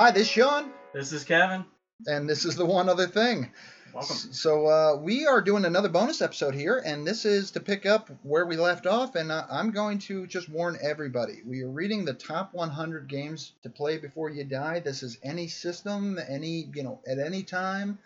Hi, 0.00 0.12
this 0.12 0.22
is 0.22 0.28
Sean, 0.28 0.70
This 0.94 1.12
is 1.12 1.24
Kevin. 1.24 1.62
and 2.06 2.26
this 2.26 2.46
is 2.46 2.56
the 2.56 2.64
one 2.64 2.88
other 2.88 3.06
thing. 3.06 3.50
Welcome. 3.92 4.16
So 4.16 4.66
uh, 4.66 4.96
we 4.96 5.26
are 5.26 5.42
doing 5.42 5.66
another 5.66 5.90
bonus 5.90 6.22
episode 6.22 6.54
here, 6.54 6.82
and 6.82 7.06
this 7.06 7.26
is 7.26 7.50
to 7.50 7.60
pick 7.60 7.84
up 7.84 8.08
where 8.22 8.46
we 8.46 8.56
left 8.56 8.86
off. 8.86 9.14
And 9.14 9.30
uh, 9.30 9.44
I'm 9.50 9.72
going 9.72 9.98
to 9.98 10.26
just 10.26 10.48
warn 10.48 10.78
everybody: 10.80 11.42
we 11.44 11.60
are 11.60 11.68
reading 11.68 12.06
the 12.06 12.14
top 12.14 12.54
100 12.54 13.08
games 13.08 13.52
to 13.62 13.68
play 13.68 13.98
before 13.98 14.30
you 14.30 14.42
die. 14.42 14.80
This 14.80 15.02
is 15.02 15.18
any 15.22 15.48
system, 15.48 16.18
any 16.30 16.70
you 16.74 16.82
know, 16.82 17.02
at 17.06 17.18
any 17.18 17.42
time. 17.42 17.98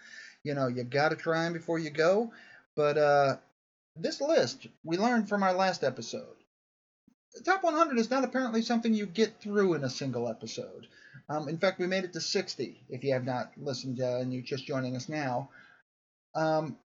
You 0.42 0.54
know, 0.54 0.66
you 0.66 0.82
got 0.82 1.10
to 1.10 1.16
try 1.16 1.44
them 1.44 1.52
before 1.52 1.78
you 1.78 1.90
go. 1.90 2.32
But 2.74 2.98
uh, 2.98 3.36
this 3.94 4.20
list 4.20 4.66
we 4.82 4.96
learned 4.96 5.28
from 5.28 5.44
our 5.44 5.54
last 5.54 5.84
episode. 5.84 6.42
The 7.34 7.44
top 7.44 7.62
100 7.62 7.96
is 8.00 8.10
not 8.10 8.24
apparently 8.24 8.62
something 8.62 8.92
you 8.92 9.06
get 9.06 9.40
through 9.40 9.74
in 9.74 9.84
a 9.84 9.90
single 9.90 10.28
episode. 10.28 10.88
Um, 11.28 11.48
in 11.48 11.58
fact, 11.58 11.78
we 11.78 11.86
made 11.86 12.04
it 12.04 12.12
to 12.12 12.20
60. 12.20 12.84
If 12.90 13.02
you 13.02 13.12
have 13.14 13.24
not 13.24 13.52
listened 13.56 14.00
uh, 14.00 14.18
and 14.18 14.32
you're 14.32 14.42
just 14.42 14.66
joining 14.66 14.94
us 14.96 15.08
now, 15.08 15.48
um, 16.34 16.76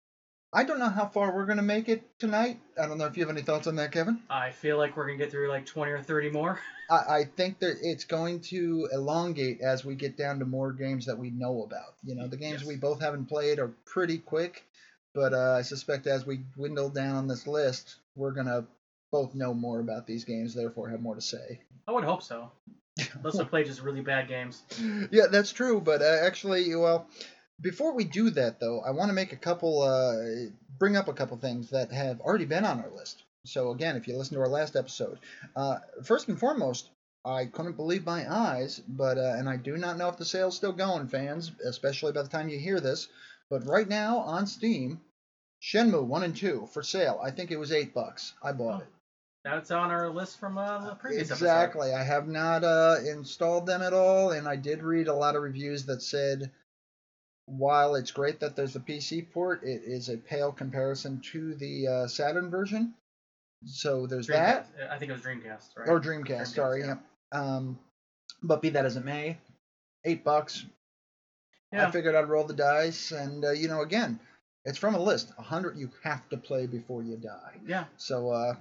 I 0.53 0.65
don't 0.65 0.79
know 0.79 0.89
how 0.89 1.07
far 1.07 1.35
we're 1.35 1.45
going 1.47 1.59
to 1.59 1.63
make 1.63 1.89
it 1.89 2.03
tonight. 2.19 2.59
I 2.81 2.87
don't 2.87 2.99
know 2.99 3.07
if 3.07 3.17
you 3.17 3.23
have 3.27 3.35
any 3.35 3.43
thoughts 3.43 3.67
on 3.67 3.77
that, 3.77 3.93
Kevin. 3.93 4.21
I 4.31 4.51
feel 4.51 4.79
like 4.79 4.97
we're 4.97 5.07
gonna 5.07 5.19
get 5.19 5.31
through 5.31 5.51
like 5.51 5.67
20 5.67 5.93
or 5.93 6.03
30 6.03 6.31
more. 6.31 6.59
I, 6.91 6.95
I 6.95 7.25
think 7.37 7.59
that 7.59 7.77
it's 7.83 8.05
going 8.05 8.41
to 8.43 8.89
elongate 8.93 9.61
as 9.61 9.85
we 9.85 9.95
get 9.95 10.17
down 10.17 10.39
to 10.39 10.47
more 10.47 10.73
games 10.73 11.05
that 11.07 11.19
we 11.19 11.31
know 11.31 11.65
about. 11.65 11.95
You 12.03 12.15
know, 12.15 12.29
the 12.29 12.39
games 12.39 12.61
Yes. 12.63 12.69
we 12.69 12.77
both 12.77 13.01
haven't 13.01 13.27
played 13.27 13.59
are 13.59 13.73
pretty 13.85 14.19
quick, 14.19 14.65
but 15.15 15.35
uh, 15.35 15.57
I 15.59 15.63
suspect 15.63 16.07
as 16.07 16.25
we 16.25 16.39
dwindle 16.55 16.89
down 16.89 17.17
on 17.17 17.29
this 17.29 17.47
list, 17.47 17.97
we're 18.15 18.33
going 18.33 18.47
to 18.47 18.65
both 19.13 19.35
know 19.35 19.53
more 19.53 19.81
about 19.81 20.07
these 20.07 20.25
games, 20.25 20.55
therefore 20.55 20.89
have 20.89 21.01
more 21.01 21.15
to 21.15 21.21
say. 21.21 21.61
I 21.87 21.93
would 21.93 22.05
hope 22.05 22.23
so. 22.23 22.51
Unless 23.15 23.39
we 23.39 23.45
play 23.45 23.65
just 23.65 23.83
really 23.83 24.01
bad 24.01 24.29
games. 24.29 24.63
yeah, 25.11 25.27
that's 25.31 25.53
true. 25.53 25.81
But 25.81 26.03
uh, 26.03 26.19
actually, 26.23 26.75
well, 26.75 27.09
before 27.61 27.95
we 27.95 28.05
do 28.05 28.31
that, 28.31 28.61
though, 28.61 28.81
I 28.81 28.91
want 28.91 29.09
to 29.09 29.15
make 29.15 29.33
a 29.33 29.37
couple, 29.37 29.83
uh, 29.83 30.51
bring 30.79 30.97
up 30.97 31.09
a 31.09 31.13
couple 31.13 31.37
things 31.39 31.71
that 31.71 31.93
have 31.93 32.21
already 32.21 32.45
been 32.45 32.65
on 32.65 32.81
our 32.81 32.91
list. 32.95 33.23
So 33.45 33.71
again, 33.71 33.97
if 33.97 34.07
you 34.09 34.17
listen 34.17 34.35
to 34.35 34.41
our 34.41 34.49
last 34.49 34.77
episode, 34.77 35.19
uh, 35.57 35.79
first 36.05 36.29
and 36.29 36.39
foremost, 36.39 36.91
I 37.25 37.47
couldn't 37.47 37.77
believe 37.77 38.07
my 38.07 38.31
eyes, 38.33 38.81
but 38.89 39.19
uh, 39.19 39.35
and 39.37 39.49
I 39.49 39.57
do 39.57 39.77
not 39.77 39.97
know 39.99 40.09
if 40.09 40.17
the 40.17 40.25
sale's 40.25 40.57
still 40.57 40.73
going, 40.73 41.09
fans, 41.09 41.51
especially 41.65 42.13
by 42.13 42.23
the 42.23 42.29
time 42.29 42.49
you 42.49 42.59
hear 42.59 42.81
this. 42.81 43.09
But 43.51 43.67
right 43.67 43.89
now 43.89 44.19
on 44.19 44.47
Steam, 44.47 45.01
Shenmue 45.63 46.05
one 46.07 46.23
and 46.23 46.37
two 46.37 46.69
for 46.73 46.83
sale. 46.83 47.21
I 47.23 47.31
think 47.31 47.51
it 47.51 47.59
was 47.59 47.73
eight 47.73 47.93
bucks. 47.95 48.35
I 48.43 48.53
bought 48.53 48.81
Oh, 48.81 48.83
it. 48.83 48.89
That's 49.51 49.71
on 49.71 49.91
our 49.91 50.11
list 50.11 50.39
from 50.39 50.59
uh, 50.59 50.91
the 50.91 50.95
previous 50.95 51.31
episode. 51.31 51.45
Exactly. 51.47 51.93
I 51.95 52.03
have 52.03 52.29
not 52.29 52.65
uh, 52.65 52.97
installed 53.07 53.67
them 53.67 53.83
at 53.83 53.93
all, 53.93 54.33
and 54.33 54.47
I 54.47 54.57
did 54.57 54.83
read 54.83 55.09
a 55.09 55.15
lot 55.15 55.37
of 55.37 55.43
reviews 55.43 55.87
that 55.87 56.03
said 56.03 56.51
while 57.47 57.95
it's 57.95 58.11
great 58.11 58.41
that 58.41 58.57
there's 58.57 58.77
a 58.77 58.81
PC 58.81 59.31
port, 59.33 59.63
it 59.63 59.83
is 59.85 60.11
a 60.11 60.19
pale 60.19 60.53
comparison 60.53 61.21
to 61.33 61.55
the 61.55 61.89
uh, 61.89 62.07
Saturn 62.07 62.51
version. 62.51 62.95
So 63.65 64.07
there's 64.07 64.27
that, 64.29 64.69
I 64.91 64.99
think 64.99 65.11
it 65.11 65.15
was 65.15 65.23
Dreamcast, 65.23 65.77
right? 65.77 65.89
or 65.89 65.99
Dreamcast. 66.01 66.27
Dreamcast, 66.27 66.55
sorry. 66.55 66.81
yeah. 66.81 66.97
Yeah. 67.33 67.41
Um, 67.41 67.79
but 68.43 68.63
be 68.63 68.69
that 68.71 68.85
as 68.85 68.97
it 68.97 69.05
may, 69.05 69.39
eight 70.05 70.23
bucks. 70.25 70.65
Yeah. 71.73 71.89
I 71.89 71.91
figured 71.91 72.15
I'd 72.15 72.29
roll 72.29 72.45
the 72.45 72.55
dice, 72.55 73.11
and 73.13 73.45
uh, 73.45 73.51
you 73.51 73.69
know, 73.69 73.83
again, 73.83 74.21
it's 74.65 74.79
from 74.79 74.95
a 74.95 75.01
list. 75.01 75.33
A 75.39 75.43
hundred 75.43 75.77
you 75.77 75.91
have 76.05 76.29
to 76.29 76.37
play 76.37 76.67
before 76.67 77.03
you 77.03 77.17
die. 77.17 77.57
Yeah. 77.67 77.85
So 77.97 78.31
uh, 78.31 78.55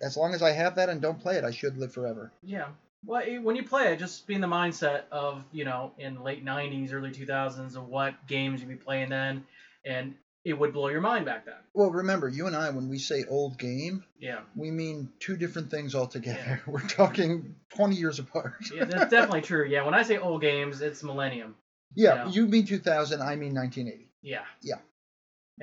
as 0.00 0.16
long 0.16 0.34
as 0.34 0.42
I 0.42 0.50
have 0.52 0.76
that 0.76 0.88
and 0.88 1.00
don't 1.00 1.20
play 1.20 1.36
it, 1.36 1.44
I 1.44 1.50
should 1.50 1.76
live 1.76 1.92
forever. 1.92 2.32
Yeah. 2.42 2.66
Well, 3.04 3.22
when 3.42 3.56
you 3.56 3.64
play 3.64 3.92
it, 3.92 3.98
just 3.98 4.26
be 4.28 4.34
in 4.34 4.40
the 4.40 4.46
mindset 4.46 5.02
of, 5.10 5.44
you 5.50 5.64
know, 5.64 5.92
in 5.98 6.22
late 6.22 6.44
90s, 6.44 6.92
early 6.92 7.10
2000s, 7.10 7.74
of 7.76 7.88
what 7.88 8.26
games 8.28 8.60
you'd 8.60 8.68
be 8.68 8.76
playing 8.76 9.08
then, 9.10 9.44
and 9.84 10.14
it 10.44 10.54
would 10.58 10.72
blow 10.72 10.88
your 10.88 11.00
mind 11.00 11.24
back 11.24 11.44
then. 11.44 11.54
Well, 11.74 11.90
remember, 11.90 12.28
you 12.28 12.46
and 12.46 12.54
I, 12.54 12.70
when 12.70 12.88
we 12.88 12.98
say 12.98 13.24
old 13.28 13.58
game, 13.58 14.04
Yeah. 14.20 14.40
we 14.56 14.70
mean 14.70 15.08
two 15.18 15.36
different 15.36 15.70
things 15.70 15.94
altogether. 15.96 16.62
We're 16.66 16.80
talking 16.80 17.56
20 17.76 17.96
years 17.96 18.18
apart. 18.20 18.54
Yeah, 18.72 18.84
that's 18.84 19.10
definitely 19.10 19.42
true. 19.42 19.66
Yeah, 19.66 19.84
when 19.84 19.94
I 19.94 20.02
say 20.04 20.18
old 20.18 20.40
games, 20.40 20.80
it's 20.80 21.02
Millennium. 21.02 21.56
yeah, 21.94 22.26
yeah. 22.26 22.28
you 22.30 22.46
mean 22.46 22.66
2000, 22.66 23.20
I 23.20 23.34
mean 23.36 23.54
1980. 23.54 24.08
Yeah. 24.22 24.42
Yeah. 24.62 24.76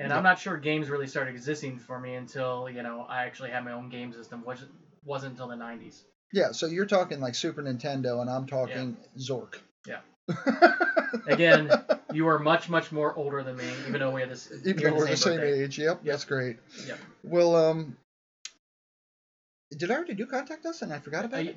And 0.00 0.08
Yeah. 0.08 0.16
I'm 0.16 0.22
not 0.22 0.38
sure 0.38 0.56
games 0.56 0.88
really 0.88 1.06
started 1.06 1.34
existing 1.34 1.78
for 1.78 2.00
me 2.00 2.14
until, 2.14 2.70
you 2.70 2.82
know, 2.82 3.04
I 3.06 3.24
actually 3.26 3.50
had 3.50 3.64
my 3.66 3.72
own 3.72 3.90
game 3.90 4.14
system, 4.14 4.42
which 4.46 4.58
wasn't 5.04 5.32
until 5.32 5.48
the 5.48 5.56
90s. 5.56 6.02
Yeah, 6.32 6.52
so 6.52 6.66
you're 6.66 6.86
talking 6.86 7.20
like 7.20 7.34
Super 7.34 7.62
Nintendo, 7.62 8.22
and 8.22 8.30
I'm 8.30 8.46
talking 8.46 8.96
Zork. 9.18 9.56
Yeah. 9.86 9.98
Again, 11.26 11.70
you 12.14 12.28
are 12.28 12.38
much, 12.38 12.70
much 12.70 12.92
more 12.92 13.14
older 13.14 13.42
than 13.42 13.56
me, 13.56 13.64
even 13.88 14.00
though 14.00 14.10
we 14.10 14.22
have 14.22 14.30
this. 14.30 14.50
Even 14.64 14.84
though 14.84 14.94
we're 14.94 15.06
the 15.08 15.16
same 15.18 15.36
birthday. 15.36 15.64
age. 15.64 15.78
Yep, 15.78 16.00
that's 16.04 16.24
great. 16.24 16.56
Yep. 16.86 16.98
Well, 17.24 17.54
um, 17.56 17.96
did 19.76 19.90
I 19.90 19.96
already 19.96 20.14
do 20.14 20.24
contact 20.24 20.64
us 20.64 20.80
and 20.82 20.92
I 20.94 20.98
forgot 20.98 21.24
about 21.26 21.40
Uh, 21.40 21.50
it? 21.50 21.56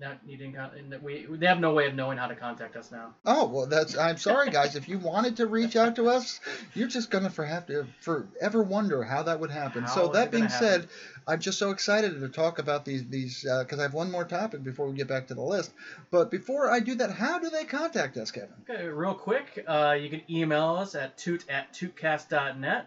No, 0.00 0.12
you 0.24 0.36
didn't. 0.36 0.54
Con- 0.54 0.70
and 0.78 0.92
that 0.92 1.02
we 1.02 1.26
they 1.28 1.46
have 1.46 1.58
no 1.58 1.74
way 1.74 1.88
of 1.88 1.94
knowing 1.94 2.18
how 2.18 2.28
to 2.28 2.36
contact 2.36 2.76
us 2.76 2.92
now. 2.92 3.16
Oh 3.26 3.46
well, 3.46 3.66
that's. 3.66 3.98
I'm 3.98 4.16
sorry, 4.16 4.48
guys. 4.48 4.76
if 4.76 4.88
you 4.88 4.96
wanted 4.96 5.38
to 5.38 5.46
reach 5.46 5.74
out 5.74 5.96
to 5.96 6.08
us, 6.08 6.38
you're 6.74 6.86
just 6.86 7.10
gonna 7.10 7.30
for 7.30 7.44
have 7.44 7.66
to 7.66 7.84
forever 8.00 8.62
wonder 8.62 9.02
how 9.02 9.24
that 9.24 9.40
would 9.40 9.50
happen. 9.50 9.82
How 9.82 9.94
so 9.94 10.08
that 10.08 10.30
being 10.30 10.48
said, 10.48 10.82
happen? 10.82 10.88
I'm 11.26 11.40
just 11.40 11.58
so 11.58 11.70
excited 11.70 12.20
to 12.20 12.28
talk 12.28 12.60
about 12.60 12.84
these 12.84 13.08
these 13.08 13.42
because 13.42 13.80
I 13.80 13.82
have 13.82 13.92
one 13.92 14.12
more 14.12 14.24
topic 14.24 14.62
before 14.62 14.86
we 14.86 14.96
get 14.96 15.08
back 15.08 15.26
to 15.28 15.34
the 15.34 15.42
list. 15.42 15.72
But 16.12 16.30
before 16.30 16.70
I 16.70 16.78
do 16.78 16.94
that, 16.94 17.10
how 17.10 17.40
do 17.40 17.50
they 17.50 17.64
contact 17.64 18.16
us, 18.18 18.30
Kevin? 18.30 18.54
Okay, 18.70 18.86
real 18.86 19.14
quick, 19.14 19.64
uh, 19.66 19.96
you 20.00 20.10
can 20.10 20.22
email 20.30 20.76
us 20.76 20.94
at 20.94 21.18
toot 21.18 21.44
at 21.48 21.72
tootcast.net. 21.74 22.86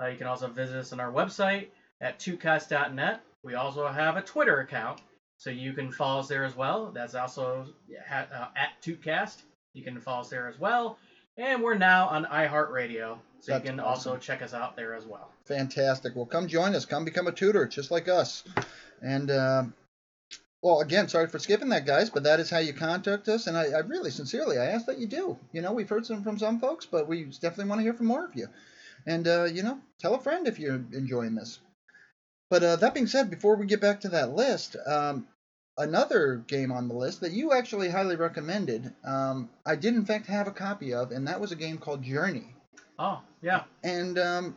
Uh, 0.00 0.06
you 0.06 0.16
can 0.16 0.28
also 0.28 0.46
visit 0.46 0.76
us 0.76 0.92
on 0.92 1.00
our 1.00 1.10
website 1.10 1.66
at 2.00 2.20
tootcast.net. 2.20 3.20
We 3.42 3.54
also 3.54 3.88
have 3.88 4.16
a 4.16 4.22
Twitter 4.22 4.60
account, 4.60 5.00
so 5.42 5.50
you 5.50 5.72
can 5.72 5.90
follow 5.90 6.20
us 6.20 6.28
there 6.28 6.44
as 6.44 6.54
well. 6.54 6.92
That's 6.94 7.16
also 7.16 7.66
uh, 8.08 8.46
at 8.54 8.80
tootcast. 8.80 9.42
You 9.74 9.82
can 9.82 10.00
follow 10.00 10.20
us 10.20 10.28
there 10.28 10.46
as 10.46 10.56
well. 10.56 10.98
And 11.36 11.64
we're 11.64 11.74
now 11.74 12.06
on 12.06 12.26
iHeartRadio, 12.26 13.18
so 13.40 13.52
That's 13.52 13.64
you 13.64 13.70
can 13.70 13.80
awesome. 13.80 14.12
also 14.12 14.16
check 14.20 14.40
us 14.40 14.54
out 14.54 14.76
there 14.76 14.94
as 14.94 15.04
well. 15.04 15.32
Fantastic. 15.46 16.14
Well, 16.14 16.26
come 16.26 16.46
join 16.46 16.76
us. 16.76 16.84
Come 16.84 17.04
become 17.04 17.26
a 17.26 17.32
tutor, 17.32 17.66
just 17.66 17.90
like 17.90 18.06
us. 18.06 18.44
And 19.00 19.32
um 19.32 19.74
well, 20.62 20.80
again, 20.80 21.08
sorry 21.08 21.26
for 21.26 21.40
skipping 21.40 21.70
that, 21.70 21.86
guys, 21.86 22.08
but 22.08 22.22
that 22.22 22.38
is 22.38 22.48
how 22.48 22.58
you 22.58 22.72
contact 22.72 23.28
us. 23.28 23.48
And 23.48 23.56
I, 23.56 23.64
I 23.70 23.78
really, 23.78 24.12
sincerely, 24.12 24.58
I 24.58 24.66
ask 24.66 24.86
that 24.86 24.98
you 25.00 25.08
do. 25.08 25.36
You 25.52 25.60
know, 25.60 25.72
we've 25.72 25.88
heard 25.88 26.06
some 26.06 26.22
from 26.22 26.38
some 26.38 26.60
folks, 26.60 26.86
but 26.86 27.08
we 27.08 27.24
definitely 27.24 27.64
want 27.64 27.80
to 27.80 27.82
hear 27.82 27.94
from 27.94 28.06
more 28.06 28.24
of 28.24 28.36
you. 28.36 28.46
And 29.08 29.26
uh, 29.26 29.44
you 29.52 29.64
know, 29.64 29.80
tell 29.98 30.14
a 30.14 30.20
friend 30.20 30.46
if 30.46 30.60
you're 30.60 30.84
enjoying 30.92 31.34
this. 31.34 31.58
But 32.52 32.62
uh, 32.62 32.76
that 32.76 32.92
being 32.92 33.06
said, 33.06 33.30
before 33.30 33.56
we 33.56 33.64
get 33.64 33.80
back 33.80 34.02
to 34.02 34.10
that 34.10 34.34
list, 34.34 34.76
um, 34.86 35.26
another 35.78 36.44
game 36.46 36.70
on 36.70 36.86
the 36.86 36.92
list 36.92 37.22
that 37.22 37.32
you 37.32 37.54
actually 37.54 37.88
highly 37.88 38.16
recommended, 38.16 38.92
um, 39.06 39.48
I 39.64 39.74
did 39.74 39.94
in 39.94 40.04
fact 40.04 40.26
have 40.26 40.46
a 40.46 40.50
copy 40.50 40.92
of, 40.92 41.12
and 41.12 41.28
that 41.28 41.40
was 41.40 41.52
a 41.52 41.56
game 41.56 41.78
called 41.78 42.02
Journey. 42.02 42.54
Oh, 42.98 43.22
yeah. 43.40 43.62
And 43.82 44.18
um, 44.18 44.56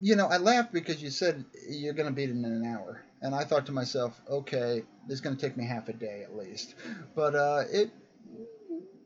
you 0.00 0.16
know, 0.16 0.28
I 0.28 0.38
laughed 0.38 0.72
because 0.72 1.02
you 1.02 1.10
said 1.10 1.44
you're 1.68 1.92
going 1.92 2.08
to 2.08 2.14
beat 2.14 2.30
it 2.30 2.36
in 2.36 2.42
an 2.46 2.64
hour, 2.64 3.02
and 3.20 3.34
I 3.34 3.44
thought 3.44 3.66
to 3.66 3.72
myself, 3.72 4.18
okay, 4.30 4.82
this 5.06 5.16
is 5.16 5.20
going 5.20 5.36
to 5.36 5.46
take 5.46 5.58
me 5.58 5.66
half 5.66 5.90
a 5.90 5.92
day 5.92 6.22
at 6.22 6.34
least. 6.34 6.74
But 7.14 7.34
uh, 7.34 7.64
it 7.70 7.90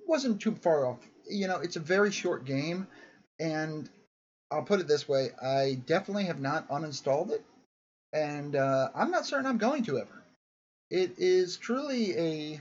wasn't 0.06 0.40
too 0.40 0.54
far 0.54 0.86
off. 0.86 1.00
You 1.28 1.48
know, 1.48 1.56
it's 1.56 1.74
a 1.74 1.80
very 1.80 2.12
short 2.12 2.44
game, 2.44 2.86
and 3.40 3.90
I'll 4.52 4.62
put 4.62 4.78
it 4.78 4.86
this 4.86 5.08
way: 5.08 5.30
I 5.42 5.82
definitely 5.84 6.26
have 6.26 6.38
not 6.38 6.68
uninstalled 6.68 7.32
it, 7.32 7.44
and 8.12 8.56
uh, 8.56 8.88
I'm 8.94 9.10
not 9.10 9.26
certain 9.26 9.46
I'm 9.46 9.58
going 9.58 9.84
to 9.84 9.98
ever. 9.98 10.22
It 10.90 11.14
is 11.18 11.56
truly 11.56 12.16
a 12.18 12.60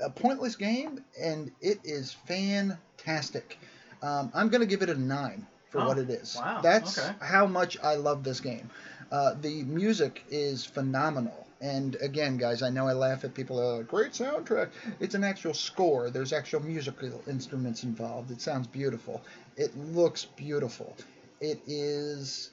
a 0.00 0.10
pointless 0.10 0.56
game, 0.56 1.04
and 1.20 1.50
it 1.60 1.80
is 1.84 2.12
fantastic. 2.26 3.58
Um, 4.02 4.30
I'm 4.34 4.48
going 4.48 4.60
to 4.60 4.66
give 4.66 4.82
it 4.82 4.90
a 4.90 4.94
nine 4.94 5.46
for 5.70 5.80
Oh, 5.80 5.88
what 5.88 5.98
it 5.98 6.08
is. 6.08 6.36
wow, 6.38 6.60
That's 6.62 6.98
okay. 6.98 7.14
how 7.20 7.46
much 7.46 7.78
I 7.82 7.96
love 7.96 8.22
this 8.22 8.40
game. 8.40 8.70
Uh, 9.10 9.34
the 9.40 9.62
music 9.64 10.22
is 10.30 10.64
phenomenal. 10.64 11.46
And 11.60 11.96
again, 11.96 12.36
guys, 12.36 12.62
I 12.62 12.70
know 12.70 12.86
I 12.86 12.92
laugh 12.92 13.24
at 13.24 13.34
people. 13.34 13.58
Uh, 13.58 13.82
great 13.82 14.12
soundtrack. 14.12 14.68
It's 15.00 15.16
an 15.16 15.24
actual 15.24 15.54
score. 15.54 16.10
There's 16.10 16.32
actual 16.32 16.60
musical 16.60 17.20
instruments 17.26 17.82
involved. 17.82 18.30
It 18.30 18.40
sounds 18.40 18.68
beautiful. 18.68 19.20
It 19.56 19.76
looks 19.76 20.24
beautiful. 20.24 20.96
It 21.40 21.60
is. 21.66 22.50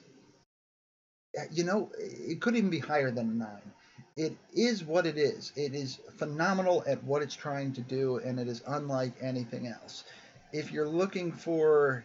You 1.52 1.64
know, 1.64 1.90
it 1.98 2.40
could 2.40 2.56
even 2.56 2.70
be 2.70 2.78
higher 2.80 3.10
than 3.10 3.30
a 3.30 3.34
nine. 3.34 3.72
It 4.16 4.36
is 4.54 4.84
what 4.84 5.06
it 5.06 5.18
is. 5.18 5.52
It 5.56 5.74
is 5.74 5.98
phenomenal 6.18 6.82
at 6.86 7.04
what 7.04 7.22
it's 7.22 7.34
trying 7.36 7.72
to 7.74 7.82
do, 7.82 8.18
and 8.18 8.40
it 8.40 8.48
is 8.48 8.62
unlike 8.66 9.14
anything 9.20 9.66
else. 9.66 10.04
If 10.52 10.72
you're 10.72 10.88
looking 10.88 11.32
for 11.32 12.04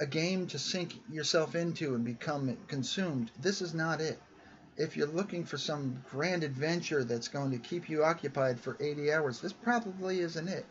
a 0.00 0.06
game 0.06 0.46
to 0.48 0.58
sink 0.58 0.94
yourself 1.10 1.54
into 1.54 1.94
and 1.94 2.04
become 2.04 2.56
consumed, 2.68 3.30
this 3.40 3.62
is 3.62 3.74
not 3.74 4.00
it. 4.00 4.20
if 4.76 4.96
you're 4.96 5.08
looking 5.08 5.44
for 5.44 5.58
some 5.58 6.02
grand 6.10 6.44
adventure 6.44 7.04
that's 7.04 7.28
going 7.28 7.50
to 7.50 7.58
keep 7.58 7.88
you 7.90 8.04
occupied 8.04 8.60
for 8.60 8.76
80 8.80 9.12
hours, 9.12 9.40
this 9.40 9.52
probably 9.52 10.20
isn't 10.20 10.48
it. 10.48 10.64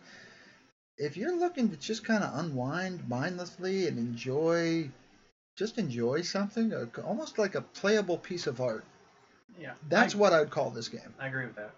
If 0.97 1.17
you're 1.17 1.37
looking 1.37 1.69
to 1.69 1.77
just 1.77 2.05
kind 2.05 2.23
of 2.23 2.37
unwind 2.39 3.07
mindlessly 3.09 3.87
and 3.87 3.97
enjoy, 3.99 4.89
just 5.57 5.77
enjoy 5.77 6.21
something, 6.21 6.71
almost 7.03 7.37
like 7.37 7.55
a 7.55 7.61
playable 7.61 8.17
piece 8.17 8.47
of 8.47 8.61
art, 8.61 8.85
Yeah. 9.59 9.73
that's 9.89 10.15
I, 10.15 10.17
what 10.17 10.31
I 10.31 10.39
would 10.39 10.51
call 10.51 10.69
this 10.69 10.87
game. 10.87 11.13
I 11.19 11.27
agree 11.27 11.45
with 11.47 11.55
that. 11.55 11.71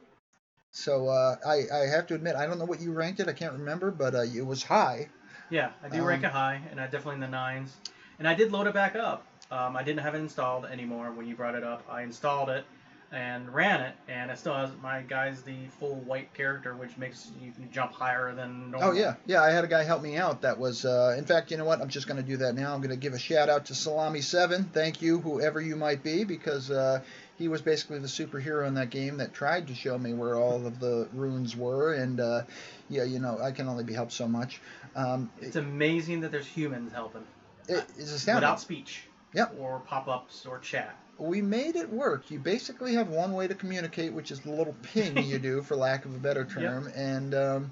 So 0.71 1.07
uh, 1.07 1.37
I, 1.47 1.63
I 1.73 1.87
have 1.87 2.05
to 2.07 2.13
admit, 2.15 2.35
I 2.35 2.45
don't 2.45 2.59
know 2.59 2.65
what 2.65 2.79
you 2.79 2.91
ranked 2.91 3.19
it. 3.19 3.27
I 3.27 3.33
can't 3.33 3.53
remember, 3.53 3.89
but 3.89 4.13
uh, 4.13 4.21
it 4.21 4.45
was 4.45 4.61
high. 4.61 5.09
Yeah, 5.49 5.71
I 5.83 5.89
do 5.89 6.01
Um, 6.01 6.05
rank 6.05 6.23
it 6.23 6.31
high, 6.31 6.61
and 6.69 6.79
I 6.79 6.83
definitely 6.85 7.15
in 7.15 7.21
the 7.21 7.27
nines. 7.27 7.75
And 8.19 8.27
I 8.27 8.35
did 8.35 8.51
load 8.51 8.67
it 8.67 8.73
back 8.73 8.95
up. 8.95 9.25
Um, 9.49 9.75
I 9.75 9.81
didn't 9.81 10.01
have 10.01 10.13
it 10.13 10.19
installed 10.19 10.65
anymore 10.65 11.11
when 11.11 11.25
you 11.25 11.35
brought 11.35 11.55
it 11.55 11.63
up. 11.63 11.83
I 11.89 12.03
installed 12.03 12.49
it 12.49 12.65
and 13.11 13.51
ran 13.53 13.81
it, 13.81 13.95
and 14.07 14.29
it 14.29 14.37
still 14.37 14.53
has 14.53 14.69
my 14.83 15.01
guy's 15.01 15.41
the 15.41 15.55
full 15.79 15.95
white 15.95 16.33
character, 16.33 16.75
which 16.75 16.95
makes 16.97 17.31
you 17.41 17.51
can 17.51 17.71
jump 17.71 17.91
higher 17.91 18.33
than 18.35 18.71
normal. 18.71 18.89
Oh 18.89 18.91
yeah, 18.93 19.15
yeah. 19.25 19.41
I 19.41 19.49
had 19.49 19.63
a 19.63 19.67
guy 19.67 19.83
help 19.83 20.01
me 20.01 20.15
out. 20.15 20.41
That 20.41 20.59
was, 20.59 20.85
uh, 20.85 21.15
in 21.17 21.25
fact, 21.25 21.49
you 21.51 21.57
know 21.57 21.65
what? 21.65 21.81
I'm 21.81 21.89
just 21.89 22.07
going 22.07 22.21
to 22.21 22.27
do 22.27 22.37
that 22.37 22.53
now. 22.53 22.73
I'm 22.73 22.81
going 22.81 22.91
to 22.91 22.95
give 22.97 23.13
a 23.13 23.19
shout 23.19 23.49
out 23.49 23.65
to 23.67 23.75
Salami 23.75 24.21
Seven. 24.21 24.65
Thank 24.65 25.01
you, 25.01 25.19
whoever 25.19 25.59
you 25.59 25.75
might 25.75 26.03
be, 26.03 26.23
because 26.23 26.69
uh, 26.69 27.01
he 27.37 27.47
was 27.47 27.61
basically 27.61 27.99
the 27.99 28.07
superhero 28.07 28.67
in 28.67 28.75
that 28.75 28.91
game 28.91 29.17
that 29.17 29.33
tried 29.33 29.67
to 29.67 29.75
show 29.75 29.97
me 29.97 30.13
where 30.13 30.35
all 30.35 30.67
of 30.67 30.79
the 30.79 31.07
runes 31.13 31.55
were. 31.55 31.93
And 31.93 32.19
uh, 32.19 32.43
yeah, 32.89 33.03
you 33.03 33.19
know, 33.19 33.39
I 33.41 33.51
can 33.51 33.67
only 33.67 33.83
be 33.83 33.93
helped 33.93 34.11
so 34.11 34.27
much. 34.27 34.61
Um, 34.95 35.31
It's 35.41 35.55
amazing 35.55 36.21
that 36.21 36.31
there's 36.31 36.47
humans 36.47 36.91
helping 36.93 37.23
it, 37.67 37.85
it's 37.97 38.11
astounding. 38.11 38.41
without 38.41 38.59
speech. 38.59 39.03
Yep. 39.33 39.55
Or 39.59 39.79
pop-ups 39.79 40.45
or 40.45 40.59
chat. 40.59 40.97
We 41.19 41.41
made 41.41 41.75
it 41.75 41.89
work. 41.91 42.31
You 42.31 42.39
basically 42.39 42.93
have 42.93 43.09
one 43.09 43.33
way 43.33 43.47
to 43.47 43.55
communicate, 43.55 44.13
which 44.13 44.31
is 44.31 44.39
the 44.39 44.51
little 44.51 44.75
ping 44.81 45.17
you 45.17 45.37
do, 45.39 45.61
for 45.61 45.75
lack 45.75 46.05
of 46.05 46.15
a 46.15 46.17
better 46.17 46.45
term. 46.59 46.91
And 46.95 47.35
um, 47.35 47.71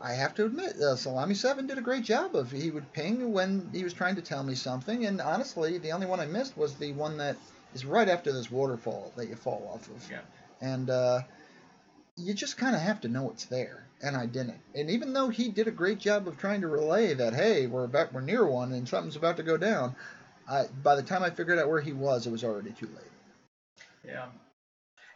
I 0.00 0.12
have 0.12 0.34
to 0.36 0.44
admit, 0.46 0.76
uh, 0.76 0.96
Salami 0.96 1.34
Seven 1.34 1.66
did 1.66 1.78
a 1.78 1.82
great 1.82 2.04
job 2.04 2.34
of. 2.36 2.50
He 2.50 2.70
would 2.70 2.92
ping 2.92 3.32
when 3.32 3.68
he 3.72 3.84
was 3.84 3.92
trying 3.92 4.16
to 4.16 4.22
tell 4.22 4.42
me 4.42 4.54
something, 4.54 5.06
and 5.06 5.20
honestly, 5.20 5.78
the 5.78 5.92
only 5.92 6.06
one 6.06 6.20
I 6.20 6.26
missed 6.26 6.56
was 6.56 6.74
the 6.76 6.92
one 6.92 7.18
that 7.18 7.36
is 7.74 7.84
right 7.84 8.08
after 8.08 8.32
this 8.32 8.50
waterfall 8.50 9.12
that 9.16 9.28
you 9.28 9.36
fall 9.36 9.70
off 9.72 9.88
of. 9.88 10.10
Yeah. 10.10 10.20
And 10.60 10.88
uh, 10.88 11.20
you 12.16 12.32
just 12.32 12.56
kind 12.56 12.74
of 12.74 12.80
have 12.80 13.00
to 13.02 13.08
know 13.08 13.30
it's 13.30 13.44
there, 13.46 13.86
and 14.02 14.16
I 14.16 14.26
didn't. 14.26 14.60
And 14.74 14.90
even 14.90 15.12
though 15.12 15.28
he 15.28 15.50
did 15.50 15.68
a 15.68 15.72
great 15.72 15.98
job 15.98 16.26
of 16.26 16.38
trying 16.38 16.62
to 16.62 16.68
relay 16.68 17.12
that, 17.14 17.34
hey, 17.34 17.66
we're 17.66 17.84
about 17.84 18.12
we're 18.12 18.22
near 18.22 18.46
one 18.46 18.72
and 18.72 18.88
something's 18.88 19.16
about 19.16 19.36
to 19.36 19.42
go 19.42 19.56
down. 19.56 19.94
I, 20.48 20.66
by 20.82 20.96
the 20.96 21.02
time 21.02 21.22
I 21.22 21.30
figured 21.30 21.58
out 21.58 21.68
where 21.68 21.80
he 21.80 21.92
was, 21.92 22.26
it 22.26 22.30
was 22.30 22.44
already 22.44 22.70
too 22.70 22.86
late. 22.86 23.84
Yeah. 24.06 24.26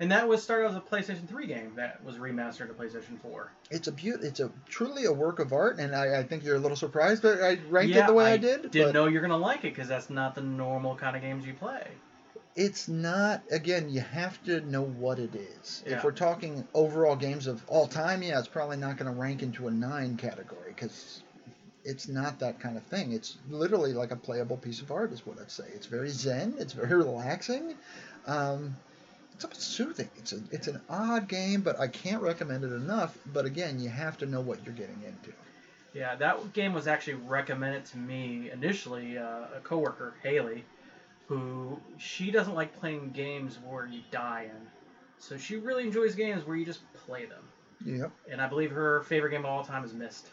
And 0.01 0.11
that 0.13 0.27
was 0.27 0.43
started 0.43 0.69
as 0.71 0.77
a 0.77 0.81
PlayStation 0.81 1.29
3 1.29 1.47
game 1.47 1.73
that 1.77 2.03
was 2.03 2.17
remastered 2.17 2.69
to 2.69 2.73
PlayStation 2.73 3.21
4. 3.21 3.53
It's 3.71 3.87
a 3.87 3.93
beaut. 3.93 4.23
It's 4.23 4.41
a 4.41 4.51
truly 4.67 5.05
a 5.05 5.13
work 5.13 5.41
of 5.41 5.53
art, 5.53 5.79
and 5.79 5.95
I, 5.95 6.21
I 6.21 6.23
think 6.23 6.43
you're 6.43 6.57
a 6.57 6.59
little 6.59 6.77
surprised 6.77 7.23
that 7.23 7.43
I 7.43 7.59
ranked 7.69 7.95
yeah, 7.95 8.05
it 8.05 8.07
the 8.07 8.15
way 8.15 8.33
I, 8.33 8.37
did. 8.39 8.71
Didn't 8.71 8.95
know 8.95 9.07
you're 9.09 9.21
gonna 9.21 9.37
like 9.37 9.59
it 9.59 9.75
because 9.75 9.89
that's 9.89 10.09
not 10.09 10.35
the 10.35 10.41
normal 10.41 10.97
kind 10.97 11.17
of 11.17 11.23
games 11.23 11.47
you 11.47 11.53
play. 11.53 11.87
it's 12.57 12.89
not. 12.89 13.43
Again, 13.51 13.91
you 13.91 14.01
have 14.01 14.43
to 14.45 14.61
know 14.63 14.83
what 14.83 15.19
it 15.19 15.35
is. 15.35 15.83
Yeah. 15.87 15.99
If 15.99 16.05
we're 16.05 16.13
talking 16.13 16.67
overall 16.75 17.17
games 17.17 17.47
of 17.47 17.63
all 17.69 17.87
time, 17.87 18.23
yeah, 18.23 18.39
it's 18.39 18.49
probably 18.49 18.77
not 18.79 18.97
going 18.97 19.13
to 19.13 19.19
rank 19.19 19.43
into 19.43 19.69
a 19.69 19.71
nine 19.71 20.17
category 20.17 20.69
because 20.75 21.23
it's 21.85 22.09
not 22.09 22.39
that 22.41 22.61
kind 22.61 22.77
of 22.77 22.83
thing. 22.85 23.13
It's 23.13 23.37
literally 23.49 23.93
like 23.93 24.11
a 24.11 24.17
playable 24.17 24.57
piece 24.57 24.81
of 24.81 24.91
art, 24.91 25.13
is 25.13 25.27
what 25.27 25.39
I'd 25.41 25.51
say. 25.51 25.65
It's 25.75 25.87
very 25.87 26.11
zen. 26.11 26.55
It's 26.59 26.73
very 26.73 26.95
relaxing. 27.05 27.75
Um, 28.27 28.77
it's 29.33 29.65
soothing. 29.65 30.11
It's 30.17 30.33
a, 30.33 30.41
it's 30.51 30.69
an 30.69 30.81
odd 30.91 31.29
game, 31.29 31.63
but 31.63 31.81
I 31.81 31.89
can't 31.89 32.23
recommend 32.23 32.65
it 32.65 32.73
enough. 32.73 33.17
But 33.33 33.47
again, 33.47 33.81
you 33.81 33.89
have 33.89 34.19
to 34.19 34.27
know 34.27 34.41
what 34.41 34.65
you're 34.65 34.75
getting 34.75 35.03
into. 35.03 35.33
Yeah, 35.95 36.15
that 36.17 36.53
game 36.53 36.73
was 36.73 36.87
actually 36.87 37.15
recommended 37.15 37.85
to 37.87 37.99
me 37.99 38.51
initially. 38.53 39.19
Uh, 39.19 39.47
a 39.57 39.61
coworker, 39.63 40.15
Haley, 40.23 40.65
who 41.27 41.81
she 41.99 42.31
doesn't 42.31 42.55
like 42.55 42.79
playing 42.79 43.11
games 43.11 43.59
where 43.67 43.87
you 43.87 44.01
die 44.11 44.45
in, 44.45 44.67
so 45.19 45.37
she 45.37 45.57
really 45.57 45.85
enjoys 45.85 46.15
games 46.15 46.47
where 46.47 46.57
you 46.57 46.65
just 46.65 46.81
play 47.07 47.25
them. 47.25 47.43
Yep. 47.85 48.13
And 48.31 48.41
I 48.41 48.47
believe 48.47 48.71
her 48.71 49.03
favorite 49.03 49.31
game 49.31 49.41
of 49.41 49.47
all 49.47 49.65
time 49.65 49.85
is 49.85 49.95
Myst, 49.95 50.29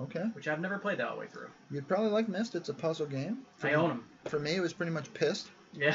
Okay. 0.00 0.24
which 0.34 0.48
I've 0.48 0.60
never 0.60 0.78
played 0.78 0.98
that 0.98 1.08
all 1.08 1.14
the 1.14 1.20
way 1.20 1.26
through. 1.26 1.48
You'd 1.70 1.86
probably 1.88 2.10
like 2.10 2.28
Myst. 2.28 2.54
It's 2.54 2.68
a 2.68 2.74
puzzle 2.74 3.06
game. 3.06 3.38
For 3.56 3.68
I 3.68 3.70
me- 3.70 3.76
own 3.76 3.88
them. 3.90 4.04
For 4.26 4.38
me, 4.38 4.54
it 4.56 4.60
was 4.60 4.72
pretty 4.72 4.92
much 4.92 5.12
pissed. 5.14 5.50
Yeah, 5.72 5.94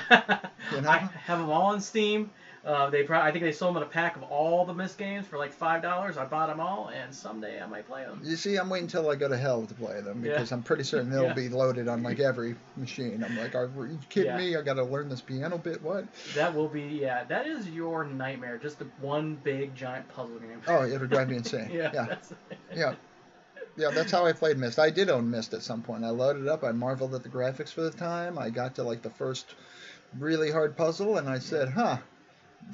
You 0.73 0.81
know? 0.81 0.89
I 0.89 0.97
have 1.25 1.39
them 1.39 1.49
all 1.49 1.65
on 1.73 1.81
Steam. 1.81 2.29
Uh, 2.63 2.89
they 2.89 3.03
pro- 3.03 3.19
I 3.19 3.31
think 3.31 3.43
they 3.43 3.51
sold 3.51 3.75
them 3.75 3.83
in 3.83 3.87
a 3.87 3.91
pack 3.91 4.15
of 4.15 4.23
all 4.23 4.65
the 4.65 4.73
Myst 4.73 4.97
games 4.97 5.27
for 5.27 5.37
like 5.37 5.53
five 5.53 5.83
dollars. 5.83 6.17
I 6.17 6.25
bought 6.25 6.47
them 6.47 6.59
all, 6.59 6.89
and 6.89 7.13
someday 7.13 7.61
I 7.61 7.67
might 7.67 7.85
play 7.87 8.03
them. 8.05 8.19
You 8.23 8.37
see, 8.37 8.55
I'm 8.55 8.69
waiting 8.69 8.85
until 8.85 9.07
I 9.11 9.15
go 9.15 9.27
to 9.27 9.37
hell 9.37 9.65
to 9.67 9.73
play 9.75 10.01
them 10.01 10.23
Yeah. 10.25 10.31
because 10.33 10.51
I'm 10.51 10.63
pretty 10.63 10.83
certain 10.91 11.11
they'll 11.11 11.23
Yeah. 11.25 11.33
be 11.33 11.49
loaded 11.49 11.87
on 11.87 12.01
like 12.01 12.19
every 12.19 12.55
machine. 12.77 13.23
I'm 13.23 13.37
like, 13.37 13.53
are 13.53 13.65
you 13.85 13.99
kidding 14.09 14.31
Yeah. 14.31 14.37
me? 14.37 14.55
I 14.55 14.61
got 14.63 14.75
to 14.75 14.83
learn 14.83 15.09
this 15.09 15.21
piano 15.21 15.57
bit. 15.59 15.83
What? 15.83 16.05
That 16.33 16.55
will 16.55 16.69
be 16.69 16.81
yeah. 16.81 17.25
That 17.25 17.45
is 17.45 17.69
your 17.69 18.03
nightmare. 18.05 18.57
Just 18.57 18.79
the 18.79 18.87
one 19.01 19.35
big 19.43 19.75
giant 19.75 20.07
puzzle 20.07 20.39
game. 20.39 20.61
Oh, 20.67 20.85
it'll 20.87 21.05
drive 21.05 21.29
me 21.29 21.35
insane. 21.35 21.69
yeah. 21.73 21.91
yeah, 21.93 22.15
yeah. 22.73 22.93
Yeah, 23.77 23.91
that's 23.91 24.11
how 24.11 24.25
I 24.25 24.31
played 24.31 24.57
Myst. 24.57 24.79
I 24.79 24.89
did 24.89 25.09
own 25.09 25.29
Myst 25.29 25.53
at 25.53 25.61
some 25.61 25.81
point. 25.81 26.05
I 26.05 26.09
loaded 26.09 26.43
it 26.43 26.47
up. 26.47 26.63
I 26.63 26.71
marveled 26.71 27.13
at 27.13 27.23
the 27.23 27.29
graphics 27.29 27.73
for 27.73 27.81
the 27.81 27.91
time. 27.91 28.37
I 28.37 28.49
got 28.49 28.75
to 28.75 28.83
like 28.83 29.01
the 29.01 29.09
first 29.09 29.53
really 30.17 30.51
hard 30.51 30.77
puzzle, 30.77 31.17
and 31.17 31.27
I 31.29 31.39
said, 31.39 31.69
"Huh, 31.69 31.97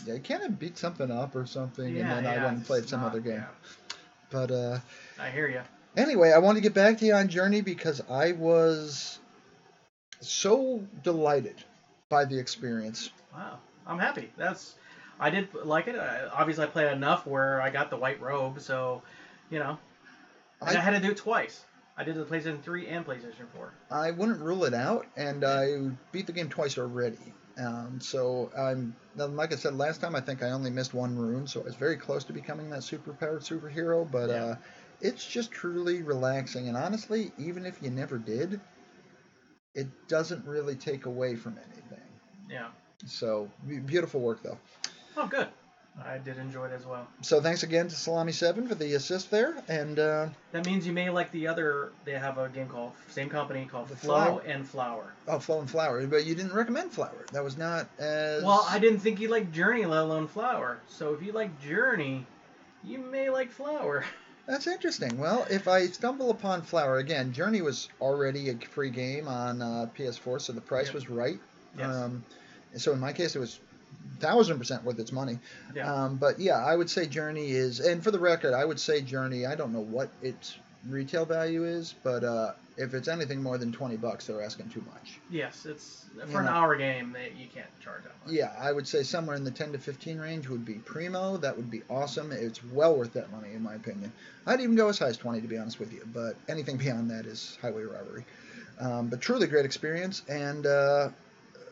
yeah, 0.06 0.18
can't 0.20 0.60
beat 0.60 0.78
something 0.78 1.10
up 1.10 1.36
or 1.36 1.46
something?" 1.46 1.96
Yeah, 1.96 2.18
and 2.18 2.26
then 2.26 2.40
I 2.40 2.44
went 2.44 2.58
and 2.58 2.66
played 2.66 2.88
some 2.88 3.02
not- 3.02 3.12
other 3.12 3.20
game. 3.20 3.34
yeah. 3.36 3.96
But 4.30 4.52
uh, 4.52 4.80
I 5.20 5.30
hear 5.30 5.50
you. 5.50 5.62
Anyway, 5.98 6.32
I 6.32 6.38
want 6.38 6.56
to 6.58 6.62
get 6.62 6.74
back 6.74 7.00
to 7.00 7.06
you 7.06 7.14
on 7.14 7.28
Journey 7.28 7.62
because 7.62 8.02
I 8.10 8.32
was 8.32 9.20
so 10.22 10.82
delighted 11.04 11.56
by 12.08 12.26
the 12.26 12.38
experience. 12.40 13.10
Wow, 13.34 13.60
I'm 13.86 14.00
happy. 14.00 14.32
That's 14.38 14.76
I 15.20 15.30
did 15.32 15.50
like 15.66 15.88
it. 15.88 15.96
I, 15.96 16.28
obviously, 16.34 16.64
I 16.64 16.68
played 16.68 16.92
enough 16.92 17.26
where 17.28 17.62
I 17.62 17.70
got 17.72 17.90
the 17.90 17.98
white 17.98 18.22
robe, 18.22 18.62
so 18.62 19.02
you 19.50 19.60
know, 19.60 19.78
and 20.62 20.78
I, 20.78 20.80
I- 20.80 20.84
had 20.84 20.92
to 20.92 21.00
do 21.00 21.12
it 21.12 21.18
twice. 21.18 21.66
I 21.98 22.04
did 22.04 22.16
the 22.16 22.24
PlayStation 22.26 22.62
3 22.64 22.88
and 22.88 23.06
PlayStation 23.06 23.46
4. 23.54 23.74
I 23.92 24.12
wouldn't 24.12 24.40
rule 24.40 24.64
it 24.64 24.74
out, 24.74 25.06
and 25.18 25.44
I 25.44 25.90
beat 26.12 26.26
the 26.26 26.32
game 26.32 26.50
twice 26.50 26.78
already. 26.78 27.20
Um, 27.60 28.00
so 28.02 28.50
I'm 28.58 28.96
like 29.16 29.52
I 29.52 29.58
said 29.58 29.76
last 29.76 30.00
time. 30.02 30.16
I 30.16 30.22
think 30.22 30.42
I 30.42 30.52
only 30.52 30.72
missed 30.72 30.94
one 30.94 31.16
rune, 31.18 31.46
so 31.48 31.60
I 31.60 31.64
was 31.66 31.76
very 31.76 31.98
close 31.98 32.24
to 32.24 32.34
becoming 32.34 32.70
that 32.70 32.80
superpowered 32.80 33.42
superhero. 33.46 34.10
But 34.10 34.30
Yeah. 34.30 34.36
uh, 34.46 34.56
it's 35.02 35.26
just 35.28 35.52
truly 35.52 36.02
relaxing, 36.02 36.70
and 36.70 36.78
honestly, 36.78 37.34
even 37.38 37.66
if 37.66 37.84
you 37.84 37.90
never 37.92 38.18
did, 38.18 38.60
it 39.76 39.88
doesn't 40.08 40.46
really 40.46 40.76
take 40.76 41.06
away 41.06 41.36
from 41.36 41.58
anything. 41.72 42.08
Yeah. 42.50 42.70
So 43.06 43.50
be- 43.68 43.80
beautiful 43.80 44.22
work 44.22 44.42
though. 44.44 44.58
Oh, 45.18 45.28
good. 45.28 45.50
I 46.04 46.18
did 46.18 46.38
enjoy 46.38 46.66
it 46.68 46.72
as 46.72 46.86
well. 46.86 47.06
So 47.22 47.42
thanks 47.42 47.64
again 47.64 47.88
to 47.90 47.96
Salami 47.96 48.32
Seven 48.32 48.68
for 48.68 48.76
the 48.76 48.94
assist 48.94 49.30
there, 49.30 49.56
and 49.68 50.00
uh, 50.00 50.30
That 50.52 50.66
means 50.66 50.88
you 50.88 50.94
may 50.94 51.10
like 51.10 51.32
the 51.32 51.48
other. 51.48 51.92
They 52.06 52.14
have 52.14 52.38
a 52.38 52.50
game 52.50 52.68
called 52.68 52.94
same 53.10 53.30
company 53.30 53.66
called 53.66 53.90
Flow 53.90 54.16
Flower. 54.16 54.42
and 54.46 54.68
Flower. 54.68 55.14
oh, 55.28 55.40
Flow 55.40 55.60
and 55.60 55.70
Flower. 55.70 56.06
But 56.08 56.26
you 56.26 56.34
didn't 56.34 56.54
recommend 56.54 56.92
Flower. 56.92 57.26
That 57.34 57.44
was 57.44 57.58
not 57.58 57.88
as 58.00 58.44
Well, 58.44 58.66
I 58.70 58.80
didn't 58.80 59.00
think 59.00 59.20
you 59.20 59.28
liked 59.28 59.52
Journey, 59.52 59.86
let 59.86 60.02
alone 60.04 60.28
Flower. 60.28 60.80
So 60.88 61.14
if 61.14 61.22
you 61.22 61.34
like 61.34 61.62
Journey, 61.62 62.26
you 62.84 62.98
may 62.98 63.30
like 63.30 63.52
Flower. 63.52 64.06
That's 64.48 64.68
interesting. 64.68 65.18
Well, 65.20 65.46
if 65.52 65.68
I 65.68 65.86
stumble 65.88 66.32
upon 66.32 66.64
Flower 66.64 66.98
again, 66.98 67.32
Journey 67.32 67.62
was 67.62 67.90
already 68.02 68.50
a 68.50 68.56
free 68.58 68.90
game 68.90 69.28
on 69.28 69.62
uh, 69.62 69.88
PS4, 69.96 70.42
so 70.42 70.52
the 70.54 70.62
price 70.62 70.88
Yep. 70.88 70.96
was 70.96 71.10
right. 71.10 71.40
Yes. 71.78 71.96
Um, 71.96 72.24
so 72.76 72.92
in 72.94 73.00
my 73.00 73.14
case, 73.14 73.36
it 73.36 73.40
was 73.40 73.60
thousand 74.20 74.58
percent 74.58 74.84
worth 74.84 75.00
its 75.00 75.12
money. 75.12 75.40
Yeah. 75.76 75.92
Um, 75.92 76.18
but 76.18 76.40
yeah, 76.40 76.64
I 76.64 76.76
would 76.76 76.90
say 76.90 77.08
Journey 77.08 77.52
is, 77.52 77.80
and 77.80 78.04
for 78.04 78.12
the 78.12 78.20
record, 78.20 78.54
I 78.54 78.66
would 78.66 78.80
say 78.80 79.02
Journey. 79.02 79.46
I 79.46 79.56
don't 79.56 79.74
know 79.74 79.82
what 79.84 80.10
its 80.22 80.58
retail 80.90 81.26
value 81.26 81.64
is, 81.64 81.94
but 82.04 82.24
uh, 82.24 82.54
if 82.78 82.94
it's 82.96 83.08
anything 83.08 83.42
more 83.44 83.58
than 83.58 83.72
twenty 83.72 83.98
bucks, 83.98 84.26
they're 84.28 84.42
asking 84.42 84.70
too 84.70 84.84
much. 84.94 85.20
yes, 85.30 85.66
it's 85.66 86.06
for 86.28 86.40
an 86.40 86.46
Yeah. 86.46 86.56
hour 86.58 86.76
game 86.76 87.14
that 87.14 87.36
you 87.38 87.48
can't 87.54 87.68
charge 87.80 88.04
that 88.04 88.12
much. 88.26 88.34
Yeah, 88.34 88.52
I 88.60 88.72
would 88.72 88.88
say 88.88 89.04
somewhere 89.04 89.36
in 89.36 89.44
the 89.44 89.52
10 89.52 89.72
to 89.74 89.78
15 89.80 90.20
range 90.20 90.48
would 90.50 90.66
be 90.66 90.74
primo. 90.76 91.38
That 91.38 91.56
would 91.56 91.72
be 91.72 91.84
awesome. 91.90 92.32
It's 92.32 92.64
well 92.64 92.96
worth 92.98 93.14
that 93.14 93.32
money, 93.32 93.54
in 93.54 93.62
my 93.64 93.76
opinion. 93.76 94.12
I'd 94.46 94.60
even 94.60 94.76
go 94.76 94.90
as 94.90 95.00
high 95.00 95.08
as 95.08 95.18
20, 95.18 95.40
to 95.42 95.48
be 95.48 95.58
honest 95.58 95.80
with 95.80 95.94
you, 95.94 96.02
but 96.14 96.36
anything 96.50 96.78
beyond 96.86 97.12
that 97.12 97.26
is 97.26 97.58
highway 97.62 97.84
robbery. 97.84 98.26
Um, 98.80 99.08
but 99.08 99.22
truly 99.22 99.48
great 99.48 99.66
experience. 99.66 100.24
And 100.28 100.66
uh, 100.66 101.10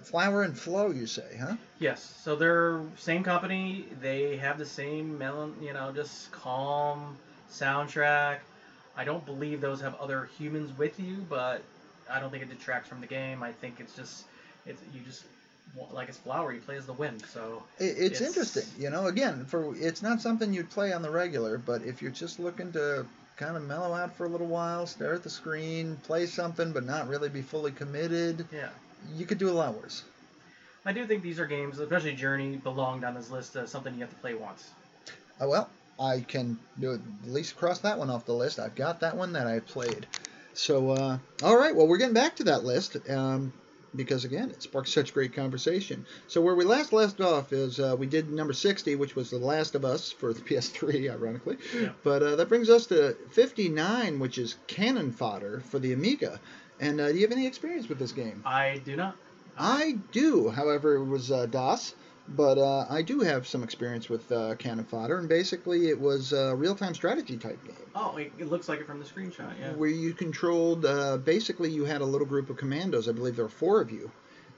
Flower 0.04 0.44
and 0.44 0.58
Flow, 0.58 0.92
you 0.92 1.08
say, 1.08 1.38
huh? 1.40 1.56
Yes. 1.80 2.20
So 2.24 2.36
they're 2.36 2.82
same 2.98 3.24
company. 3.24 3.86
They 4.02 4.38
have 4.38 4.58
the 4.58 4.66
same 4.66 5.18
melon, 5.18 5.56
you 5.62 5.74
know, 5.74 5.92
just 5.92 6.32
calm 6.32 7.18
soundtrack. 7.52 8.38
I 8.96 9.04
don't 9.04 9.26
believe 9.26 9.62
those 9.62 9.82
have 9.82 9.96
other 9.96 10.30
humans 10.38 10.78
with 10.78 11.00
you, 11.00 11.26
but 11.30 11.62
I 12.10 12.20
don't 12.20 12.32
think 12.32 12.44
it 12.44 12.50
detracts 12.50 12.90
from 12.90 13.02
the 13.02 13.08
game. 13.08 13.44
I 13.44 13.52
think 13.52 13.80
it's 13.80 13.96
just 13.96 14.26
it's 14.66 14.82
you 14.94 15.02
just 15.02 15.24
like 15.92 16.10
it's 16.10 16.18
flower. 16.18 16.52
You 16.52 16.60
play 16.62 16.78
as 16.78 16.86
the 16.86 16.94
wind. 16.94 17.24
So 17.32 17.64
It, 17.78 17.84
it's, 17.86 18.00
It's- 18.00 18.22
interesting, 18.22 18.64
you 18.78 18.90
know. 18.90 19.08
Again, 19.08 19.46
for 19.46 19.76
it's 19.78 20.02
not 20.02 20.22
something 20.22 20.54
you'd 20.54 20.70
play 20.70 20.92
on 20.94 21.02
the 21.02 21.12
regular, 21.12 21.58
but 21.58 21.84
if 21.84 22.02
you're 22.02 22.12
just 22.12 22.40
looking 22.40 22.72
to 22.74 23.06
kind 23.38 23.56
of 23.56 23.64
mellow 23.64 23.94
out 23.94 24.14
for 24.16 24.26
a 24.26 24.30
little 24.30 24.48
while, 24.48 24.86
stare 24.86 25.14
at 25.14 25.24
the 25.24 25.30
screen, 25.30 25.96
play 26.04 26.26
something, 26.26 26.74
but 26.74 26.84
not 26.84 27.08
really 27.08 27.30
be 27.30 27.42
fully 27.42 27.72
committed, 27.72 28.46
yeah. 28.52 28.68
You 29.16 29.26
could 29.26 29.38
do 29.38 29.50
a 29.50 29.52
lot 29.52 29.76
worse. 29.76 30.04
I 30.86 30.94
do 30.94 31.06
think 31.06 31.24
these 31.24 31.40
are 31.40 31.46
games, 31.46 31.80
especially 31.80 32.14
Journey, 32.16 32.56
belonged 32.56 33.04
on 33.04 33.14
this 33.14 33.30
list 33.30 33.56
as 33.56 33.70
something 33.70 33.94
you 33.94 34.02
have 34.02 34.10
to 34.10 34.16
play 34.18 34.34
once. 34.34 34.70
Uh, 35.42 35.48
well, 35.48 35.70
I 36.00 36.22
can 36.22 36.58
do 36.80 36.94
at 36.94 37.02
least 37.26 37.58
cross 37.58 37.80
that 37.80 38.00
one 38.00 38.10
off 38.10 38.26
the 38.26 38.34
list. 38.34 38.60
I've 38.60 38.76
got 38.76 39.02
that 39.02 39.18
one 39.18 39.34
that 39.34 39.48
I 39.48 39.60
played. 39.60 40.08
So, 40.54 40.92
uh, 40.92 41.18
all 41.44 41.58
right, 41.58 41.76
well, 41.76 41.88
we're 41.88 41.98
getting 41.98 42.14
back 42.14 42.38
to 42.38 42.46
that 42.46 42.64
list 42.64 42.98
um, 43.10 43.54
because, 43.96 44.26
again, 44.26 44.50
it 44.50 44.64
sparks 44.64 44.94
such 44.94 45.14
great 45.14 45.34
conversation. 45.34 46.06
So, 46.28 46.42
where 46.42 46.56
we 46.56 46.66
last 46.66 46.94
left 46.94 47.22
off 47.22 47.54
is 47.54 47.80
uh, 47.80 47.96
we 47.98 48.08
did 48.08 48.32
number 48.32 48.54
60, 48.54 48.96
which 48.96 49.16
was 49.16 49.30
The 49.30 49.38
Last 49.38 49.76
of 49.76 49.86
Us 49.86 50.12
for 50.12 50.34
the 50.34 50.42
PS3, 50.50 51.12
ironically. 51.12 51.58
Yeah. 51.76 51.90
But 52.04 52.24
uh, 52.24 52.36
that 52.38 52.50
brings 52.50 52.70
us 52.70 52.88
to 52.88 53.16
59, 53.32 54.20
which 54.20 54.38
is 54.38 54.56
Cannon 54.68 55.12
Fodder 55.12 55.62
for 55.62 55.80
the 55.80 55.94
Amiga. 55.94 56.40
And 56.80 57.00
uh, 57.02 57.10
do 57.12 57.16
you 57.16 57.22
have 57.22 57.32
any 57.32 57.46
experience 57.48 57.90
with 57.90 58.00
this 58.00 58.12
game? 58.12 58.42
I 58.46 58.82
do 58.86 58.96
not. 58.96 59.16
I 59.58 59.98
do, 60.12 60.50
however, 60.50 60.96
it 60.96 61.06
was 61.06 61.32
uh, 61.32 61.46
DOS, 61.48 61.94
but 62.30 62.58
uh, 62.58 62.86
I 62.90 63.02
do 63.02 63.20
have 63.22 63.46
some 63.46 63.64
experience 63.64 64.08
with 64.08 64.32
uh, 64.32 64.56
Cannon 64.56 64.86
Fodder, 64.86 65.18
and 65.18 65.28
basically 65.28 65.90
it 65.90 66.00
was 66.00 66.32
a 66.32 66.56
real-time 66.56 66.94
strategy 66.94 67.36
type 67.38 67.62
game 67.66 67.76
Oh, 67.96 68.16
it, 68.16 68.32
it 68.38 68.50
looks 68.50 68.70
like 68.70 68.80
it 68.80 68.88
from 68.88 69.00
the 69.00 69.06
screenshot. 69.06 69.52
Yeah. 69.60 69.74
where 69.74 69.90
you 69.90 70.14
controlled. 70.14 70.86
Uh, 70.86 71.18
basically, 71.18 71.70
you 71.72 71.84
had 71.84 72.00
a 72.02 72.06
little 72.06 72.28
group 72.28 72.50
of 72.50 72.56
commandos. 72.56 73.10
I 73.10 73.12
believe 73.12 73.36
there 73.36 73.46
were 73.46 73.50
four 73.50 73.82
of 73.82 73.92
you, 73.92 74.10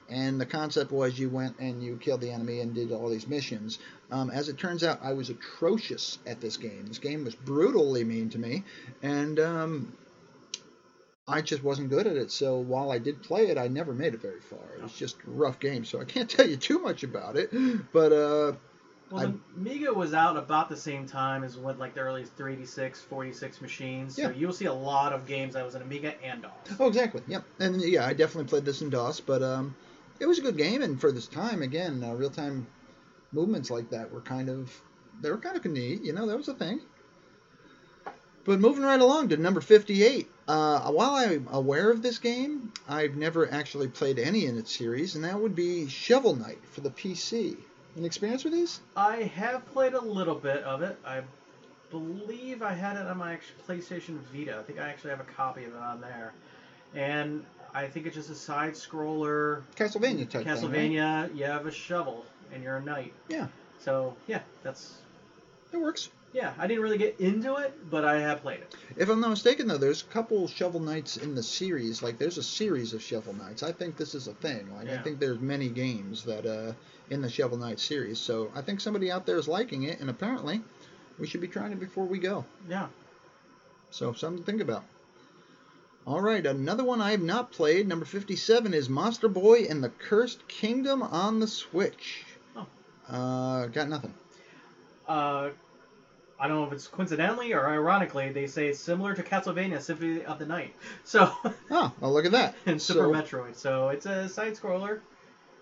and 0.08 0.40
the 0.40 0.46
concept 0.46 0.92
was 0.92 1.18
you 1.18 1.28
went 1.30 1.58
and 1.58 1.82
you 1.82 1.96
killed 1.96 2.20
the 2.20 2.30
enemy 2.30 2.60
and 2.60 2.72
did 2.72 2.92
all 2.92 3.08
these 3.08 3.26
missions. 3.26 3.80
Um, 4.12 4.30
as 4.30 4.48
it 4.48 4.58
turns 4.58 4.84
out, 4.84 5.00
I 5.02 5.14
was 5.14 5.30
atrocious 5.30 6.18
at 6.26 6.40
this 6.40 6.56
game. 6.56 6.86
This 6.86 6.98
game 6.98 7.24
was 7.24 7.34
brutally 7.34 8.04
mean 8.04 8.28
to 8.30 8.38
me, 8.38 8.62
and 9.02 9.40
um, 9.40 9.92
I 11.32 11.40
just 11.42 11.62
wasn't 11.62 11.90
good 11.90 12.06
at 12.06 12.16
it. 12.16 12.30
So 12.30 12.58
while 12.58 12.90
I 12.90 12.98
did 12.98 13.22
play 13.22 13.48
it, 13.48 13.58
I 13.58 13.68
never 13.68 13.94
made 13.94 14.14
it 14.14 14.20
very 14.20 14.40
far. 14.40 14.76
It 14.76 14.82
was 14.82 14.92
just 14.92 15.16
a 15.26 15.30
rough 15.30 15.58
game, 15.58 15.84
so 15.84 16.00
I 16.00 16.04
can't 16.04 16.28
tell 16.34 16.48
you 16.48 16.56
too 16.56 16.78
much 16.80 17.02
about 17.02 17.36
it. 17.36 17.50
But 17.92 18.12
uh, 18.12 18.52
Well, 19.10 19.26
the 19.28 19.34
Amiga 19.56 19.92
was 19.92 20.14
out 20.14 20.36
about 20.36 20.68
the 20.68 20.76
same 20.76 21.06
time 21.06 21.44
as 21.44 21.56
what 21.56 21.78
like 21.78 21.94
the 21.94 22.00
early 22.00 22.24
386, 22.24 23.00
46 23.02 23.60
machines. 23.60 24.16
So 24.16 24.22
Yeah. 24.22 24.30
you'll 24.30 24.52
see 24.52 24.66
a 24.66 24.72
lot 24.72 25.12
of 25.12 25.26
games 25.26 25.54
that 25.54 25.64
was 25.64 25.74
an 25.74 25.82
Amiga 25.82 26.14
and 26.22 26.42
DOS. 26.42 26.76
Oh, 26.78 26.88
exactly. 26.88 27.22
Yep. 27.26 27.44
And 27.58 27.80
yeah, 27.82 28.06
I 28.06 28.12
definitely 28.12 28.48
played 28.48 28.64
this 28.64 28.82
in 28.82 28.90
DOS, 28.90 29.20
but 29.20 29.42
um, 29.42 29.74
it 30.20 30.26
was 30.26 30.38
a 30.38 30.42
good 30.42 30.56
game. 30.56 30.82
And 30.82 31.00
for 31.00 31.10
this 31.12 31.26
time, 31.26 31.62
again, 31.62 32.02
uh, 32.04 32.14
real-time 32.14 32.66
movements 33.32 33.70
like 33.70 33.90
that 33.90 34.12
were 34.12 34.20
kind 34.20 34.48
of 34.48 34.70
they 35.20 35.30
were 35.30 35.38
kind 35.38 35.56
of 35.56 35.64
neat. 35.64 36.02
You 36.02 36.12
know, 36.12 36.26
that 36.26 36.36
was 36.36 36.48
a 36.48 36.54
thing. 36.54 36.80
But 38.44 38.60
moving 38.60 38.82
right 38.82 39.00
along 39.00 39.28
to 39.28 39.36
number 39.36 39.60
58. 39.60 40.26
Uh, 40.48 40.90
while 40.90 41.14
I'm 41.14 41.48
aware 41.50 41.90
of 41.90 42.02
this 42.02 42.18
game, 42.18 42.72
I've 42.88 43.16
never 43.16 43.50
actually 43.50 43.88
played 43.88 44.18
any 44.18 44.46
in 44.46 44.58
its 44.58 44.74
series, 44.74 45.14
and 45.14 45.24
that 45.24 45.40
would 45.40 45.54
be 45.54 45.88
Shovel 45.88 46.34
Knight 46.34 46.58
for 46.64 46.80
the 46.80 46.90
PC. 46.90 47.56
Any 47.96 48.06
experience 48.06 48.42
with 48.42 48.52
these? 48.52 48.80
I 48.96 49.22
have 49.34 49.64
played 49.72 49.92
a 49.92 50.00
little 50.00 50.34
bit 50.34 50.62
of 50.64 50.82
it. 50.82 50.98
I 51.04 51.22
believe 51.90 52.62
I 52.62 52.72
had 52.72 52.96
it 52.96 53.06
on 53.06 53.18
my 53.18 53.38
PlayStation 53.68 54.18
Vita. 54.32 54.58
I 54.58 54.62
think 54.62 54.80
I 54.80 54.88
actually 54.88 55.10
have 55.10 55.20
a 55.20 55.24
copy 55.24 55.64
of 55.64 55.74
it 55.74 55.80
on 55.80 56.00
there. 56.00 56.32
And 56.94 57.44
I 57.74 57.86
think 57.86 58.06
it's 58.06 58.16
just 58.16 58.30
a 58.30 58.34
side 58.34 58.72
scroller. 58.72 59.62
Castlevania 59.76 60.28
type 60.28 60.44
thing, 60.44 60.46
right? 60.46 60.58
Castlevania, 60.58 61.36
you 61.36 61.44
have 61.44 61.66
a 61.66 61.70
shovel 61.70 62.24
and 62.52 62.62
you're 62.62 62.76
a 62.76 62.82
knight. 62.82 63.12
Yeah. 63.28 63.46
So, 63.78 64.16
yeah, 64.26 64.40
that's. 64.62 64.94
It 65.72 65.76
works. 65.76 66.08
Yeah, 66.32 66.54
I 66.58 66.66
didn't 66.66 66.82
really 66.82 66.98
get 66.98 67.20
into 67.20 67.56
it, 67.56 67.90
but 67.90 68.06
I 68.06 68.18
have 68.20 68.40
played 68.40 68.60
it. 68.60 68.74
If 68.96 69.10
I'm 69.10 69.20
not 69.20 69.30
mistaken, 69.30 69.68
though, 69.68 69.76
there's 69.76 70.02
a 70.02 70.06
couple 70.06 70.48
Shovel 70.48 70.80
Knights 70.80 71.18
in 71.18 71.34
the 71.34 71.42
series. 71.42 72.02
Like, 72.02 72.16
there's 72.18 72.38
a 72.38 72.42
series 72.42 72.94
of 72.94 73.02
Shovel 73.02 73.34
Knights. 73.34 73.62
I 73.62 73.72
think 73.72 73.96
this 73.96 74.14
is 74.14 74.28
a 74.28 74.34
thing. 74.34 74.66
Like, 74.74 74.88
I 74.88 74.98
think 75.02 75.18
there's 75.18 75.40
many 75.40 75.68
games 75.68 76.24
that 76.24 76.46
uh, 76.46 76.72
in 77.10 77.20
the 77.20 77.28
Shovel 77.28 77.58
Knight 77.58 77.78
series. 77.78 78.18
So 78.18 78.50
I 78.54 78.62
think 78.62 78.80
somebody 78.80 79.10
out 79.10 79.26
there 79.26 79.36
is 79.36 79.46
liking 79.46 79.82
it, 79.82 80.00
and 80.00 80.08
apparently, 80.08 80.62
we 81.18 81.26
should 81.26 81.42
be 81.42 81.48
trying 81.48 81.72
it 81.72 81.80
before 81.80 82.06
we 82.06 82.18
go. 82.18 82.46
Yeah. 82.68 82.88
So 83.90 84.14
something 84.14 84.42
to 84.42 84.50
think 84.50 84.62
about. 84.62 84.84
All 86.06 86.20
right, 86.20 86.44
another 86.44 86.82
one 86.82 87.00
I 87.00 87.12
have 87.12 87.22
not 87.22 87.52
played. 87.52 87.86
Number 87.86 88.04
57 88.04 88.74
is 88.74 88.88
Monster 88.88 89.28
Boy 89.28 89.66
and 89.68 89.84
the 89.84 89.90
Cursed 89.90 90.48
Kingdom 90.48 91.02
on 91.02 91.38
the 91.38 91.46
Switch. 91.46 92.24
Oh. 92.56 92.66
Uh, 93.08 93.66
got 93.66 93.88
nothing. 93.88 94.12
Uh, 95.06 95.50
I 96.42 96.48
don't 96.48 96.56
know 96.58 96.66
if 96.66 96.72
it's 96.72 96.88
coincidentally 96.88 97.52
or 97.52 97.68
ironically, 97.68 98.32
they 98.32 98.48
say 98.48 98.66
it's 98.66 98.80
similar 98.80 99.14
to 99.14 99.22
Castlevania 99.22 99.80
Symphony 99.80 100.24
of 100.24 100.40
the 100.40 100.46
Night. 100.46 100.74
So, 101.04 101.30
Oh, 101.70 101.92
well, 102.00 102.12
look 102.12 102.24
at 102.26 102.32
that. 102.32 102.56
and 102.66 102.82
Super 102.82 103.04
So- 103.04 103.12
Metroid. 103.12 103.54
So 103.54 103.88
it's 103.90 104.06
a 104.06 104.28
side 104.28 104.54
scroller. 104.54 104.98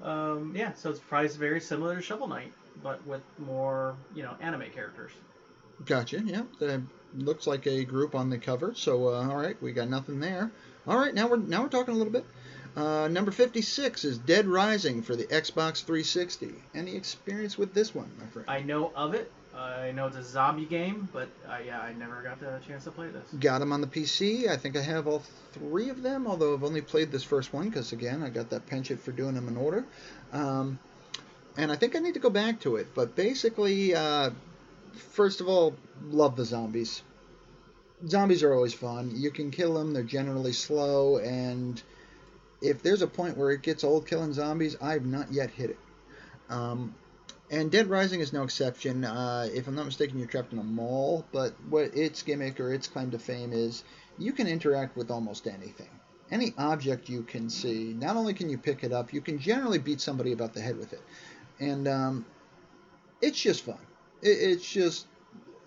Um, 0.02 0.54
yeah, 0.56 0.72
so 0.72 0.88
it's 0.88 0.98
probably 0.98 1.28
very 1.28 1.60
similar 1.60 1.96
to 1.96 2.00
Shovel 2.02 2.26
Knight, 2.28 2.52
but 2.82 3.06
with 3.06 3.20
more, 3.38 3.94
you 4.14 4.22
know, 4.22 4.34
anime 4.40 4.64
characters. 4.74 5.12
Gotcha. 5.84 6.22
Yeah, 6.24 6.42
that 6.60 6.80
looks 7.14 7.46
like 7.46 7.66
a 7.66 7.84
group 7.84 8.14
on 8.14 8.30
the 8.30 8.38
cover. 8.38 8.72
So 8.74 9.08
uh, 9.08 9.28
all 9.28 9.36
right, 9.36 9.60
we 9.62 9.72
got 9.72 9.90
nothing 9.90 10.18
there. 10.20 10.50
All 10.86 10.98
right, 10.98 11.12
now 11.14 11.28
we're 11.28 11.36
now 11.36 11.62
we're 11.62 11.68
talking 11.68 11.92
a 11.94 11.96
little 11.98 12.12
bit. 12.12 12.24
Uh, 12.76 13.08
number 13.08 13.30
56 13.32 14.04
is 14.04 14.16
Dead 14.16 14.46
Rising 14.46 15.02
for 15.02 15.14
the 15.16 15.24
Xbox 15.24 15.84
360. 15.84 16.54
Any 16.74 16.94
experience 16.96 17.58
with 17.58 17.74
this 17.74 17.94
one, 17.94 18.10
my 18.18 18.26
friend? 18.26 18.48
I 18.48 18.60
know 18.62 18.92
of 18.94 19.12
it. 19.14 19.30
I 19.56 19.90
know 19.92 20.06
it's 20.06 20.16
a 20.16 20.22
zombie 20.22 20.64
game, 20.64 21.08
but 21.12 21.28
uh, 21.48 21.58
yeah, 21.64 21.80
I 21.80 21.92
never 21.92 22.22
got 22.22 22.40
the 22.40 22.60
chance 22.66 22.84
to 22.84 22.90
play 22.90 23.08
this. 23.08 23.28
Got 23.40 23.58
them 23.58 23.72
on 23.72 23.80
the 23.80 23.86
PC. 23.86 24.48
I 24.48 24.56
think 24.56 24.76
I 24.76 24.80
have 24.80 25.06
all 25.06 25.22
three 25.52 25.90
of 25.90 26.02
them, 26.02 26.26
although 26.26 26.54
I've 26.54 26.64
only 26.64 26.80
played 26.80 27.10
this 27.10 27.24
first 27.24 27.52
one 27.52 27.68
because, 27.68 27.92
again, 27.92 28.22
I 28.22 28.30
got 28.30 28.50
that 28.50 28.66
penchant 28.66 29.00
for 29.00 29.12
doing 29.12 29.34
them 29.34 29.48
in 29.48 29.56
order. 29.56 29.84
Um, 30.32 30.78
and 31.56 31.72
I 31.72 31.76
think 31.76 31.96
I 31.96 31.98
need 31.98 32.14
to 32.14 32.20
go 32.20 32.30
back 32.30 32.60
to 32.60 32.76
it. 32.76 32.88
But 32.94 33.16
basically, 33.16 33.94
uh, 33.94 34.30
first 34.92 35.40
of 35.40 35.48
all, 35.48 35.74
love 36.10 36.36
the 36.36 36.44
zombies. 36.44 37.02
Zombies 38.06 38.42
are 38.42 38.54
always 38.54 38.72
fun. 38.72 39.12
You 39.14 39.30
can 39.30 39.50
kill 39.50 39.74
them, 39.74 39.92
they're 39.92 40.02
generally 40.02 40.52
slow, 40.52 41.18
and 41.18 41.82
if 42.62 42.82
there's 42.82 43.02
a 43.02 43.06
point 43.06 43.36
where 43.36 43.50
it 43.50 43.62
gets 43.62 43.84
old 43.84 44.06
killing 44.06 44.32
zombies, 44.32 44.76
I've 44.80 45.04
not 45.04 45.32
yet 45.32 45.50
hit 45.50 45.70
it. 45.70 45.78
Um, 46.48 46.94
and 47.50 47.70
Dead 47.70 47.88
Rising 47.88 48.20
is 48.20 48.32
no 48.32 48.44
exception. 48.44 49.04
Uh, 49.04 49.48
if 49.52 49.66
I'm 49.66 49.74
not 49.74 49.86
mistaken, 49.86 50.18
you're 50.18 50.28
trapped 50.28 50.52
in 50.52 50.58
a 50.58 50.64
mall, 50.64 51.24
but 51.32 51.52
what 51.68 51.96
its 51.96 52.22
gimmick 52.22 52.60
or 52.60 52.72
its 52.72 52.86
claim 52.86 53.10
to 53.10 53.18
fame 53.18 53.52
is 53.52 53.82
you 54.18 54.32
can 54.32 54.46
interact 54.46 54.96
with 54.96 55.10
almost 55.10 55.46
anything. 55.46 55.88
Any 56.30 56.54
object 56.56 57.08
you 57.08 57.22
can 57.22 57.50
see, 57.50 57.92
not 57.92 58.16
only 58.16 58.34
can 58.34 58.48
you 58.48 58.56
pick 58.56 58.84
it 58.84 58.92
up, 58.92 59.12
you 59.12 59.20
can 59.20 59.40
generally 59.40 59.78
beat 59.78 60.00
somebody 60.00 60.32
about 60.32 60.54
the 60.54 60.60
head 60.60 60.76
with 60.76 60.92
it. 60.92 61.02
And 61.58 61.88
um, 61.88 62.24
it's 63.20 63.40
just 63.40 63.64
fun. 63.64 63.80
It, 64.22 64.28
it's 64.28 64.70
just, 64.70 65.06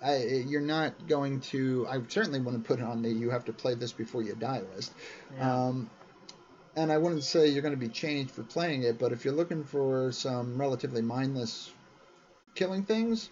I, 0.02 0.24
you're 0.48 0.62
not 0.62 1.08
going 1.08 1.42
to, 1.42 1.86
I 1.90 2.00
certainly 2.08 2.40
wouldn't 2.40 2.63
put 2.63 2.80
it 2.80 2.86
on 2.86 3.02
the 3.02 3.10
you 3.10 3.30
have 3.30 3.44
to 3.46 3.54
play 3.54 3.75
this 3.75 3.92
before 3.92 4.24
you 4.24 4.36
die 4.36 4.62
list. 4.74 4.94
Yeah. 5.36 5.66
Um, 5.66 5.90
and 6.75 6.92
I 6.92 6.98
wouldn't 6.98 7.24
say 7.24 7.48
you're 7.48 7.62
going 7.62 7.74
to 7.74 7.80
be 7.80 7.89
changed 7.89 8.32
for 8.32 8.44
playing 8.44 8.84
it, 8.84 8.98
but 9.00 9.12
if 9.12 9.25
you're 9.25 9.34
looking 9.34 9.63
for 9.63 10.12
some 10.12 10.58
relatively 10.60 11.01
mindless 11.01 11.72
killing 12.56 12.84
things, 12.84 13.30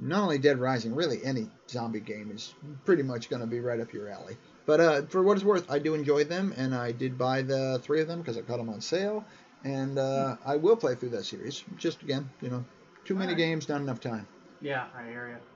not 0.00 0.22
only 0.22 0.38
Dead 0.38 0.58
Rising, 0.58 0.94
really 0.94 1.24
any 1.24 1.48
zombie 1.68 2.00
game 2.00 2.30
is 2.32 2.54
pretty 2.84 3.02
much 3.02 3.28
going 3.28 3.40
to 3.40 3.46
be 3.46 3.60
right 3.60 3.80
up 3.80 3.92
your 3.92 4.08
alley. 4.08 4.36
But 4.64 4.80
uh, 4.80 5.02
for 5.02 5.22
what 5.22 5.36
it's 5.36 5.44
worth, 5.44 5.68
I 5.70 5.80
do 5.80 5.94
enjoy 5.94 6.24
them, 6.24 6.54
and 6.56 6.74
I 6.74 6.92
did 6.92 7.18
buy 7.18 7.42
the 7.42 7.80
three 7.82 8.00
of 8.00 8.06
them 8.06 8.20
because 8.20 8.38
I 8.38 8.42
caught 8.42 8.58
them 8.58 8.68
on 8.68 8.80
sale, 8.80 9.24
and 9.64 9.98
uh, 9.98 10.36
I 10.46 10.56
will 10.56 10.76
play 10.76 10.94
through 10.94 11.10
that 11.10 11.24
series. 11.24 11.64
Just 11.76 12.02
again, 12.02 12.30
you 12.40 12.48
know, 12.48 12.64
too 13.04 13.14
many 13.14 13.32
Alright. 13.32 13.38
games, 13.38 13.68
not 13.68 13.80
enough 13.80 14.00
time. 14.00 14.26
yeah, 14.60 14.86
I 14.96 15.08
hear 15.08 15.28
you. 15.28 15.51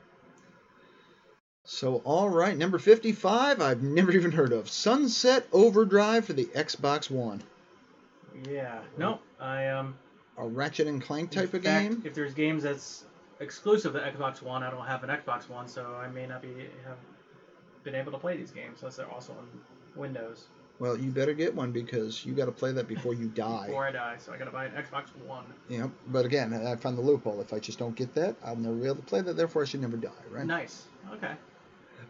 So, 1.68 1.96
all 2.04 2.28
right, 2.28 2.56
number 2.56 2.78
55, 2.78 3.60
I've 3.60 3.82
never 3.82 4.12
even 4.12 4.30
heard 4.30 4.52
of 4.52 4.70
Sunset 4.70 5.48
Overdrive 5.52 6.24
for 6.24 6.32
the 6.32 6.44
Xbox 6.44 7.10
One. 7.10 7.42
Yeah. 8.48 8.78
No, 8.96 9.18
I 9.40 9.66
um. 9.66 9.96
A 10.38 10.46
Ratchet 10.46 10.86
and 10.86 11.02
Clank 11.02 11.32
type 11.32 11.54
of 11.54 11.64
fact, 11.64 11.90
game. 11.90 12.02
If 12.04 12.14
there's 12.14 12.34
games 12.34 12.62
that's 12.62 13.04
exclusive 13.40 13.94
to 13.94 13.98
Xbox 13.98 14.42
One, 14.42 14.62
I 14.62 14.70
don't 14.70 14.86
have 14.86 15.02
an 15.02 15.10
Xbox 15.10 15.48
One, 15.48 15.66
so 15.66 15.96
I 16.00 16.06
may 16.06 16.26
not 16.26 16.40
be 16.40 16.48
have 16.86 16.98
been 17.82 17.96
able 17.96 18.12
to 18.12 18.18
play 18.18 18.36
these 18.36 18.52
games 18.52 18.78
unless 18.80 18.96
they're 18.96 19.10
also 19.10 19.32
on 19.32 19.48
Windows 19.96 20.46
Well, 20.78 20.96
you 20.96 21.10
better 21.10 21.32
get 21.32 21.54
one 21.54 21.72
because 21.72 22.24
you 22.24 22.34
got 22.34 22.46
to 22.46 22.52
play 22.52 22.70
that 22.72 22.86
before 22.86 23.14
you 23.14 23.28
die. 23.28 23.66
before 23.66 23.88
I 23.88 23.92
die. 23.92 24.16
So 24.18 24.32
I 24.32 24.36
gotta 24.36 24.52
buy 24.52 24.66
an 24.66 24.72
Xbox 24.72 25.08
One. 25.26 25.46
Yep. 25.68 25.90
But 26.08 26.26
again, 26.26 26.54
I 26.54 26.76
found 26.76 26.96
the 26.96 27.02
loophole. 27.02 27.40
If 27.40 27.52
I 27.52 27.58
just 27.58 27.78
don't 27.78 27.96
get 27.96 28.14
that, 28.14 28.36
I'll 28.44 28.54
never 28.54 28.76
be 28.76 28.86
able 28.86 28.96
to 28.96 29.02
play 29.02 29.20
that. 29.22 29.36
Therefore, 29.36 29.62
I 29.62 29.64
should 29.64 29.80
never 29.80 29.96
die. 29.96 30.10
Right. 30.30 30.46
Nice. 30.46 30.84
Okay. 31.14 31.32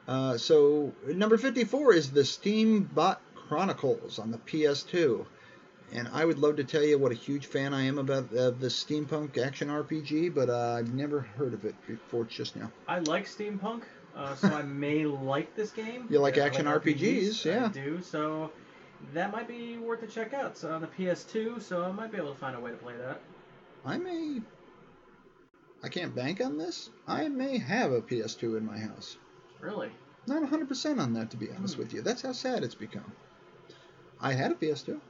Uh, 0.07 0.37
so 0.39 0.93
number 1.07 1.37
54 1.37 1.95
is 1.95 2.11
the 2.11 2.21
Steambot 2.21 3.17
Chronicles 3.49 4.19
on 4.19 4.31
the 4.31 4.39
PS2. 4.39 5.27
and 5.93 6.09
I 6.13 6.25
would 6.25 6.39
love 6.39 6.57
to 6.57 6.65
tell 6.65 6.83
you 6.83 6.99
what 6.99 7.13
a 7.13 7.15
huge 7.15 7.47
fan 7.47 7.73
I 7.75 7.83
am 7.83 7.99
about 7.99 8.25
uh, 8.37 8.51
the 8.51 8.69
steampunk 8.69 9.39
action 9.39 9.69
RPG, 9.69 10.35
but 10.35 10.49
uh, 10.51 10.75
I've 10.79 10.93
never 10.95 11.21
heard 11.21 11.55
of 11.55 11.65
it 11.65 11.75
before 11.87 12.25
just 12.25 12.57
now. 12.57 12.71
I 12.89 12.99
like 13.01 13.27
steampunk, 13.27 13.83
uh, 14.17 14.35
so 14.35 14.49
I 14.49 14.63
may 14.85 15.05
like 15.05 15.55
this 15.55 15.71
game. 15.71 16.07
You 16.11 16.19
like 16.19 16.37
Yeah, 16.37 16.45
I 16.45 16.47
action 16.47 16.67
RPGs, 16.67 17.45
yeah. 17.45 17.67
I 17.67 17.69
do. 17.69 18.01
So 18.03 18.51
that 19.13 19.31
might 19.33 19.47
be 19.49 19.77
worth 19.79 20.03
a 20.03 20.07
check 20.07 20.35
out. 20.35 20.57
So 20.57 20.73
on 20.73 20.81
the 20.81 20.89
PS2, 20.89 21.63
so 21.63 21.85
I 21.85 21.93
might 21.93 22.11
be 22.11 22.19
able 22.19 22.33
to 22.33 22.39
find 22.39 22.57
a 22.57 22.61
way 22.61 22.71
to 22.71 22.77
play 22.77 22.95
that. 22.97 23.21
I 23.85 23.97
may. 23.99 24.41
I 25.83 25.89
can't 25.89 26.15
bank 26.15 26.41
on 26.41 26.59
this. 26.59 26.91
I 27.07 27.29
may 27.29 27.59
have 27.59 27.93
a 27.93 28.01
PS2 28.01 28.57
in 28.57 28.67
my 28.67 28.79
house. 28.79 29.17
Really? 29.61 29.91
Not 30.27 30.43
100% 30.43 31.01
on 31.01 31.13
that, 31.15 31.31
to 31.31 31.37
be 31.37 31.51
honest 31.51 31.75
Hmm. 31.77 31.83
with 31.83 31.95
you. 31.95 32.03
That's 32.03 32.23
how 32.23 32.33
sad 32.33 32.65
it's 32.65 32.75
become. 32.75 33.13
I 34.21 34.33
had 34.33 34.51
a 34.53 34.55
PS2. 34.55 35.01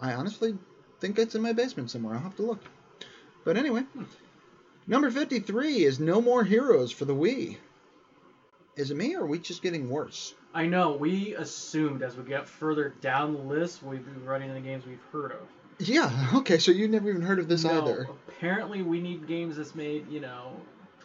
I 0.00 0.12
honestly 0.14 0.56
think 1.00 1.18
it's 1.18 1.34
in 1.34 1.42
my 1.42 1.52
basement 1.52 1.90
somewhere. 1.90 2.14
I'll 2.14 2.20
have 2.20 2.36
to 2.36 2.42
look. 2.42 2.60
But 3.44 3.56
anyway, 3.56 3.82
Hmm. 3.94 4.04
number 4.86 5.10
53 5.10 5.84
is 5.84 5.98
No 6.00 6.20
More 6.20 6.44
Heroes 6.44 6.90
for 6.92 7.04
the 7.04 7.14
Wii. 7.14 7.56
Is 8.76 8.90
it 8.90 8.96
me 8.96 9.14
or 9.14 9.22
are 9.22 9.26
we 9.26 9.38
just 9.38 9.62
getting 9.62 9.88
worse? 9.88 10.34
I 10.52 10.66
know. 10.66 10.92
We 10.96 11.34
assumed 11.34 12.02
as 12.02 12.16
we 12.16 12.24
get 12.24 12.48
further 12.48 12.92
down 13.00 13.32
the 13.34 13.40
list, 13.40 13.82
we'd 13.82 14.04
be 14.04 14.26
running 14.26 14.50
into 14.50 14.60
games 14.62 14.84
we've 14.86 14.98
heard 15.12 15.32
of. 15.32 15.38
Yeah, 15.78 16.30
okay, 16.34 16.58
so 16.58 16.70
you 16.70 16.86
never 16.88 17.08
even 17.08 17.22
heard 17.22 17.38
of 17.40 17.48
this 17.48 17.64
no, 17.64 17.82
either. 17.82 18.08
apparently 18.28 18.82
we 18.82 19.00
need 19.00 19.26
games 19.26 19.56
that's 19.56 19.74
made, 19.74 20.08
you 20.08 20.20
know, 20.20 20.52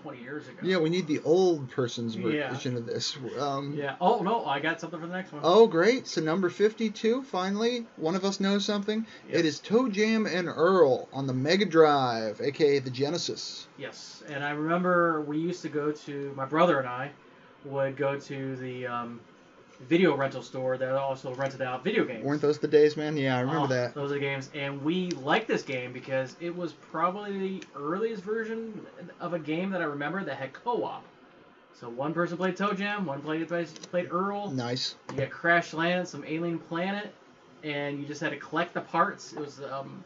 20 0.01 0.21
years 0.21 0.47
ago. 0.47 0.57
Yeah, 0.61 0.77
we 0.77 0.89
need 0.89 1.07
the 1.07 1.19
old 1.25 1.69
person's 1.71 2.15
Yeah. 2.15 2.49
version 2.51 2.77
of 2.77 2.85
this. 2.85 3.17
Um, 3.37 3.73
Yeah. 3.73 3.95
Oh 3.99 4.21
no, 4.21 4.45
I 4.45 4.59
got 4.59 4.79
something 4.79 4.99
for 4.99 5.07
the 5.07 5.13
next 5.13 5.31
one. 5.33 5.41
Oh, 5.43 5.67
great. 5.67 6.07
So, 6.07 6.21
number 6.21 6.49
52, 6.49 7.23
finally, 7.23 7.85
one 7.97 8.15
of 8.15 8.23
us 8.23 8.39
knows 8.39 8.65
something. 8.65 9.05
Yes. 9.27 9.39
It 9.39 9.45
is 9.45 9.59
ToeJam 9.59 10.31
and 10.33 10.47
Earl 10.47 11.07
on 11.11 11.27
the 11.27 11.33
Mega 11.33 11.65
Drive, 11.65 12.39
aka 12.41 12.79
the 12.79 12.89
Genesis. 12.89 13.67
Yes, 13.77 14.23
and 14.29 14.43
I 14.43 14.51
remember 14.51 15.21
we 15.21 15.37
used 15.37 15.61
to 15.63 15.69
go 15.69 15.91
to 15.91 16.33
my 16.35 16.45
brother 16.45 16.79
and 16.79 16.87
I 16.87 17.11
would 17.65 17.97
go 17.97 18.17
to 18.17 18.55
the 18.55 18.87
um, 18.87 19.19
video 19.87 20.15
rental 20.15 20.41
store 20.41 20.77
that 20.77 20.91
also 20.91 21.33
rented 21.35 21.61
out 21.61 21.83
video 21.83 22.03
games. 22.03 22.23
Weren't 22.23 22.41
those 22.41 22.59
the 22.59 22.67
days, 22.67 22.97
man? 22.97 23.15
Yeah, 23.15 23.37
I 23.37 23.41
remember 23.41 23.61
Oh, 23.61 23.67
that. 23.67 23.93
Those 23.93 24.11
are 24.11 24.15
the 24.15 24.19
games, 24.19 24.49
and 24.53 24.83
we 24.83 25.09
liked 25.11 25.47
this 25.47 25.63
game 25.63 25.93
because 25.93 26.35
it 26.41 26.55
was 26.55 26.73
probably 26.73 27.37
the 27.39 27.63
earliest 27.75 28.23
version 28.23 28.85
of 29.19 29.33
a 29.33 29.39
game 29.39 29.69
that 29.71 29.81
I 29.81 29.85
remember 29.85 30.23
that 30.23 30.35
had 30.35 30.53
co-op. 30.53 31.03
So 31.73 31.87
one 31.87 32.13
person 32.13 32.35
played 32.37 32.57
ToeJam, 32.57 33.05
one 33.05 33.21
played 33.21 33.47
played 33.47 34.11
Earl. 34.11 34.51
Nice. 34.51 34.95
You 35.11 35.17
got 35.17 35.29
Crash 35.29 35.73
Land, 35.73 36.07
some 36.07 36.25
alien 36.27 36.59
planet, 36.59 37.13
and 37.63 37.99
you 37.99 38.05
just 38.05 38.19
had 38.19 38.31
to 38.31 38.37
collect 38.37 38.73
the 38.73 38.81
parts. 38.81 39.31
It 39.31 39.39
was 39.39 39.61
um, 39.61 40.03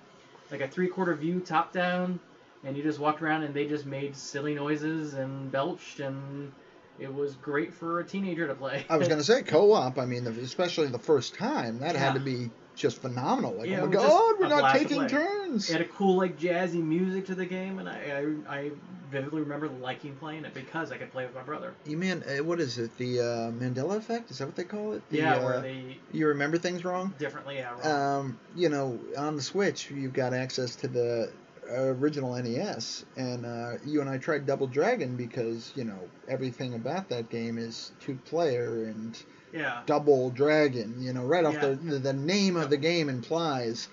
like 0.51 0.61
a 0.61 0.67
three-quarter 0.67 1.15
view, 1.15 1.39
top 1.39 1.73
down, 1.73 2.19
and 2.63 2.77
you 2.77 2.83
just 2.83 2.99
walked 2.99 3.23
around 3.23 3.41
and 3.41 3.55
they 3.55 3.65
just 3.65 3.87
made 3.87 4.15
silly 4.15 4.53
noises 4.53 5.15
and 5.15 5.51
belched, 5.51 5.99
and 5.99 6.51
it 6.99 7.13
was 7.13 7.35
great 7.35 7.73
for 7.73 7.99
a 7.99 8.03
teenager 8.03 8.47
to 8.47 8.55
play. 8.55 8.85
I 8.89 8.97
was 8.97 9.07
going 9.07 9.19
to 9.19 9.25
say 9.25 9.41
co 9.45 9.73
op. 9.73 9.97
I 9.97 10.05
mean, 10.05 10.27
especially 10.27 10.87
the 10.87 10.99
first 10.99 11.35
time, 11.35 11.79
that 11.79 11.95
had 11.95 12.13
to 12.13 12.19
be 12.19 12.49
just 12.75 13.01
phenomenal. 13.01 13.53
Like, 13.53 13.69
Yeah, 13.69 13.81
oh 13.81 13.87
my 13.87 13.93
god, 13.93 14.35
we're 14.39 14.47
not 14.47 14.73
taking 14.75 15.07
turns. 15.07 15.69
It 15.69 15.73
had 15.73 15.81
a 15.81 15.85
cool 15.89 16.17
like 16.17 16.39
jazzy 16.39 16.83
music 16.83 17.27
to 17.27 17.35
the 17.35 17.45
game, 17.45 17.79
and 17.79 17.87
I, 17.87 18.35
I 18.49 18.55
I 18.57 18.71
vividly 19.11 19.41
remember 19.41 19.67
liking 19.67 20.15
playing 20.15 20.43
it 20.45 20.53
because 20.53 20.91
I 20.91 20.97
could 20.97 21.11
play 21.11 21.25
with 21.25 21.35
my 21.35 21.43
brother. 21.43 21.73
You 21.85 21.97
mean, 21.97 22.23
uh, 22.23 22.43
what 22.43 22.59
is 22.59 22.79
it? 22.79 22.97
The 22.97 23.19
uh, 23.19 23.23
Mandela 23.51 23.97
effect? 23.97 24.31
Is 24.31 24.39
that 24.39 24.47
what 24.47 24.55
they 24.55 24.63
call 24.63 24.93
it? 24.93 25.07
The, 25.09 25.17
yeah, 25.17 25.35
uh, 25.35 25.45
where 25.45 25.61
they 25.61 25.97
You 26.11 26.27
remember 26.27 26.57
things 26.57 26.83
wrong? 26.83 27.13
differently. 27.19 27.57
Yeah, 27.57 27.73
wrong. 27.79 28.19
um, 28.25 28.39
you 28.55 28.69
know, 28.69 28.99
on 29.17 29.35
the 29.35 29.43
Switch, 29.43 29.91
you've 29.91 30.13
got 30.13 30.33
access 30.33 30.75
to 30.77 30.87
the 30.87 31.31
original 31.75 32.35
NES, 32.35 33.05
and 33.17 33.45
uh, 33.45 33.73
you 33.85 34.01
and 34.01 34.09
I 34.09 34.17
tried 34.17 34.45
Double 34.45 34.67
Dragon 34.67 35.15
because 35.15 35.71
you 35.75 35.83
know 35.83 35.99
everything 36.27 36.73
about 36.73 37.09
that 37.09 37.29
game 37.29 37.57
is 37.57 37.91
two 37.99 38.15
player 38.25 38.85
and 38.85 39.21
yeah. 39.53 39.81
Double 39.85 40.29
Dragon. 40.29 40.95
You 40.99 41.13
know, 41.13 41.23
right 41.23 41.45
off 41.45 41.53
Yeah. 41.55 41.75
the 41.81 41.99
the 41.99 42.13
name 42.13 42.55
of 42.55 42.69
the 42.69 42.77
game 42.77 43.09
implies 43.09 43.87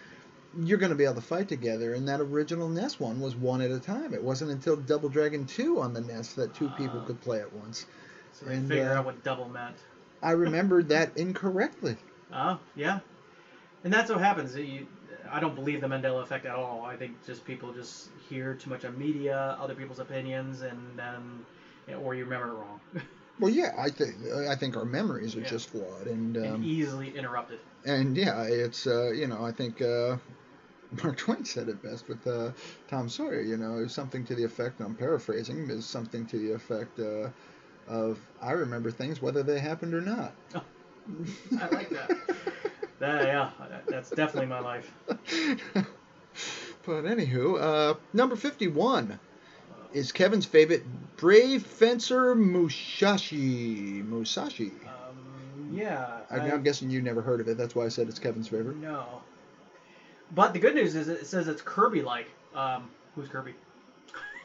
you're 0.58 0.78
going 0.78 0.90
to 0.90 0.96
be 0.96 1.04
able 1.04 1.14
to 1.14 1.20
fight 1.20 1.48
together. 1.48 1.94
And 1.94 2.08
that 2.08 2.20
original 2.20 2.68
NES 2.68 2.98
one 2.98 3.20
was 3.20 3.36
one 3.36 3.60
at 3.60 3.70
a 3.70 3.78
time. 3.78 4.12
It 4.12 4.22
wasn't 4.22 4.50
until 4.50 4.74
Double 4.74 5.08
Dragon 5.08 5.46
2 5.46 5.80
on 5.80 5.92
the 5.92 6.00
NES 6.00 6.34
that 6.34 6.54
two 6.54 6.68
people 6.70 7.00
Ah. 7.02 7.06
could 7.06 7.20
play 7.20 7.38
at 7.40 7.52
once. 7.52 7.86
So 8.32 8.46
they 8.46 8.56
and, 8.56 8.66
figure 8.68 8.90
uh, 8.90 8.96
out 8.98 9.04
what 9.04 9.22
double 9.22 9.48
meant. 9.48 9.76
I 10.20 10.32
remembered 10.32 10.88
that 10.88 11.16
incorrectly. 11.16 11.96
Oh, 12.32 12.58
yeah. 12.76 13.00
And 13.82 13.92
that's 13.92 14.08
what 14.10 14.20
happens. 14.20 14.54
You, 14.56 14.86
I 15.32 15.40
don't 15.40 15.54
believe 15.54 15.80
the 15.80 15.86
Mandela 15.86 16.22
effect 16.22 16.46
at 16.46 16.54
all. 16.54 16.84
I 16.84 16.96
think 16.96 17.24
just 17.24 17.44
people 17.44 17.72
just 17.72 18.08
hear 18.28 18.54
too 18.54 18.70
much 18.70 18.84
on 18.84 18.98
media, 18.98 19.56
other 19.60 19.74
people's 19.74 20.00
opinions, 20.00 20.62
and 20.62 20.98
then, 20.98 21.44
or 21.98 22.14
you 22.14 22.24
remember 22.24 22.48
it 22.50 22.54
wrong, 22.54 22.80
Well, 23.38 23.50
yeah, 23.50 23.72
I 23.78 23.90
think 23.90 24.16
I 24.48 24.54
think 24.54 24.76
our 24.76 24.84
memories 24.84 25.34
are 25.34 25.40
Yeah. 25.40 25.46
just 25.48 25.70
flawed, 25.70 26.06
and 26.06 26.36
um, 26.36 26.44
and 26.44 26.64
easily 26.64 27.16
interrupted. 27.16 27.58
and 27.84 28.16
yeah, 28.16 28.42
it's 28.44 28.86
uh, 28.86 29.10
you 29.12 29.26
know 29.26 29.44
I 29.44 29.52
think 29.52 29.80
uh, 29.80 30.16
Mark 31.02 31.16
Twain 31.18 31.44
said 31.44 31.68
it 31.68 31.82
best 31.82 32.08
with 32.08 32.26
uh, 32.26 32.52
Tom 32.88 33.08
Sawyer. 33.08 33.40
You 33.42 33.56
know, 33.56 33.86
something 33.86 34.24
to 34.26 34.34
the 34.34 34.44
effect. 34.44 34.80
I'm 34.80 34.94
paraphrasing. 34.94 35.70
Is 35.70 35.86
something 35.86 36.26
to 36.26 36.38
the 36.38 36.52
effect 36.52 36.98
uh, 37.00 37.30
of 37.88 38.18
I 38.42 38.52
remember 38.52 38.90
things 38.90 39.22
whether 39.22 39.42
they 39.42 39.60
happened 39.60 39.94
or 39.94 40.02
not. 40.02 40.36
I 41.60 41.66
like 41.68 41.90
that. 41.90 42.10
That 43.00 43.26
yeah, 43.26 43.50
that's 43.88 44.10
definitely 44.10 44.46
my 44.46 44.60
life. 44.60 44.92
but 45.06 47.04
anywho, 47.04 47.60
uh, 47.60 47.94
number 48.12 48.36
51 48.36 49.18
is 49.92 50.12
Kevin's 50.12 50.46
favorite 50.46 50.84
Brave 51.16 51.64
Fencer 51.64 52.34
Musashi. 52.34 54.02
Musashi. 54.02 54.72
Um, 54.86 55.70
yeah. 55.72 56.20
I, 56.30 56.38
I'm 56.38 56.62
guessing 56.62 56.90
you 56.90 57.02
never 57.02 57.22
heard 57.22 57.40
of 57.40 57.48
it. 57.48 57.58
That's 57.58 57.74
why 57.74 57.84
I 57.84 57.88
said 57.88 58.08
it's 58.08 58.18
Kevin's 58.18 58.48
favorite. 58.48 58.76
No. 58.76 59.22
But 60.32 60.52
the 60.52 60.60
good 60.60 60.74
news 60.74 60.94
is 60.94 61.08
it 61.08 61.26
says 61.26 61.48
it's 61.48 61.62
Kirby-like. 61.62 62.28
Um, 62.54 62.90
who's 63.14 63.28
Kirby? 63.28 63.54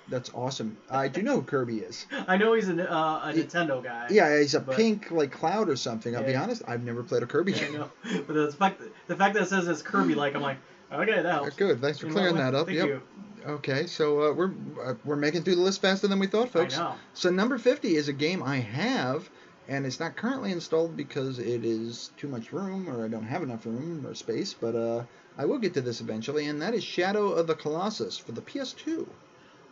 That's 0.07 0.31
awesome. 0.35 0.77
I 0.89 1.07
do 1.07 1.21
know 1.23 1.37
who 1.37 1.41
Kirby 1.41 1.79
is. 1.79 2.05
I 2.27 2.37
know 2.37 2.53
he's 2.53 2.69
a, 2.69 2.91
uh, 2.91 3.21
a 3.23 3.33
Nintendo 3.33 3.83
guy. 3.83 4.07
Yeah, 4.11 4.37
he's 4.37 4.53
a 4.53 4.59
But- 4.59 4.75
pink 4.75 5.09
like 5.11 5.31
cloud 5.31 5.67
or 5.69 5.75
something. 5.75 6.15
I'll 6.15 6.23
be 6.23 6.35
honest, 6.35 6.61
I've 6.67 6.83
never 6.83 7.01
played 7.03 7.23
a 7.23 7.25
Kirby 7.25 7.53
Yeah, 7.53 7.57
I 7.57 7.61
game. 7.65 7.73
know. 7.73 7.89
But 8.27 8.33
the 8.33 8.51
fact, 8.51 8.81
the 9.07 9.15
fact 9.15 9.33
that 9.33 9.43
it 9.43 9.49
says 9.49 9.67
it's 9.67 9.81
Kirby-like, 9.81 10.35
I'm 10.35 10.41
like, 10.43 10.57
okay, 10.91 11.21
that 11.21 11.25
helps. 11.25 11.55
Good. 11.55 11.81
Thanks 11.81 11.99
for 11.99 12.07
You 12.07 12.13
clearing 12.13 12.35
that 12.35 12.53
up. 12.53 12.67
Thank 12.67 12.77
yep. 12.77 12.87
you. 12.87 13.01
Okay, 13.47 13.85
so 13.85 14.23
uh, 14.29 14.33
we're 14.33 14.51
uh, 14.83 14.93
we're 15.05 15.15
making 15.15 15.43
through 15.43 15.55
the 15.55 15.61
list 15.61 15.79
faster 15.81 16.07
than 16.07 16.17
we 16.19 16.25
thought, 16.27 16.49
folks. 16.49 16.77
I 16.77 16.83
know. 16.83 16.95
So 17.13 17.29
number 17.29 17.57
50 17.59 17.95
is 17.95 18.07
a 18.07 18.13
game 18.13 18.41
I 18.41 18.57
have, 18.57 19.29
and 19.67 19.85
it's 19.85 19.99
not 19.99 20.15
currently 20.15 20.51
installed 20.51 20.97
because 20.97 21.37
it 21.37 21.63
is 21.63 22.09
too 22.17 22.27
much 22.27 22.51
room, 22.51 22.89
or 22.89 23.05
I 23.05 23.07
don't 23.07 23.25
have 23.27 23.43
enough 23.43 23.65
room 23.67 24.05
or 24.07 24.15
space. 24.15 24.53
But 24.59 24.75
uh, 24.75 25.03
I 25.37 25.45
will 25.45 25.59
get 25.59 25.75
to 25.75 25.81
this 25.81 26.01
eventually, 26.01 26.47
and 26.47 26.59
that 26.63 26.73
is 26.73 26.83
Shadow 26.83 27.33
of 27.33 27.45
the 27.45 27.53
Colossus 27.55 28.17
for 28.17 28.31
the 28.31 28.41
PS2. 28.41 29.05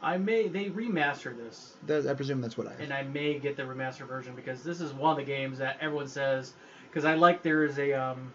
I 0.03 0.17
may 0.17 0.47
they 0.47 0.65
remastered 0.69 1.37
this, 1.37 1.73
That, 1.87 2.05
I 2.07 2.13
presume 2.13 2.41
that's 2.41 2.57
what 2.57 2.67
I 2.67 2.71
have. 2.71 2.81
and 2.81 2.93
I 2.93 3.03
may 3.03 3.39
get 3.39 3.55
the 3.55 3.63
remastered 3.63 4.07
version 4.07 4.35
because 4.35 4.63
this 4.63 4.81
is 4.81 4.93
one 4.93 5.11
of 5.11 5.17
the 5.17 5.23
games 5.23 5.57
that 5.59 5.77
everyone 5.79 6.07
says. 6.07 6.53
Because 6.89 7.05
I 7.05 7.15
like 7.15 7.41
there 7.41 7.63
is 7.63 7.79
a 7.79 7.93
um, 7.93 8.31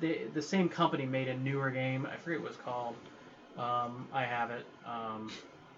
the 0.00 0.20
the 0.32 0.40
same 0.42 0.68
company 0.68 1.04
made 1.04 1.28
a 1.28 1.36
newer 1.36 1.70
game. 1.70 2.06
I 2.06 2.16
forget 2.16 2.40
what 2.40 2.52
it's 2.52 2.60
called. 2.60 2.94
Um, 3.58 4.06
I 4.12 4.24
have 4.24 4.50
it. 4.50 4.64
Um, 4.86 5.30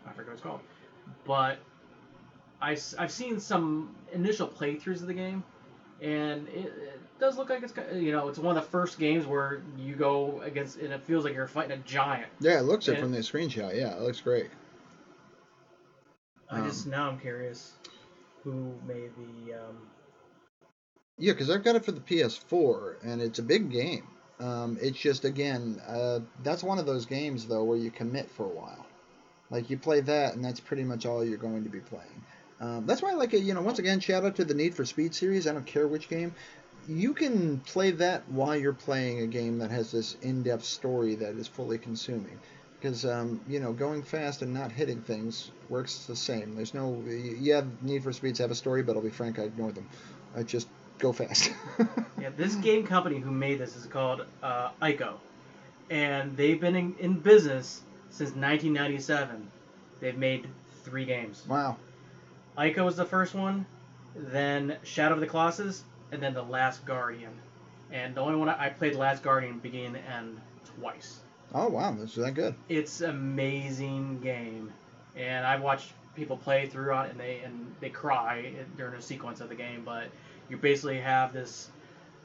I 0.06 0.10
forget 0.10 0.26
what 0.26 0.32
it's 0.34 0.42
called, 0.42 0.60
but 1.24 1.58
I 2.60 2.76
I've 2.98 3.10
seen 3.10 3.40
some 3.40 3.94
initial 4.12 4.46
playthroughs 4.46 5.00
of 5.00 5.06
the 5.06 5.14
game, 5.14 5.42
and 6.02 6.46
it, 6.48 6.66
it 6.66 7.00
does 7.18 7.36
look 7.36 7.50
like 7.50 7.62
it's 7.62 7.72
you 7.94 8.12
know 8.12 8.28
it's 8.28 8.38
one 8.38 8.56
of 8.56 8.62
the 8.62 8.70
first 8.70 8.98
games 8.98 9.26
where 9.26 9.62
you 9.78 9.94
go 9.94 10.40
against 10.42 10.78
and 10.78 10.92
it 10.92 11.02
feels 11.02 11.24
like 11.24 11.34
you're 11.34 11.48
fighting 11.48 11.72
a 11.72 11.76
giant. 11.78 12.28
yeah, 12.40 12.58
it 12.58 12.62
looks 12.62 12.86
it 12.88 12.98
from 12.98 13.12
the 13.12 13.18
screenshot. 13.18 13.74
Yeah, 13.74 13.96
it 13.96 14.02
looks 14.02 14.20
great. 14.20 14.50
I 16.50 16.60
Um, 16.60 16.68
just 16.68 16.86
now 16.86 17.08
I'm 17.08 17.18
curious 17.18 17.72
who 18.44 18.74
made 18.86 19.10
the 19.16 19.54
um, 19.54 19.76
Yeah, 21.18 21.32
because 21.32 21.50
I've 21.50 21.62
got 21.62 21.76
it 21.76 21.84
for 21.84 21.92
the 21.92 22.00
PS4, 22.00 22.96
and 23.02 23.20
it's 23.20 23.38
a 23.38 23.42
big 23.42 23.70
game. 23.70 24.06
Um, 24.40 24.78
it's 24.80 24.98
just 24.98 25.24
again, 25.24 25.80
uh, 25.86 26.20
that's 26.42 26.62
one 26.62 26.78
of 26.78 26.86
those 26.86 27.04
games 27.04 27.46
though 27.46 27.62
where 27.64 27.76
you 27.76 27.90
commit 27.90 28.30
for 28.30 28.46
a 28.46 28.48
while. 28.48 28.86
Like 29.50 29.68
you 29.68 29.76
play 29.76 30.00
that, 30.00 30.34
and 30.34 30.44
that's 30.44 30.60
pretty 30.60 30.84
much 30.84 31.06
all 31.06 31.24
you're 31.24 31.36
going 31.36 31.64
to 31.64 31.70
be 31.70 31.80
playing. 31.80 32.24
Um, 32.60 32.86
that's 32.86 33.02
why 33.02 33.10
I 33.10 33.14
like 33.14 33.34
it. 33.34 33.42
You 33.42 33.54
know, 33.54 33.62
once 33.62 33.78
again, 33.78 34.00
shout 34.00 34.24
out 34.24 34.36
to 34.36 34.44
the 34.44 34.54
Need 34.54 34.74
for 34.74 34.84
Speed 34.84 35.14
series. 35.14 35.46
I 35.46 35.52
don't 35.52 35.66
care 35.66 35.88
which 35.88 36.08
game. 36.08 36.34
You 36.88 37.14
can 37.14 37.58
play 37.60 37.90
that 37.92 38.28
while 38.28 38.56
you're 38.56 38.72
playing 38.72 39.20
a 39.20 39.26
game 39.26 39.58
that 39.58 39.70
has 39.70 39.92
this 39.92 40.16
in-depth 40.22 40.64
story 40.64 41.14
that 41.16 41.34
is 41.36 41.46
fully 41.46 41.78
consuming. 41.78 42.38
Because 42.80 43.04
um, 43.04 43.40
you 43.46 43.60
know, 43.60 43.72
going 43.72 44.02
fast 44.02 44.40
and 44.42 44.54
not 44.54 44.72
hitting 44.72 45.02
things 45.02 45.50
works 45.68 46.06
the 46.06 46.16
same. 46.16 46.54
There's 46.54 46.72
no, 46.72 47.02
yeah, 47.06 47.62
Need 47.82 48.02
for 48.02 48.12
Speeds 48.12 48.38
have 48.38 48.50
a 48.50 48.54
story, 48.54 48.82
but 48.82 48.96
I'll 48.96 49.02
be 49.02 49.10
frank, 49.10 49.38
I 49.38 49.42
ignore 49.42 49.70
them. 49.70 49.86
I 50.34 50.42
just 50.42 50.68
go 50.98 51.12
fast. 51.12 51.50
Yeah, 52.20 52.28
this 52.36 52.54
game 52.56 52.86
company 52.86 53.18
who 53.18 53.30
made 53.30 53.58
this 53.58 53.76
is 53.76 53.86
called 53.86 54.26
uh, 54.42 54.72
Ico, 54.82 55.14
and 55.88 56.36
they've 56.36 56.60
been 56.60 56.76
in, 56.76 56.94
in 56.98 57.14
business 57.14 57.80
since 58.10 58.30
1997. 58.32 59.50
They've 60.00 60.18
made 60.18 60.46
three 60.84 61.06
games. 61.06 61.42
Wow. 61.48 61.78
Ico 62.58 62.84
was 62.84 62.96
the 62.96 63.06
first 63.06 63.34
one, 63.34 63.64
then 64.14 64.76
Shadow 64.82 65.14
of 65.14 65.20
the 65.20 65.26
Colossus, 65.26 65.82
and 66.12 66.22
then 66.22 66.34
The 66.34 66.42
Last 66.42 66.84
Guardian. 66.84 67.32
And 67.90 68.14
the 68.14 68.20
only 68.20 68.36
one 68.36 68.50
I, 68.50 68.66
I 68.66 68.68
played, 68.68 68.92
The 68.92 68.98
Last 68.98 69.22
Guardian, 69.22 69.58
beginning 69.58 69.96
and 69.96 70.28
end 70.28 70.40
twice. 70.76 71.20
Oh 71.54 71.68
wow, 71.68 71.94
that's 71.98 72.14
that 72.14 72.34
good. 72.34 72.54
It's 72.68 73.00
amazing 73.00 74.20
game, 74.20 74.72
and 75.16 75.44
I've 75.44 75.62
watched 75.62 75.92
people 76.14 76.36
play 76.36 76.66
through 76.66 76.96
it, 77.00 77.10
and 77.10 77.18
they 77.18 77.40
and 77.44 77.74
they 77.80 77.90
cry 77.90 78.52
during 78.76 78.94
a 78.94 79.02
sequence 79.02 79.40
of 79.40 79.48
the 79.48 79.54
game. 79.56 79.82
But 79.84 80.08
you 80.48 80.56
basically 80.56 81.00
have 81.00 81.32
this 81.32 81.70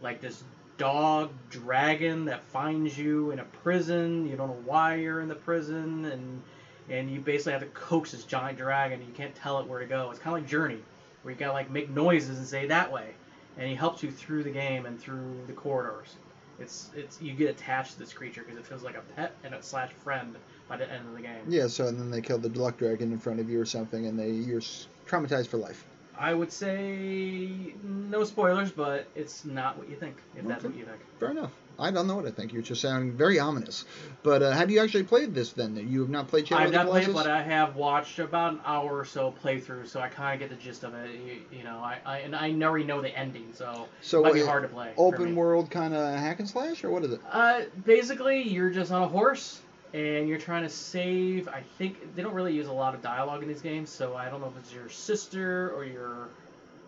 like 0.02 0.22
this 0.22 0.44
dog 0.78 1.32
dragon 1.50 2.26
that 2.26 2.44
finds 2.44 2.98
you 2.98 3.32
in 3.32 3.40
a 3.40 3.46
prison. 3.64 4.28
You 4.28 4.36
don't 4.36 4.48
know 4.48 4.62
why 4.66 4.96
you're 4.96 5.22
in 5.22 5.28
the 5.28 5.36
prison, 5.36 6.06
and 6.06 6.42
and 6.90 7.10
you 7.10 7.20
basically 7.20 7.54
have 7.54 7.62
to 7.62 7.68
coax 7.68 8.12
this 8.12 8.26
giant 8.26 8.60
dragon. 8.60 9.02
You 9.02 9.14
can't 9.14 9.34
tell 9.34 9.60
it 9.60 9.68
where 9.68 9.80
to 9.80 9.88
go. 9.88 10.12
It's 10.12 10.20
kind 10.20 10.38
of 10.38 10.44
like 10.44 10.50
Journey, 10.50 10.80
where 11.24 11.34
you 11.34 11.40
gotta 11.40 11.54
like 11.54 11.72
make 11.72 11.90
noises 11.90 12.38
and 12.38 12.46
say 12.46 12.68
that 12.68 12.92
way, 12.92 13.16
and 13.58 13.68
he 13.68 13.74
helps 13.74 14.04
you 14.04 14.12
through 14.12 14.44
the 14.44 14.52
game 14.52 14.86
and 14.86 15.00
through 15.00 15.42
the 15.48 15.54
corridors. 15.54 16.16
It's 16.60 16.90
it's 16.96 17.22
you 17.22 17.34
get 17.34 17.50
attached 17.50 17.94
to 17.94 18.00
this 18.00 18.14
creature 18.14 18.44
because 18.44 18.58
it 18.58 18.66
feels 18.66 18.84
like 18.84 18.96
a 18.96 19.02
pet 19.16 19.36
and 19.44 19.54
a 19.54 19.62
slash 19.62 19.92
friend 20.04 20.36
by 20.68 20.78
the 20.78 20.92
end 20.92 21.08
of 21.08 21.14
the 21.16 21.22
game. 21.22 21.42
Yeah. 21.48 21.68
So 21.68 21.88
and 21.88 22.00
then 22.00 22.12
they 22.12 22.22
kill 22.22 22.38
the 22.38 22.50
luck 22.50 22.78
dragon 22.78 23.12
in 23.12 23.20
front 23.20 23.40
of 23.40 23.50
you 23.50 23.60
or 23.60 23.66
something, 23.66 24.08
and 24.08 24.18
they 24.18 24.30
you're 24.30 24.62
traumatized 25.08 25.48
for 25.48 25.58
life. 25.58 25.86
I 26.18 26.34
would 26.34 26.52
say 26.52 27.74
no 27.84 28.24
spoilers, 28.24 28.72
but 28.72 29.08
it's 29.16 29.44
not 29.44 29.78
what 29.78 29.90
you 29.90 29.98
think. 29.98 30.16
If 30.38 30.48
that's 30.48 30.64
what 30.64 30.76
you 30.76 30.86
think. 30.86 31.00
Fair 31.20 31.32
enough. 31.32 31.52
I 31.78 31.92
don't 31.92 32.08
know 32.08 32.16
what 32.16 32.26
I 32.26 32.32
think. 32.32 32.54
You're 32.54 32.62
just 32.62 32.82
sounding 32.82 33.14
very 33.14 33.40
ominous. 33.40 33.86
But 34.24 34.42
uh, 34.42 34.52
have 34.52 34.72
you 34.72 34.80
actually 34.80 35.04
played 35.04 35.34
this 35.34 35.54
then? 35.54 35.76
You 35.76 36.02
have 36.02 36.10
not 36.10 36.28
played 36.28 36.48
Shadow 36.48 36.62
I've 36.62 36.68
of 36.68 36.72
the 36.72 36.78
not 36.78 36.88
played, 36.90 37.04
it, 37.04 37.06
Colossus? 37.08 37.28
but 37.28 37.32
I 37.32 37.44
have 37.44 37.76
watched 37.76 38.20
about 38.20 38.54
an 38.54 38.60
hour 38.66 38.98
or 38.98 39.06
so 39.06 39.34
playthrough, 39.44 39.88
so 39.88 40.00
I 40.00 40.08
kind 40.08 40.42
of 40.42 40.50
get 40.50 40.58
the 40.58 40.64
gist 40.64 40.84
of 40.84 40.94
it. 40.94 41.12
You, 41.12 41.58
you 41.60 41.64
know, 41.64 41.78
I, 41.78 42.00
I 42.06 42.18
and 42.20 42.36
I 42.36 42.52
already 42.64 42.86
know 42.86 43.02
the 43.02 43.18
ending, 43.18 43.48
so, 43.54 43.88
so 44.02 44.20
it 44.20 44.24
might 44.24 44.34
be 44.34 44.46
hard 44.46 44.64
to 44.64 44.70
play. 44.70 44.94
Open 44.98 45.36
world 45.36 45.70
kind 45.70 45.94
of 45.94 46.18
hack 46.20 46.40
and 46.40 46.48
slash, 46.48 46.84
or 46.84 46.90
what 46.90 47.04
is 47.04 47.12
it? 47.12 47.22
Uh, 47.30 47.62
basically, 47.86 48.42
you're 48.42 48.70
just 48.70 48.92
on 48.92 49.04
a 49.04 49.08
horse 49.08 49.62
and 49.94 50.28
you're 50.28 50.40
trying 50.40 50.64
to 50.64 50.70
save. 50.70 51.48
I 51.48 51.64
think 51.78 52.16
they 52.16 52.22
don't 52.22 52.34
really 52.34 52.54
use 52.54 52.68
a 52.68 52.74
lot 52.74 52.94
of 52.96 53.02
dialogue 53.02 53.42
in 53.44 53.48
these 53.48 53.62
games, 53.62 53.90
so 53.90 54.16
I 54.16 54.30
don't 54.30 54.42
know 54.42 54.48
if 54.48 54.58
it's 54.58 54.74
your 54.74 54.90
sister 54.90 55.72
or 55.74 55.86
your, 55.86 56.28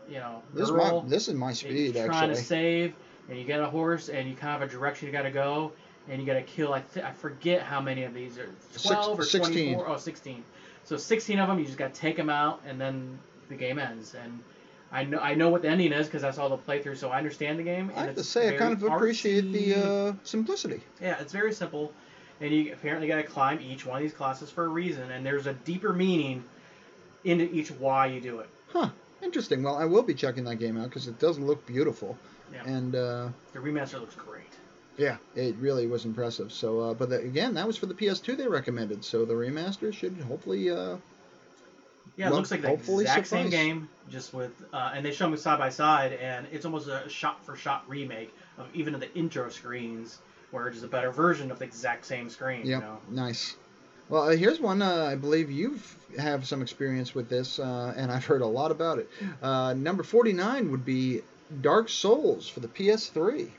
you 0.10 0.16
know, 0.16 0.42
This 0.54 0.68
is 0.70 0.72
my 0.74 1.02
this 1.06 1.28
is 1.28 1.34
my 1.34 1.54
speed 1.54 1.96
you're 1.96 2.06
trying 2.06 2.28
to 2.30 2.32
actually. 2.32 2.44
save, 2.44 2.94
and 3.30 3.38
you 3.38 3.44
get 3.46 3.60
a 3.60 3.66
horse, 3.70 4.10
and 4.10 4.28
you 4.30 4.36
kind 4.36 4.54
of 4.56 4.62
have 4.62 4.70
a 4.70 4.72
direction 4.72 5.08
you 5.08 5.12
got 5.12 5.24
to 5.24 5.32
go, 5.32 5.72
and 6.10 6.20
you 6.22 6.26
got 6.28 6.34
to 6.36 6.44
kill. 6.44 6.74
I 6.74 6.82
th- 6.82 7.06
I 7.06 7.12
forget 7.12 7.62
how 7.62 7.82
many 7.82 8.04
of 8.04 8.14
these 8.14 8.38
are 8.38 8.50
Six- 8.72 8.84
twelve 8.84 9.20
or 9.20 9.24
16. 9.24 9.76
twenty-four. 9.76 9.90
Oh, 9.90 9.98
16. 9.98 10.44
So 10.84 10.96
16 10.98 11.40
of 11.40 11.48
them. 11.50 11.60
You 11.60 11.66
just 11.66 11.78
got 11.78 11.94
to 11.94 12.00
take 12.00 12.16
them 12.16 12.30
out, 12.30 12.62
and 12.66 12.80
then 12.80 13.20
the 13.50 13.56
game 13.56 13.78
ends. 13.80 14.16
And 14.16 14.40
I 14.92 15.04
know 15.04 15.20
I 15.20 15.34
know 15.36 15.50
what 15.50 15.62
the 15.62 15.68
ending 15.70 15.92
is 15.92 16.08
because 16.08 16.24
I 16.24 16.32
saw 16.32 16.48
the 16.48 16.58
playthrough, 16.58 16.98
so 16.98 17.10
I 17.10 17.18
understand 17.18 17.60
the 17.60 17.64
game. 17.64 17.92
I 17.96 18.06
have 18.06 18.16
to 18.16 18.24
say, 18.24 18.56
I 18.56 18.58
kind 18.58 18.74
of 18.74 18.84
appreciate 18.84 19.52
the 19.52 19.76
uh, 19.76 20.14
simplicity. 20.24 20.82
Yeah, 21.02 21.20
it's 21.20 21.34
very 21.34 21.52
simple, 21.54 21.92
and 22.40 22.54
you 22.54 22.72
apparently 22.72 23.08
got 23.10 23.18
to 23.18 23.24
climb 23.24 23.60
each 23.62 23.86
one 23.86 23.98
of 23.98 24.02
these 24.04 24.14
classes 24.14 24.50
for 24.50 24.64
a 24.64 24.70
reason, 24.70 25.12
and 25.12 25.26
there's 25.26 25.46
a 25.48 25.54
deeper 25.54 25.92
meaning 25.92 26.44
into 27.26 27.52
each 27.54 27.70
why 27.72 28.06
you 28.08 28.22
do 28.22 28.40
it. 28.40 28.50
Huh. 28.70 28.90
Interesting. 29.22 29.64
Well, 29.64 29.76
I 29.76 29.84
will 29.86 30.04
be 30.04 30.14
checking 30.14 30.44
that 30.46 30.58
game 30.58 30.78
out 30.78 30.86
because 30.86 31.08
it 31.08 31.20
does 31.20 31.40
look 31.40 31.66
beautiful, 31.66 32.16
Yeah. 32.54 32.64
and 32.66 32.96
uh, 32.96 33.30
The 33.54 33.60
remaster 33.60 34.00
looks 34.00 34.16
great. 34.16 34.44
yeah, 34.98 35.18
it 35.36 35.56
really 35.60 35.88
was 35.88 36.06
impressive. 36.06 36.52
So, 36.52 36.80
uh, 36.80 36.94
but 36.94 37.10
the, 37.10 37.20
again, 37.20 37.54
that 37.56 37.68
was 37.68 37.78
for 37.78 37.86
the 37.86 37.94
PS2 37.94 38.36
they 38.38 38.48
recommended. 38.48 39.04
So 39.04 39.26
the 39.26 39.34
remaster 39.34 39.94
should 39.94 40.18
hopefully. 40.28 40.70
Uh, 40.70 40.98
Yeah, 42.16 42.30
it 42.30 42.34
looks 42.34 42.52
like 42.52 42.62
the 42.62 42.72
exact 42.74 43.28
same 43.28 43.50
game, 43.50 43.90
just 44.10 44.34
with 44.34 44.52
uh, 44.74 44.92
and 44.96 45.06
they 45.06 45.12
show 45.12 45.30
them 45.30 45.38
side 45.38 45.60
by 45.60 45.70
side, 45.70 46.14
and 46.14 46.48
it's 46.52 46.66
almost 46.66 46.88
a 46.88 47.08
shot-for-shot 47.10 47.84
remake 47.88 48.34
of 48.58 48.66
even 48.74 48.96
of 48.96 49.02
the 49.02 49.14
intro 49.14 49.50
screens, 49.50 50.18
where 50.52 50.68
it's 50.68 50.82
a 50.84 50.88
better 50.88 51.12
version 51.12 51.52
of 51.52 51.60
the 51.60 51.66
exact 51.66 52.06
same 52.06 52.30
screen. 52.30 52.66
yeah, 52.66 52.78
You 52.78 52.82
know? 52.82 53.00
nice. 53.12 53.56
Well, 54.10 54.24
uh, 54.30 54.36
here's 54.38 54.60
one. 54.62 54.82
Uh, 54.82 55.04
I 55.12 55.16
believe 55.16 55.52
you 55.52 55.80
have 56.18 56.48
some 56.48 56.62
experience 56.62 57.14
with 57.14 57.28
this, 57.28 57.60
uh, 57.60 57.94
and 57.98 58.10
I've 58.10 58.26
heard 58.26 58.42
a 58.42 58.48
lot 58.48 58.72
about 58.72 59.00
it. 59.00 59.10
Uh, 59.42 59.74
number 59.74 60.02
49 60.02 60.72
would 60.72 60.86
be 60.86 61.22
Dark 61.62 61.90
Souls 61.90 62.48
for 62.48 62.60
the 62.60 62.68
PS3. 62.68 63.50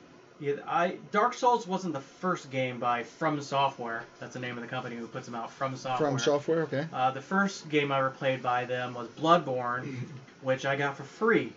Yeah, 0.41 0.55
I 0.67 0.99
Dark 1.11 1.35
Souls 1.35 1.67
wasn't 1.67 1.95
the 1.95 2.01
first 2.01 2.51
game 2.51 2.79
by 2.79 3.03
From 3.03 3.41
Software. 3.41 4.05
That's 4.21 4.35
the 4.35 4.41
name 4.41 4.57
of 4.57 4.63
the 4.63 4.69
company 4.69 4.95
who 4.95 5.07
puts 5.09 5.27
them 5.27 5.35
out. 5.35 5.51
From 5.51 5.77
Software. 5.77 6.11
From 6.11 6.19
software, 6.19 6.63
okay. 6.63 6.87
Uh, 6.93 7.11
the 7.11 7.21
first 7.21 7.69
game 7.69 7.91
I 7.91 7.99
ever 7.99 8.11
played 8.11 8.43
by 8.43 8.65
them 8.65 8.95
was 8.95 9.09
Bloodborne, 9.09 9.97
which 10.43 10.65
I 10.65 10.77
got 10.77 10.97
for 10.97 11.03
free. 11.03 11.53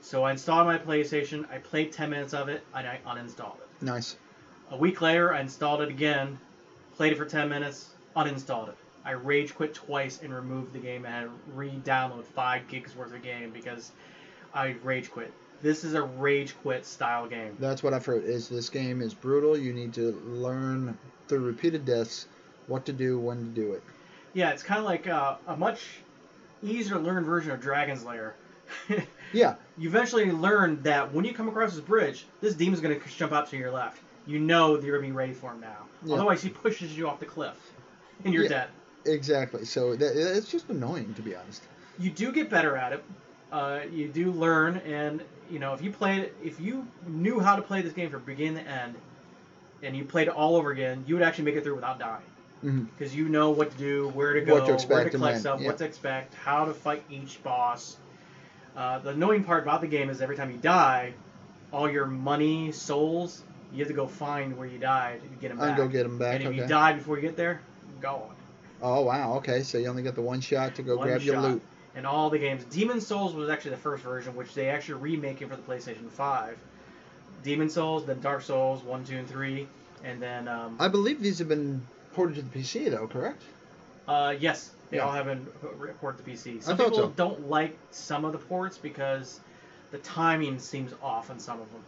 So 0.00 0.24
I 0.24 0.32
installed 0.32 0.66
my 0.66 0.78
PlayStation. 0.78 1.50
I 1.52 1.58
played 1.58 1.92
10 1.92 2.10
minutes 2.10 2.32
of 2.32 2.48
it, 2.48 2.64
and 2.74 2.86
I 2.86 2.98
uninstalled 3.06 3.58
it. 3.58 3.82
Nice. 3.82 4.16
A 4.70 4.76
week 4.76 5.02
later, 5.02 5.34
I 5.34 5.40
installed 5.40 5.82
it 5.82 5.90
again, 5.90 6.38
played 6.96 7.12
it 7.12 7.18
for 7.18 7.26
10 7.26 7.48
minutes, 7.48 7.90
uninstalled 8.16 8.70
it. 8.70 8.76
I 9.04 9.12
rage 9.12 9.54
quit 9.54 9.74
twice 9.74 10.20
and 10.22 10.34
removed 10.34 10.72
the 10.72 10.78
game 10.78 11.04
and 11.04 11.14
had 11.14 11.24
to 11.24 11.30
re-download 11.54 12.24
five 12.24 12.66
gigs 12.68 12.96
worth 12.96 13.12
of 13.12 13.22
game 13.22 13.50
because 13.50 13.92
I 14.54 14.76
rage 14.82 15.10
quit. 15.10 15.32
This 15.62 15.84
is 15.84 15.94
a 15.94 16.02
rage 16.02 16.54
quit 16.62 16.84
style 16.84 17.28
game. 17.28 17.56
That's 17.60 17.82
what 17.82 17.94
I've 17.94 18.04
heard. 18.04 18.24
Is 18.24 18.48
this 18.48 18.68
game 18.68 19.00
is 19.00 19.14
brutal. 19.14 19.56
You 19.56 19.72
need 19.72 19.94
to 19.94 20.12
learn 20.26 20.98
through 21.28 21.40
repeated 21.40 21.84
deaths 21.84 22.26
what 22.66 22.84
to 22.86 22.92
do, 22.92 23.18
when 23.18 23.38
to 23.38 23.50
do 23.60 23.72
it. 23.72 23.82
Yeah, 24.34 24.50
it's 24.50 24.62
kind 24.62 24.78
of 24.78 24.84
like 24.84 25.06
uh, 25.06 25.36
a 25.46 25.56
much 25.56 25.80
easier 26.62 26.94
to 26.94 27.00
learn 27.00 27.24
version 27.24 27.52
of 27.52 27.60
Dragon's 27.60 28.04
Lair. 28.04 28.34
Yeah, 29.34 29.54
you 29.78 29.88
eventually 29.88 30.30
learn 30.30 30.82
that 30.82 31.14
when 31.14 31.24
you 31.24 31.32
come 31.32 31.48
across 31.48 31.72
this 31.72 31.80
bridge, 31.80 32.26
this 32.42 32.52
demon's 32.52 32.80
going 32.80 33.00
to 33.00 33.08
jump 33.08 33.32
out 33.32 33.48
to 33.48 33.56
your 33.56 33.70
left. 33.70 33.98
You 34.26 34.38
know 34.38 34.76
that 34.76 34.84
you're 34.84 34.98
going 34.98 35.08
to 35.08 35.12
be 35.14 35.16
ready 35.16 35.32
for 35.32 35.52
him 35.52 35.60
now. 35.60 35.86
Yeah. 36.04 36.16
Otherwise, 36.16 36.42
he 36.42 36.50
pushes 36.50 36.94
you 36.94 37.08
off 37.08 37.18
the 37.18 37.24
cliff, 37.24 37.56
and 38.26 38.34
you're 38.34 38.42
Yeah. 38.42 38.48
dead. 38.50 38.68
exactly. 39.06 39.64
So 39.64 39.96
that, 39.96 40.36
it's 40.36 40.50
just 40.50 40.68
annoying, 40.68 41.14
to 41.14 41.22
be 41.22 41.34
honest. 41.34 41.62
You 41.98 42.10
do 42.10 42.30
get 42.30 42.50
better 42.50 42.76
at 42.76 42.92
it. 42.92 43.02
Uh, 43.50 43.80
you 43.90 44.08
do 44.08 44.30
learn, 44.32 44.76
and 44.78 45.22
you 45.52 45.58
know 45.58 45.74
if 45.74 45.82
you 45.82 45.92
played, 45.92 46.32
if 46.42 46.60
you 46.60 46.86
knew 47.06 47.38
how 47.38 47.54
to 47.56 47.62
play 47.62 47.82
this 47.82 47.92
game 47.92 48.10
from 48.10 48.24
beginning 48.24 48.64
to 48.64 48.70
end, 48.70 48.94
and 49.82 49.96
you 49.96 50.04
played 50.04 50.28
it 50.28 50.34
all 50.34 50.56
over 50.56 50.70
again, 50.70 51.04
you 51.06 51.14
would 51.14 51.22
actually 51.22 51.44
make 51.44 51.56
it 51.56 51.62
through 51.62 51.74
without 51.74 51.98
dying. 51.98 52.22
Because 52.62 53.14
you 53.14 53.28
know 53.28 53.50
what 53.50 53.72
to 53.72 53.76
do, 53.76 54.08
where 54.10 54.34
to 54.34 54.40
go, 54.40 54.54
What 54.54 54.78
to 54.78 54.86
where 54.86 55.02
to 55.02 55.10
collect 55.10 55.40
stuff, 55.40 55.60
yeah. 55.60 55.66
what 55.66 55.78
to 55.78 55.84
expect, 55.84 56.32
how 56.34 56.64
to 56.64 56.72
fight 56.72 57.02
each 57.10 57.42
boss. 57.42 57.96
Uh, 58.76 59.00
the 59.00 59.10
annoying 59.10 59.42
part 59.42 59.64
about 59.64 59.80
the 59.80 59.88
game 59.88 60.08
is 60.08 60.22
every 60.22 60.36
time 60.36 60.50
you 60.50 60.58
die, 60.58 61.12
all 61.72 61.90
your 61.90 62.06
money, 62.06 62.70
souls, 62.70 63.42
you 63.72 63.80
have 63.80 63.88
to 63.88 63.94
go 63.94 64.06
find 64.06 64.56
where 64.56 64.68
you 64.68 64.78
died 64.78 65.22
to 65.22 65.28
get 65.40 65.48
them 65.48 65.58
back. 65.58 65.68
And 65.68 65.76
go 65.76 65.88
get 65.88 66.04
them 66.04 66.18
back. 66.18 66.36
and 66.36 66.44
if 66.44 66.48
okay. 66.50 66.58
you 66.58 66.66
die 66.66 66.92
before 66.92 67.16
you 67.16 67.22
get 67.22 67.36
there, 67.36 67.62
gone. 68.00 68.34
Oh 68.80 69.02
wow. 69.02 69.34
Okay. 69.38 69.62
So 69.62 69.78
you 69.78 69.88
only 69.88 70.02
get 70.02 70.14
the 70.14 70.22
one 70.22 70.40
shot 70.40 70.76
to 70.76 70.82
go 70.82 70.96
One 70.96 71.08
grab 71.08 71.22
your 71.22 71.40
loot. 71.40 71.62
And 71.94 72.06
all 72.06 72.30
the 72.30 72.38
games, 72.38 72.64
Demon's 72.64 73.06
Souls 73.06 73.34
was 73.34 73.50
actually 73.50 73.72
the 73.72 73.76
first 73.78 74.02
version, 74.02 74.34
which 74.34 74.54
they 74.54 74.70
actually 74.70 74.94
remaking 75.00 75.48
for 75.48 75.56
the 75.56 75.62
PlayStation 75.62 76.08
5. 76.08 76.58
Demon's 77.42 77.74
Souls, 77.74 78.06
then 78.06 78.20
Dark 78.20 78.42
Souls 78.42 78.82
1, 78.82 79.04
2, 79.04 79.16
and 79.18 79.28
3, 79.28 79.68
and 80.04 80.22
then 80.22 80.48
um, 80.48 80.76
I 80.80 80.88
believe 80.88 81.20
these 81.22 81.38
have 81.38 81.48
been 81.48 81.82
ported 82.12 82.36
to 82.36 82.42
the 82.42 82.58
PC 82.58 82.90
though. 82.90 83.06
Correct? 83.06 83.42
Uh, 84.08 84.34
yes, 84.38 84.70
they 84.90 84.96
Yeah. 84.98 85.04
all 85.04 85.12
have 85.12 85.26
been 85.26 85.44
ported 86.00 86.24
to 86.24 86.30
PC. 86.30 86.62
Some 86.62 86.76
thought 86.76 86.90
people 86.92 87.08
so. 87.08 87.12
don't 87.16 87.48
like 87.48 87.76
some 87.90 88.24
of 88.24 88.32
the 88.32 88.38
ports 88.38 88.78
because 88.78 89.40
the 89.90 89.98
timing 89.98 90.58
seems 90.58 90.92
off 91.02 91.30
on 91.30 91.38
some 91.38 91.60
of 91.60 91.70
them. 91.72 91.82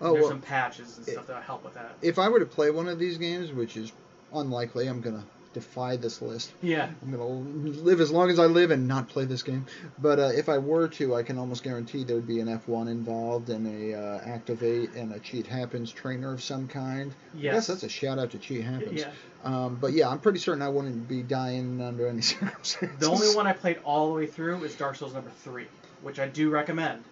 Oh 0.00 0.12
There's 0.12 0.22
well. 0.22 0.30
some 0.30 0.40
patches 0.40 0.96
and 0.96 1.06
stuff 1.06 1.26
that 1.28 1.42
help 1.42 1.64
with 1.64 1.74
that. 1.74 1.96
If 2.02 2.18
I 2.18 2.28
were 2.28 2.40
to 2.40 2.46
play 2.46 2.70
one 2.70 2.88
of 2.88 2.98
these 2.98 3.16
games, 3.18 3.52
which 3.52 3.76
is 3.76 3.92
unlikely, 4.32 4.86
I'm 4.88 5.00
gonna 5.00 5.24
defy 5.56 5.96
this 5.96 6.20
list. 6.20 6.52
Yeah, 6.60 6.90
I'm 7.02 7.10
gonna 7.10 7.24
live 7.24 8.02
as 8.02 8.10
long 8.10 8.28
as 8.28 8.38
I 8.38 8.44
live 8.44 8.70
and 8.70 8.86
not 8.86 9.08
play 9.08 9.24
this 9.24 9.42
game. 9.42 9.64
But 9.98 10.18
uh, 10.18 10.30
if 10.34 10.50
I 10.50 10.58
were 10.58 10.86
to, 10.88 11.14
I 11.14 11.22
can 11.22 11.38
almost 11.38 11.64
guarantee 11.64 12.04
there'd 12.04 12.26
be 12.26 12.40
an 12.40 12.48
F1 12.48 12.90
involved 12.90 13.48
and 13.48 13.66
a 13.66 13.98
uh, 13.98 14.20
activate 14.22 14.90
and 14.94 15.14
a 15.14 15.18
cheat 15.18 15.46
happens 15.46 15.90
trainer 15.90 16.34
of 16.34 16.42
some 16.42 16.68
kind. 16.68 17.14
I 17.32 17.36
guess 17.36 17.54
yes. 17.54 17.66
that's 17.68 17.82
a 17.84 17.88
shout 17.88 18.18
out 18.18 18.32
to 18.32 18.38
cheat 18.38 18.64
happens. 18.64 19.00
yeah. 19.00 19.10
Um, 19.44 19.76
but 19.76 19.94
yeah, 19.94 20.10
I'm 20.10 20.18
pretty 20.18 20.40
certain 20.40 20.60
I 20.60 20.68
wouldn't 20.68 21.08
be 21.08 21.22
dying 21.22 21.80
under 21.80 22.06
any 22.06 22.20
circumstances. 22.34 22.98
The 22.98 23.10
only 23.10 23.34
one 23.34 23.46
I 23.46 23.54
played 23.54 23.78
all 23.82 24.08
the 24.08 24.14
way 24.14 24.26
through 24.26 24.62
is 24.64 24.74
Dark 24.74 24.96
Souls 24.96 25.14
number 25.14 25.30
three, 25.42 25.66
which 26.02 26.18
I 26.18 26.28
do 26.28 26.50
recommend. 26.50 27.02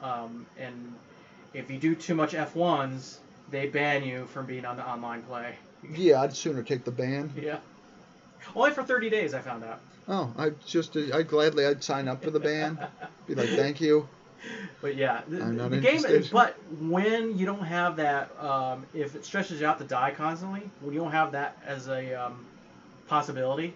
Um, 0.00 0.46
and 0.56 0.94
if 1.54 1.70
you 1.70 1.78
do 1.78 1.96
too 1.96 2.14
much 2.14 2.34
F1s, 2.34 3.16
they 3.50 3.66
ban 3.66 4.04
you 4.04 4.26
from 4.26 4.46
being 4.46 4.64
on 4.64 4.76
the 4.76 4.88
online 4.88 5.22
play. 5.22 5.56
Yeah, 5.92 6.20
I'd 6.20 6.36
sooner 6.36 6.62
take 6.62 6.84
the 6.84 6.90
ban. 6.90 7.32
Yeah. 7.40 7.58
Only 8.54 8.72
for 8.72 8.82
30 8.82 9.10
days, 9.10 9.34
I 9.34 9.40
found 9.40 9.64
out. 9.64 9.80
Oh, 10.08 10.32
I 10.36 10.50
just, 10.66 10.96
I 10.96 11.22
gladly, 11.22 11.66
I'd 11.66 11.84
sign 11.84 12.08
up 12.08 12.22
for 12.22 12.30
the 12.30 12.40
ban. 12.40 12.78
Be 13.26 13.34
like, 13.34 13.50
thank 13.50 13.80
you. 13.80 14.08
but 14.80 14.96
yeah, 14.96 15.20
the, 15.28 15.42
I'm 15.42 15.56
not 15.56 15.70
the 15.70 15.78
game. 15.78 16.02
But 16.32 16.56
when 16.80 17.36
you 17.38 17.46
don't 17.46 17.64
have 17.64 17.96
that, 17.96 18.30
um, 18.42 18.86
if 18.94 19.14
it 19.14 19.24
stretches 19.24 19.60
you 19.60 19.66
out 19.66 19.78
to 19.78 19.84
die 19.84 20.10
constantly, 20.10 20.70
when 20.80 20.94
you 20.94 21.00
don't 21.00 21.12
have 21.12 21.32
that 21.32 21.56
as 21.64 21.88
a 21.88 22.14
um, 22.14 22.44
possibility, 23.06 23.74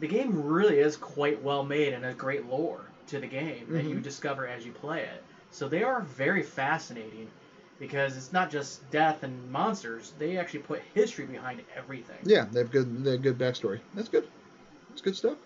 the 0.00 0.08
game 0.08 0.42
really 0.48 0.78
is 0.78 0.96
quite 0.96 1.42
well 1.42 1.62
made 1.62 1.92
and 1.92 2.04
a 2.04 2.14
great 2.14 2.46
lore 2.46 2.80
to 3.08 3.20
the 3.20 3.26
game 3.26 3.66
that 3.70 3.84
you 3.84 3.96
Mhm. 3.96 4.02
discover 4.02 4.46
as 4.46 4.64
you 4.64 4.72
play 4.72 5.02
it. 5.02 5.22
So 5.50 5.68
they 5.68 5.82
are 5.82 6.00
very 6.00 6.42
fascinating 6.42 7.28
because 7.80 8.16
it's 8.16 8.32
not 8.32 8.50
just 8.50 8.88
death 8.92 9.24
and 9.24 9.50
monsters; 9.50 10.12
they 10.18 10.36
actually 10.36 10.60
put 10.60 10.82
history 10.94 11.26
behind 11.26 11.62
everything. 11.74 12.18
Yeah, 12.22 12.46
they 12.52 12.60
have 12.60 12.70
good 12.70 13.02
they 13.04 13.12
have 13.12 13.22
good 13.22 13.38
backstory. 13.38 13.80
That's 13.94 14.08
good. 14.08 14.28
That's 14.90 15.00
good 15.00 15.16
stuff. 15.16 15.38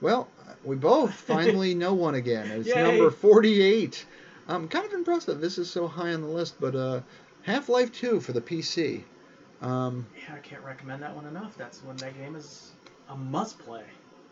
Well, 0.00 0.28
we 0.64 0.76
both 0.76 1.12
finally 1.32 1.74
know 1.74 1.94
one 1.94 2.14
again. 2.14 2.50
It's 2.50 2.68
Yay. 2.68 2.82
number 2.82 3.10
48. 3.10 4.04
I'm 4.48 4.68
kind 4.68 4.84
of 4.84 4.92
impressed 4.92 5.26
that 5.26 5.40
this 5.40 5.58
is 5.58 5.70
so 5.70 5.86
high 5.86 6.12
on 6.12 6.22
the 6.22 6.28
list, 6.28 6.54
but 6.60 6.74
uh, 6.74 7.00
Half-Life 7.42 7.92
2 7.92 8.20
for 8.20 8.32
the 8.32 8.40
PC. 8.40 9.02
Um, 9.62 10.06
Yeah, 10.16 10.34
I 10.34 10.38
can't 10.38 10.62
recommend 10.64 11.02
that 11.02 11.14
one 11.14 11.26
enough. 11.26 11.56
That's 11.56 11.84
when 11.84 11.96
that 11.98 12.16
game 12.18 12.34
is 12.34 12.72
a 13.08 13.16
must 13.16 13.58
play. 13.58 13.84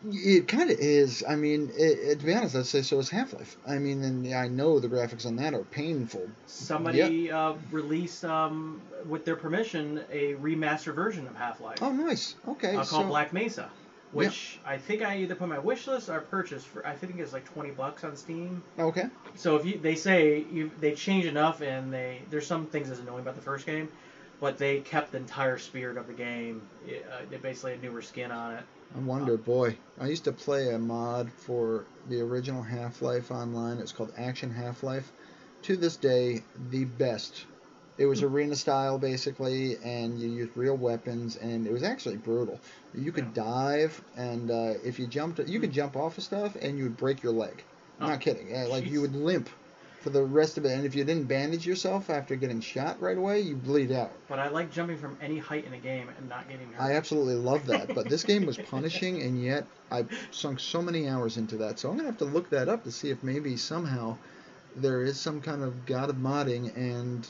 It 0.05 0.47
kind 0.47 0.69
of 0.71 0.77
is. 0.79 1.23
I 1.27 1.35
mean, 1.35 1.71
it, 1.77 1.99
it- 1.99 2.19
to 2.19 2.25
be 2.25 2.33
honest, 2.33 2.55
I'd 2.55 2.65
say 2.65 2.81
so 2.81 2.99
is 2.99 3.09
Half-Life. 3.09 3.57
I 3.67 3.77
mean, 3.77 4.03
and 4.03 4.33
I 4.33 4.47
know 4.47 4.79
the 4.79 4.87
graphics 4.87 5.25
on 5.25 5.35
that 5.37 5.53
are 5.53 5.63
painful. 5.63 6.27
Somebody 6.45 7.31
uh, 7.31 7.53
released, 7.71 8.25
um, 8.25 8.81
with 9.07 9.25
their 9.25 9.35
permission, 9.35 10.01
a 10.11 10.33
remastered 10.35 10.95
version 10.95 11.27
of 11.27 11.35
Half 11.35 11.61
Life 11.61 11.79
Oh, 11.81 11.91
nice. 11.91 12.35
Okay, 12.47 12.75
uh, 12.75 12.83
so 12.83 12.97
called 12.97 13.07
Black 13.07 13.33
Mesa, 13.33 13.69
which 14.11 14.59
I 14.65 14.77
think 14.77 15.01
I 15.01 15.17
either 15.17 15.35
put 15.35 15.47
my 15.49 15.59
wish 15.59 15.87
list 15.87 16.09
or 16.09 16.19
purchased 16.21 16.67
for. 16.67 16.85
I 16.85 16.95
think 16.95 17.17
it's 17.19 17.33
like 17.33 17.45
twenty 17.45 17.71
bucks 17.71 18.03
on 18.03 18.15
Steam. 18.15 18.63
okay, 18.77 19.05
So 19.35 19.55
if 19.55 19.65
you, 19.65 19.77
they 19.79 19.95
say 19.95 20.45
you, 20.51 20.71
they 20.79 20.93
change 20.93 21.25
enough, 21.25 21.61
and 21.61 21.93
they 21.93 22.21
there's 22.29 22.47
some 22.47 22.67
things 22.67 22.89
that's 22.89 23.01
annoying 23.01 23.21
about 23.21 23.35
the 23.35 23.41
first 23.41 23.65
game, 23.65 23.89
but 24.39 24.57
they 24.57 24.79
kept 24.79 25.11
the 25.11 25.17
entire 25.17 25.57
spirit 25.57 25.97
of 25.97 26.07
the 26.07 26.13
game. 26.13 26.61
It, 26.87 27.05
uh, 27.11 27.21
they 27.29 27.37
basically 27.37 27.73
a 27.73 27.77
newer 27.77 28.01
skin 28.01 28.31
on 28.31 28.55
it. 28.55 28.63
I 28.95 28.99
wonder, 28.99 29.37
boy. 29.37 29.77
I 29.99 30.07
used 30.07 30.23
to 30.23 30.31
play 30.31 30.73
a 30.73 30.79
mod 30.79 31.31
for 31.31 31.85
the 32.07 32.21
original 32.21 32.63
Half-Life 32.63 33.31
online. 33.31 33.77
It's 33.77 33.91
called 33.91 34.11
Action 34.17 34.49
Half-Life. 34.51 35.11
To 35.63 35.75
this 35.75 35.97
day, 35.97 36.41
the 36.71 36.85
best. 36.85 37.45
It 37.97 38.05
was 38.05 38.23
arena 38.23 38.55
style 38.55 38.97
basically, 38.97 39.75
and 39.83 40.17
you 40.17 40.29
used 40.29 40.51
real 40.55 40.77
weapons, 40.77 41.35
and 41.35 41.67
it 41.67 41.73
was 41.73 41.83
actually 41.83 42.15
brutal. 42.15 42.57
You 42.95 43.11
could 43.11 43.33
dive, 43.33 44.01
and 44.15 44.49
uh, 44.49 44.73
if 44.85 44.99
you 44.99 45.05
jumped, 45.05 45.39
you 45.39 45.59
could 45.59 45.73
jump 45.73 45.97
off 45.97 46.17
of 46.17 46.23
stuff, 46.23 46.55
and 46.61 46.77
you 46.77 46.85
would 46.85 46.95
break 46.97 47.21
your 47.21 47.33
leg. 47.33 47.61
I'm 47.99 48.05
Oh, 48.05 48.09
not 48.11 48.21
kidding. 48.21 48.55
Uh, 48.55 48.69
Like 48.69 48.85
you 48.85 49.01
would 49.01 49.13
limp 49.13 49.49
for 50.01 50.09
the 50.11 50.23
rest 50.23 50.57
of 50.57 50.65
it, 50.65 50.71
and 50.71 50.85
if 50.85 50.95
you 50.95 51.03
didn't 51.03 51.25
bandage 51.25 51.65
yourself 51.67 52.09
after 52.09 52.35
getting 52.35 52.61
shot 52.61 53.01
right 53.01 53.17
away, 53.17 53.41
you 53.41 53.55
bleed 53.55 53.91
out. 53.91 54.11
But 54.27 54.39
I 54.39 54.47
like 54.49 54.71
jumping 54.71 54.97
from 54.97 55.17
any 55.21 55.37
height 55.37 55.65
in 55.65 55.73
a 55.73 55.77
game 55.77 56.07
and 56.17 56.29
not 56.29 56.47
getting 56.49 56.71
hurt. 56.71 56.81
I 56.81 56.93
absolutely 56.93 57.35
love 57.35 57.65
that. 57.67 57.93
But 57.93 58.07
this 58.09 58.23
game 58.23 58.45
was 58.45 58.57
punishing, 58.71 59.21
and 59.21 59.41
yet 59.43 59.65
I 59.91 60.05
sunk 60.31 60.59
so 60.59 60.81
many 60.81 61.07
hours 61.07 61.37
into 61.37 61.57
that. 61.57 61.79
So 61.79 61.89
I'm 61.89 61.97
gonna 61.97 62.07
have 62.09 62.17
to 62.19 62.25
look 62.25 62.49
that 62.51 62.69
up 62.69 62.83
to 62.85 62.91
see 62.91 63.09
if 63.09 63.23
maybe 63.23 63.57
somehow 63.57 64.17
there 64.75 65.01
is 65.01 65.19
some 65.19 65.41
kind 65.41 65.63
of 65.63 65.85
god 65.85 66.09
of 66.09 66.15
modding, 66.15 66.75
and 66.77 67.27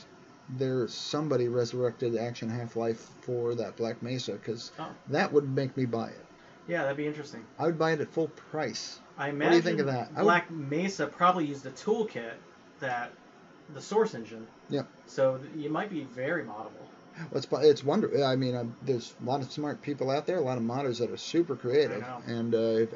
there's 0.50 0.92
somebody 0.94 1.48
resurrected 1.48 2.16
Action 2.16 2.48
Half 2.48 2.76
Life 2.76 3.08
for 3.22 3.54
that 3.56 3.76
Black 3.76 4.02
Mesa, 4.02 4.32
because 4.32 4.72
Oh. 4.78 4.88
that 5.08 5.32
would 5.32 5.48
make 5.48 5.76
me 5.76 5.86
buy 5.86 6.08
it. 6.08 6.24
Yeah, 6.68 6.82
that'd 6.82 6.96
be 6.96 7.06
interesting. 7.06 7.44
I 7.58 7.66
would 7.66 7.78
buy 7.78 7.92
it 7.92 8.00
at 8.00 8.12
full 8.12 8.28
price. 8.28 9.00
I 9.18 9.26
What 9.26 9.30
imagine 9.34 9.50
do 9.50 9.56
you 9.56 9.62
think 9.62 9.80
of 9.80 9.86
that? 9.86 10.08
I 10.14 10.20
would- 10.20 10.24
Black 10.26 10.50
Mesa 10.50 11.06
probably 11.06 11.46
used 11.46 11.64
the 11.64 11.70
toolkit 11.70 12.32
that 12.80 13.12
the 13.74 13.80
source 13.80 14.14
engine. 14.14 14.46
Yeah. 14.68 14.82
So 15.06 15.40
you 15.56 15.70
might 15.70 15.90
be 15.90 16.04
very 16.04 16.44
moddable. 16.44 16.86
Well, 17.30 17.42
it's 17.42 17.48
it's 17.52 17.84
wonder. 17.84 18.24
I 18.24 18.36
mean, 18.36 18.56
um, 18.56 18.74
there's 18.82 19.14
a 19.20 19.24
lot 19.24 19.42
of 19.42 19.50
smart 19.52 19.82
people 19.82 20.10
out 20.10 20.26
there, 20.26 20.38
a 20.38 20.40
lot 20.40 20.58
of 20.58 20.64
modders 20.64 20.98
that 20.98 21.10
are 21.10 21.16
super 21.16 21.56
creative, 21.56 22.04
and 22.26 22.54
uh, 22.54 22.58
if, 22.58 22.88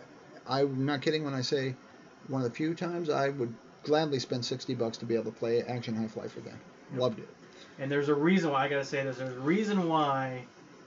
I'm 0.49 0.87
not 0.87 1.03
kidding 1.03 1.25
when 1.25 1.35
I 1.35 1.43
say 1.43 1.75
one 2.29 2.43
of 2.43 2.49
the 2.49 2.55
few 2.55 2.75
times 2.75 3.11
I 3.11 3.29
would 3.29 3.53
gladly 3.83 4.19
spend 4.19 4.45
sixty 4.45 4.75
bucks 4.75 4.99
to 4.99 5.05
be 5.05 5.15
able 5.15 5.31
to 5.31 5.39
play 5.39 5.63
Action 5.63 5.95
Half 5.95 6.17
Life 6.17 6.37
again. 6.37 6.59
Yep. 6.93 7.01
Loved 7.01 7.19
it. 7.19 7.29
And 7.79 7.91
there's 7.91 8.09
a 8.09 8.15
reason 8.15 8.51
why 8.51 8.65
I 8.65 8.69
gotta 8.69 8.85
say 8.85 9.03
this. 9.03 9.19
There's 9.19 9.37
a 9.37 9.41
reason 9.41 9.89
why 9.89 10.45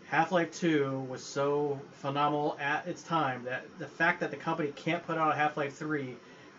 Half-Life 0.08 0.58
2 0.60 1.06
was 1.10 1.22
so 1.22 1.80
phenomenal 1.92 2.58
at 2.62 2.88
its 2.88 3.04
time. 3.04 3.44
That 3.44 3.66
the 3.78 3.88
fact 3.88 4.22
that 4.22 4.32
the 4.32 4.38
company 4.38 4.72
can't 4.76 5.06
put 5.06 5.18
out 5.18 5.32
a 5.32 5.36
Half-Life 5.36 5.76
3 5.76 6.16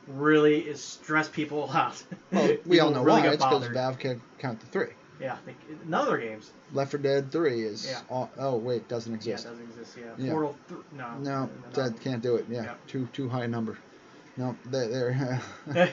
really 0.09 0.61
is 0.61 0.83
stress 0.83 1.29
people 1.29 1.71
out. 1.71 2.03
Well, 2.33 2.57
we 2.67 2.81
all 2.81 2.91
know 2.91 3.03
really 3.03 3.23
why. 3.23 3.29
It's 3.29 3.45
because. 3.45 3.67
Valve 3.69 3.99
can't 3.99 4.21
count 4.39 4.61
the 4.61 4.67
three. 4.67 4.89
Yeah, 5.21 5.37
they, 5.47 5.55
none 5.87 6.03
of 6.03 6.07
their 6.09 6.19
games. 6.19 6.51
Left 6.73 6.93
4 6.93 7.01
Dead 7.01 7.33
3 7.33 7.63
is. 7.63 7.89
Yeah. 7.89 8.01
Oh, 8.11 8.29
oh 8.39 8.57
wait, 8.57 8.87
doesn't 8.89 9.13
exist. 9.15 9.45
Yeah, 9.45 9.51
it 9.51 9.55
doesn't 9.55 9.71
exist. 9.71 9.99
Yeah. 9.99 10.25
Yeah. 10.27 10.33
Portal. 10.33 10.57
Th- 10.69 10.81
no. 10.93 11.19
no, 11.19 11.51
that 11.73 12.01
can't 12.01 12.23
do 12.23 12.37
it. 12.37 12.47
Yeah, 12.49 12.63
Yeah. 12.65 12.75
too 12.87 13.09
too 13.13 13.29
high 13.29 13.45
a 13.45 13.49
number. 13.49 13.79
No, 14.37 14.57
they're 14.67 14.89
they're 15.67 15.93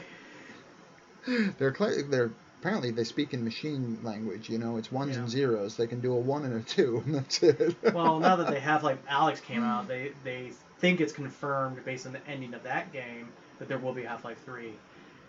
they're, 1.58 1.72
cla- 1.72 2.04
they're 2.04 2.32
apparently 2.60 2.92
they 2.92 3.04
speak 3.04 3.34
in 3.34 3.44
machine 3.44 4.00
language. 4.04 4.50
You 4.50 4.60
know, 4.60 4.78
it's 4.78 4.92
ones 4.92 5.18
and 5.18 5.30
zeros. 5.30 5.78
They 5.78 5.88
can 5.88 6.02
do 6.02 6.14
a 6.14 6.20
one 6.20 6.46
and 6.46 6.56
a 6.56 6.64
two, 6.64 7.02
and 7.06 7.16
that's 7.16 7.42
it. 7.42 7.76
well, 7.94 8.20
now 8.20 8.36
that 8.36 8.48
they 8.50 8.60
have 8.60 8.84
like 8.84 9.04
Alyx 9.08 9.42
came 9.42 9.64
out, 9.64 9.88
they 9.88 10.12
they 10.24 10.52
think 10.80 11.02
it's 11.02 11.14
confirmed 11.14 11.84
based 11.86 12.06
on 12.06 12.14
the 12.14 12.28
ending 12.28 12.54
of 12.54 12.64
that 12.64 12.92
game 12.92 13.30
that 13.60 13.68
there 13.68 13.78
will 13.78 13.94
be 13.94 14.04
Half-Life 14.04 14.44
3, 14.46 14.74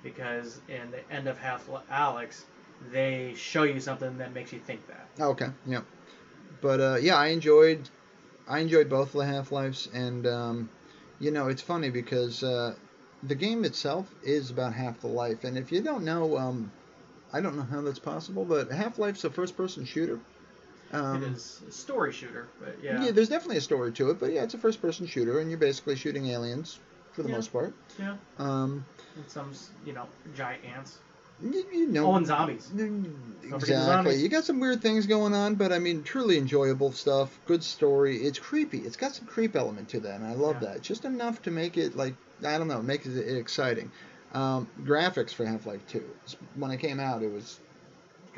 because 0.02 0.60
in 0.68 0.90
the 0.90 1.12
end 1.12 1.28
of 1.28 1.38
Half 1.38 1.68
Life, 1.68 1.84
Alyx, 1.90 2.42
they 2.90 3.34
show 3.36 3.62
you 3.62 3.80
something 3.80 4.18
that 4.18 4.32
makes 4.32 4.52
you 4.52 4.58
think 4.58 4.86
that. 4.88 5.08
Okay, 5.20 5.48
yeah. 5.66 5.80
But 6.60 6.80
uh, 6.80 6.96
yeah, 7.00 7.16
I 7.16 7.28
enjoyed 7.28 7.88
I 8.48 8.60
enjoyed 8.60 8.88
both 8.88 9.12
the 9.12 9.24
Half 9.24 9.52
Lives, 9.52 9.88
and 9.92 10.26
um, 10.26 10.70
you 11.18 11.30
know 11.30 11.48
it's 11.48 11.62
funny 11.62 11.90
because 11.90 12.42
uh, 12.42 12.74
the 13.22 13.34
game 13.34 13.64
itself 13.64 14.12
is 14.22 14.50
about 14.50 14.72
half 14.72 15.00
the 15.00 15.08
life, 15.08 15.44
and 15.44 15.58
if 15.58 15.72
you 15.72 15.80
don't 15.80 16.04
know, 16.04 16.36
um, 16.36 16.70
I 17.32 17.40
don't 17.40 17.56
know 17.56 17.62
how 17.64 17.80
that's 17.80 17.98
possible, 17.98 18.44
but 18.44 18.70
Half 18.70 18.98
Life's 18.98 19.24
a 19.24 19.30
first 19.30 19.56
person 19.56 19.84
shooter. 19.84 20.20
Um, 20.92 21.22
it 21.22 21.32
is 21.32 21.62
a 21.68 21.72
story 21.72 22.12
shooter, 22.12 22.46
but 22.60 22.76
yeah, 22.82 23.04
yeah. 23.04 23.10
there's 23.10 23.28
definitely 23.28 23.56
a 23.56 23.62
story 23.62 23.92
to 23.92 24.10
it, 24.10 24.20
but 24.20 24.32
yeah, 24.32 24.44
it's 24.44 24.54
a 24.54 24.58
first 24.58 24.80
person 24.80 25.06
shooter, 25.06 25.40
and 25.40 25.50
you're 25.50 25.58
basically 25.58 25.96
shooting 25.96 26.26
aliens 26.26 26.78
for 27.16 27.22
the 27.22 27.28
Yeah. 27.30 27.34
most 27.34 27.52
part. 27.52 27.72
yeah, 27.98 28.16
Um, 28.38 28.84
and 29.16 29.28
some 29.28 29.50
you 29.84 29.94
know 29.94 30.06
giant 30.36 30.62
ants. 30.64 30.98
you, 31.42 31.64
you 31.72 31.86
know, 31.88 32.12
Oh, 32.12 32.16
and 32.16 32.26
zombies. 32.26 32.70
Exactly. 33.42 33.64
zombies. 33.64 34.22
You 34.22 34.28
got 34.28 34.44
some 34.44 34.60
weird 34.60 34.82
things 34.82 35.06
going 35.06 35.34
on, 35.34 35.54
but 35.54 35.72
I 35.72 35.78
mean, 35.78 36.02
truly 36.02 36.36
enjoyable 36.36 36.92
stuff. 36.92 37.40
Good 37.46 37.64
story. 37.64 38.18
It's 38.18 38.38
creepy. 38.38 38.78
It's 38.78 38.96
got 38.96 39.14
some 39.14 39.26
creep 39.26 39.56
element 39.56 39.88
to 39.90 40.00
that, 40.00 40.16
and 40.20 40.26
I 40.26 40.34
love 40.34 40.56
Yeah. 40.60 40.72
that. 40.74 40.82
Just 40.82 41.04
enough 41.06 41.42
to 41.42 41.50
make 41.50 41.78
it 41.78 41.96
like 41.96 42.14
I 42.44 42.58
don't 42.58 42.68
know, 42.68 42.82
make 42.82 43.06
it 43.06 43.16
exciting. 43.16 43.90
Um, 44.32 44.68
graphics 44.82 45.30
for 45.32 45.46
Half-Life 45.46 45.86
2. 45.88 46.04
When 46.56 46.70
it 46.70 46.78
came 46.78 47.00
out, 47.00 47.22
it 47.22 47.32
was 47.32 47.58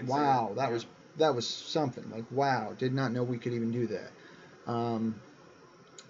wow. 0.07 0.53
That 0.55 0.69
yeah. 0.69 0.75
was 0.75 0.87
that 1.17 1.35
was 1.35 1.47
something. 1.49 2.09
Like 2.13 2.25
wow, 2.31 2.75
did 2.79 2.95
not 2.95 3.11
know 3.13 3.25
we 3.25 3.39
could 3.39 3.55
even 3.55 3.73
do 3.73 3.89
that. 3.89 4.13
Um, 4.71 5.17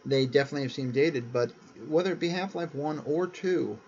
they 0.05 0.27
definitely 0.27 0.63
have 0.63 0.73
seemed 0.73 0.95
dated, 0.95 1.33
but 1.33 1.53
whether 1.87 2.13
it 2.13 2.21
be 2.21 2.29
Half-Life 2.29 2.75
1 2.75 3.03
or 3.07 3.27
2, 3.27 3.79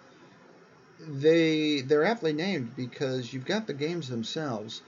they 1.09 1.81
they're 1.81 2.05
aptly 2.05 2.33
named 2.33 2.77
because 2.77 3.33
you've 3.33 3.47
got 3.47 3.67
the 3.67 3.75
games 3.75 4.09
themselves, 4.09 4.83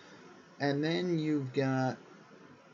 and 0.61 0.85
then 0.85 1.19
you've 1.19 1.53
got 1.53 1.97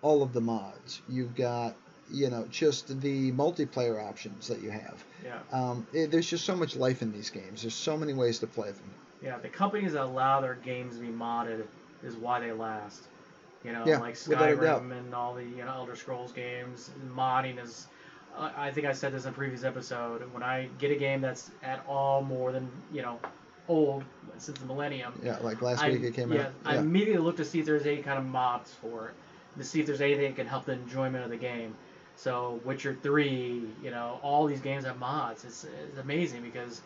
all 0.02 0.22
of 0.22 0.32
the 0.32 0.40
mods. 0.40 1.00
You've 1.08 1.34
got 1.36 1.76
you 2.10 2.30
know 2.30 2.46
just 2.50 3.00
the 3.00 3.32
multiplayer 3.32 4.02
options 4.02 4.48
that 4.48 4.60
you 4.60 4.70
have. 4.70 5.04
yeah. 5.24 5.38
Um, 5.52 5.86
it, 5.92 6.10
there's 6.10 6.28
just 6.28 6.44
so 6.44 6.56
much 6.56 6.76
life 6.76 7.02
in 7.02 7.12
these 7.12 7.30
games. 7.30 7.62
There's 7.62 7.74
so 7.74 7.96
many 7.96 8.12
ways 8.12 8.38
to 8.40 8.46
play 8.46 8.70
them. 8.70 8.90
Yeah, 9.22 9.38
the 9.38 9.48
companies 9.48 9.92
that 9.92 10.04
allow 10.04 10.40
their 10.40 10.54
games 10.54 10.96
to 10.96 11.00
be 11.02 11.08
modded 11.08 11.64
is 12.04 12.16
why 12.16 12.40
they 12.40 12.52
last. 12.52 13.02
You 13.64 13.72
know, 13.72 13.84
Yeah, 13.86 13.98
like 13.98 14.16
without 14.26 14.48
a 14.50 14.56
doubt. 14.56 14.82
Skyrim 14.82 14.98
and 14.98 15.14
all 15.14 15.34
the 15.34 15.44
you 15.44 15.64
know 15.64 15.72
Elder 15.74 15.96
Scrolls 15.96 16.32
games. 16.32 16.90
Modding 17.14 17.62
is. 17.62 17.86
I 18.36 18.70
think 18.70 18.86
I 18.86 18.92
said 18.92 19.12
this 19.12 19.24
in 19.24 19.30
a 19.30 19.32
previous 19.32 19.64
episode. 19.64 20.22
When 20.32 20.42
I 20.42 20.68
get 20.78 20.90
a 20.90 20.96
game 20.96 21.20
that's 21.20 21.50
at 21.62 21.84
all 21.88 22.22
more 22.22 22.52
than 22.52 22.70
you 22.92 23.02
know 23.02 23.18
old 23.68 24.04
since 24.38 24.58
the 24.58 24.66
millennium, 24.66 25.12
Yeah, 25.22 25.38
like 25.42 25.60
last 25.62 25.82
I, 25.82 25.90
week 25.90 26.02
it 26.02 26.14
came 26.14 26.32
yeah, 26.32 26.42
out. 26.42 26.52
I 26.64 26.76
immediately 26.76 27.22
look 27.22 27.36
to 27.38 27.44
see 27.44 27.60
if 27.60 27.66
there's 27.66 27.86
any 27.86 28.02
kind 28.02 28.18
of 28.18 28.24
mods 28.24 28.72
for 28.80 29.08
it, 29.08 29.14
to 29.58 29.64
see 29.64 29.80
if 29.80 29.86
there's 29.86 30.00
anything 30.00 30.30
that 30.30 30.36
can 30.36 30.46
help 30.46 30.64
the 30.66 30.72
enjoyment 30.72 31.24
of 31.24 31.30
the 31.30 31.36
game. 31.36 31.74
So 32.16 32.60
Witcher 32.64 32.96
Three, 33.02 33.62
you 33.82 33.90
know, 33.90 34.18
all 34.22 34.46
these 34.46 34.60
games 34.60 34.84
have 34.84 34.98
mods. 34.98 35.44
It's, 35.44 35.64
it's 35.64 35.98
amazing 35.98 36.42
because, 36.42 36.80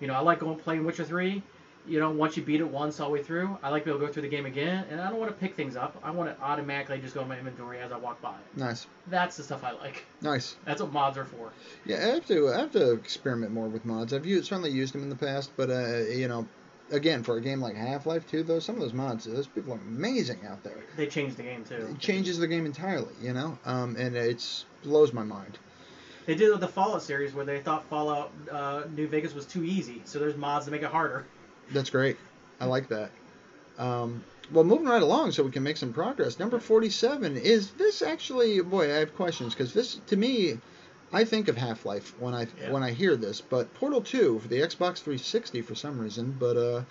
you 0.00 0.06
know, 0.06 0.14
I 0.14 0.20
like 0.20 0.40
going 0.40 0.58
playing 0.58 0.84
Witcher 0.84 1.04
Three. 1.04 1.42
You 1.86 1.98
know, 1.98 2.10
once 2.10 2.36
you 2.36 2.44
beat 2.44 2.60
it 2.60 2.68
once 2.68 3.00
all 3.00 3.08
the 3.08 3.14
way 3.14 3.22
through, 3.22 3.58
I 3.62 3.70
like 3.70 3.82
to 3.82 3.86
be 3.86 3.90
able 3.90 4.00
to 4.00 4.06
go 4.06 4.12
through 4.12 4.22
the 4.22 4.28
game 4.28 4.46
again, 4.46 4.84
and 4.88 5.00
I 5.00 5.10
don't 5.10 5.18
want 5.18 5.32
to 5.32 5.36
pick 5.36 5.56
things 5.56 5.74
up. 5.74 6.00
I 6.04 6.12
want 6.12 6.36
to 6.36 6.42
automatically 6.42 6.98
just 7.00 7.14
go 7.14 7.22
in 7.22 7.28
my 7.28 7.36
inventory 7.36 7.80
as 7.80 7.90
I 7.90 7.96
walk 7.96 8.20
by. 8.22 8.36
Nice, 8.54 8.86
That's 9.08 9.36
the 9.36 9.42
stuff 9.42 9.64
I 9.64 9.72
like. 9.72 10.04
nice. 10.20 10.54
That's 10.64 10.80
what 10.80 10.92
mods 10.92 11.18
are 11.18 11.24
for. 11.24 11.50
Yeah, 11.84 11.96
I 11.96 12.14
have 12.14 12.26
to 12.26 12.50
I 12.50 12.60
have 12.60 12.72
to 12.72 12.92
experiment 12.92 13.52
more 13.52 13.66
with 13.66 13.84
mods. 13.84 14.12
I've 14.12 14.26
used, 14.26 14.46
certainly 14.46 14.70
used 14.70 14.94
them 14.94 15.02
in 15.02 15.08
the 15.08 15.16
past, 15.16 15.50
but 15.56 15.70
uh, 15.70 15.98
you 16.08 16.28
know, 16.28 16.46
again 16.92 17.24
for 17.24 17.36
a 17.36 17.40
game 17.40 17.60
like 17.60 17.74
Half-Life 17.74 18.28
2, 18.28 18.44
though 18.44 18.60
some 18.60 18.76
of 18.76 18.80
those 18.80 18.92
mods, 18.92 19.24
those 19.24 19.48
people 19.48 19.72
are 19.72 19.80
amazing 19.80 20.38
out 20.46 20.62
there. 20.62 20.78
They 20.96 21.06
changed 21.06 21.36
the 21.36 21.42
game 21.42 21.64
too. 21.64 21.88
It 21.90 21.98
changes 21.98 22.38
the 22.38 22.46
game 22.46 22.66
entirely, 22.66 23.12
you 23.20 23.32
know, 23.32 23.58
um, 23.64 23.96
and 23.98 24.14
it 24.14 24.64
blows 24.84 25.12
my 25.12 25.24
mind. 25.24 25.58
They 26.26 26.36
did 26.36 26.48
it 26.48 26.52
with 26.52 26.60
the 26.60 26.68
Fallout 26.68 27.02
series 27.02 27.34
where 27.34 27.44
they 27.44 27.60
thought 27.60 27.84
Fallout 27.86 28.30
uh, 28.50 28.84
New 28.94 29.08
Vegas 29.08 29.34
was 29.34 29.46
too 29.46 29.64
easy, 29.64 30.02
so 30.04 30.20
there's 30.20 30.36
mods 30.36 30.66
to 30.66 30.70
make 30.70 30.82
it 30.82 30.88
harder. 30.88 31.26
That's 31.72 31.90
great. 31.90 32.16
I 32.60 32.66
like 32.66 32.88
that. 32.88 33.10
Um, 33.78 34.22
well, 34.52 34.64
moving 34.64 34.86
right 34.86 35.02
along 35.02 35.32
so 35.32 35.42
we 35.42 35.50
can 35.50 35.62
make 35.62 35.76
some 35.76 35.92
progress. 35.92 36.38
Number 36.38 36.60
47 36.60 37.36
is 37.36 37.70
this 37.72 38.02
actually? 38.02 38.60
Boy, 38.60 38.94
I 38.94 38.98
have 38.98 39.14
questions 39.16 39.54
because 39.54 39.72
this, 39.72 39.94
to 40.08 40.16
me, 40.16 40.58
I 41.12 41.24
think 41.24 41.48
of 41.48 41.56
Half 41.56 41.84
Life 41.86 42.14
when 42.20 42.34
I 42.34 42.46
Yeah. 42.60 42.70
when 42.70 42.82
I 42.82 42.90
hear 42.92 43.16
this. 43.16 43.40
But 43.40 43.72
Portal 43.74 44.02
2 44.02 44.40
for 44.40 44.48
the 44.48 44.56
Xbox 44.60 44.98
360 44.98 45.62
for 45.62 45.74
some 45.74 45.98
reason. 45.98 46.36
But 46.38 46.56
uh, 46.56 46.82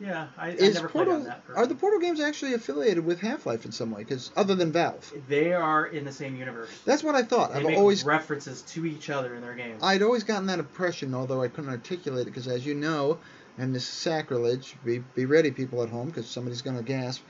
Yeah, 0.00 0.28
I, 0.36 0.48
I 0.48 0.50
is 0.50 0.74
never 0.74 0.88
played 0.88 1.06
Portal 1.06 1.14
on 1.22 1.24
that. 1.24 1.42
are 1.56 1.66
the 1.66 1.74
Portal 1.74 1.98
games 2.00 2.20
actually 2.20 2.54
affiliated 2.54 3.04
with 3.04 3.20
Half 3.20 3.46
Life 3.46 3.64
in 3.64 3.72
some 3.72 3.90
way? 3.90 4.02
Because 4.04 4.30
other 4.36 4.54
than 4.54 4.70
Valve, 4.70 5.12
They 5.28 5.52
are 5.54 5.86
in 5.86 6.04
the 6.04 6.12
same 6.12 6.36
universe. 6.36 6.68
that's 6.84 7.02
what 7.02 7.14
I 7.14 7.22
thought. 7.22 7.52
They 7.54 7.60
I've 7.60 7.78
always 7.78 8.04
references 8.04 8.62
to 8.62 8.84
each 8.86 9.10
other 9.10 9.34
in 9.34 9.42
their 9.42 9.54
games. 9.54 9.82
I'd 9.82 10.02
always 10.02 10.22
gotten 10.24 10.46
that 10.46 10.58
impression, 10.58 11.14
although 11.14 11.42
I 11.42 11.48
couldn't 11.48 11.70
articulate 11.70 12.22
it, 12.22 12.30
because 12.30 12.46
as 12.46 12.64
you 12.64 12.74
know, 12.74 13.18
and 13.58 13.74
this 13.74 13.82
is 13.82 13.88
sacrilege, 13.88 14.76
be, 14.84 14.98
be 15.14 15.26
ready, 15.26 15.50
people 15.50 15.82
at 15.82 15.88
home, 15.88 16.06
because 16.08 16.28
somebody's 16.28 16.62
going 16.62 16.76
to 16.76 16.82
gasp. 16.82 17.22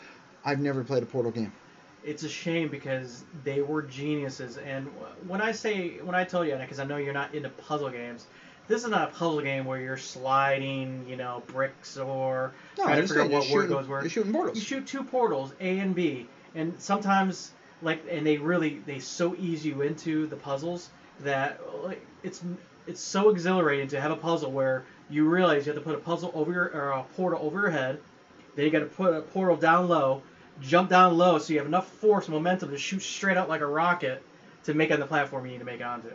I've 0.44 0.60
never 0.60 0.84
played 0.84 1.02
a 1.02 1.06
Portal 1.06 1.30
game. 1.32 1.52
it's 2.04 2.22
a 2.22 2.28
shame 2.28 2.68
because 2.68 3.24
they 3.44 3.60
were 3.60 3.82
geniuses. 3.82 4.56
And 4.56 4.86
when 5.26 5.40
I 5.40 5.52
say, 5.52 5.98
when 6.02 6.14
I 6.14 6.24
tell 6.24 6.44
you, 6.44 6.56
because 6.56 6.78
I 6.78 6.84
know 6.84 6.96
you're 6.96 7.12
not 7.12 7.34
into 7.34 7.48
puzzle 7.48 7.90
games, 7.90 8.26
this 8.68 8.84
is 8.84 8.90
not 8.90 9.08
a 9.08 9.12
puzzle 9.12 9.40
game 9.40 9.64
where 9.64 9.80
you're 9.80 9.96
sliding, 9.96 11.06
you 11.08 11.16
know, 11.16 11.42
bricks 11.48 11.96
or 11.96 12.52
No, 12.76 12.84
trying 12.84 12.98
I 12.98 13.00
to 13.00 13.08
figure 13.08 13.22
out 13.22 13.30
what 13.30 13.50
word 13.50 13.68
goes 13.68 13.88
where. 13.88 14.00
you're 14.02 14.10
shooting 14.10 14.32
portals. 14.32 14.56
You 14.58 14.62
shoot 14.62 14.86
two 14.86 15.04
portals, 15.04 15.52
A 15.60 15.78
and 15.78 15.94
B, 15.94 16.26
and 16.54 16.74
sometimes 16.78 17.50
like, 17.82 18.02
and 18.10 18.26
they 18.26 18.36
really 18.38 18.80
they 18.86 18.98
so 18.98 19.34
ease 19.36 19.64
you 19.64 19.82
into 19.82 20.26
the 20.26 20.36
puzzles 20.36 20.90
that 21.20 21.60
like 21.82 22.04
it's 22.22 22.42
it's 22.86 23.00
so 23.00 23.30
exhilarating 23.30 23.88
to 23.88 24.00
have 24.00 24.10
a 24.10 24.16
puzzle 24.16 24.50
where 24.52 24.84
you 25.10 25.28
realize 25.28 25.66
you 25.66 25.72
have 25.72 25.82
to 25.82 25.84
put 25.88 25.96
a 25.96 26.02
puzzle 26.02 26.30
over 26.34 26.52
your 26.52 26.64
or 26.64 26.90
a 26.90 27.02
portal 27.16 27.40
over 27.42 27.60
your 27.60 27.70
head, 27.70 28.00
then 28.54 28.64
you 28.64 28.70
got 28.70 28.80
to 28.80 28.86
put 28.86 29.14
a 29.14 29.20
portal 29.22 29.56
down 29.56 29.88
low, 29.88 30.22
jump 30.60 30.90
down 30.90 31.16
low 31.16 31.38
so 31.38 31.52
you 31.52 31.58
have 31.58 31.68
enough 31.68 31.88
force 31.88 32.26
and 32.26 32.34
momentum 32.34 32.70
to 32.70 32.78
shoot 32.78 33.00
straight 33.02 33.36
out 33.36 33.48
like 33.48 33.60
a 33.60 33.66
rocket 33.66 34.22
to 34.64 34.74
make 34.74 34.90
it 34.90 34.94
on 34.94 35.00
the 35.00 35.06
platform 35.06 35.46
you 35.46 35.52
need 35.52 35.58
to 35.58 35.64
make 35.64 35.84
onto, 35.84 36.08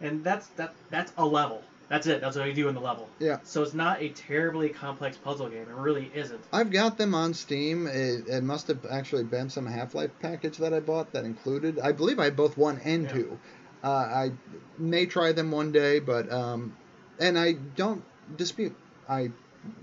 and 0.00 0.22
that's 0.22 0.46
that 0.48 0.74
that's 0.90 1.12
a 1.18 1.26
level. 1.26 1.62
That's 1.88 2.06
it. 2.06 2.22
That's 2.22 2.36
what 2.36 2.46
you 2.46 2.54
do 2.54 2.68
in 2.68 2.74
the 2.74 2.80
level. 2.80 3.06
Yeah. 3.18 3.40
So 3.42 3.62
it's 3.62 3.74
not 3.74 4.00
a 4.00 4.08
terribly 4.10 4.70
complex 4.70 5.18
puzzle 5.18 5.50
game. 5.50 5.62
It 5.62 5.68
really 5.68 6.10
isn't. 6.14 6.40
I've 6.50 6.70
got 6.70 6.96
them 6.96 7.14
on 7.14 7.34
Steam. 7.34 7.86
It, 7.86 8.28
it 8.28 8.42
must 8.42 8.68
have 8.68 8.86
actually 8.90 9.24
been 9.24 9.50
some 9.50 9.66
Half 9.66 9.94
Life 9.94 10.10
package 10.20 10.56
that 10.58 10.72
I 10.72 10.80
bought 10.80 11.12
that 11.12 11.26
included. 11.26 11.78
I 11.80 11.92
believe 11.92 12.18
I 12.18 12.24
had 12.24 12.36
both 12.36 12.56
one 12.56 12.80
and 12.84 13.02
Yeah. 13.02 13.12
two. 13.12 13.38
Uh, 13.84 13.88
I 13.88 14.32
may 14.78 15.04
try 15.04 15.32
them 15.32 15.50
one 15.50 15.70
day, 15.70 15.98
but 15.98 16.32
um, 16.32 16.74
and 17.18 17.38
I 17.38 17.52
don't 17.52 18.02
dispute. 18.36 18.74
I 19.08 19.30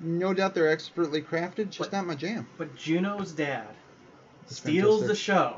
no 0.01 0.33
doubt 0.33 0.53
they're 0.55 0.69
expertly 0.69 1.21
crafted, 1.21 1.69
just 1.69 1.91
But- 1.91 1.93
not 1.93 2.05
my 2.07 2.15
jam. 2.15 2.47
But 2.57 2.75
Juno's 2.75 3.31
dad 3.31 3.67
That's 4.43 4.57
steals 4.57 5.01
fantastic. 5.01 5.07
the 5.07 5.15
show. 5.15 5.55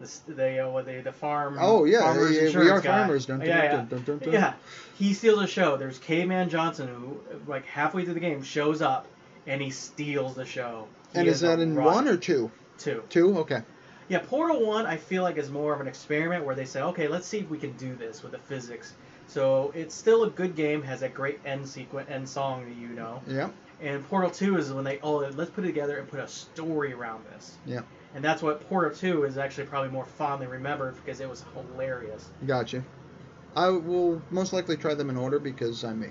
The 0.00 0.32
the 0.32 0.66
uh, 0.66 0.70
what 0.70 0.86
they 0.86 1.00
the 1.00 1.12
farm. 1.12 1.56
Oh 1.60 1.84
yeah, 1.84 2.00
farmers 2.00 2.32
yeah, 2.34 2.40
we 2.40 2.46
insurance 2.46 2.70
are 2.70 2.80
guy. 2.80 2.98
farmers. 2.98 3.26
Dun, 3.26 3.38
dun, 3.38 3.48
yeah, 3.48 3.62
yeah. 3.62 3.82
dun, 3.88 4.02
dun. 4.18 4.32
Yeah, 4.32 4.54
he 4.98 5.14
steals 5.14 5.38
the 5.40 5.46
show. 5.46 5.76
There's 5.76 5.98
Caveman 5.98 6.48
Johnson 6.50 6.88
who, 6.88 7.20
like 7.46 7.64
halfway 7.66 8.04
through 8.04 8.14
the 8.14 8.20
game, 8.20 8.42
shows 8.42 8.82
up 8.82 9.06
and 9.46 9.62
he 9.62 9.70
steals 9.70 10.34
the 10.34 10.44
show. 10.46 10.88
He 11.12 11.20
And 11.20 11.28
is 11.28 11.44
a 11.44 11.46
that 11.48 11.60
in 11.60 11.76
rock- 11.76 11.94
one 11.94 12.08
or 12.08 12.16
two? 12.16 12.50
two? 12.78 13.04
Two. 13.08 13.38
Okay. 13.38 13.62
Yeah, 14.08 14.18
Portal 14.18 14.66
One, 14.66 14.84
I 14.84 14.96
feel 14.96 15.22
like 15.22 15.36
is 15.38 15.48
more 15.50 15.72
of 15.72 15.80
an 15.80 15.86
experiment 15.86 16.44
where 16.44 16.54
they 16.56 16.64
say, 16.66 16.82
okay, 16.82 17.06
let's 17.08 17.26
see 17.26 17.38
if 17.38 17.48
we 17.48 17.56
can 17.58 17.72
do 17.76 17.94
this 17.94 18.22
with 18.22 18.32
the 18.32 18.38
physics. 18.38 18.92
So 19.26 19.72
it's 19.74 19.94
still 19.94 20.24
a 20.24 20.30
good 20.30 20.54
game, 20.54 20.82
has 20.82 21.02
a 21.02 21.08
great 21.08 21.40
end 21.44 21.66
sequence, 21.66 22.08
end 22.10 22.28
song 22.28 22.64
that 22.64 22.76
you 22.76 22.88
know. 22.88 23.22
Yeah. 23.26 23.50
And 23.80 24.06
Portal 24.08 24.30
2 24.30 24.58
is 24.58 24.72
when 24.72 24.84
they, 24.84 24.98
oh, 25.02 25.16
let's 25.16 25.50
put 25.50 25.64
it 25.64 25.68
together 25.68 25.98
and 25.98 26.08
put 26.08 26.20
a 26.20 26.28
story 26.28 26.92
around 26.92 27.24
this. 27.32 27.56
Yeah. 27.66 27.80
And 28.14 28.24
that's 28.24 28.42
what 28.42 28.66
Portal 28.68 28.96
2 28.96 29.24
is 29.24 29.36
actually 29.36 29.66
probably 29.66 29.90
more 29.90 30.04
fondly 30.04 30.46
remembered 30.46 30.96
because 30.96 31.20
it 31.20 31.28
was 31.28 31.44
hilarious. 31.54 32.28
Gotcha. 32.46 32.84
I 33.56 33.68
will 33.70 34.22
most 34.30 34.52
likely 34.52 34.76
try 34.76 34.94
them 34.94 35.10
in 35.10 35.16
order 35.16 35.38
because 35.38 35.84
I'm 35.84 36.00
me. 36.00 36.08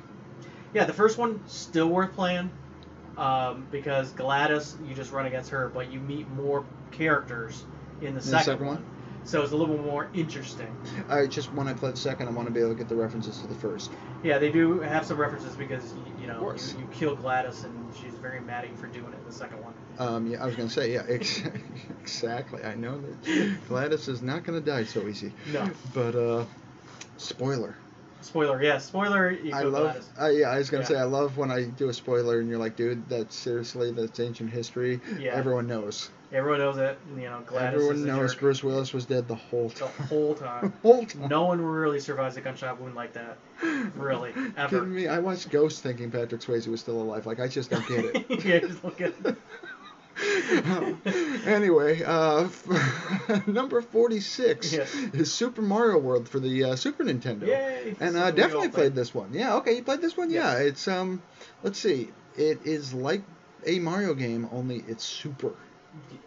Yeah, 0.73 0.85
the 0.85 0.93
first 0.93 1.17
one, 1.17 1.41
still 1.47 1.87
worth 1.87 2.13
playing 2.13 2.51
um, 3.17 3.67
because 3.71 4.11
GLaDOS, 4.13 4.87
you 4.87 4.95
just 4.95 5.11
run 5.11 5.25
against 5.25 5.49
her, 5.51 5.69
but 5.69 5.91
you 5.91 5.99
meet 5.99 6.29
more 6.31 6.65
characters 6.91 7.65
in 8.01 8.15
the, 8.15 8.19
the 8.19 8.27
second, 8.27 8.45
second 8.45 8.65
one. 8.65 8.75
one? 8.75 8.85
So 9.25 9.41
it's 9.41 9.51
a 9.53 9.55
little 9.55 9.77
more 9.77 10.09
interesting. 10.13 10.75
I 11.09 11.27
just 11.27 11.53
when 11.53 11.67
I 11.67 11.73
play 11.73 11.91
the 11.91 11.97
second, 11.97 12.27
I 12.27 12.31
want 12.31 12.47
to 12.47 12.53
be 12.53 12.59
able 12.59 12.71
to 12.71 12.75
get 12.75 12.89
the 12.89 12.95
references 12.95 13.39
to 13.39 13.47
the 13.47 13.55
first. 13.55 13.91
Yeah, 14.21 14.37
they 14.37 14.51
do 14.51 14.79
have 14.81 15.05
some 15.05 15.17
references 15.17 15.55
because, 15.55 15.93
you, 15.93 16.21
you 16.23 16.27
know, 16.27 16.53
you, 16.53 16.79
you 16.79 16.87
kill 16.91 17.15
GLaDOS 17.15 17.63
and 17.65 17.93
she's 17.95 18.13
very 18.15 18.41
mad 18.41 18.65
at 18.65 18.71
you 18.71 18.75
for 18.77 18.87
doing 18.87 19.11
it 19.13 19.17
in 19.19 19.25
the 19.25 19.31
second 19.31 19.63
one. 19.63 19.73
Um, 19.99 20.27
yeah, 20.27 20.43
I 20.43 20.45
was 20.45 20.55
gonna 20.55 20.69
say 20.69 20.93
yeah, 20.93 21.03
ex- 21.07 21.41
exactly. 22.01 22.63
I 22.63 22.75
know 22.75 22.99
that 22.99 23.21
GLaDOS 23.69 24.09
is 24.09 24.21
not 24.21 24.43
gonna 24.43 24.61
die 24.61 24.83
so 24.83 25.07
easy. 25.07 25.31
No. 25.51 25.69
But 25.93 26.15
uh, 26.15 26.45
spoiler. 27.17 27.75
Spoiler, 28.23 28.61
yeah, 28.63 28.77
spoiler, 28.77 29.37
I 29.53 29.63
love. 29.63 30.03
Uh, 30.19 30.29
yeah, 30.29 30.49
I 30.49 30.57
was 30.57 30.69
gonna 30.69 30.83
Yeah. 30.83 30.87
say 30.87 30.97
I 30.97 31.03
love 31.03 31.37
when 31.37 31.51
I 31.51 31.65
do 31.65 31.89
a 31.89 31.93
spoiler 31.93 32.39
and 32.39 32.49
you're 32.49 32.57
like, 32.57 32.75
dude, 32.75 33.07
that's 33.09 33.35
seriously 33.35 33.91
that's 33.91 34.19
ancient 34.19 34.49
history. 34.49 34.99
Yeah. 35.19 35.33
Everyone 35.35 35.67
knows. 35.67 36.09
Everyone 36.31 36.59
knows 36.59 36.77
it. 36.77 36.97
You 37.15 37.23
know, 37.23 37.43
GLaDOS 37.45 37.61
Everyone 37.61 38.05
knows 38.05 38.31
jerk 38.31 38.39
Bruce 38.39 38.63
Willis 38.63 38.91
was 38.93 39.05
dead 39.05 39.27
the 39.27 39.35
whole 39.35 39.69
time. 39.71 39.89
the 39.97 40.03
whole 40.05 40.33
time. 40.33 40.73
whole 40.81 41.05
time. 41.05 41.27
No 41.27 41.43
one 41.45 41.61
really 41.61 41.99
survives 41.99 42.37
a 42.37 42.41
gunshot 42.41 42.79
wound 42.81 42.95
like 42.95 43.13
that. 43.13 43.37
Really, 43.95 44.31
ever. 44.57 44.79
Kidding 44.79 44.95
me? 44.95 45.07
I 45.07 45.19
watched 45.19 45.49
Ghost 45.51 45.83
thinking 45.83 46.09
Patrick 46.09 46.41
Swayze 46.41 46.67
was 46.67 46.79
still 46.79 47.01
alive. 47.01 47.25
Like 47.25 47.39
I 47.39 47.47
just 47.47 47.69
don't 47.69 47.87
get 47.87 48.05
it. 48.05 48.25
yeah, 48.45 48.59
just 48.59 48.83
look 48.83 48.99
at 49.01 49.13
anyway, 51.45 52.03
uh, 52.05 52.47
number 53.47 53.81
46 53.81 54.73
Yes. 54.73 54.93
is 55.13 55.31
Super 55.31 55.61
Mario 55.61 55.97
World 55.99 56.27
for 56.29 56.39
the 56.39 56.63
uh, 56.65 56.75
Super 56.75 57.03
Nintendo. 57.03 57.47
Yay! 57.47 57.95
And 57.99 58.17
I 58.17 58.23
uh, 58.27 58.27
is 58.27 58.31
what 58.31 58.35
we 58.35 58.41
definitely 58.41 58.69
played 58.69 58.95
this 58.95 59.13
one. 59.13 59.33
Yeah, 59.33 59.55
okay, 59.55 59.75
you 59.75 59.83
played 59.83 60.01
this 60.01 60.15
one? 60.17 60.29
Yes. 60.29 60.43
Yeah, 60.59 60.63
it's 60.67 60.87
um 60.87 61.21
let's 61.63 61.79
see. 61.79 62.09
It 62.37 62.59
is 62.65 62.93
like 62.93 63.21
a 63.65 63.79
Mario 63.79 64.13
game 64.13 64.49
only 64.51 64.83
it's 64.87 65.03
super. 65.03 65.53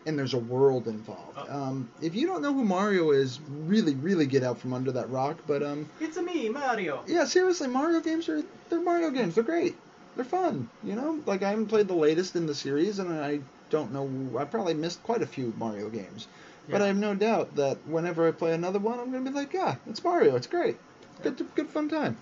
And 0.07 0.16
there's 0.16 0.35
a 0.35 0.38
world 0.38 0.87
involved. 0.87 1.37
Oh. 1.37 1.53
Um, 1.62 1.90
if 2.01 2.14
you 2.14 2.29
don't 2.29 2.40
know 2.40 2.53
who 2.55 2.64
Mario 2.64 3.11
is, 3.11 3.40
really, 3.49 3.96
really 3.96 4.27
get 4.27 4.44
out 4.44 4.61
from 4.61 4.72
under 4.72 4.92
that 4.92 5.11
rock. 5.11 5.38
But 5.49 5.64
um, 5.64 5.90
It's 6.01 6.16
a 6.16 6.22
me, 6.22 6.49
Mario. 6.49 7.03
yeah, 7.09 7.25
seriously, 7.25 7.66
Mario 7.66 7.99
games 8.01 8.29
are 8.29 8.42
they're 8.70 8.81
Mario 8.81 9.11
games. 9.11 9.35
They're 9.35 9.42
great. 9.42 9.77
They're 10.14 10.25
fun. 10.25 10.70
You 10.85 10.94
know, 10.94 11.20
like 11.27 11.42
I 11.42 11.51
haven't 11.51 11.66
played 11.66 11.88
the 11.88 11.96
latest 11.96 12.37
in 12.37 12.46
the 12.46 12.55
series, 12.55 13.01
and 13.01 13.12
I 13.12 13.40
don't 13.70 13.92
know. 13.92 14.38
I 14.38 14.44
probably 14.44 14.74
missed 14.74 15.02
quite 15.02 15.22
a 15.22 15.26
few 15.26 15.52
Mario 15.57 15.88
games, 15.88 16.29
but 16.68 16.83
I 16.83 16.87
have 16.87 16.96
no 16.96 17.14
doubt 17.14 17.57
that 17.57 17.79
whenever 17.87 18.29
I 18.29 18.33
play 18.33 18.52
another 18.52 18.79
one, 18.79 18.98
I'm 18.98 19.11
gonna 19.11 19.29
be 19.29 19.35
like, 19.35 19.52
yeah, 19.52 19.76
it's 19.87 20.02
Mario. 20.02 20.37
It's 20.37 20.46
great. 20.46 20.76
Good, 21.22 21.44
good 21.55 21.68
fun 21.68 21.88
time. 21.88 22.16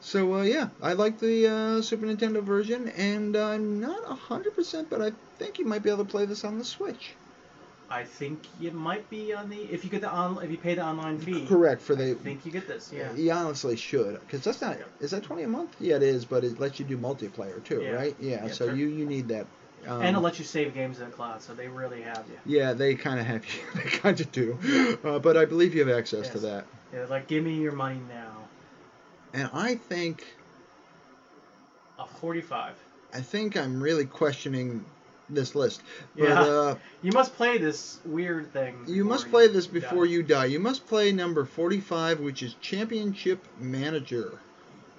So 0.00 0.34
uh, 0.34 0.42
yeah, 0.42 0.68
I 0.82 0.92
like 0.92 1.18
the 1.18 1.46
uh, 1.48 1.82
Super 1.82 2.06
Nintendo 2.06 2.42
version, 2.42 2.88
and 2.88 3.36
I'm 3.36 3.80
not 3.80 4.04
hundred 4.18 4.54
percent, 4.54 4.88
but 4.90 5.02
I 5.02 5.12
think 5.38 5.58
you 5.58 5.64
might 5.64 5.82
be 5.82 5.90
able 5.90 6.04
to 6.04 6.10
play 6.10 6.26
this 6.26 6.44
on 6.44 6.58
the 6.58 6.64
Switch. 6.64 7.14
I 7.88 8.02
think 8.02 8.40
it 8.60 8.74
might 8.74 9.08
be 9.10 9.32
on 9.32 9.48
the 9.48 9.56
if 9.56 9.84
you 9.84 9.90
get 9.90 10.00
the 10.00 10.10
on 10.10 10.42
if 10.42 10.50
you 10.50 10.58
pay 10.58 10.74
the 10.74 10.84
online 10.84 11.18
fee. 11.18 11.46
Correct 11.46 11.80
for 11.80 11.94
I 11.94 11.96
the. 11.96 12.14
think 12.14 12.44
you 12.44 12.52
get 12.52 12.66
this. 12.66 12.92
Yeah. 12.92 13.12
You 13.14 13.30
honestly 13.30 13.76
should, 13.76 14.20
because 14.20 14.42
that's 14.42 14.60
not. 14.60 14.78
Yeah. 14.78 14.84
Is 15.00 15.12
that 15.12 15.22
twenty 15.22 15.44
a 15.44 15.48
month? 15.48 15.76
Yeah, 15.80 15.96
it 15.96 16.02
is, 16.02 16.24
but 16.24 16.44
it 16.44 16.58
lets 16.58 16.78
you 16.80 16.84
do 16.84 16.98
multiplayer 16.98 17.62
too, 17.64 17.82
Yeah. 17.82 17.90
right? 17.90 18.16
Yeah. 18.20 18.46
Yeah, 18.46 18.52
so 18.52 18.66
sure. 18.66 18.74
you 18.74 18.88
you 18.88 19.06
need 19.06 19.28
that. 19.28 19.46
Um, 19.86 20.02
and 20.02 20.16
it 20.16 20.20
lets 20.20 20.38
you 20.38 20.44
save 20.44 20.74
games 20.74 20.98
in 20.98 21.06
the 21.06 21.10
cloud, 21.12 21.40
so 21.42 21.54
they 21.54 21.68
really 21.68 22.02
have 22.02 22.24
you. 22.28 22.38
yeah, 22.58 22.72
they 22.72 22.94
kind 22.94 23.20
of 23.20 23.26
have 23.26 23.44
you. 23.46 23.60
They 23.74 23.90
kind 23.90 24.20
of 24.20 24.32
do, 24.32 24.98
uh, 25.04 25.18
but 25.18 25.36
I 25.36 25.44
believe 25.44 25.74
you 25.74 25.86
have 25.86 25.96
access 25.96 26.28
to 26.30 26.38
that. 26.40 26.66
Yeah, 26.92 27.06
like 27.08 27.28
give 27.28 27.44
me 27.44 27.54
your 27.60 27.72
money 27.72 28.00
now. 28.08 28.32
And 29.32 29.48
I 29.52 29.74
think 29.76 30.24
A 31.98 32.06
forty-five. 32.06 32.74
I 33.14 33.20
think 33.20 33.56
I'm 33.56 33.82
really 33.82 34.04
questioning 34.04 34.84
this 35.30 35.54
list. 35.54 35.82
But, 36.16 36.24
Yeah. 36.28 36.40
uh, 36.42 36.74
You 37.02 37.12
must 37.12 37.34
play 37.34 37.58
this 37.58 37.98
weird 38.04 38.52
thing. 38.52 38.84
You 38.86 39.04
must 39.04 39.28
play 39.30 39.46
this 39.48 39.66
die. 39.66 39.72
before 39.80 40.06
you 40.06 40.22
die. 40.22 40.46
You 40.46 40.60
must 40.60 40.86
play 40.86 41.12
number 41.12 41.44
45, 41.44 42.20
which 42.20 42.42
is 42.42 42.54
Championship 42.60 43.44
Manager, 43.58 44.38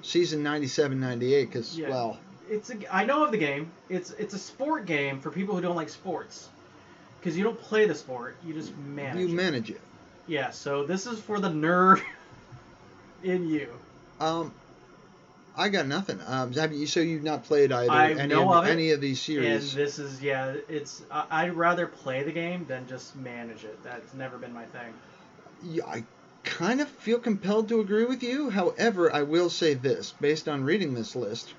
season 0.02 0.44
97 0.44 1.00
98, 1.00 1.46
because, 1.46 1.78
Yeah. 1.78 1.90
well, 1.90 2.18
It's 2.50 2.70
a, 2.70 2.96
I 2.96 3.06
know 3.06 3.26
of 3.26 3.32
the 3.32 3.38
game. 3.38 3.72
It's 3.90 4.12
it's 4.12 4.34
a 4.34 4.40
sport 4.40 4.86
game 4.86 5.20
for 5.20 5.32
people 5.32 5.56
who 5.56 5.62
don't 5.62 5.76
like 5.76 5.90
sports. 5.90 6.50
Because 7.20 7.38
you 7.38 7.44
don't 7.44 7.60
play 7.60 7.88
the 7.88 7.96
sport, 7.96 8.38
you 8.46 8.54
just 8.54 8.76
manage. 8.78 9.20
you 9.20 9.28
it. 9.28 9.34
manage 9.34 9.70
it. 9.72 9.82
Yeah, 10.28 10.52
so 10.52 10.86
this 10.86 11.08
is 11.08 11.20
for 11.20 11.40
the 11.40 11.50
nerd 11.50 12.02
in 13.24 13.48
you. 13.48 13.70
Um, 14.20 14.54
I 15.58 15.70
got 15.70 15.88
nothing. 15.88 16.20
Um, 16.26 16.54
have 16.54 16.72
you? 16.72 16.86
So 16.86 17.00
you've 17.00 17.24
not 17.24 17.44
played 17.44 17.72
either 17.72 17.92
I 17.92 18.12
any, 18.12 18.28
know 18.28 18.54
of, 18.54 18.68
any 18.68 18.92
of 18.92 19.02
these 19.02 19.20
series. 19.20 19.74
And 19.74 19.84
this 19.84 19.98
is 19.98 20.22
yeah, 20.22 20.56
it's 20.70 21.02
I, 21.10 21.26
I'd 21.32 21.54
rather 21.54 21.88
play 21.88 22.24
the 22.24 22.32
game 22.32 22.66
than 22.68 22.88
just 22.88 23.16
manage 23.16 23.64
it. 23.64 23.84
That's 23.84 24.14
never 24.14 24.38
been 24.38 24.54
my 24.54 24.66
thing. 24.66 24.94
Yeah, 25.64 25.86
I 25.88 26.04
kind 26.44 26.80
of 26.80 26.88
feel 26.88 27.20
compelled 27.20 27.70
to 27.70 27.80
agree 27.80 28.06
with 28.06 28.22
you. 28.22 28.52
However, 28.52 29.14
I 29.14 29.24
will 29.24 29.50
say 29.50 29.74
this, 29.74 30.14
based 30.22 30.48
on 30.48 30.64
reading 30.64 30.94
this 30.94 31.16
list, 31.16 31.54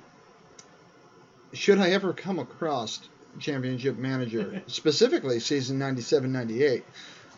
should 1.52 1.78
I 1.78 1.90
ever 1.90 2.12
come 2.12 2.38
across 2.38 3.00
Championship 3.38 3.96
Manager, 3.96 4.62
specifically 4.66 5.40
season 5.40 5.78
97-98, 5.78 6.82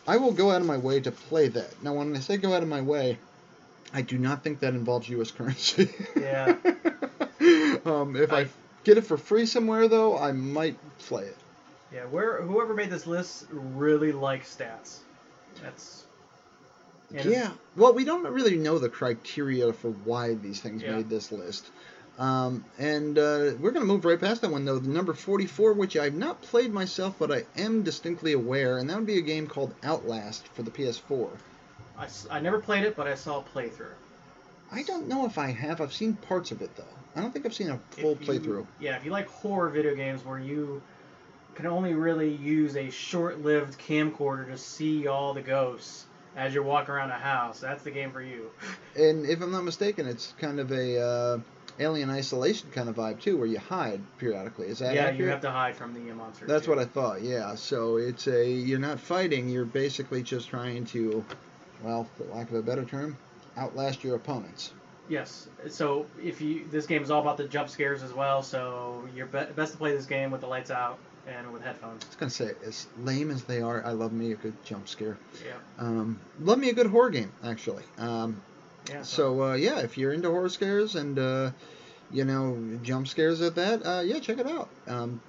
I 0.07 0.17
will 0.17 0.31
go 0.31 0.51
out 0.51 0.61
of 0.61 0.67
my 0.67 0.77
way 0.77 0.99
to 1.01 1.11
play 1.11 1.47
that. 1.49 1.83
Now, 1.83 1.93
when 1.93 2.15
I 2.15 2.19
say 2.19 2.37
go 2.37 2.53
out 2.53 2.63
of 2.63 2.69
my 2.69 2.81
way, 2.81 3.19
I 3.93 4.01
do 4.01 4.17
not 4.17 4.43
think 4.43 4.59
that 4.61 4.73
involves 4.73 5.07
U.S. 5.09 5.31
currency. 5.31 5.93
Yeah. 6.19 6.55
um, 7.85 8.15
if 8.15 8.31
I, 8.33 8.41
I- 8.41 8.47
get 8.83 8.97
it 8.97 9.05
for 9.05 9.17
free 9.17 9.45
somewhere, 9.45 9.87
though, 9.87 10.17
I 10.17 10.31
might 10.31 10.77
play 10.99 11.23
it. 11.25 11.37
Yeah, 11.93 12.05
where 12.05 12.41
whoever 12.41 12.73
made 12.73 12.89
this 12.89 13.05
list 13.05 13.45
really 13.51 14.11
likes 14.13 14.55
stats. 14.55 14.99
That's 15.61 16.05
Yeah. 17.11 17.51
Well, 17.75 17.93
we 17.93 18.05
don't 18.05 18.25
really 18.25 18.55
know 18.55 18.79
the 18.79 18.87
criteria 18.87 19.73
for 19.73 19.91
why 19.91 20.35
these 20.35 20.61
things 20.61 20.81
Yeah. 20.81 20.95
made 20.95 21.09
this 21.09 21.31
list. 21.33 21.69
Um, 22.19 22.65
and 22.77 23.17
uh, 23.17 23.53
we're 23.59 23.71
going 23.71 23.81
to 23.81 23.85
move 23.85 24.05
right 24.05 24.19
past 24.19 24.41
that 24.41 24.51
one, 24.51 24.65
though. 24.65 24.79
The 24.79 24.89
number 24.89 25.13
44, 25.13 25.73
which 25.73 25.97
I've 25.97 26.13
not 26.13 26.41
played 26.41 26.71
myself, 26.71 27.15
but 27.17 27.31
I 27.31 27.45
am 27.57 27.83
distinctly 27.83 28.33
aware, 28.33 28.77
and 28.77 28.89
that 28.89 28.97
would 28.97 29.07
be 29.07 29.17
a 29.17 29.21
game 29.21 29.47
called 29.47 29.73
Outlast 29.83 30.47
for 30.49 30.63
the 30.63 30.71
PS4. 30.71 31.29
I, 31.97 32.07
I 32.29 32.39
never 32.39 32.59
played 32.59 32.83
it, 32.83 32.95
but 32.95 33.07
I 33.07 33.15
saw 33.15 33.39
a 33.39 33.43
playthrough. 33.43 33.93
I 34.71 34.83
don't 34.83 35.07
know 35.07 35.25
if 35.25 35.37
I 35.37 35.51
have. 35.51 35.81
I've 35.81 35.93
seen 35.93 36.13
parts 36.13 36.51
of 36.51 36.61
it, 36.61 36.75
though. 36.75 36.83
I 37.15 37.21
don't 37.21 37.31
think 37.31 37.45
I've 37.45 37.53
seen 37.53 37.69
a 37.69 37.79
full 37.91 38.11
you- 38.11 38.27
playthrough. 38.27 38.67
Yeah, 38.79 38.95
if 38.97 39.05
you 39.05 39.11
like 39.11 39.27
horror 39.27 39.69
video 39.69 39.95
games 39.95 40.23
where 40.23 40.39
you 40.39 40.81
can 41.55 41.65
only 41.65 41.93
really 41.93 42.33
use 42.33 42.75
a 42.77 42.89
short-lived 42.89 43.79
camcorder 43.79 44.47
to 44.47 44.57
see 44.57 45.07
all 45.07 45.33
the 45.33 45.41
ghosts 45.41 46.05
as 46.35 46.53
you're 46.53 46.63
walking 46.63 46.93
around 46.93 47.11
a 47.11 47.17
house, 47.17 47.59
that's 47.59 47.83
the 47.83 47.91
game 47.91 48.11
for 48.11 48.21
you. 48.21 48.49
And 48.95 49.25
if 49.25 49.41
I'm 49.41 49.51
not 49.51 49.63
mistaken, 49.63 50.05
it's 50.05 50.33
kind 50.37 50.59
of 50.59 50.71
a 50.71 51.01
uh, 51.01 51.39
alien 51.79 52.09
isolation 52.09 52.69
kind 52.71 52.89
of 52.89 52.95
vibe, 52.95 53.19
too, 53.19 53.37
where 53.37 53.47
you 53.47 53.59
hide 53.59 54.01
periodically. 54.17 54.67
Is 54.67 54.79
that 54.79 54.95
yeah, 54.95 55.01
accurate? 55.01 55.19
you 55.19 55.27
have 55.27 55.41
to 55.41 55.51
hide 55.51 55.75
from 55.75 55.93
the 55.93 55.99
monster. 56.13 56.45
That's 56.45 56.65
too. 56.65 56.71
what 56.71 56.79
I 56.79 56.85
thought. 56.85 57.21
Yeah. 57.21 57.55
So 57.55 57.97
it's 57.97 58.27
a 58.27 58.49
you're 58.49 58.79
not 58.79 58.99
fighting. 58.99 59.49
You're 59.49 59.65
basically 59.65 60.23
just 60.23 60.49
trying 60.49 60.85
to, 60.85 61.23
well, 61.83 62.07
for 62.17 62.25
lack 62.25 62.49
of 62.49 62.55
a 62.55 62.61
better 62.61 62.85
term, 62.85 63.17
outlast 63.57 64.03
your 64.03 64.15
opponents. 64.15 64.73
Yes. 65.09 65.49
So 65.67 66.05
if 66.23 66.41
you 66.41 66.65
this 66.71 66.85
game 66.85 67.03
is 67.03 67.11
all 67.11 67.21
about 67.21 67.37
the 67.37 67.47
jump 67.47 67.69
scares 67.69 68.03
as 68.03 68.13
well, 68.13 68.43
so 68.43 69.07
you're 69.15 69.25
be- 69.25 69.45
best 69.55 69.73
to 69.73 69.77
play 69.77 69.95
this 69.95 70.05
game 70.05 70.31
with 70.31 70.41
the 70.41 70.47
lights 70.47 70.71
out 70.71 70.99
and 71.27 71.51
with 71.51 71.61
headphones. 71.61 72.03
I 72.03 72.07
was 72.07 72.15
gonna 72.15 72.29
say, 72.29 72.51
as 72.65 72.87
lame 72.99 73.29
as 73.29 73.43
they 73.43 73.61
are, 73.61 73.85
I 73.85 73.91
love 73.91 74.13
me 74.13 74.31
a 74.31 74.35
good 74.35 74.53
jump 74.63 74.87
scare. 74.87 75.17
Yeah. 75.45 75.53
Um, 75.77 76.19
love 76.39 76.59
me 76.59 76.69
a 76.69 76.73
good 76.73 76.87
horror 76.87 77.09
game, 77.09 77.31
actually. 77.43 77.83
Um, 77.97 78.41
Yeah. 78.89 79.03
so 79.03 79.43
uh, 79.43 79.53
yeah, 79.53 79.79
if 79.79 79.97
you're 79.97 80.11
into 80.13 80.29
horror 80.29 80.49
scares 80.49 80.95
and 80.95 81.17
uh, 81.19 81.51
you 82.11 82.25
know 82.25 82.79
jump 82.83 83.07
scares 83.07 83.41
at 83.41 83.55
that, 83.55 83.85
uh, 83.85 84.01
yeah, 84.01 84.19
check 84.19 84.37
it 84.39 84.47
out. 84.47 84.69
Um, 84.87 85.21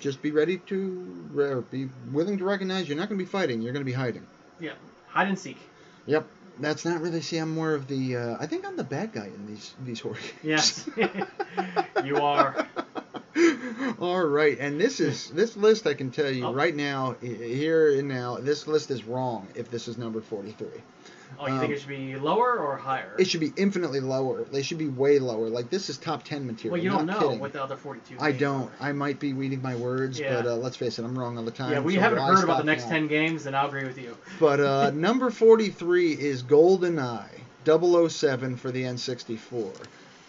just 0.00 0.20
be 0.22 0.30
ready 0.30 0.58
to, 0.58 1.64
be 1.70 1.88
willing 2.12 2.36
to 2.38 2.44
recognize 2.44 2.88
you're 2.88 2.98
not 2.98 3.08
gonna 3.08 3.18
be 3.18 3.24
fighting. 3.24 3.62
You're 3.62 3.72
gonna 3.72 3.84
be 3.84 3.92
hiding. 3.92 4.26
Yeah, 4.60 4.72
hide 5.08 5.28
and 5.28 5.38
seek. 5.38 5.58
Yep. 6.06 6.26
That's 6.58 6.84
not 6.86 7.00
really. 7.02 7.20
See, 7.20 7.36
I'm 7.36 7.50
more 7.54 7.74
of 7.74 7.86
the. 7.86 8.16
Uh, 8.16 8.36
I 8.40 8.46
think 8.46 8.66
I'm 8.66 8.76
the 8.76 8.84
bad 8.84 9.12
guy 9.12 9.26
in 9.26 9.46
these 9.46 9.74
these 9.84 10.00
horror 10.00 10.14
games. 10.14 10.32
Yes. 10.42 10.88
You 12.04 12.18
are. 12.18 12.66
All 13.98 14.22
right, 14.24 14.58
and 14.58 14.80
this 14.80 15.00
is 15.00 15.30
this 15.30 15.56
list. 15.56 15.86
I 15.86 15.94
can 15.94 16.10
tell 16.10 16.30
you 16.30 16.46
Oh. 16.46 16.52
right 16.54 16.74
now, 16.74 17.16
here 17.20 17.98
and 17.98 18.08
now, 18.08 18.36
this 18.36 18.66
list 18.66 18.90
is 18.90 19.04
wrong. 19.04 19.46
If 19.54 19.70
this 19.70 19.88
is 19.88 19.98
number 19.98 20.20
43, 20.20 20.68
Oh, 21.38 21.46
you 21.46 21.54
Um, 21.54 21.60
think 21.60 21.72
it 21.72 21.80
should 21.80 21.88
be 21.88 22.16
lower 22.16 22.56
or 22.56 22.76
higher? 22.76 23.14
it 23.18 23.26
should 23.28 23.40
be 23.40 23.52
infinitely 23.56 24.00
lower. 24.00 24.44
They 24.44 24.62
should 24.62 24.78
be 24.78 24.88
way 24.88 25.18
lower. 25.18 25.48
Like 25.48 25.70
this 25.70 25.90
is 25.90 25.98
top 25.98 26.24
10 26.24 26.46
material. 26.46 26.72
well, 26.72 26.82
you 26.82 26.90
don't 26.90 27.06
know 27.06 27.18
kidding. 27.20 27.40
what 27.40 27.52
the 27.52 27.62
other 27.62 27.76
42. 27.76 28.16
I 28.20 28.32
don't. 28.32 28.64
are. 28.80 28.88
I 28.88 28.92
might 28.92 29.20
be 29.20 29.32
weeding 29.32 29.60
my 29.62 29.74
words, 29.76 30.18
Yeah. 30.18 30.34
but 30.36 30.46
uh, 30.46 30.54
let's 30.56 30.76
face 30.76 30.98
it, 30.98 31.04
I'm 31.04 31.18
wrong 31.18 31.36
all 31.38 31.44
the 31.44 31.50
time. 31.50 31.72
Yeah, 31.72 31.80
we 31.80 31.94
so 31.94 32.00
haven't 32.00 32.18
heard 32.20 32.44
about 32.44 32.58
the 32.58 32.64
next 32.64 32.84
now? 32.84 32.90
10 32.90 33.08
games, 33.08 33.44
then 33.44 33.54
I'll 33.54 33.68
agree 33.68 33.84
with 33.84 33.98
you. 33.98 34.16
But 34.40 34.60
uh, 34.60 34.90
number 34.94 35.30
43 35.30 36.12
is 36.12 36.42
GoldenEye 36.42 37.28
007 37.66 38.56
for 38.56 38.70
the 38.70 38.82
N64. 38.84 39.72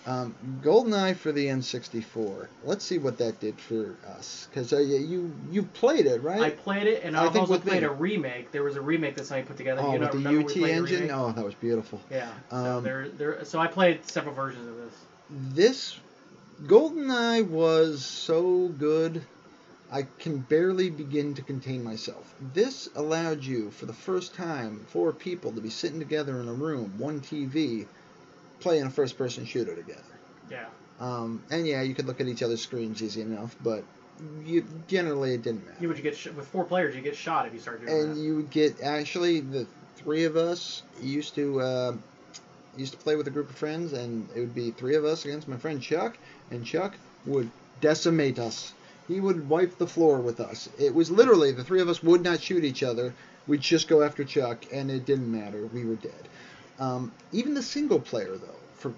Um, 0.07 0.33
GoldenEye 0.63 1.17
for 1.17 1.33
the 1.33 1.47
N64. 1.47 2.47
Let's 2.63 2.85
see 2.85 2.97
what 2.97 3.17
that 3.17 3.41
did 3.41 3.59
for 3.59 3.97
us, 4.07 4.47
because 4.49 4.71
uh, 4.71 4.77
you 4.77 5.35
you 5.51 5.63
played 5.63 6.05
it, 6.05 6.23
right? 6.23 6.39
I 6.39 6.49
played 6.51 6.87
it, 6.87 7.03
and 7.03 7.17
I 7.17 7.25
I 7.25 7.29
think 7.29 7.49
also 7.49 7.59
played 7.59 7.81
me. 7.81 7.87
a 7.89 7.91
remake. 7.91 8.53
There 8.53 8.63
was 8.63 8.77
a 8.77 8.81
remake 8.81 9.15
that 9.15 9.25
somebody 9.25 9.45
put 9.45 9.57
together. 9.57 9.81
oh, 9.83 9.91
you 9.91 9.99
know, 9.99 10.09
with 10.13 10.23
the 10.23 10.39
UT 10.39 10.47
the 10.47 10.71
engine. 10.71 11.11
Oh, 11.11 11.33
that 11.33 11.43
was 11.43 11.55
beautiful. 11.55 11.99
Yeah. 12.09 12.31
So 12.49 12.55
Um, 12.55 12.83
there, 12.85 13.09
there. 13.09 13.43
So 13.43 13.59
I 13.59 13.67
played 13.67 14.05
several 14.09 14.33
versions 14.33 14.65
of 14.69 14.77
this. 14.77 14.93
This 15.53 15.99
GoldenEye 16.63 17.45
was 17.45 18.05
so 18.05 18.69
good. 18.69 19.21
I 19.91 20.03
can 20.19 20.39
barely 20.39 20.89
begin 20.89 21.33
to 21.35 21.41
contain 21.41 21.83
myself. 21.83 22.33
This 22.53 22.89
allowed 22.95 23.43
you, 23.43 23.71
for 23.71 23.85
the 23.85 23.93
first 23.93 24.33
time, 24.35 24.85
four 24.87 25.11
people 25.11 25.51
to 25.51 25.61
be 25.61 25.69
sitting 25.69 25.99
together 25.99 26.39
in 26.39 26.47
a 26.47 26.53
room, 26.53 26.93
one 26.97 27.19
TV, 27.19 27.87
playing 28.59 28.83
a 28.83 28.89
first-person 28.89 29.45
shooter 29.45 29.75
together. 29.75 30.01
Yeah. 30.49 30.65
Um, 30.99 31.43
and 31.51 31.67
yeah, 31.67 31.81
you 31.81 31.93
could 31.93 32.07
look 32.07 32.21
at 32.21 32.27
each 32.27 32.41
other's 32.43 32.61
screens 32.61 33.01
easy 33.03 33.21
enough, 33.21 33.55
but 33.63 33.83
you 34.45 34.65
generally 34.87 35.33
it 35.33 35.43
didn't 35.43 35.65
matter. 35.65 35.77
You 35.79 35.87
would 35.89 36.01
get 36.01 36.15
sh- 36.15 36.27
with 36.27 36.47
four 36.47 36.63
players, 36.63 36.95
you 36.95 37.01
get 37.01 37.15
shot 37.15 37.45
if 37.45 37.53
you 37.53 37.59
start 37.59 37.81
doing 37.81 37.91
and 37.91 38.09
that. 38.09 38.15
And 38.15 38.23
you 38.23 38.35
would 38.37 38.49
get 38.49 38.81
actually 38.81 39.41
the 39.41 39.67
three 39.95 40.23
of 40.23 40.35
us 40.37 40.81
used 41.01 41.35
to 41.35 41.61
uh, 41.61 41.95
used 42.75 42.93
to 42.93 42.99
play 42.99 43.15
with 43.15 43.27
a 43.27 43.31
group 43.31 43.49
of 43.49 43.55
friends, 43.55 43.93
and 43.93 44.27
it 44.35 44.39
would 44.39 44.55
be 44.55 44.71
three 44.71 44.95
of 44.95 45.05
us 45.05 45.25
against 45.25 45.47
my 45.47 45.57
friend 45.57 45.81
Chuck, 45.81 46.17
and 46.51 46.65
Chuck 46.65 46.95
would 47.25 47.49
decimate 47.81 48.39
us. 48.39 48.73
He 49.07 49.19
would 49.19 49.47
wipe 49.47 49.77
the 49.77 49.87
floor 49.87 50.19
with 50.19 50.39
us. 50.39 50.67
It 50.79 50.93
was 50.93 51.09
literally 51.09 51.51
the 51.51 51.63
three 51.63 51.81
of 51.81 51.89
us 51.89 52.03
would 52.03 52.23
not 52.23 52.41
shoot 52.41 52.63
each 52.63 52.83
other. 52.83 53.13
We'd 53.47 53.61
just 53.61 53.87
go 53.87 54.01
after 54.01 54.23
Chuck, 54.25 54.65
and 54.73 54.91
it 54.91 55.05
didn't 55.05 55.31
matter. 55.31 55.65
We 55.67 55.85
were 55.85 55.95
dead. 55.95 56.27
Um, 56.79 57.11
even 57.31 57.53
the 57.53 57.63
single 57.63 57.99
player 57.99 58.37
though 58.37 58.59
for 58.75 58.89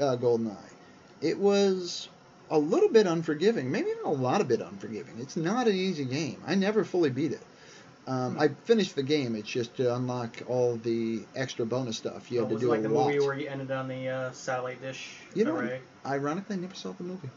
uh, 0.00 0.16
GoldenEye, 0.16 0.56
it 1.22 1.38
was 1.38 2.08
a 2.50 2.58
little 2.58 2.90
bit 2.90 3.06
unforgiving, 3.06 3.70
maybe 3.70 3.88
even 3.90 4.04
a 4.04 4.12
lot 4.12 4.40
of 4.40 4.48
bit 4.48 4.60
unforgiving. 4.60 5.14
It's 5.18 5.36
not 5.36 5.66
an 5.66 5.74
easy 5.74 6.04
game. 6.04 6.36
I 6.46 6.54
never 6.54 6.84
fully 6.84 7.10
beat 7.10 7.32
it. 7.32 7.40
Um, 8.06 8.36
I 8.38 8.48
finished 8.48 8.96
the 8.96 9.02
game. 9.02 9.34
It's 9.34 9.48
just 9.48 9.74
to 9.78 9.94
unlock 9.94 10.42
all 10.46 10.76
the 10.76 11.22
extra 11.34 11.64
bonus 11.64 11.96
stuff. 11.96 12.30
You 12.30 12.40
had 12.40 12.48
to 12.50 12.54
was 12.56 12.60
do 12.62 12.66
it 12.68 12.76
like 12.76 12.80
a 12.80 12.88
the 12.88 12.88
lot. 12.90 13.06
movie 13.06 13.20
where 13.20 13.38
you 13.38 13.48
ended 13.48 13.70
on 13.70 13.88
the 13.88 14.08
uh, 14.08 14.32
satellite 14.32 14.82
dish 14.82 15.16
You 15.34 15.46
know, 15.46 15.56
array. 15.56 15.80
Ironically, 16.04 16.56
I 16.56 16.58
never 16.58 16.74
saw 16.74 16.92
the 16.92 17.04
movie. 17.04 17.30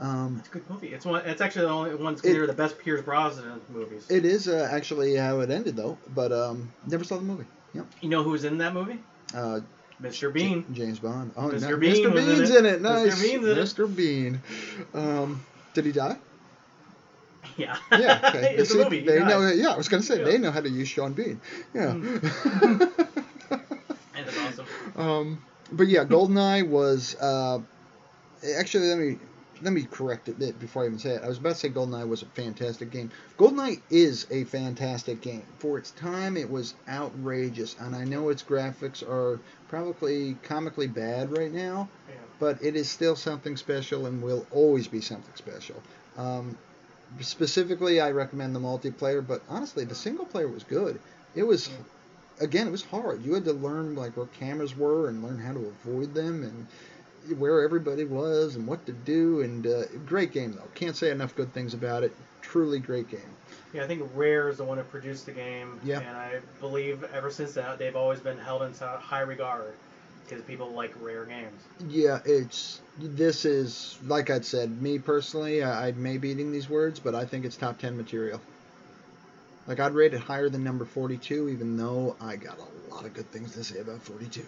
Um, 0.00 0.36
It's 0.40 0.48
a 0.48 0.50
good 0.52 0.68
movie. 0.70 0.88
It's 0.88 1.04
one. 1.04 1.24
It's 1.26 1.40
actually 1.40 1.66
the 1.66 1.70
only 1.70 1.94
one's 1.94 2.20
considered 2.20 2.48
the 2.48 2.52
best 2.54 2.78
Pierce 2.78 3.02
Brosnan 3.02 3.60
movies. 3.72 4.10
it 4.10 4.24
is 4.24 4.48
uh, 4.48 4.68
actually 4.70 5.14
how 5.14 5.40
it 5.40 5.50
ended, 5.50 5.76
though. 5.76 5.96
But 6.14 6.32
um, 6.32 6.72
never 6.86 7.04
saw 7.04 7.16
the 7.16 7.22
movie. 7.22 7.46
Yep. 7.78 7.86
you 8.02 8.08
know 8.10 8.22
who 8.22 8.30
was 8.30 8.44
in 8.44 8.58
that 8.58 8.74
movie? 8.74 8.98
Uh, 9.34 9.60
Mr. 10.02 10.32
Bean. 10.32 10.64
J- 10.72 10.84
James 10.84 10.98
Bond. 11.00 11.32
Oh, 11.36 11.48
Mr. 11.48 11.70
no, 11.70 11.76
Bean 11.76 11.94
Mr. 11.94 12.12
was 12.12 12.28
in 12.28 12.36
Bean's 12.36 12.50
it. 12.50 12.56
in 12.58 12.66
it. 12.66 12.78
Mr. 12.78 12.82
Nice. 12.82 13.22
Bean's 13.22 13.44
in 13.46 13.58
it. 13.58 13.60
Mr. 13.60 13.96
Bean. 13.96 14.40
Um, 14.94 15.44
did 15.74 15.86
he 15.86 15.92
die? 15.92 16.16
Yeah. 17.56 17.76
Yeah. 17.90 18.20
Okay. 18.28 18.54
it's 18.58 18.70
See, 18.72 18.80
a 18.80 18.84
movie. 18.84 19.00
They 19.00 19.18
know. 19.20 19.48
Yeah, 19.48 19.70
I 19.70 19.76
was 19.76 19.88
gonna 19.88 20.02
say 20.02 20.18
Yeah. 20.18 20.24
they 20.24 20.38
know 20.38 20.50
how 20.52 20.60
to 20.60 20.68
use 20.68 20.88
Sean 20.88 21.12
Bean. 21.14 21.40
Yeah. 21.74 21.92
And 23.50 24.26
it's 24.26 24.36
awesome. 24.38 24.66
Um, 24.96 25.42
but 25.72 25.86
yeah, 25.86 26.04
GoldenEye 26.04 26.68
was 26.68 27.14
uh, 27.16 27.60
actually 28.58 28.88
let 28.88 28.98
me 28.98 29.18
let 29.62 29.72
me 29.72 29.82
correct 29.90 30.28
it 30.28 30.38
bit 30.38 30.58
before 30.60 30.82
I 30.84 30.86
even 30.86 30.98
say 30.98 31.10
it. 31.10 31.22
I 31.22 31.28
was 31.28 31.38
about 31.38 31.50
to 31.50 31.54
say 31.56 31.68
GoldenEye 31.70 32.06
was 32.08 32.22
a 32.22 32.26
fantastic 32.26 32.90
game. 32.90 33.10
GoldenEye 33.38 33.80
is 33.90 34.26
a 34.30 34.44
fantastic 34.44 35.20
game. 35.20 35.44
For 35.58 35.78
its 35.78 35.90
time, 35.92 36.36
it 36.36 36.50
was 36.50 36.74
outrageous, 36.88 37.76
and 37.80 37.94
I 37.94 38.04
know 38.04 38.28
its 38.28 38.42
graphics 38.42 39.02
are 39.02 39.40
probably 39.68 40.34
comically 40.42 40.86
bad 40.86 41.36
right 41.36 41.52
now, 41.52 41.88
Yeah. 42.08 42.14
but 42.38 42.62
it 42.62 42.76
is 42.76 42.88
still 42.88 43.16
something 43.16 43.56
special 43.56 44.06
and 44.06 44.22
will 44.22 44.46
always 44.50 44.88
be 44.88 45.00
something 45.00 45.34
special. 45.34 45.82
Um, 46.16 46.56
specifically, 47.20 48.00
I 48.00 48.10
recommend 48.10 48.54
the 48.54 48.60
multiplayer, 48.60 49.26
but 49.26 49.42
honestly, 49.48 49.84
the 49.84 49.94
single 49.94 50.26
player 50.26 50.48
was 50.48 50.64
good. 50.64 50.98
It 51.34 51.42
was, 51.42 51.70
again, 52.40 52.66
it 52.66 52.70
was 52.70 52.84
hard. 52.84 53.24
You 53.24 53.34
had 53.34 53.44
to 53.44 53.52
learn 53.52 53.94
like 53.94 54.16
where 54.16 54.26
cameras 54.26 54.76
were 54.76 55.08
and 55.08 55.22
learn 55.22 55.38
how 55.38 55.52
to 55.52 55.66
avoid 55.84 56.14
them 56.14 56.42
and 56.42 56.66
where 57.34 57.62
everybody 57.62 58.04
was 58.04 58.56
and 58.56 58.66
what 58.66 58.84
to 58.86 58.92
do. 58.92 59.40
And 59.42 59.66
uh, 59.66 59.82
great 60.06 60.32
game 60.32 60.52
though. 60.52 60.68
Can't 60.74 60.96
say 60.96 61.10
enough 61.10 61.34
good 61.34 61.52
things 61.52 61.74
about 61.74 62.02
it. 62.02 62.14
Truly 62.40 62.78
great 62.78 63.08
game. 63.08 63.20
Yeah, 63.72 63.84
I 63.84 63.86
think 63.86 64.08
Rare 64.14 64.48
is 64.48 64.58
the 64.58 64.64
one 64.64 64.78
who 64.78 64.84
produced 64.84 65.26
the 65.26 65.32
game. 65.32 65.78
Yeah. 65.84 66.00
And 66.00 66.16
I 66.16 66.40
believe 66.60 67.04
ever 67.12 67.30
since 67.30 67.52
that 67.54 67.78
they've 67.78 67.96
always 67.96 68.20
been 68.20 68.38
held 68.38 68.62
in 68.62 68.72
high 68.74 69.20
regard. 69.20 69.74
because 70.24 70.42
people 70.44 70.70
like 70.70 70.92
rare 71.00 71.24
games. 71.24 71.62
Yeah, 71.88 72.20
it's 72.24 72.80
this 72.98 73.44
is 73.44 73.98
like 74.06 74.30
I'd 74.30 74.44
said. 74.44 74.80
Me 74.82 74.98
personally, 74.98 75.62
I, 75.62 75.88
I 75.88 75.92
may 75.92 76.18
be 76.18 76.30
eating 76.30 76.52
these 76.52 76.68
words, 76.68 77.00
but 77.00 77.14
I 77.14 77.24
think 77.24 77.44
it's 77.44 77.56
top 77.56 77.78
ten 77.78 77.96
material. 77.96 78.40
Like 79.68 79.80
I'd 79.80 79.92
rate 79.92 80.14
it 80.14 80.20
higher 80.20 80.48
than 80.48 80.64
number 80.64 80.86
forty-two, 80.86 81.50
even 81.50 81.76
though 81.76 82.16
I 82.22 82.36
got 82.36 82.58
a 82.58 82.94
lot 82.94 83.04
of 83.04 83.12
good 83.12 83.30
things 83.30 83.52
to 83.52 83.62
say 83.62 83.80
about 83.80 84.02
forty-two. 84.02 84.46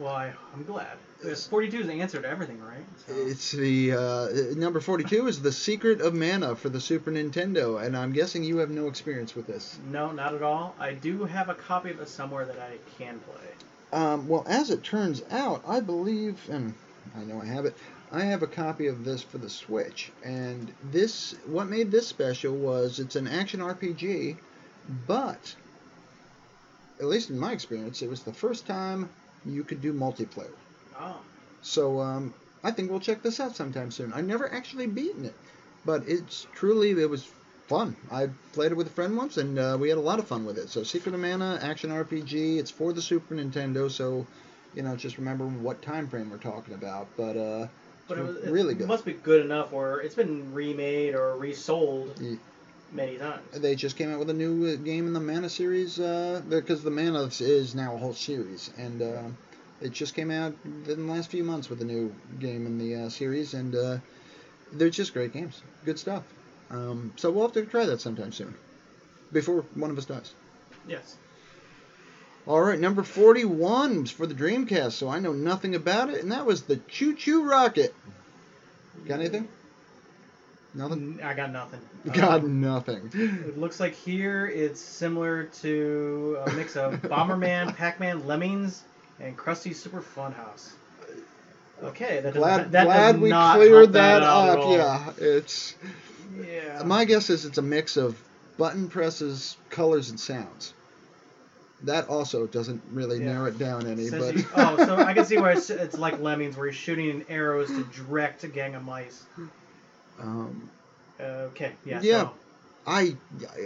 Well, 0.00 0.12
I, 0.12 0.32
I'm 0.52 0.64
glad. 0.64 0.96
It's- 1.20 1.46
42 1.46 1.82
is 1.82 1.86
the 1.86 1.92
answer 2.00 2.20
to 2.20 2.28
everything, 2.28 2.60
right? 2.60 2.84
So, 3.06 3.12
It's 3.16 3.52
the 3.52 3.92
uh, 3.92 4.28
number 4.56 4.80
forty-two 4.80 5.28
is 5.28 5.40
the 5.40 5.52
Secret 5.52 6.00
of 6.00 6.14
Mana 6.14 6.56
for 6.56 6.68
the 6.70 6.80
Super 6.80 7.12
Nintendo, 7.12 7.80
and 7.80 7.96
I'm 7.96 8.10
guessing 8.12 8.42
you 8.42 8.56
have 8.58 8.70
no 8.70 8.88
experience 8.88 9.36
with 9.36 9.46
this. 9.46 9.78
no, 9.88 10.10
not 10.10 10.34
at 10.34 10.42
all. 10.42 10.74
I 10.80 10.94
do 10.94 11.22
have 11.24 11.48
a 11.48 11.54
copy 11.54 11.90
of 11.92 12.00
it 12.00 12.08
somewhere 12.08 12.44
that 12.44 12.58
I 12.58 12.78
can 12.98 13.20
play. 13.20 13.98
Um, 14.00 14.26
well, 14.26 14.44
as 14.48 14.70
it 14.70 14.82
turns 14.82 15.22
out, 15.30 15.62
I 15.68 15.78
believe, 15.78 16.40
and 16.50 16.74
I 17.16 17.22
know 17.22 17.40
I 17.40 17.44
have 17.44 17.64
it. 17.66 17.76
I 18.12 18.24
have 18.24 18.42
a 18.42 18.46
copy 18.46 18.88
of 18.88 19.06
this 19.06 19.22
for 19.22 19.38
the 19.38 19.48
Switch, 19.48 20.12
and 20.22 20.70
this 20.92 21.34
what 21.46 21.66
made 21.66 21.90
this 21.90 22.06
special 22.06 22.54
was 22.54 23.00
it's 23.00 23.16
an 23.16 23.26
action 23.26 23.60
RPG, 23.60 24.36
but 25.06 25.54
at 27.00 27.06
least 27.06 27.30
in 27.30 27.38
my 27.38 27.52
experience, 27.52 28.02
it 28.02 28.10
was 28.10 28.22
the 28.22 28.32
first 28.32 28.66
time 28.66 29.08
you 29.46 29.64
could 29.64 29.80
do 29.80 29.94
multiplayer. 29.94 30.52
Oh, 31.00 31.16
So 31.62 32.00
um, 32.00 32.34
I 32.62 32.70
think 32.70 32.90
we'll 32.90 33.00
check 33.00 33.22
this 33.22 33.40
out 33.40 33.56
sometime 33.56 33.90
soon. 33.90 34.12
I've 34.12 34.26
never 34.26 34.52
actually 34.52 34.88
beaten 34.88 35.24
it, 35.24 35.34
but 35.86 36.06
it's 36.06 36.46
truly 36.54 36.90
it 36.90 37.08
was 37.08 37.26
fun. 37.66 37.96
I 38.10 38.28
played 38.52 38.72
it 38.72 38.76
with 38.76 38.88
a 38.88 38.90
friend 38.90 39.16
once, 39.16 39.38
and 39.38 39.58
uh, 39.58 39.78
we 39.80 39.88
had 39.88 39.96
a 39.96 40.02
lot 40.02 40.18
of 40.18 40.28
fun 40.28 40.44
with 40.44 40.58
it. 40.58 40.68
So 40.68 40.82
Secret 40.82 41.14
of 41.14 41.20
Mana 41.20 41.58
action 41.62 41.90
RPG. 41.90 42.58
It's 42.58 42.70
for 42.70 42.92
the 42.92 43.00
Super 43.00 43.34
Nintendo, 43.34 43.90
so 43.90 44.26
you 44.74 44.82
know 44.82 44.96
just 44.96 45.16
remember 45.16 45.46
what 45.46 45.80
time 45.80 46.08
frame 46.08 46.28
we're 46.28 46.36
talking 46.36 46.74
about. 46.74 47.08
But 47.16 47.36
uh, 47.38 47.66
but 48.08 48.18
it, 48.18 48.22
was, 48.22 48.36
it 48.36 48.50
really 48.50 48.74
good. 48.74 48.88
must 48.88 49.04
be 49.04 49.12
good 49.12 49.44
enough, 49.44 49.72
or 49.72 50.00
it's 50.00 50.14
been 50.14 50.52
remade 50.52 51.14
or 51.14 51.36
resold 51.36 52.10
Yeah. 52.20 52.36
many 52.92 53.16
times. 53.16 53.42
they 53.60 53.74
just 53.74 53.96
came 53.96 54.12
out 54.12 54.18
with 54.18 54.30
a 54.30 54.34
new 54.34 54.66
uh, 54.66 54.76
game 54.76 55.06
in 55.06 55.12
the 55.12 55.20
Mana 55.20 55.48
series 55.48 55.98
uh, 55.98 56.42
because 56.48 56.82
the 56.82 56.90
Mana 56.90 57.22
is 57.40 57.74
now 57.74 57.94
a 57.94 57.98
whole 57.98 58.14
series, 58.14 58.70
and 58.76 59.02
uh, 59.02 59.22
it 59.80 59.92
just 59.92 60.14
came 60.14 60.30
out 60.30 60.54
in 60.64 60.84
the 60.84 61.12
last 61.12 61.30
few 61.30 61.44
months 61.44 61.68
with 61.70 61.80
a 61.80 61.84
new 61.84 62.14
game 62.38 62.66
in 62.66 62.78
the 62.78 62.94
uh, 62.94 63.08
series, 63.08 63.54
and 63.54 63.74
uh, 63.74 63.98
they're 64.72 64.90
just 64.90 65.12
great 65.12 65.32
games, 65.32 65.62
good 65.84 65.98
stuff. 65.98 66.24
Um, 66.70 67.12
so 67.16 67.30
we'll 67.30 67.42
have 67.42 67.52
to 67.52 67.64
try 67.66 67.86
that 67.86 68.00
sometime 68.00 68.32
soon, 68.32 68.54
before 69.32 69.62
one 69.74 69.90
of 69.90 69.98
us 69.98 70.06
dies. 70.06 70.32
Yes. 70.86 71.16
All 72.46 72.60
right, 72.60 72.78
number 72.78 73.02
41 73.04 74.04
is 74.04 74.10
for 74.10 74.26
the 74.26 74.34
Dreamcast, 74.34 74.92
so 74.92 75.08
I 75.08 75.20
know 75.20 75.32
nothing 75.32 75.74
about 75.76 76.10
it, 76.10 76.22
and 76.22 76.32
that 76.32 76.44
was 76.44 76.62
the 76.62 76.76
ChuChu 76.76 77.48
Rocket. 77.48 77.94
Got 79.06 79.20
anything? 79.20 79.48
Nothing. 80.74 81.20
I 81.22 81.34
got 81.34 81.52
nothing. 81.52 81.80
Got 82.12 82.40
Um, 82.40 82.60
nothing. 82.60 83.10
It 83.14 83.58
looks 83.58 83.78
like 83.78 83.94
here 83.94 84.46
it's 84.46 84.80
similar 84.80 85.44
to 85.62 86.38
a 86.46 86.52
mix 86.52 86.76
of 86.76 86.94
Bomberman, 87.02 87.76
Pac-Man, 87.76 88.26
Lemmings, 88.26 88.82
and 89.20 89.36
Krusty 89.36 89.74
Super 89.74 90.00
Funhouse. 90.02 90.70
Okay, 91.82 92.20
that 92.20 92.34
does, 92.34 92.40
Glad, 92.42 92.72
that 92.72 92.84
glad 92.84 93.12
does 93.12 93.20
we 93.20 93.30
cleared 93.30 93.72
help 93.72 93.92
that, 93.92 94.22
up. 94.22 94.58
Yeah, 94.70 95.12
it's 95.18 95.74
Yeah. 96.40 96.82
my 96.84 97.04
guess 97.04 97.28
is 97.30 97.44
it's 97.44 97.58
a 97.58 97.62
mix 97.62 97.96
of 97.96 98.16
button 98.56 98.88
presses, 98.88 99.56
colors, 99.70 100.10
and 100.10 100.18
sounds. 100.18 100.74
That 101.84 102.08
also 102.08 102.46
doesn't 102.46 102.80
really 102.92 103.18
Yeah. 103.18 103.32
narrow 103.32 103.46
it 103.46 103.58
down 103.58 103.86
any, 103.86 104.06
Says 104.06 104.22
but 104.22 104.36
you- 104.36 104.44
oh, 104.56 104.76
so 104.76 104.96
I 104.96 105.14
can 105.14 105.24
see 105.24 105.38
where 105.38 105.50
it's, 105.50 105.68
it's 105.70 105.98
like 105.98 106.20
Lemmings, 106.20 106.56
where 106.56 106.66
you're 106.66 106.72
shooting 106.72 107.24
arrows 107.28 107.68
to 107.68 107.82
direct 107.84 108.44
a 108.44 108.48
gang 108.48 108.74
of 108.74 108.84
mice. 108.84 109.24
um, 110.20 110.68
Okay, 111.20 111.72
yeah. 111.84 112.00
Yeah. 112.02 112.22
So, 112.22 112.30
I 112.84 113.16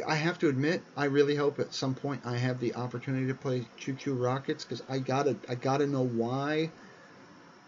I 0.06 0.14
have 0.14 0.38
to 0.40 0.48
admit 0.50 0.82
I 0.94 1.06
really 1.06 1.34
hope 1.36 1.58
at 1.58 1.72
some 1.72 1.94
point 1.94 2.20
I 2.26 2.36
have 2.36 2.60
the 2.60 2.74
opportunity 2.74 3.26
to 3.28 3.34
play 3.34 3.66
ChuChu 3.80 4.20
Rockets 4.22 4.62
because 4.64 4.82
I 4.90 4.98
gotta 4.98 5.36
I 5.48 5.54
gotta 5.54 5.86
know 5.86 6.02
why. 6.04 6.70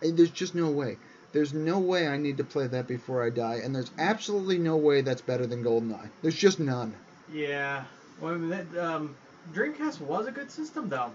And 0.02 0.16
there's 0.16 0.30
just 0.30 0.54
no 0.54 0.68
way. 0.70 0.98
There's 1.32 1.54
no 1.54 1.78
way 1.78 2.06
I 2.06 2.18
need 2.18 2.36
to 2.36 2.44
play 2.44 2.66
that 2.66 2.86
before 2.86 3.24
I 3.24 3.30
die, 3.30 3.60
and 3.64 3.74
there's 3.74 3.90
absolutely 3.98 4.58
no 4.58 4.76
way 4.76 5.00
that's 5.00 5.22
better 5.22 5.46
than 5.46 5.64
GoldenEye. 5.64 6.08
There's 6.22 6.36
just 6.36 6.60
none. 6.60 6.94
yeah. 7.32 7.84
Well, 8.20 8.34
I 8.34 8.36
mean, 8.36 8.50
that, 8.50 8.66
um, 8.84 9.14
Dreamcast 9.54 10.00
was 10.00 10.26
a 10.26 10.32
good 10.32 10.50
system, 10.50 10.88
though. 10.88 11.10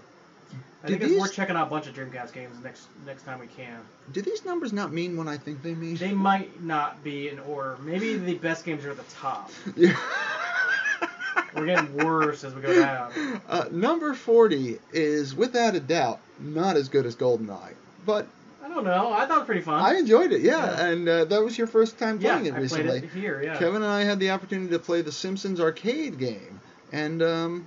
I 0.82 0.88
Did 0.88 1.00
think 1.00 1.12
it's 1.12 1.20
worth 1.20 1.30
these- 1.30 1.36
checking 1.36 1.56
out 1.56 1.66
a 1.66 1.70
bunch 1.70 1.86
of 1.86 1.94
Dreamcast 1.94 2.32
games 2.32 2.56
next 2.62 2.86
next 3.06 3.22
time 3.24 3.40
we 3.40 3.46
can. 3.46 3.78
Do 4.12 4.20
these 4.22 4.44
numbers 4.44 4.72
not 4.72 4.92
mean 4.92 5.16
what 5.16 5.26
I 5.28 5.38
think 5.38 5.62
they 5.62 5.74
mean? 5.74 5.96
They 5.96 6.12
might 6.12 6.62
not 6.62 7.02
be 7.02 7.28
in 7.30 7.38
order. 7.40 7.76
Maybe 7.82 8.16
the 8.16 8.34
best 8.34 8.64
games 8.64 8.84
are 8.84 8.90
at 8.90 8.96
the 8.98 9.14
top. 9.14 9.50
Yeah. 9.76 9.96
We're 11.54 11.66
getting 11.66 11.94
worse 12.04 12.42
as 12.42 12.52
we 12.54 12.60
go 12.62 12.74
down. 12.80 13.40
Uh, 13.48 13.66
number 13.70 14.12
40 14.12 14.78
is 14.92 15.36
without 15.36 15.76
a 15.76 15.80
doubt 15.80 16.18
not 16.40 16.76
as 16.76 16.88
good 16.88 17.06
as 17.06 17.14
GoldenEye, 17.14 17.74
but 18.04 18.26
I 18.64 18.68
don't 18.68 18.82
know. 18.84 19.12
I 19.12 19.20
thought 19.26 19.36
it 19.36 19.40
was 19.40 19.46
pretty 19.46 19.60
fun. 19.60 19.80
I 19.80 19.94
enjoyed 19.94 20.32
it. 20.32 20.40
Yeah, 20.42 20.64
Yeah. 20.76 20.86
and 20.86 21.08
uh, 21.08 21.24
that 21.26 21.42
was 21.44 21.56
your 21.56 21.68
first 21.68 21.96
time 21.96 22.20
yeah, 22.20 22.32
playing 22.32 22.46
it 22.46 22.54
I 22.54 22.58
recently. 22.60 22.86
played 22.88 23.04
it 23.04 23.10
here. 23.10 23.40
Yeah. 23.42 23.56
Kevin 23.56 23.76
and 23.82 23.84
I 23.86 24.02
had 24.02 24.18
the 24.18 24.30
opportunity 24.32 24.70
to 24.72 24.80
play 24.80 25.02
the 25.02 25.12
Simpsons 25.12 25.60
arcade 25.60 26.18
game, 26.18 26.60
and 26.92 27.22
um, 27.22 27.66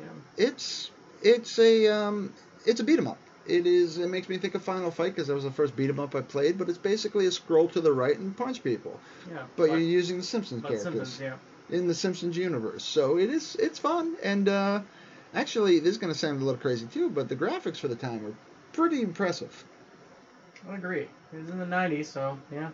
Yeah. 0.00 0.46
it's 0.46 0.90
it's 1.22 1.58
a 1.58 1.88
um, 1.88 2.32
it's 2.66 2.80
a 2.80 2.84
beat 2.84 2.98
'em 2.98 3.08
up. 3.08 3.18
It 3.46 3.66
is. 3.66 3.98
It 3.98 4.08
makes 4.08 4.28
me 4.28 4.38
think 4.38 4.54
of 4.54 4.62
Final 4.62 4.90
Fight 4.90 5.14
because 5.14 5.28
that 5.28 5.34
was 5.34 5.44
the 5.44 5.50
first 5.50 5.76
beat 5.76 5.90
'em 5.90 6.00
up 6.00 6.14
I 6.14 6.22
played. 6.22 6.58
But 6.58 6.68
it's 6.68 6.78
basically 6.78 7.26
a 7.26 7.32
scroll 7.32 7.68
to 7.68 7.80
the 7.80 7.92
right 7.92 8.18
and 8.18 8.36
punch 8.36 8.62
people. 8.64 8.98
Yeah. 9.30 9.42
But 9.56 9.64
you're 9.64 9.78
using 9.78 10.18
the 10.18 10.22
Simpsons 10.22 10.62
characters 10.62 10.82
Simpsons, 10.82 11.20
yeah. 11.20 11.36
in 11.76 11.86
the 11.86 11.94
Simpsons 11.94 12.36
universe. 12.36 12.84
So 12.84 13.18
it 13.18 13.30
is. 13.30 13.56
It's 13.56 13.78
fun, 13.78 14.16
and 14.22 14.48
uh, 14.48 14.80
actually, 15.34 15.78
this 15.80 15.90
is 15.90 15.98
going 15.98 16.12
to 16.12 16.18
sound 16.18 16.40
a 16.40 16.44
little 16.44 16.60
crazy 16.60 16.86
too, 16.86 17.10
but 17.10 17.28
the 17.28 17.36
graphics 17.36 17.76
for 17.76 17.88
the 17.88 17.96
time 17.96 18.24
are 18.26 18.34
pretty 18.72 19.02
impressive. 19.02 19.64
I 20.68 20.76
agree. 20.76 21.08
It 21.32 21.36
was 21.36 21.50
in 21.50 21.58
the 21.58 21.66
'90s, 21.66 22.06
so 22.06 22.38
yeah. 22.50 22.70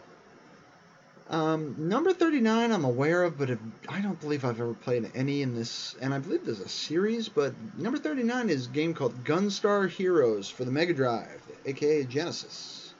Um, 1.30 1.76
number 1.78 2.12
39 2.12 2.72
I'm 2.72 2.84
aware 2.84 3.22
of, 3.22 3.38
but 3.38 3.50
I 3.88 4.00
don't 4.00 4.18
believe 4.20 4.44
I've 4.44 4.60
ever 4.60 4.74
played 4.74 5.08
any 5.14 5.42
in 5.42 5.54
this, 5.54 5.94
and 6.00 6.12
I 6.12 6.18
believe 6.18 6.44
there's 6.44 6.58
a 6.58 6.68
series, 6.68 7.28
but 7.28 7.54
number 7.78 7.98
39 7.98 8.50
is 8.50 8.66
a 8.66 8.70
game 8.70 8.94
called 8.94 9.22
Gunstar 9.24 9.88
Heroes 9.88 10.48
for 10.50 10.64
the 10.64 10.72
Mega 10.72 10.92
Drive, 10.92 11.40
aka 11.66 12.02
Genesis. 12.04 12.94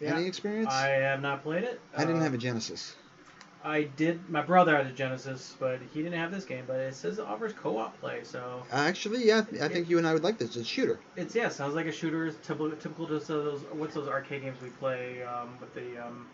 Yeah. 0.00 0.16
Any 0.16 0.26
experience? 0.26 0.72
I 0.72 0.86
have 0.88 1.20
not 1.20 1.42
played 1.42 1.64
it. 1.64 1.78
I 1.94 2.06
didn't 2.06 2.20
Uh, 2.20 2.24
have 2.24 2.32
a 2.34 2.38
Genesis. 2.38 2.96
I 3.62 3.82
did. 3.82 4.30
My 4.30 4.40
brother 4.40 4.74
had 4.74 4.86
a 4.86 4.92
Genesis, 4.92 5.54
but 5.60 5.80
he 5.92 6.02
didn't 6.02 6.18
have 6.18 6.32
this 6.32 6.46
game. 6.46 6.64
But 6.66 6.76
it 6.80 6.94
says 6.94 7.18
it 7.18 7.26
offers 7.26 7.52
co-op 7.52 8.00
play, 8.00 8.20
so 8.24 8.62
Actually, 8.72 9.26
yeah, 9.26 9.44
I 9.60 9.68
think 9.68 9.90
you 9.90 9.98
and 9.98 10.06
I 10.06 10.14
would 10.14 10.24
like 10.24 10.38
this. 10.38 10.48
It's 10.48 10.56
a 10.56 10.64
shooter. 10.64 10.98
it's 11.14 11.34
yeah, 11.34 11.50
sounds 11.50 11.74
like 11.74 11.84
a 11.84 11.92
shooter. 11.92 12.30
Typical, 12.42 12.70
typical 12.70 13.06
to 13.08 13.18
those. 13.18 13.60
What's 13.72 13.94
those 13.94 14.08
arcade 14.08 14.40
games 14.40 14.56
we 14.62 14.70
play 14.70 15.22
um, 15.24 15.58
with 15.60 15.74
the 15.74 15.98
um, 16.06 16.26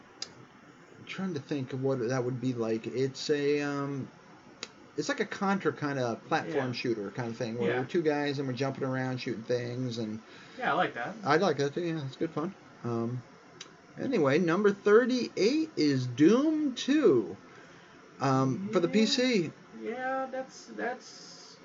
trying 1.07 1.35
to 1.35 1.41
think 1.41 1.73
of 1.73 1.83
what 1.83 2.07
that 2.09 2.23
would 2.25 2.41
be 2.41 2.53
like. 2.53 2.87
It's 2.87 3.31
a, 3.31 3.61
um, 3.63 4.09
it's 4.97 5.09
like 5.09 5.21
a 5.21 5.25
Contra 5.27 5.73
kind 5.73 5.99
of 5.99 6.25
platform 6.29 6.69
Yeah. 6.69 6.73
shooter 6.73 7.11
kind 7.11 7.29
of 7.31 7.37
thing, 7.37 7.59
where 7.59 7.71
Yeah. 7.71 7.79
we're 7.81 7.85
two 7.87 8.03
guys 8.03 8.39
and 8.39 8.49
we're 8.49 8.55
jumping 8.55 8.85
around 8.85 9.19
shooting 9.21 9.43
things, 9.45 9.99
and 9.99 10.19
Yeah, 10.59 10.73
I 10.73 10.75
like 10.75 10.95
that. 10.95 11.15
I'd 11.25 11.41
like 11.41 11.59
that 11.59 11.75
too. 11.75 11.83
Yeah, 11.83 12.01
it's 12.07 12.17
good 12.17 12.31
fun. 12.31 12.55
Um, 12.85 13.23
anyway, 14.01 14.39
number 14.39 14.73
38 14.73 15.71
is 15.77 16.07
Doom 16.07 16.75
2 16.75 17.37
um, 18.21 18.69
for 18.73 18.81
the 18.81 18.89
PC. 18.89 19.51
Yeah, 19.83 20.27
that's 20.33 20.67
that's. 20.77 21.57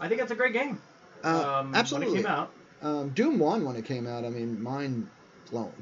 I 0.00 0.08
think 0.08 0.20
that's 0.20 0.32
a 0.32 0.36
great 0.36 0.52
game. 0.52 0.80
Uh, 1.24 1.60
um, 1.60 1.74
absolutely. 1.74 2.08
When 2.08 2.18
it 2.18 2.22
came 2.24 2.32
out. 2.32 2.50
Um, 2.82 3.08
Doom 3.10 3.38
1, 3.38 3.64
when 3.64 3.76
it 3.76 3.84
came 3.86 4.06
out, 4.06 4.24
I 4.24 4.28
mean, 4.28 4.62
mind 4.62 5.08
blown. 5.50 5.72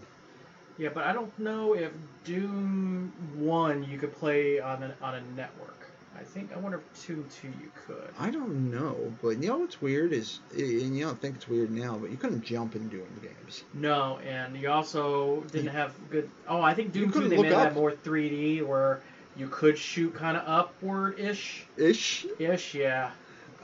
Yeah, 0.78 0.88
but 0.92 1.04
I 1.04 1.12
don't 1.12 1.36
know 1.38 1.74
if 1.74 1.92
Doom 2.24 3.12
One 3.36 3.84
you 3.84 3.98
could 3.98 4.12
play 4.12 4.60
on 4.60 4.82
a, 4.82 4.94
on 5.02 5.14
a 5.14 5.22
network. 5.36 5.70
I 6.18 6.22
think 6.22 6.52
I 6.54 6.58
wonder 6.58 6.78
if 6.78 7.06
Doom 7.06 7.26
Two 7.40 7.48
you 7.48 7.70
could. 7.86 8.08
I 8.18 8.30
don't 8.30 8.70
know, 8.70 9.12
but 9.20 9.30
you 9.30 9.48
know 9.48 9.58
what's 9.58 9.82
weird 9.82 10.12
is, 10.12 10.40
and 10.52 10.96
you 10.96 11.04
don't 11.04 11.20
think 11.20 11.36
it's 11.36 11.48
weird 11.48 11.70
now, 11.70 11.96
but 11.96 12.10
you 12.10 12.16
couldn't 12.16 12.44
jump 12.44 12.76
in 12.76 12.88
Doom 12.88 13.06
games. 13.20 13.64
No, 13.72 14.18
and 14.18 14.56
you 14.56 14.70
also 14.70 15.42
didn't 15.52 15.72
have 15.72 15.92
good. 16.10 16.30
Oh, 16.48 16.60
I 16.60 16.74
think 16.74 16.92
Doom 16.92 17.12
Two 17.12 17.28
they 17.28 17.36
made 17.40 17.52
that 17.52 17.74
more 17.74 17.90
3D 17.92 18.64
where 18.66 19.00
you 19.36 19.48
could 19.48 19.76
shoot 19.76 20.14
kind 20.14 20.36
of 20.36 20.44
upward 20.46 21.18
ish. 21.18 21.66
Ish. 21.76 22.26
Ish, 22.38 22.74
yeah. 22.74 23.10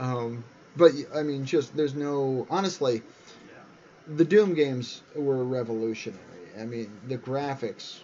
Um, 0.01 0.43
but 0.77 0.93
I 1.15 1.23
mean, 1.23 1.45
just 1.45 1.77
there's 1.77 1.95
no 1.95 2.47
honestly, 2.51 2.97
Yeah. 2.97 4.15
the 4.17 4.25
Doom 4.25 4.55
games 4.55 5.03
were 5.15 5.45
revolutionary. 5.45 6.25
I 6.61 6.67
mean, 6.67 6.91
the 7.09 7.19
graphics, 7.19 8.01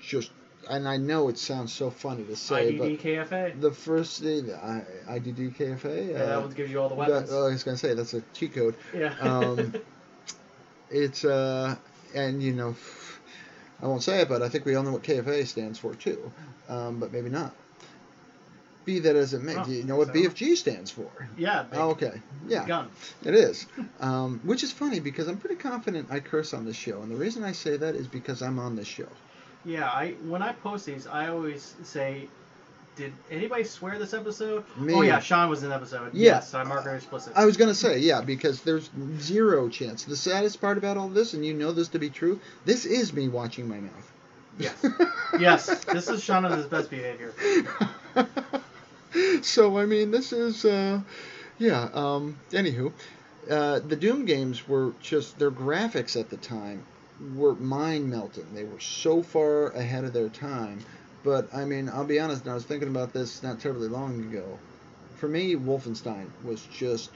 just, 0.00 0.30
and 0.68 0.86
I 0.86 0.96
know 0.96 1.28
it 1.28 1.38
sounds 1.38 1.72
so 1.72 1.90
funny 1.90 2.24
to 2.24 2.36
say, 2.36 2.76
but 2.76 3.60
the 3.60 3.72
first 3.72 4.22
thing, 4.22 4.52
I, 4.52 4.82
IDKFA. 5.08 6.10
Yeah, 6.10 6.18
that 6.18 6.36
uh, 6.36 6.40
one 6.42 6.50
gives 6.50 6.70
you 6.70 6.80
all 6.80 6.88
the 6.88 6.96
that- 6.96 7.08
weapons. 7.08 7.30
oh, 7.32 7.46
I 7.46 7.50
was 7.50 7.64
gonna 7.64 7.76
say 7.76 7.94
that's 7.94 8.14
a 8.14 8.22
cheat 8.34 8.54
code. 8.54 8.74
yeah. 8.94 9.14
um, 9.20 9.74
it's 10.90 11.24
uh, 11.24 11.76
and 12.14 12.42
you 12.42 12.52
know, 12.52 12.76
I 13.82 13.86
won't 13.86 14.02
say 14.02 14.20
it, 14.20 14.28
but 14.28 14.42
I 14.42 14.48
think 14.48 14.64
we 14.64 14.74
all 14.74 14.82
know 14.82 14.92
what 14.92 15.02
KFA 15.02 15.46
stands 15.46 15.78
for 15.78 15.94
too, 15.94 16.30
um, 16.68 17.00
but 17.00 17.12
maybe 17.12 17.30
not. 17.30 17.54
Be 18.84 18.98
that 19.00 19.16
as 19.16 19.32
it 19.32 19.42
may, 19.42 19.56
Oh, 19.56 19.64
do 19.64 19.72
you 19.72 19.84
know 19.84 19.96
what 19.96 20.08
so- 20.08 20.12
BFG 20.12 20.56
stands 20.56 20.90
for? 20.90 21.10
Yeah. 21.38 21.64
Oh, 21.72 21.90
okay, 21.90 22.20
yeah, 22.46 22.66
Gun. 22.66 22.88
it 23.24 23.34
is. 23.34 23.66
Um, 24.00 24.40
which 24.44 24.62
is 24.62 24.72
funny 24.72 25.00
because 25.00 25.26
I'm 25.26 25.38
pretty 25.38 25.56
confident 25.56 26.08
I 26.10 26.20
curse 26.20 26.52
on 26.52 26.64
this 26.66 26.76
show, 26.76 27.00
and 27.00 27.10
the 27.10 27.16
reason 27.16 27.44
I 27.44 27.52
say 27.52 27.76
that 27.78 27.94
is 27.94 28.06
because 28.06 28.42
I'm 28.42 28.58
on 28.58 28.76
this 28.76 28.86
show. 28.86 29.08
Yeah. 29.64 29.88
I 29.88 30.12
when 30.26 30.42
I 30.42 30.52
post 30.52 30.84
these, 30.84 31.06
I 31.06 31.28
always 31.28 31.74
say, 31.82 32.28
"Did 32.96 33.14
anybody 33.30 33.64
swear 33.64 33.98
this 33.98 34.12
episode?" 34.12 34.64
Me. 34.76 34.92
Oh 34.92 35.00
yeah, 35.00 35.18
Sean 35.20 35.48
was 35.48 35.62
in 35.62 35.70
the 35.70 35.74
episode. 35.74 36.12
Yeah. 36.12 36.32
Yes, 36.34 36.52
I 36.52 36.62
mark 36.64 36.84
it 36.84 36.90
explicit. 36.90 37.32
I 37.34 37.46
was 37.46 37.56
gonna 37.56 37.74
say, 37.74 37.98
yeah, 38.00 38.20
because 38.20 38.60
there's 38.60 38.90
zero 39.18 39.70
chance. 39.70 40.04
The 40.04 40.16
saddest 40.16 40.60
part 40.60 40.76
about 40.76 40.98
all 40.98 41.08
this, 41.08 41.32
and 41.32 41.44
you 41.46 41.54
know 41.54 41.72
this 41.72 41.88
to 41.88 41.98
be 41.98 42.10
true, 42.10 42.38
this 42.66 42.84
is 42.84 43.14
me 43.14 43.28
watching 43.28 43.66
my 43.66 43.80
mouth. 43.80 44.12
Yes. 44.58 44.86
yes. 45.40 45.84
This 45.86 46.08
is 46.08 46.22
Sean 46.22 46.44
on 46.44 46.52
his 46.52 46.66
best 46.66 46.90
behavior. 46.90 47.32
so 49.42 49.78
I 49.78 49.86
mean, 49.86 50.10
this 50.10 50.32
is, 50.32 50.64
uh, 50.64 51.00
yeah. 51.58 51.88
Um, 51.92 52.36
anywho, 52.50 52.92
uh, 53.50 53.80
the 53.80 53.96
Doom 53.96 54.24
games 54.24 54.66
were 54.68 54.92
just 55.00 55.38
their 55.38 55.50
graphics 55.50 56.18
at 56.18 56.30
the 56.30 56.36
time 56.36 56.84
were 57.36 57.54
mind 57.54 58.10
melting. 58.10 58.54
They 58.54 58.64
were 58.64 58.80
so 58.80 59.22
far 59.22 59.68
ahead 59.70 60.04
of 60.04 60.12
their 60.12 60.28
time. 60.28 60.84
But 61.22 61.54
I 61.54 61.64
mean, 61.64 61.88
I'll 61.88 62.04
be 62.04 62.20
honest. 62.20 62.42
And 62.42 62.50
I 62.50 62.54
was 62.54 62.64
thinking 62.64 62.88
about 62.88 63.12
this 63.12 63.42
not 63.42 63.60
terribly 63.60 63.88
long 63.88 64.20
ago. 64.20 64.58
For 65.16 65.28
me, 65.28 65.54
Wolfenstein 65.54 66.26
was 66.44 66.60
just 66.60 67.10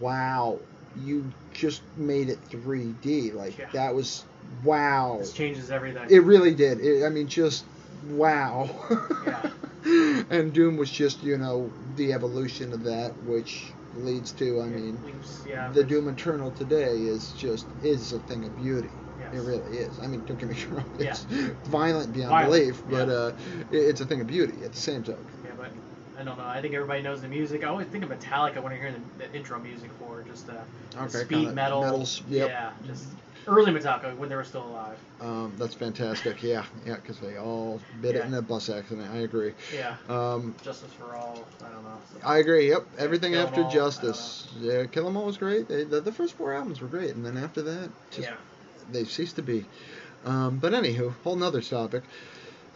wow. 0.00 0.58
You 0.96 1.30
just 1.52 1.82
made 1.96 2.30
it 2.30 2.38
3D. 2.50 3.32
Like 3.32 3.58
Yeah. 3.58 3.66
that 3.72 3.94
was 3.94 4.24
wow. 4.64 5.18
This 5.18 5.32
changes 5.32 5.70
everything. 5.70 6.06
It 6.08 6.22
really 6.22 6.54
did. 6.54 6.80
It, 6.80 7.04
I 7.04 7.10
mean, 7.10 7.26
just 7.26 7.64
wow. 8.10 8.68
Yeah. 9.26 9.50
And 10.30 10.52
Doom 10.52 10.76
was 10.76 10.90
just, 10.90 11.22
you 11.22 11.38
know, 11.38 11.70
the 11.96 12.12
evolution 12.12 12.72
of 12.72 12.82
that, 12.84 13.12
which 13.24 13.70
leads 13.98 14.32
to, 14.32 14.60
I 14.60 14.64
It 14.66 14.70
mean, 14.70 14.98
leaves- 15.04 15.44
yeah, 15.48 15.70
the 15.72 15.84
Doom 15.84 16.08
Eternal 16.08 16.50
today 16.52 17.02
is 17.02 17.32
just 17.32 17.66
is 17.82 18.12
a 18.12 18.18
thing 18.20 18.44
of 18.44 18.56
beauty. 18.56 18.90
yes. 19.20 19.34
It 19.34 19.38
really 19.40 19.78
is. 19.78 19.98
I 20.00 20.06
mean, 20.06 20.22
don't 20.26 20.38
get 20.38 20.48
me 20.48 20.56
wrong. 20.70 20.84
Yeah. 20.98 21.10
It's 21.30 21.68
violent 21.68 22.12
beyond 22.12 22.30
Violent, 22.30 22.50
belief, 22.52 22.82
but 22.90 23.08
yeah. 23.08 23.14
uh, 23.14 23.32
it's 23.70 24.00
a 24.00 24.06
thing 24.06 24.20
of 24.20 24.26
beauty 24.26 24.64
at 24.64 24.72
the 24.72 24.78
same 24.80 25.02
time. 25.02 25.16
Yeah, 25.44 25.50
but 25.56 25.70
I 26.18 26.24
don't 26.24 26.36
know. 26.38 26.44
I 26.44 26.60
think 26.60 26.74
everybody 26.74 27.02
knows 27.02 27.22
the 27.22 27.28
music. 27.28 27.64
I 27.64 27.68
always 27.68 27.86
think 27.86 28.04
of 28.04 28.10
Metallica 28.10 28.62
when 28.62 28.72
I 28.72 28.76
hear 28.76 28.92
the, 28.92 29.24
the 29.26 29.34
intro 29.34 29.58
music 29.58 29.90
for 29.98 30.22
just 30.28 30.48
uh, 30.50 30.54
the 30.92 31.02
Okay, 31.04 31.24
speed 31.24 31.52
metal. 31.52 31.80
metals, 31.82 32.22
yep. 32.28 32.48
Yeah, 32.48 32.70
just 32.86 33.04
early 33.46 33.72
Metallica 33.72 34.16
when 34.16 34.28
they 34.28 34.36
were 34.36 34.44
still 34.44 34.66
alive. 34.66 34.98
Um, 35.20 35.52
that's 35.58 35.74
fantastic. 35.74 36.42
Yeah, 36.42 36.64
yeah, 36.84 36.96
because 36.96 37.18
they 37.18 37.36
all 37.36 37.80
bit 38.00 38.16
it 38.16 38.24
in 38.24 38.34
a 38.34 38.42
bus 38.42 38.68
accident. 38.68 39.08
I 39.10 39.18
agree. 39.18 39.54
Yeah, 39.74 39.96
Um, 40.08 40.54
Justice 40.62 40.92
for 40.92 41.16
All. 41.16 41.46
I 41.64 41.68
don't 41.70 41.84
know. 41.84 41.98
I 42.24 42.38
agree. 42.38 42.68
Yep. 42.68 42.86
Everything 42.98 43.32
Kill 43.32 43.40
'Em 43.40 43.46
after 43.48 43.62
All, 43.64 43.70
Justice. 43.70 44.48
Yeah, 44.60 44.84
Kill 44.86 45.06
'Em 45.06 45.16
All 45.16 45.26
was 45.26 45.38
great. 45.38 45.68
They, 45.68 45.84
the, 45.84 46.00
the 46.00 46.12
first 46.12 46.34
four 46.34 46.54
albums 46.54 46.80
were 46.80 46.88
great, 46.88 47.14
and 47.14 47.24
then 47.24 47.36
after 47.36 47.62
that, 47.62 47.90
just 48.10 48.28
yeah. 48.28 48.36
they 48.92 49.04
ceased 49.04 49.36
to 49.36 49.42
be. 49.42 49.64
Um, 50.24 50.58
but 50.58 50.72
anywho, 50.72 51.14
whole 51.22 51.36
nother 51.36 51.62
topic. 51.62 52.02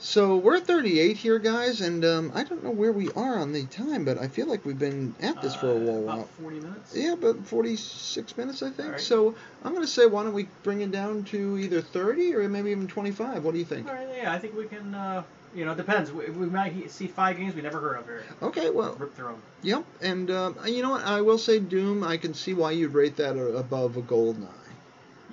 So 0.03 0.37
we're 0.39 0.57
at 0.57 0.67
38 0.67 1.19
here, 1.19 1.39
guys, 1.39 1.83
and 1.83 2.03
um, 2.07 2.33
I 2.35 2.43
don't 2.43 2.65
know 2.65 2.71
where 2.71 2.91
we 2.91 3.11
are 3.13 3.37
on 3.39 3.53
the 3.53 3.65
time, 3.67 4.07
but 4.07 4.17
I 4.17 4.29
feel 4.29 4.47
like 4.47 4.65
we've 4.65 4.79
been 4.79 5.15
at 5.21 5.43
this 5.43 5.55
for 5.55 5.67
a 5.67 5.71
Uh, 5.73 5.75
little 5.75 6.05
About 6.05 6.17
while. 6.17 6.29
40 6.41 6.61
minutes. 6.61 6.97
Yeah, 6.97 7.13
about 7.13 7.45
46 7.47 8.37
minutes, 8.39 8.63
I 8.63 8.71
think. 8.71 8.87
Alright. 8.87 9.01
So 9.03 9.35
I'm 9.63 9.73
going 9.73 9.85
to 9.85 9.91
say, 9.93 10.07
why 10.07 10.23
don't 10.23 10.33
we 10.33 10.49
bring 10.63 10.81
it 10.81 10.91
down 10.91 11.25
to 11.25 11.59
either 11.59 11.83
30 11.83 12.35
or 12.35 12.49
maybe 12.49 12.71
even 12.71 12.87
25? 12.89 13.45
What 13.45 13.53
do 13.53 13.59
you 13.59 13.65
think? 13.67 13.89
All 13.89 13.95
right. 13.95 14.09
Yeah, 14.17 14.33
I 14.33 14.39
think 14.39 14.57
we 14.57 14.65
can. 14.67 14.95
Uh, 14.95 15.23
you 15.55 15.65
know, 15.67 15.73
it 15.73 15.77
depends. 15.77 16.11
We, 16.13 16.31
we 16.31 16.47
might 16.47 16.91
see 16.91 17.07
five 17.09 17.37
games 17.37 17.55
we 17.55 17.61
never 17.61 17.79
heard 17.81 17.99
of 17.99 18.07
here. 18.07 18.23
Okay, 18.41 18.71
well, 18.71 18.95
Rip 18.95 19.15
through 19.15 19.27
them. 19.27 19.43
yep. 19.63 19.85
And 20.01 20.31
um, 20.31 20.57
you 20.65 20.81
know 20.83 20.91
what? 20.91 21.05
I 21.05 21.21
will 21.21 21.39
say 21.39 21.59
Doom. 21.59 22.05
I 22.05 22.17
can 22.17 22.33
see 22.33 22.55
why 22.55 22.71
you'd 22.71 22.95
rate 22.95 23.17
that 23.17 23.37
above 23.37 23.97
a 23.99 24.03
GoldenEye. 24.03 24.47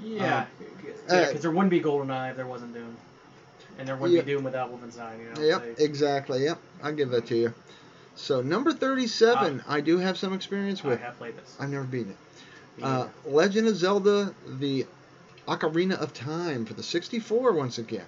Yeah, 0.04 0.46
uh, 1.08 1.26
because 1.28 1.42
there 1.42 1.52
wouldn't 1.52 1.70
be 1.70 1.80
GoldenEye 1.82 2.32
if 2.32 2.36
there 2.36 2.46
wasn't 2.48 2.74
Doom, 2.74 2.98
and 3.78 3.88
there 3.88 3.96
wouldn't 3.96 4.16
Yeah. 4.18 4.22
be 4.24 4.34
Doom 4.34 4.44
without 4.44 4.72
Wolfenstein. 4.72 5.20
You 5.20 5.34
know. 5.42 5.48
Yep, 5.48 5.78
so- 5.78 5.84
exactly. 5.84 6.44
Yep, 6.44 6.58
I'll 6.84 6.94
give 6.94 7.10
that 7.12 7.28
to 7.28 7.36
you. 7.36 7.54
So 8.16 8.42
number 8.42 8.74
37, 8.74 9.64
I 9.68 9.82
do 9.82 9.98
have 10.00 10.18
some 10.18 10.34
experience 10.34 10.84
with. 10.84 11.00
I 11.00 11.04
have 11.04 11.18
played 11.18 11.38
this. 11.38 11.56
I've 11.60 11.70
never 11.70 11.84
beaten 11.84 12.12
it. 12.12 12.84
Uh. 12.84 13.08
Legend 13.26 13.68
of 13.68 13.76
Zelda: 13.76 14.34
The 14.60 14.86
Ocarina 15.48 16.00
of 16.00 16.14
Time 16.14 16.66
for 16.66 16.74
the 16.74 16.84
64 16.84 17.54
once 17.54 17.78
again. 17.78 18.06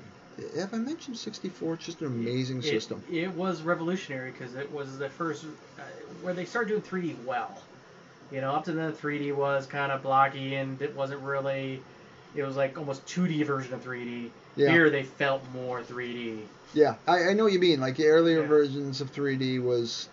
Have 0.58 0.74
I 0.74 0.78
mentioned 0.78 1.18
64? 1.18 1.74
It's 1.76 1.86
just 1.86 2.00
an 2.02 2.08
amazing 2.08 2.60
It- 2.60 2.64
system. 2.66 3.04
It, 3.12 3.34
was 3.34 3.62
revolutionary 3.62 4.32
because 4.32 4.56
it 4.56 4.72
was 4.72 4.98
the 4.98 5.10
first 5.10 5.44
uh, 5.78 5.82
where 6.22 6.34
they 6.34 6.46
started 6.46 6.70
doing 6.70 6.82
3D 6.82 7.16
well. 7.26 7.62
You 8.32 8.42
know, 8.42 8.52
up 8.54 8.64
to 8.66 8.72
then 8.72 8.94
3D 8.94 9.36
was 9.36 9.66
kind 9.66 9.92
of 9.92 10.02
blocky 10.04 10.56
and 10.56 10.82
it 10.82 10.96
wasn't 10.96 11.22
really. 11.22 11.82
It 12.36 12.44
was 12.44 12.56
like 12.56 12.78
almost 12.78 13.06
2D 13.08 13.44
version 13.46 13.74
of 13.74 13.84
3D. 13.84 14.30
Yeah, 14.60 14.72
Here 14.72 14.90
they 14.90 15.04
felt 15.04 15.42
more 15.54 15.82
3D. 15.82 16.42
yeah. 16.74 16.96
I, 17.08 17.30
I 17.30 17.34
know 17.34 17.46
what 17.46 17.54
you 17.54 17.60
mean. 17.60 17.80
Like 17.80 17.96
the 17.96 18.08
earlier 18.08 18.42
Yeah. 18.42 18.48
versions 18.48 19.00
of 19.00 19.12
3D 19.14 19.64
was 19.64 20.10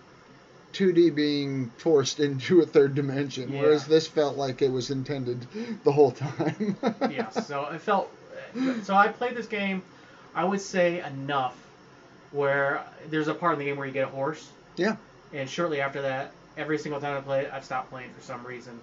2D 0.72 1.14
being 1.14 1.70
forced 1.78 2.20
into 2.26 2.60
a 2.60 2.66
third 2.66 2.94
dimension, 2.94 3.52
Yeah. 3.52 3.62
whereas 3.62 3.86
this 3.86 4.06
felt 4.06 4.36
like 4.36 4.62
it 4.62 4.70
was 4.70 4.90
intended 4.90 5.46
the 5.84 5.90
whole 5.92 6.12
time. 6.12 6.76
yeah, 7.10 7.28
So 7.30 7.66
it 7.70 7.80
felt. 7.80 8.10
So 8.84 8.94
I 8.94 9.08
played 9.08 9.34
this 9.36 9.46
game. 9.46 9.82
I 10.34 10.44
would 10.44 10.60
say 10.60 11.00
enough 11.04 11.56
where 12.30 12.84
there's 13.10 13.28
a 13.28 13.34
part 13.34 13.54
in 13.54 13.58
the 13.58 13.64
game 13.64 13.76
where 13.76 13.86
you 13.86 13.92
get 13.92 14.04
a 14.04 14.10
horse. 14.10 14.48
Yeah. 14.76 14.96
And 15.32 15.48
shortly 15.50 15.80
after 15.80 16.02
that, 16.02 16.30
every 16.56 16.78
single 16.78 17.00
time 17.00 17.16
I 17.16 17.20
play 17.20 17.40
it, 17.44 17.50
I've 17.52 17.64
stopped 17.64 17.90
playing 17.90 18.10
for 18.16 18.22
some 18.22 18.44
reason. 18.46 18.78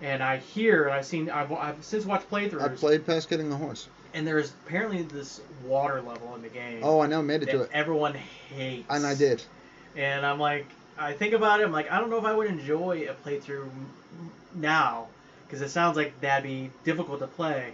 And 0.00 0.22
I 0.22 0.38
hear, 0.38 0.84
and 0.84 0.94
I've 0.94 1.04
seen, 1.06 1.30
I've, 1.30 1.52
I've 1.52 1.84
since 1.84 2.04
watched 2.04 2.30
playthroughs, 2.30 2.62
I 2.62 2.68
played 2.68 3.06
past 3.06 3.28
getting 3.28 3.50
the 3.50 3.56
horse. 3.56 3.88
And 4.14 4.26
there's 4.26 4.50
apparently 4.66 5.02
this 5.02 5.40
water 5.66 6.00
level 6.00 6.34
in 6.36 6.42
the 6.42 6.48
game 6.48 6.80
Oh, 6.82 7.00
I 7.00 7.06
know, 7.06 7.20
made 7.22 7.42
it 7.42 7.50
to 7.50 7.62
it, 7.62 7.70
everyone 7.74 8.14
hates. 8.14 8.86
and 8.88 9.04
I 9.04 9.14
did. 9.14 9.42
And 9.96 10.24
I'm 10.24 10.38
like, 10.40 10.66
I 10.98 11.12
think 11.12 11.34
about 11.34 11.60
it, 11.60 11.64
I'm 11.64 11.72
like, 11.72 11.90
I 11.90 11.98
don't 12.00 12.08
know 12.10 12.18
if 12.18 12.24
I 12.24 12.32
would 12.32 12.46
enjoy 12.48 13.06
a 13.08 13.28
playthrough 13.28 13.68
now, 14.54 15.08
because 15.46 15.60
it 15.62 15.68
sounds 15.70 15.96
like 15.96 16.18
that'd 16.20 16.44
be 16.44 16.70
difficult 16.84 17.20
to 17.20 17.26
play. 17.26 17.72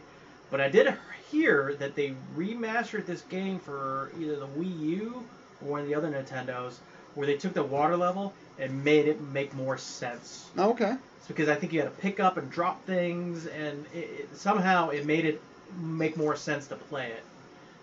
But 0.51 0.61
I 0.61 0.69
did 0.69 0.93
hear 1.31 1.75
that 1.79 1.95
they 1.95 2.15
remastered 2.37 3.07
this 3.07 3.21
game 3.23 3.59
for 3.61 4.11
either 4.19 4.37
the 4.37 4.49
Wii 4.49 4.81
U 4.81 5.25
or 5.63 5.71
one 5.71 5.81
of 5.83 5.87
the 5.87 5.95
other 5.95 6.11
Nintendos, 6.11 6.75
where 7.15 7.27
they 7.27 7.37
took 7.37 7.53
the 7.55 7.63
water 7.63 7.97
level 7.97 8.33
and 8.59 8.85
made 8.85 9.07
it 9.07 9.21
make 9.21 9.55
more 9.55 9.79
sense. 9.79 10.49
Oh, 10.59 10.71
okay. 10.71 10.97
It's 11.19 11.29
because 11.29 11.49
I 11.49 11.55
think 11.55 11.73
you 11.73 11.81
had 11.81 11.95
to 11.95 12.01
pick 12.03 12.19
up 12.21 12.37
and 12.37 12.51
drop 12.51 12.85
things, 12.85 13.47
and 13.47 13.85
it, 13.95 13.99
it, 13.99 14.37
somehow 14.37 14.89
it 14.91 15.07
made 15.07 15.25
it 15.25 15.41
make 15.79 16.17
more 16.17 16.37
sense 16.37 16.67
to 16.69 16.77
play 16.77 17.09
it. 17.09 17.23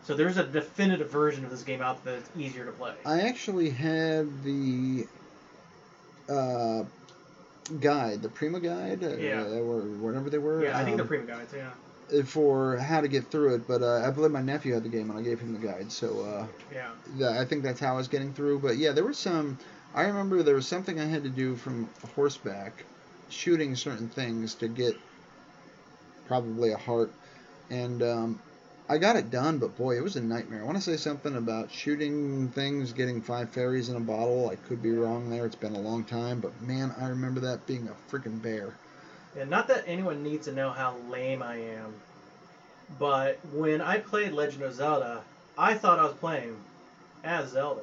So 0.03 0.15
there's 0.15 0.37
a 0.37 0.43
definitive 0.45 1.09
version 1.11 1.43
of 1.43 1.51
this 1.51 1.63
game 1.63 1.81
out 1.81 2.03
there 2.05 2.15
that's 2.15 2.29
easier 2.37 2.65
to 2.65 2.71
play. 2.71 2.93
I 3.05 3.21
actually 3.21 3.69
had 3.69 4.43
the 4.43 5.05
uh, 6.29 6.83
guide, 7.81 8.21
the 8.21 8.29
Prima 8.29 8.59
guide, 8.59 9.03
uh, 9.03 9.17
Yeah. 9.17 9.43
or 9.43 9.81
whatever 9.81 10.29
they 10.29 10.37
were. 10.37 10.63
yeah, 10.63 10.77
I 10.77 10.83
think 10.85 10.97
the 10.97 11.03
um, 11.03 11.07
Prima 11.09 11.25
guides, 11.25 11.53
yeah. 11.53 12.21
for 12.23 12.77
how 12.77 13.01
to 13.01 13.07
get 13.09 13.25
through 13.25 13.55
it. 13.55 13.67
But 13.67 13.81
uh, 13.81 14.07
I 14.07 14.11
believe 14.11 14.31
my 14.31 14.41
nephew 14.41 14.73
had 14.73 14.83
the 14.83 14.89
game, 14.89 15.09
and 15.09 15.19
I 15.19 15.21
gave 15.21 15.39
him 15.39 15.51
the 15.53 15.59
guide. 15.59 15.91
So 15.91 16.21
uh, 16.21 16.47
Yeah. 16.73 16.91
yeah, 17.17 17.41
I 17.41 17.45
think 17.45 17.63
that's 17.63 17.79
how 17.79 17.93
I 17.93 17.97
was 17.97 18.07
getting 18.07 18.33
through. 18.33 18.59
But 18.59 18.77
yeah, 18.77 18.93
there 18.93 19.03
was 19.03 19.17
some. 19.17 19.57
I 19.93 20.03
remember 20.03 20.43
there 20.43 20.55
was 20.55 20.67
something 20.67 20.99
I 20.99 21.05
had 21.05 21.23
to 21.23 21.29
do 21.29 21.55
from 21.55 21.89
horseback, 22.15 22.83
shooting 23.29 23.75
certain 23.75 24.07
things 24.07 24.53
to 24.55 24.67
get 24.67 24.95
probably 26.27 26.71
a 26.71 26.77
heart, 26.77 27.11
and 27.69 28.01
um, 28.03 28.39
I 28.89 28.97
got 28.97 29.15
it 29.15 29.29
done. 29.29 29.57
But 29.59 29.75
boy, 29.77 29.97
it 29.97 30.03
was 30.03 30.15
a 30.15 30.21
nightmare. 30.21 30.61
I 30.61 30.65
want 30.65 30.77
to 30.77 30.83
say 30.83 30.97
something 30.97 31.35
about 31.35 31.71
shooting 31.71 32.49
things, 32.49 32.91
getting 32.93 33.21
five 33.21 33.49
fairies 33.49 33.89
in 33.89 33.95
a 33.95 34.01
bottle. 34.01 34.49
I 34.49 34.55
could 34.55 34.81
be 34.81 34.91
wrong 34.91 35.29
there. 35.29 35.45
It's 35.45 35.55
been 35.55 35.75
a 35.75 35.79
long 35.79 36.03
time, 36.03 36.39
but 36.39 36.59
man, 36.61 36.93
I 36.99 37.07
remember 37.07 37.39
that 37.41 37.65
being 37.67 37.87
a 37.87 38.11
freaking 38.13 38.41
bear. 38.41 38.73
And 39.37 39.49
not 39.49 39.67
that 39.67 39.83
anyone 39.87 40.23
needs 40.23 40.45
to 40.47 40.53
know 40.53 40.71
how 40.71 40.95
lame 41.09 41.43
I 41.43 41.57
am, 41.57 41.93
but 42.97 43.37
when 43.53 43.81
I 43.81 43.99
played 43.99 44.31
Legend 44.31 44.63
of 44.63 44.73
Zelda, 44.73 45.21
I 45.57 45.75
thought 45.75 45.99
I 45.99 46.03
was 46.03 46.13
playing 46.13 46.55
as 47.23 47.49
Zelda 47.51 47.81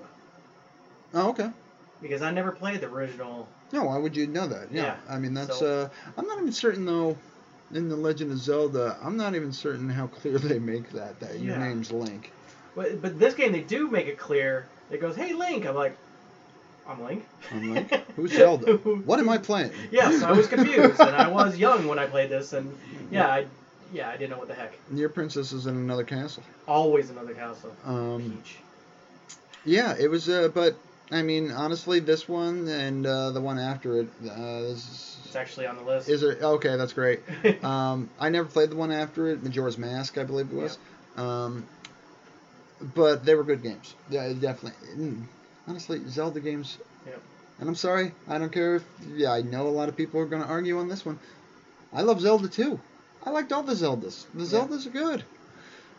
Oh, 1.12 1.30
okay. 1.30 1.51
because 2.03 2.22
I 2.22 2.30
never 2.32 2.51
played 2.51 2.80
the 2.80 2.89
original. 2.89 3.49
No, 3.72 3.85
why 3.85 3.99
would 3.99 4.16
you 4.16 4.26
know 4.26 4.47
that? 4.49 4.72
Yeah, 4.72 4.82
Yeah, 4.85 4.97
I 5.09 5.18
mean 5.18 5.35
that's. 5.35 5.59
so- 5.59 5.66
uh, 5.66 5.89
I'm 6.16 6.26
not 6.26 6.39
even 6.39 6.53
certain 6.53 6.87
though. 6.87 7.16
In 7.75 7.89
the 7.89 7.97
Legend 7.97 8.31
of 8.31 8.39
Zelda, 8.39 8.97
I'm 9.03 9.16
not 9.16 9.35
even 9.35 9.53
certain 9.53 9.91
how 9.91 10.07
clear 10.07 10.39
they 10.39 10.61
make 10.61 10.91
that 10.93 11.18
that 11.20 11.41
your 11.41 11.57
Yeah. 11.57 11.66
name's 11.68 11.91
Link. 11.93 12.31
But 12.77 13.03
but 13.03 13.18
this 13.18 13.35
game 13.35 13.53
they 13.53 13.61
do 13.61 13.89
make 13.91 14.07
it 14.07 14.16
clear. 14.16 14.64
It 14.91 15.01
goes, 15.01 15.16
"Hey 15.16 15.33
Link," 15.35 15.66
I'm 15.66 15.75
like, 15.75 15.97
"I'm 16.89 17.03
Link." 17.05 17.25
I'm 17.53 17.75
Link. 17.75 17.93
Who's 18.16 18.33
Zelda? 18.33 18.77
What 19.05 19.18
am 19.18 19.29
I 19.29 19.39
playing? 19.39 19.72
Yes, 19.91 20.22
I 20.22 20.33
was 20.33 20.47
confused, 20.47 21.01
and 21.01 21.14
I 21.16 21.29
was 21.29 21.57
young 21.59 21.89
when 21.89 21.99
I 21.99 22.07
played 22.07 22.31
this, 22.31 22.53
and 22.53 22.72
Yeah, 23.11 23.27
I, 23.29 23.47
yeah, 23.93 24.09
I 24.09 24.16
didn't 24.16 24.31
know 24.31 24.39
what 24.39 24.49
the 24.49 24.55
heck. 24.55 24.72
Your 24.93 25.09
princess 25.09 25.53
is 25.53 25.66
in 25.66 25.77
another 25.77 26.05
castle. 26.05 26.43
Always 26.66 27.11
another 27.11 27.35
castle. 27.35 27.75
Um, 27.85 28.41
Peach. 28.43 28.57
yeah, 29.64 29.95
it 29.99 30.09
was. 30.09 30.29
Uh, 30.29 30.49
but 30.55 30.75
I 31.13 31.23
mean, 31.23 31.51
honestly, 31.51 32.01
this 32.01 32.29
one 32.29 32.67
and 32.69 33.07
uh, 33.07 33.31
the 33.31 33.41
one 33.41 33.59
after 33.59 34.01
it. 34.01 34.09
Uh, 34.25 34.61
this 34.63 35.19
It's 35.27 35.37
actually 35.37 35.67
on 35.67 35.77
the 35.77 35.83
list. 35.83 36.09
is, 36.09 36.23
is 36.23 36.37
it 36.37 36.43
okay? 36.43 36.77
That's 36.77 36.93
great. 36.93 37.21
Um, 37.63 38.09
I 38.19 38.29
never 38.31 38.47
played 38.49 38.71
the 38.71 38.77
one 38.77 38.91
after 38.93 39.29
it, 39.29 39.43
Majora's 39.43 39.79
Mask, 39.79 40.17
I 40.19 40.25
believe 40.25 40.51
it 40.51 40.55
was. 40.55 40.79
Um, 41.17 41.67
but 42.95 43.25
they 43.25 43.35
were 43.35 43.45
good 43.45 43.63
games. 43.63 43.95
Yeah, 44.11 44.33
definitely. 44.33 44.73
Mm, 44.97 45.23
Honestly, 45.67 46.01
Zelda 46.09 46.41
games. 46.41 46.79
Yep. 47.07 47.21
And 47.61 47.69
I'm 47.69 47.75
sorry, 47.75 48.13
I 48.29 48.39
don't 48.39 48.53
care 48.53 48.77
if. 48.77 48.85
Yeah, 49.15 49.33
I 49.33 49.43
know 49.43 49.67
a 49.67 49.71
lot 49.71 49.89
of 49.89 49.97
people 49.97 50.21
are 50.21 50.27
going 50.27 50.43
to 50.43 50.49
argue 50.49 50.79
on 50.79 50.89
this 50.89 51.07
one. 51.07 51.19
I 51.93 52.03
love 52.03 52.21
Zelda 52.21 52.49
too. 52.49 52.79
I 53.25 53.31
liked 53.31 53.53
all 53.53 53.63
the 53.63 53.73
Zeldas. 53.73 54.27
The 54.35 54.45
Yeah. 54.45 54.65
Zeldas 54.65 54.87
are 54.87 54.91
good. 54.91 55.25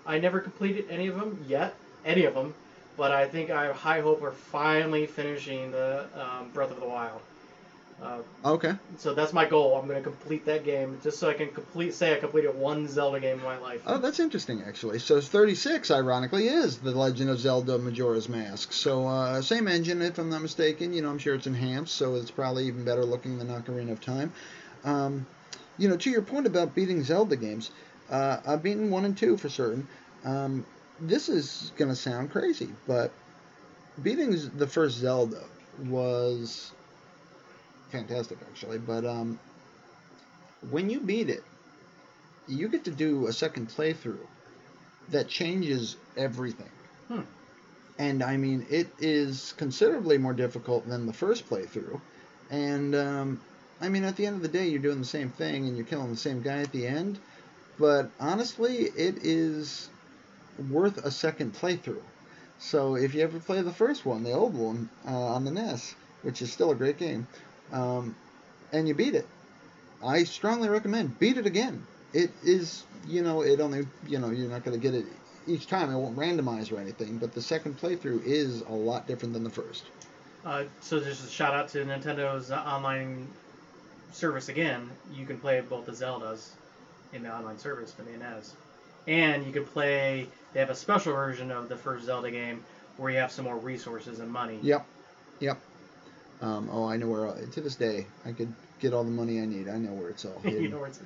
I 0.05 0.19
never 0.19 0.39
completed 0.39 0.85
any 0.89 1.07
of 1.07 1.15
them 1.15 1.43
yet, 1.47 1.73
any 2.05 2.25
of 2.25 2.35
them, 2.35 2.53
but 2.97 3.11
I 3.11 3.27
think 3.27 3.49
I 3.49 3.65
have 3.65 3.75
high 3.75 4.01
hope 4.01 4.21
of 4.23 4.35
finally 4.35 5.05
finishing 5.05 5.71
the 5.71 6.05
um, 6.15 6.49
Breath 6.53 6.71
of 6.71 6.79
the 6.79 6.85
Wild. 6.87 7.21
Uh, 8.01 8.19
Okay. 8.43 8.73
so 8.99 9.13
that's 9.15 9.33
my 9.33 9.45
goal. 9.45 9.75
I'm 9.75 9.87
going 9.87 9.97
to 9.97 10.03
complete 10.03 10.45
that 10.45 10.63
game 10.63 10.99
just 11.01 11.17
so 11.17 11.29
I 11.29 11.33
can 11.33 11.47
complete 11.49 11.93
say 11.95 12.15
I 12.15 12.19
completed 12.19 12.55
one 12.55 12.87
Zelda 12.87 13.19
game 13.19 13.39
in 13.39 13.43
my 13.43 13.57
life. 13.57 13.81
Oh, 13.87 13.97
that's 13.97 14.19
interesting, 14.19 14.61
actually. 14.67 14.99
So 14.99 15.19
36, 15.19 15.89
ironically, 15.89 16.47
is 16.47 16.77
The 16.77 16.91
Legend 16.91 17.29
of 17.31 17.39
Zelda 17.39 17.79
Majora's 17.79 18.29
Mask. 18.29 18.71
So, 18.71 19.07
uh, 19.07 19.41
same 19.41 19.67
engine, 19.67 20.01
if 20.01 20.19
I'm 20.19 20.29
not 20.29 20.41
mistaken. 20.41 20.93
You 20.93 21.01
know, 21.01 21.09
I'm 21.09 21.17
sure 21.17 21.33
it's 21.33 21.47
enhanced, 21.47 21.95
so 21.95 22.15
it's 22.15 22.29
probably 22.29 22.67
even 22.67 22.83
better 22.83 23.03
looking 23.05 23.39
than 23.39 23.47
Ocarina 23.47 23.91
of 23.91 24.01
Time. 24.01 24.31
Um, 24.83 25.25
you 25.77 25.89
know, 25.89 25.97
to 25.97 26.09
your 26.11 26.21
point 26.21 26.45
about 26.45 26.75
beating 26.75 27.03
Zelda 27.03 27.35
games, 27.35 27.71
uh, 28.11 28.41
I've 28.45 28.61
beaten 28.61 28.91
1 28.91 29.05
and 29.05 29.17
2 29.17 29.37
for 29.37 29.49
certain. 29.49 29.87
Um, 30.23 30.65
this 30.99 31.29
is 31.29 31.71
going 31.77 31.89
to 31.89 31.95
sound 31.95 32.31
crazy, 32.31 32.69
but 32.87 33.11
beating 34.01 34.37
the 34.57 34.67
first 34.67 34.97
Zelda 34.97 35.43
was 35.87 36.71
fantastic, 37.89 38.37
actually. 38.49 38.77
But 38.77 39.05
um, 39.05 39.39
when 40.69 40.89
you 40.89 40.99
beat 40.99 41.29
it, 41.29 41.43
you 42.47 42.67
get 42.67 42.85
to 42.85 42.91
do 42.91 43.27
a 43.27 43.33
second 43.33 43.69
playthrough 43.69 44.17
that 45.09 45.27
changes 45.27 45.97
everything. 46.17 46.69
Hmm. 47.07 47.21
And 47.97 48.23
I 48.23 48.37
mean, 48.37 48.65
it 48.69 48.87
is 48.99 49.53
considerably 49.57 50.17
more 50.17 50.33
difficult 50.33 50.87
than 50.87 51.05
the 51.05 51.13
first 51.13 51.49
playthrough. 51.49 52.01
And 52.49 52.93
um, 52.95 53.41
I 53.81 53.89
mean, 53.89 54.03
at 54.03 54.15
the 54.15 54.25
end 54.25 54.35
of 54.37 54.41
the 54.41 54.47
day, 54.47 54.67
you're 54.67 54.81
doing 54.81 54.99
the 54.99 55.05
same 55.05 55.29
thing 55.29 55.67
and 55.67 55.77
you're 55.77 55.85
killing 55.85 56.11
the 56.11 56.17
same 56.17 56.41
guy 56.41 56.59
at 56.59 56.71
the 56.71 56.87
end. 56.87 57.19
But 57.77 58.09
honestly, 58.19 58.75
it 58.75 59.23
is 59.23 59.89
worth 60.69 60.97
a 61.05 61.11
second 61.11 61.53
playthrough. 61.53 62.01
So 62.59 62.95
if 62.95 63.13
you 63.13 63.21
ever 63.21 63.39
play 63.39 63.61
the 63.61 63.73
first 63.73 64.05
one, 64.05 64.23
the 64.23 64.31
old 64.31 64.55
one 64.55 64.89
uh, 65.07 65.11
on 65.11 65.45
the 65.45 65.51
NES, 65.51 65.93
which 66.21 66.41
is 66.41 66.51
still 66.51 66.71
a 66.71 66.75
great 66.75 66.97
game, 66.97 67.27
um, 67.71 68.15
and 68.71 68.87
you 68.87 68.93
beat 68.93 69.15
it, 69.15 69.27
I 70.03 70.23
strongly 70.23 70.69
recommend 70.69 71.19
beat 71.19 71.37
it 71.37 71.45
again. 71.45 71.85
It 72.13 72.31
is, 72.43 72.83
you 73.07 73.21
know, 73.21 73.41
it 73.41 73.59
only, 73.59 73.87
you 74.07 74.19
know, 74.19 74.29
you're 74.29 74.49
not 74.49 74.63
going 74.63 74.79
to 74.79 74.81
get 74.81 74.93
it 74.93 75.05
each 75.47 75.67
time. 75.67 75.91
It 75.91 75.97
won't 75.97 76.15
randomize 76.15 76.71
or 76.71 76.79
anything, 76.79 77.17
but 77.17 77.33
the 77.33 77.41
second 77.41 77.79
playthrough 77.79 78.23
is 78.23 78.61
a 78.61 78.71
lot 78.71 79.07
different 79.07 79.33
than 79.33 79.43
the 79.43 79.49
first. 79.49 79.83
Uh, 80.45 80.63
so 80.79 80.99
just 80.99 81.25
a 81.25 81.29
shout 81.29 81.53
out 81.53 81.67
to 81.69 81.83
Nintendo's 81.83 82.51
online 82.51 83.27
service 84.11 84.47
again. 84.47 84.89
You 85.13 85.25
can 85.25 85.39
play 85.39 85.59
both 85.61 85.87
the 85.87 85.91
Zeldas 85.91 86.49
in 87.13 87.23
the 87.23 87.35
online 87.35 87.57
service 87.57 87.91
for 87.91 88.03
the 88.03 88.11
NES, 88.17 88.53
and 89.07 89.45
you 89.45 89.51
can 89.51 89.65
play. 89.65 90.27
They 90.55 90.61
have 90.61 90.69
a 90.69 90.75
special 90.75 91.11
version 91.11 91.51
of 91.51 91.67
the 91.67 91.75
first 91.75 92.05
Zelda 92.05 92.31
game 92.31 92.63
where 92.95 93.11
you 93.11 93.17
have 93.17 93.29
some 93.29 93.43
more 93.43 93.57
resources 93.57 94.19
and 94.19 94.31
money. 94.31 94.57
Yep, 94.61 94.85
yep. 95.41 95.59
Um, 96.41 96.69
oh, 96.71 96.87
I 96.87 96.95
know 96.95 97.09
where. 97.09 97.29
To 97.33 97.61
this 97.61 97.75
day, 97.75 98.07
I 98.25 98.31
could 98.31 98.53
get 98.79 98.93
all 98.93 99.03
the 99.03 99.11
money 99.11 99.41
I 99.41 99.45
need. 99.45 99.67
I 99.67 99.77
know 99.77 99.91
where 99.91 100.07
it's 100.07 100.23
all 100.23 100.39
hidden. 100.43 100.63
you 100.63 100.69
know 100.69 100.77
where 100.77 100.87
it's. 100.87 101.01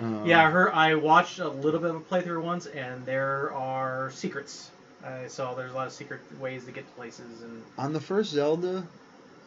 Um, 0.00 0.26
Yeah, 0.26 0.44
I 0.44 0.50
heard. 0.50 0.72
I 0.72 0.96
watched 0.96 1.38
a 1.38 1.48
little 1.48 1.78
bit 1.78 1.90
of 1.90 1.96
a 1.96 2.00
playthrough 2.00 2.42
once, 2.42 2.66
and 2.66 3.06
there 3.06 3.52
are 3.52 4.10
secrets. 4.10 4.72
I 5.04 5.28
saw 5.28 5.54
there's 5.54 5.70
a 5.70 5.76
lot 5.76 5.86
of 5.86 5.92
secret 5.92 6.20
ways 6.40 6.64
to 6.64 6.72
get 6.72 6.84
to 6.84 6.92
places, 6.94 7.42
and 7.42 7.62
On 7.78 7.92
the 7.92 8.00
first 8.00 8.32
Zelda, 8.32 8.84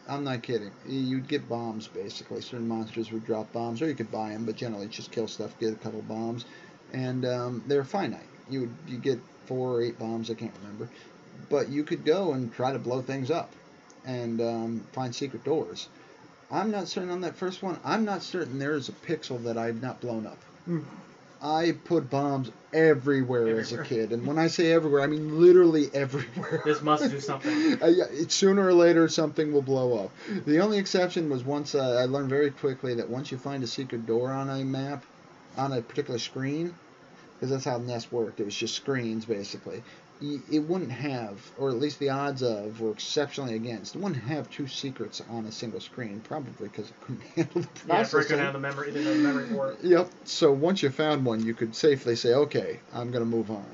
I'm 0.08 0.24
not 0.24 0.42
kidding. 0.42 0.70
You'd 0.86 1.28
get 1.28 1.46
bombs 1.50 1.86
basically. 1.86 2.40
Certain 2.40 2.66
monsters 2.66 3.12
would 3.12 3.26
drop 3.26 3.52
bombs, 3.52 3.82
or 3.82 3.88
you 3.88 3.94
could 3.94 4.10
buy 4.10 4.30
them, 4.30 4.46
but 4.46 4.56
generally 4.56 4.86
just 4.86 5.12
kill 5.12 5.28
stuff, 5.28 5.58
get 5.60 5.74
a 5.74 5.76
couple 5.76 6.00
bombs, 6.00 6.46
and 6.94 7.26
um, 7.26 7.62
they're 7.66 7.84
finite. 7.84 8.22
You 8.50 8.60
would 8.60 8.74
you 8.86 8.98
get 8.98 9.20
four 9.46 9.74
or 9.74 9.82
eight 9.82 9.98
bombs, 9.98 10.30
I 10.30 10.34
can't 10.34 10.52
remember, 10.62 10.88
but 11.48 11.68
you 11.68 11.84
could 11.84 12.04
go 12.04 12.32
and 12.32 12.52
try 12.52 12.72
to 12.72 12.78
blow 12.78 13.00
things 13.00 13.30
up, 13.30 13.50
and 14.04 14.40
um, 14.40 14.86
find 14.92 15.14
secret 15.14 15.44
doors. 15.44 15.88
I'm 16.50 16.70
not 16.70 16.88
certain 16.88 17.10
on 17.10 17.20
that 17.22 17.36
first 17.36 17.62
one. 17.62 17.78
I'm 17.84 18.04
not 18.04 18.22
certain 18.22 18.58
there 18.58 18.74
is 18.74 18.88
a 18.88 18.92
pixel 18.92 19.42
that 19.44 19.58
I've 19.58 19.82
not 19.82 20.00
blown 20.00 20.26
up. 20.26 20.38
Hmm. 20.64 20.80
I 21.40 21.76
put 21.84 22.10
bombs 22.10 22.50
everywhere, 22.72 23.60
as 23.60 23.72
a 23.72 23.84
kid, 23.84 24.12
and 24.12 24.26
when 24.26 24.38
I 24.38 24.48
say 24.48 24.72
everywhere, 24.72 25.02
I 25.02 25.06
mean 25.06 25.40
literally 25.40 25.88
everywhere. 25.94 26.62
this 26.64 26.82
must 26.82 27.08
do 27.10 27.20
something. 27.20 27.78
Uh, 27.82 27.92
sooner 28.28 28.66
or 28.66 28.72
later 28.72 29.08
something 29.08 29.52
will 29.52 29.62
blow 29.62 30.04
up. 30.04 30.10
The 30.46 30.58
only 30.58 30.78
exception 30.78 31.30
was 31.30 31.44
once 31.44 31.74
uh, 31.74 31.96
I 32.00 32.06
learned 32.06 32.28
very 32.28 32.50
quickly 32.50 32.94
that 32.94 33.08
once 33.08 33.30
you 33.30 33.38
find 33.38 33.62
a 33.62 33.66
secret 33.66 34.04
door 34.06 34.32
on 34.32 34.50
a 34.50 34.64
map, 34.64 35.04
on 35.56 35.72
a 35.72 35.80
particular 35.80 36.18
screen, 36.18 36.74
because 37.38 37.50
that's 37.50 37.64
how 37.64 37.78
NES 37.78 38.10
worked. 38.10 38.40
It 38.40 38.44
was 38.44 38.56
just 38.56 38.74
screens 38.74 39.24
basically. 39.24 39.82
It 40.20 40.64
wouldn't 40.64 40.90
have, 40.90 41.38
or 41.60 41.68
at 41.68 41.76
least 41.76 42.00
the 42.00 42.10
odds 42.10 42.42
of, 42.42 42.80
were 42.80 42.90
exceptionally 42.90 43.54
against. 43.54 43.94
It 43.94 44.00
wouldn't 44.00 44.20
have 44.24 44.50
two 44.50 44.66
secrets 44.66 45.22
on 45.30 45.46
a 45.46 45.52
single 45.52 45.78
screen, 45.78 46.20
probably 46.20 46.66
because 46.66 46.90
it 46.90 47.00
couldn't 47.00 47.22
handle 47.36 47.60
the 47.62 47.68
processing. 47.68 47.88
Yeah, 47.88 48.02
for 48.02 48.20
it 48.20 48.26
processing. 48.28 48.28
could 48.28 48.44
have 48.44 48.52
the 48.54 48.58
memory, 48.58 48.90
the 48.90 49.14
memory 49.14 49.46
for 49.46 49.70
it. 49.70 49.78
Yep. 49.84 50.10
So 50.24 50.50
once 50.50 50.82
you 50.82 50.90
found 50.90 51.24
one, 51.24 51.44
you 51.44 51.54
could 51.54 51.76
safely 51.76 52.16
say, 52.16 52.34
"Okay, 52.34 52.80
I'm 52.92 53.12
going 53.12 53.22
to 53.22 53.30
move 53.30 53.48
on." 53.52 53.64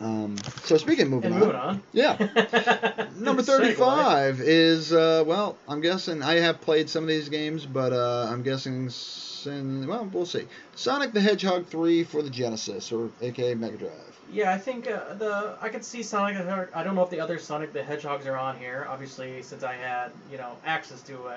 Um, 0.00 0.36
so 0.64 0.76
speaking 0.76 1.06
of 1.06 1.10
moving 1.12 1.32
And 1.32 1.34
on, 1.34 1.40
moving 1.48 1.60
on. 1.60 1.82
yeah, 1.92 3.06
Number 3.16 3.42
35 3.42 4.40
is, 4.40 4.92
uh, 4.92 5.22
well, 5.26 5.56
I'm 5.68 5.80
guessing, 5.80 6.22
I 6.22 6.40
have 6.40 6.60
played 6.60 6.90
some 6.90 7.04
of 7.04 7.08
these 7.08 7.28
games, 7.28 7.64
but 7.64 7.92
uh, 7.92 8.26
I'm 8.28 8.42
guessing, 8.42 8.90
sin, 8.90 9.86
well, 9.86 10.08
we'll 10.12 10.26
see. 10.26 10.46
Sonic 10.74 11.12
the 11.12 11.20
Hedgehog 11.20 11.66
3 11.66 12.04
for 12.04 12.22
the 12.22 12.30
Genesis, 12.30 12.90
or 12.90 13.10
aka 13.22 13.54
Mega 13.54 13.76
Drive. 13.76 13.92
Yeah, 14.32 14.52
I 14.52 14.58
think 14.58 14.90
uh, 14.90 15.14
the 15.14 15.56
I 15.60 15.68
could 15.68 15.84
see 15.84 16.02
Sonic 16.02 16.38
the 16.38 16.42
Hedgehog. 16.44 16.68
I 16.74 16.82
don't 16.82 16.96
know 16.96 17.02
if 17.04 17.10
the 17.10 17.20
other 17.20 17.38
Sonic 17.38 17.72
the 17.72 17.84
Hedgehogs 17.84 18.26
are 18.26 18.36
on 18.36 18.58
here. 18.58 18.86
Obviously, 18.88 19.42
since 19.42 19.62
I 19.62 19.74
had 19.74 20.10
you 20.32 20.38
know 20.38 20.56
access 20.66 21.02
to 21.02 21.14
a 21.28 21.36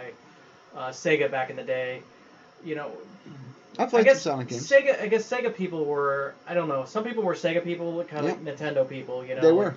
uh, 0.75 0.89
Sega 0.89 1.29
back 1.29 1.49
in 1.51 1.57
the 1.57 1.63
day, 1.63 2.01
you 2.63 2.75
know. 2.75 2.91
I've 3.79 3.93
I 3.93 4.03
guess 4.03 4.21
some 4.21 4.33
Sonic 4.33 4.47
games. 4.49 4.69
Sega. 4.69 5.01
I 5.01 5.07
guess 5.07 5.29
Sega 5.29 5.55
people 5.55 5.85
were. 5.85 6.33
I 6.47 6.53
don't 6.53 6.67
know. 6.67 6.85
Some 6.85 7.03
people 7.03 7.23
were 7.23 7.35
Sega 7.35 7.63
people, 7.63 8.03
kind 8.05 8.27
of 8.27 8.37
Nintendo 8.37 8.87
people. 8.87 9.25
You 9.25 9.35
know. 9.35 9.41
They 9.41 9.51
were. 9.51 9.75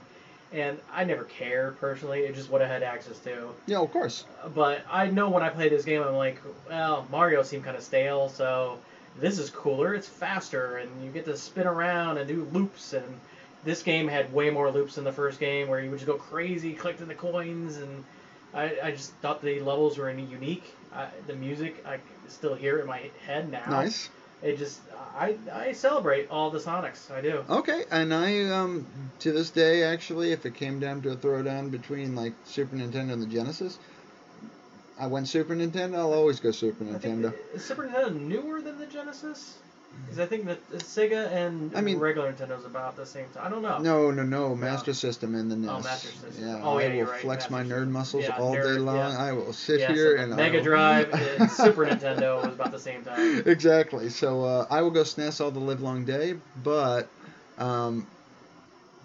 And 0.52 0.78
I 0.92 1.04
never 1.04 1.24
cared 1.24 1.78
personally. 1.78 2.20
It 2.20 2.34
just 2.34 2.50
what 2.50 2.60
I 2.60 2.66
had 2.66 2.82
access 2.82 3.18
to. 3.20 3.50
Yeah, 3.66 3.78
of 3.78 3.92
course. 3.92 4.24
But 4.54 4.82
I 4.90 5.06
know 5.06 5.30
when 5.30 5.44
I 5.44 5.48
play 5.48 5.68
this 5.68 5.84
game, 5.84 6.02
I'm 6.02 6.16
like, 6.16 6.40
well, 6.68 7.06
Mario 7.10 7.44
seemed 7.44 7.64
kind 7.64 7.76
of 7.76 7.84
stale, 7.84 8.28
so 8.28 8.78
this 9.20 9.38
is 9.38 9.48
cooler. 9.50 9.94
It's 9.94 10.08
faster, 10.08 10.78
and 10.78 11.04
you 11.04 11.10
get 11.10 11.24
to 11.26 11.36
spin 11.36 11.68
around 11.68 12.18
and 12.18 12.26
do 12.26 12.48
loops. 12.52 12.94
And 12.94 13.20
this 13.64 13.84
game 13.84 14.08
had 14.08 14.32
way 14.32 14.50
more 14.50 14.72
loops 14.72 14.96
than 14.96 15.04
the 15.04 15.12
first 15.12 15.38
game, 15.38 15.68
where 15.68 15.80
you 15.80 15.90
would 15.90 16.00
just 16.00 16.08
go 16.08 16.16
crazy 16.16 16.72
collecting 16.72 17.06
the 17.06 17.14
coins. 17.14 17.76
And 17.76 18.02
I, 18.52 18.76
I 18.82 18.90
just 18.90 19.12
thought 19.16 19.42
the 19.42 19.60
levels 19.60 19.98
were 19.98 20.10
unique. 20.10 20.74
I, 20.92 21.06
the 21.28 21.34
music, 21.34 21.84
I 21.86 21.98
still 22.30 22.54
hear 22.54 22.78
it 22.78 22.82
in 22.82 22.86
my 22.86 23.10
head 23.26 23.50
now. 23.50 23.64
Nice. 23.68 24.08
It 24.42 24.56
just, 24.56 24.80
I, 25.18 25.36
I 25.52 25.72
celebrate 25.72 26.30
all 26.30 26.50
the 26.50 26.58
Sonics. 26.58 27.10
I 27.10 27.20
do. 27.20 27.44
Okay, 27.50 27.84
and 27.90 28.14
I, 28.14 28.44
um, 28.44 28.86
to 29.18 29.32
this 29.32 29.50
day, 29.50 29.82
actually, 29.82 30.32
if 30.32 30.46
it 30.46 30.54
came 30.54 30.80
down 30.80 31.02
to 31.02 31.10
a 31.10 31.16
throwdown 31.16 31.70
between, 31.70 32.14
like, 32.14 32.32
Super 32.44 32.76
Nintendo 32.76 33.12
and 33.12 33.22
the 33.22 33.26
Genesis, 33.26 33.78
I 34.98 35.08
went 35.08 35.28
Super 35.28 35.54
Nintendo, 35.54 35.96
I'll 35.96 36.14
always 36.14 36.40
go 36.40 36.52
Super 36.52 36.84
Nintendo. 36.84 37.34
is 37.52 37.64
Super 37.64 37.86
Nintendo 37.86 38.18
newer 38.18 38.62
than 38.62 38.78
the 38.78 38.86
Genesis? 38.86 39.58
Because 40.04 40.18
I 40.18 40.26
think 40.26 40.46
that 40.46 40.70
Sega 40.72 41.30
and 41.30 41.76
I 41.76 41.80
mean- 41.80 41.98
regular 41.98 42.32
Nintendo's 42.32 42.64
about 42.64 42.96
the 42.96 43.06
same 43.06 43.26
time. 43.34 43.46
I 43.46 43.50
don't 43.50 43.62
know. 43.62 43.78
No, 43.78 44.10
no, 44.10 44.22
no, 44.24 44.54
Master 44.56 44.92
System 44.92 45.34
and 45.34 45.50
the 45.50 45.56
NES. 45.56 45.70
Oh, 45.70 45.80
Master 45.80 46.08
System. 46.08 46.32
Yeah, 46.48 46.60
Oh, 46.64 46.78
I 46.78 46.86
yeah, 46.86 46.94
will 47.04 47.10
right, 47.12 47.20
flex 47.20 47.50
my 47.50 47.62
nerd 47.62 47.88
muscles 47.88 48.24
Yeah, 48.24 48.36
all 48.38 48.54
day 48.54 48.62
long. 48.78 48.96
yeah. 48.96 49.18
I 49.18 49.32
will 49.32 49.52
sit 49.52 49.80
Yeah, 49.80 49.92
here 49.92 50.16
the 50.16 50.22
and 50.24 50.34
I 50.34 50.36
Mega 50.36 50.62
Drive 50.62 51.12
and 51.40 51.50
Super 51.50 51.86
Nintendo 51.86 52.42
was 52.42 52.54
about 52.54 52.72
the 52.72 52.78
same 52.78 53.04
time. 53.04 53.42
exactly. 53.46 54.08
So 54.10 54.42
uh, 54.44 54.66
I 54.70 54.82
will 54.82 54.90
go 54.90 55.02
SNES 55.02 55.40
all 55.40 55.50
the 55.52 55.60
live 55.60 55.80
long 55.80 56.04
day, 56.04 56.34
but 56.64 57.08
um, 57.58 58.06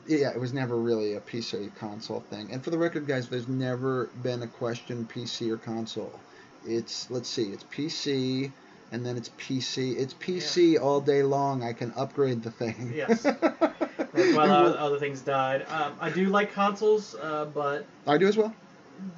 yeah, 0.08 0.30
it 0.32 0.40
was 0.40 0.54
never 0.54 0.76
really 0.78 1.14
a 1.14 1.20
PC 1.20 1.68
or 1.68 1.70
console 1.80 2.22
thing. 2.22 2.50
And 2.52 2.64
for 2.64 2.70
the 2.72 2.78
record, 2.78 3.06
guys, 3.06 3.28
there's 3.28 3.48
never 3.48 4.08
been 4.24 4.42
a 4.44 4.48
question 4.48 5.08
PC 5.14 5.52
or 5.52 5.58
console. 5.58 6.20
It's 6.66 7.12
let's 7.12 7.30
see, 7.30 7.50
it's 7.52 7.64
PC, 7.66 8.52
and 8.96 9.06
then 9.06 9.18
it's 9.18 9.30
PC. 9.38 9.98
It's 9.98 10.14
PC 10.14 10.82
all 10.82 11.02
day 11.02 11.22
long. 11.22 11.64
I 11.64 11.74
can 11.74 11.92
upgrade 11.98 12.42
the 12.42 12.50
thing. 12.50 12.94
Yes. 12.96 13.26
While 14.14 14.50
other, 14.52 14.78
other 14.80 15.00
things 15.00 15.20
died. 15.20 15.66
Um, 15.70 15.98
I 16.00 16.10
do 16.10 16.28
like 16.28 16.54
consoles, 16.54 17.14
uh, 17.22 17.46
but 17.54 17.86
I 18.08 18.18
do 18.18 18.26
as 18.28 18.38
well. 18.38 18.56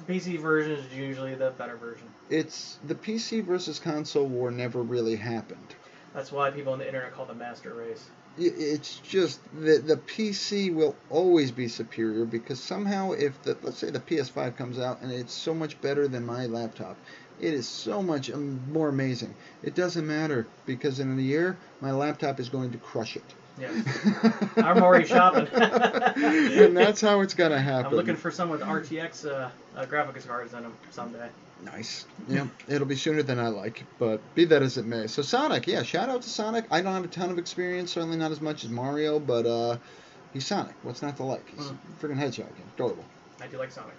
the 0.06 0.12
PC 0.12 0.40
version 0.40 0.72
is 0.72 0.92
usually 0.92 1.36
the 1.36 1.52
better 1.52 1.76
version. 1.76 2.08
It's 2.28 2.78
the 2.84 2.96
PC 2.96 3.44
versus 3.44 3.78
console 3.78 4.26
war 4.26 4.50
never 4.50 4.82
really 4.82 5.14
happened. 5.14 5.76
That's 6.12 6.32
why 6.32 6.50
people 6.50 6.72
on 6.72 6.80
the 6.80 6.86
internet 6.86 7.12
call 7.12 7.26
the 7.26 7.34
master 7.34 7.72
race. 7.72 8.10
It's 8.36 8.96
just 8.96 9.40
the 9.54 9.78
the 9.78 9.96
PC 9.96 10.74
will 10.74 10.96
always 11.10 11.52
be 11.52 11.68
superior 11.68 12.24
because 12.24 12.60
somehow 12.60 13.12
if 13.12 13.40
the 13.42 13.56
let's 13.62 13.78
say 13.78 13.90
the 13.90 14.00
PS5 14.00 14.56
comes 14.56 14.78
out 14.78 15.02
and 15.02 15.12
it's 15.12 15.32
so 15.32 15.54
much 15.54 15.80
better 15.80 16.08
than 16.08 16.26
my 16.26 16.46
laptop, 16.46 16.96
it 17.40 17.54
is 17.54 17.66
so 17.68 18.02
much 18.02 18.30
um, 18.30 18.60
more 18.72 18.88
amazing. 18.88 19.34
It 19.62 19.74
doesn't 19.74 20.06
matter 20.06 20.46
because 20.66 21.00
in 21.00 21.18
a 21.18 21.22
year 21.22 21.56
my 21.80 21.90
laptop 21.92 22.40
is 22.40 22.48
going 22.48 22.72
to 22.72 22.78
crush 22.78 23.16
it. 23.16 23.24
Yes. 23.60 23.72
I'm 24.56 24.82
already 24.82 25.06
shopping. 25.06 25.48
and 25.52 26.76
that's 26.76 27.00
how 27.00 27.20
it's 27.22 27.34
gonna 27.34 27.60
happen. 27.60 27.86
I'm 27.86 27.94
looking 27.94 28.14
for 28.16 28.30
some 28.30 28.50
with 28.50 28.60
RTX 28.60 29.26
uh, 29.26 29.50
uh, 29.76 29.84
graphics 29.86 30.26
cards 30.28 30.52
in 30.54 30.62
them 30.62 30.74
someday. 30.90 31.28
Nice. 31.64 32.06
Yeah, 32.28 32.46
it'll 32.68 32.86
be 32.86 32.94
sooner 32.94 33.24
than 33.24 33.40
I 33.40 33.48
like, 33.48 33.82
but 33.98 34.20
be 34.36 34.44
that 34.44 34.62
as 34.62 34.78
it 34.78 34.86
may. 34.86 35.08
So 35.08 35.22
Sonic, 35.22 35.66
yeah, 35.66 35.82
shout 35.82 36.08
out 36.08 36.22
to 36.22 36.28
Sonic. 36.30 36.66
I 36.70 36.82
don't 36.82 36.92
have 36.94 37.04
a 37.04 37.08
ton 37.08 37.30
of 37.30 37.38
experience, 37.38 37.90
certainly 37.92 38.16
not 38.16 38.30
as 38.30 38.40
much 38.40 38.62
as 38.62 38.70
Mario, 38.70 39.18
but 39.18 39.44
uh, 39.44 39.76
he's 40.32 40.46
Sonic. 40.46 40.76
What's 40.84 41.02
not 41.02 41.16
to 41.16 41.24
like? 41.24 41.48
He's 41.50 41.66
Mm. 41.66 41.76
a 42.00 42.06
freaking 42.06 42.16
hedgehog. 42.16 42.52
Adorable. 42.76 43.04
I 43.40 43.48
do 43.48 43.58
like 43.58 43.72
Sonic. 43.72 43.94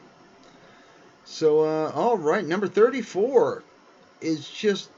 So, 1.25 1.61
uh, 1.61 1.91
all 1.93 2.17
right, 2.17 2.45
number 2.45 2.67
34 2.67 3.63
is 4.21 4.49
just 4.49 4.89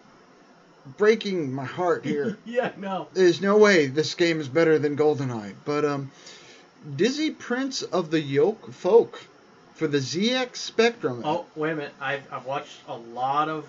breaking 0.97 1.53
my 1.53 1.65
heart 1.65 2.05
here. 2.05 2.37
yeah, 2.45 2.71
no. 2.77 3.07
There's 3.13 3.41
no 3.41 3.57
way 3.57 3.87
this 3.87 4.15
game 4.15 4.39
is 4.39 4.47
better 4.47 4.79
than 4.79 4.97
GoldenEye, 4.97 5.53
but 5.65 5.85
um, 5.85 6.11
Dizzy 6.95 7.31
Prince 7.31 7.81
of 7.81 8.11
the 8.11 8.21
Yoke 8.21 8.71
Folk 8.73 9.23
for 9.75 9.87
the 9.87 9.99
ZX 9.99 10.55
Spectrum. 10.55 11.21
Oh, 11.25 11.45
wait 11.55 11.71
a 11.71 11.75
minute. 11.75 11.93
I've, 11.99 12.23
I've 12.31 12.45
watched 12.45 12.77
a 12.87 12.97
lot 12.97 13.49
of 13.49 13.65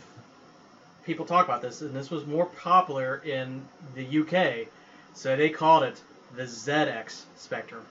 people 1.05 1.27
talk 1.27 1.47
about 1.47 1.63
this, 1.63 1.81
and 1.81 1.95
this 1.95 2.11
was 2.11 2.27
more 2.27 2.47
popular 2.47 3.17
in 3.25 3.63
the 3.95 4.21
UK. 4.21 4.69
So 5.15 5.37
they 5.37 5.51
called 5.51 5.85
it 5.85 6.01
the 6.35 6.45
ZX 6.45 7.23
Spectrum. 7.37 7.85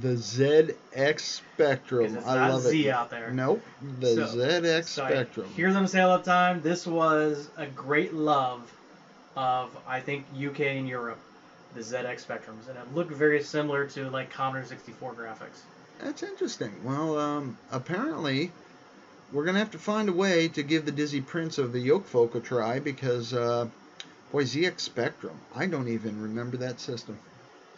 The 0.00 0.14
ZX 0.16 1.20
Spectrum. 1.20 2.16
It's 2.16 2.26
I 2.26 2.34
not 2.36 2.50
love 2.50 2.62
Z 2.62 2.88
it. 2.88 2.90
out 2.90 3.10
there. 3.10 3.30
Nope, 3.30 3.62
the 4.00 4.14
So- 4.14 4.36
ZX 4.36 4.84
So 4.88 5.04
I 5.04 5.10
Spectrum. 5.10 5.48
hear 5.56 5.72
them 5.72 5.86
say 5.86 6.00
all 6.00 6.18
the 6.18 6.24
time, 6.24 6.60
this 6.60 6.86
was 6.86 7.48
a 7.56 7.66
great 7.66 8.12
love 8.12 8.70
of, 9.34 9.74
I 9.86 10.00
think, 10.00 10.26
UK 10.36 10.60
and 10.76 10.86
Europe, 10.88 11.18
the 11.74 11.80
ZX 11.80 12.24
Spectrums. 12.26 12.68
And 12.68 12.76
it 12.76 12.94
looked 12.94 13.12
very 13.12 13.42
similar 13.42 13.86
to, 13.88 14.10
like, 14.10 14.30
Commodore 14.30 14.66
64 14.66 15.14
graphics. 15.14 15.60
That's 16.00 16.22
interesting. 16.22 16.72
Well, 16.84 17.18
um, 17.18 17.56
apparently, 17.72 18.52
we're 19.32 19.44
gonna 19.46 19.58
have 19.58 19.70
to 19.72 19.78
find 19.78 20.08
a 20.08 20.12
way 20.12 20.48
to 20.48 20.62
give 20.62 20.84
the 20.84 20.92
Dizzy 20.92 21.20
Prince 21.22 21.56
of 21.58 21.72
the 21.72 21.80
Yoke 21.80 22.06
Folk 22.06 22.34
a 22.34 22.40
try 22.40 22.78
because, 22.78 23.32
uh, 23.32 23.68
boy, 24.32 24.44
ZX 24.44 24.80
Spectrum. 24.84 25.38
I 25.56 25.64
don't 25.66 25.88
even 25.88 26.20
remember 26.22 26.56
that 26.58 26.78
system, 26.78 27.18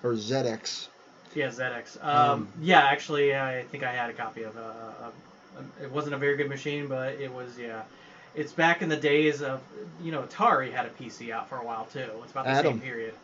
or 0.03 0.15
ZX. 0.15 0.89
Yeah, 1.35 1.47
ZX. 1.49 2.03
Um, 2.05 2.31
Um, 2.31 2.49
yeah, 2.61 2.81
actually, 2.81 3.37
I 3.37 3.63
think 3.71 3.85
I 3.85 3.93
had 3.93 4.11
a 4.11 4.13
copy 4.13 4.43
of 4.43 4.57
a, 4.57 4.61
a, 5.61 5.85
It 5.85 5.91
wasn't 5.91 6.15
a 6.15 6.19
very 6.19 6.37
good 6.37 6.49
machine, 6.49 6.87
but 6.89 7.15
it 7.15 7.33
was 7.33 7.59
yeah. 7.59 7.83
It's 8.35 8.53
back 8.53 8.81
in 8.83 8.89
the 8.89 8.97
days 8.97 9.43
of 9.43 9.61
you 10.03 10.13
know 10.13 10.23
Atari 10.23 10.73
had 10.73 10.87
a 10.87 10.91
PC 10.91 11.31
out 11.31 11.49
for 11.49 11.57
a 11.57 11.65
while 11.65 11.87
too. 11.93 12.09
It's 12.23 12.31
about 12.33 12.45
the 12.45 12.51
Atom. 12.51 12.75
same 12.75 12.81
period. 12.81 13.15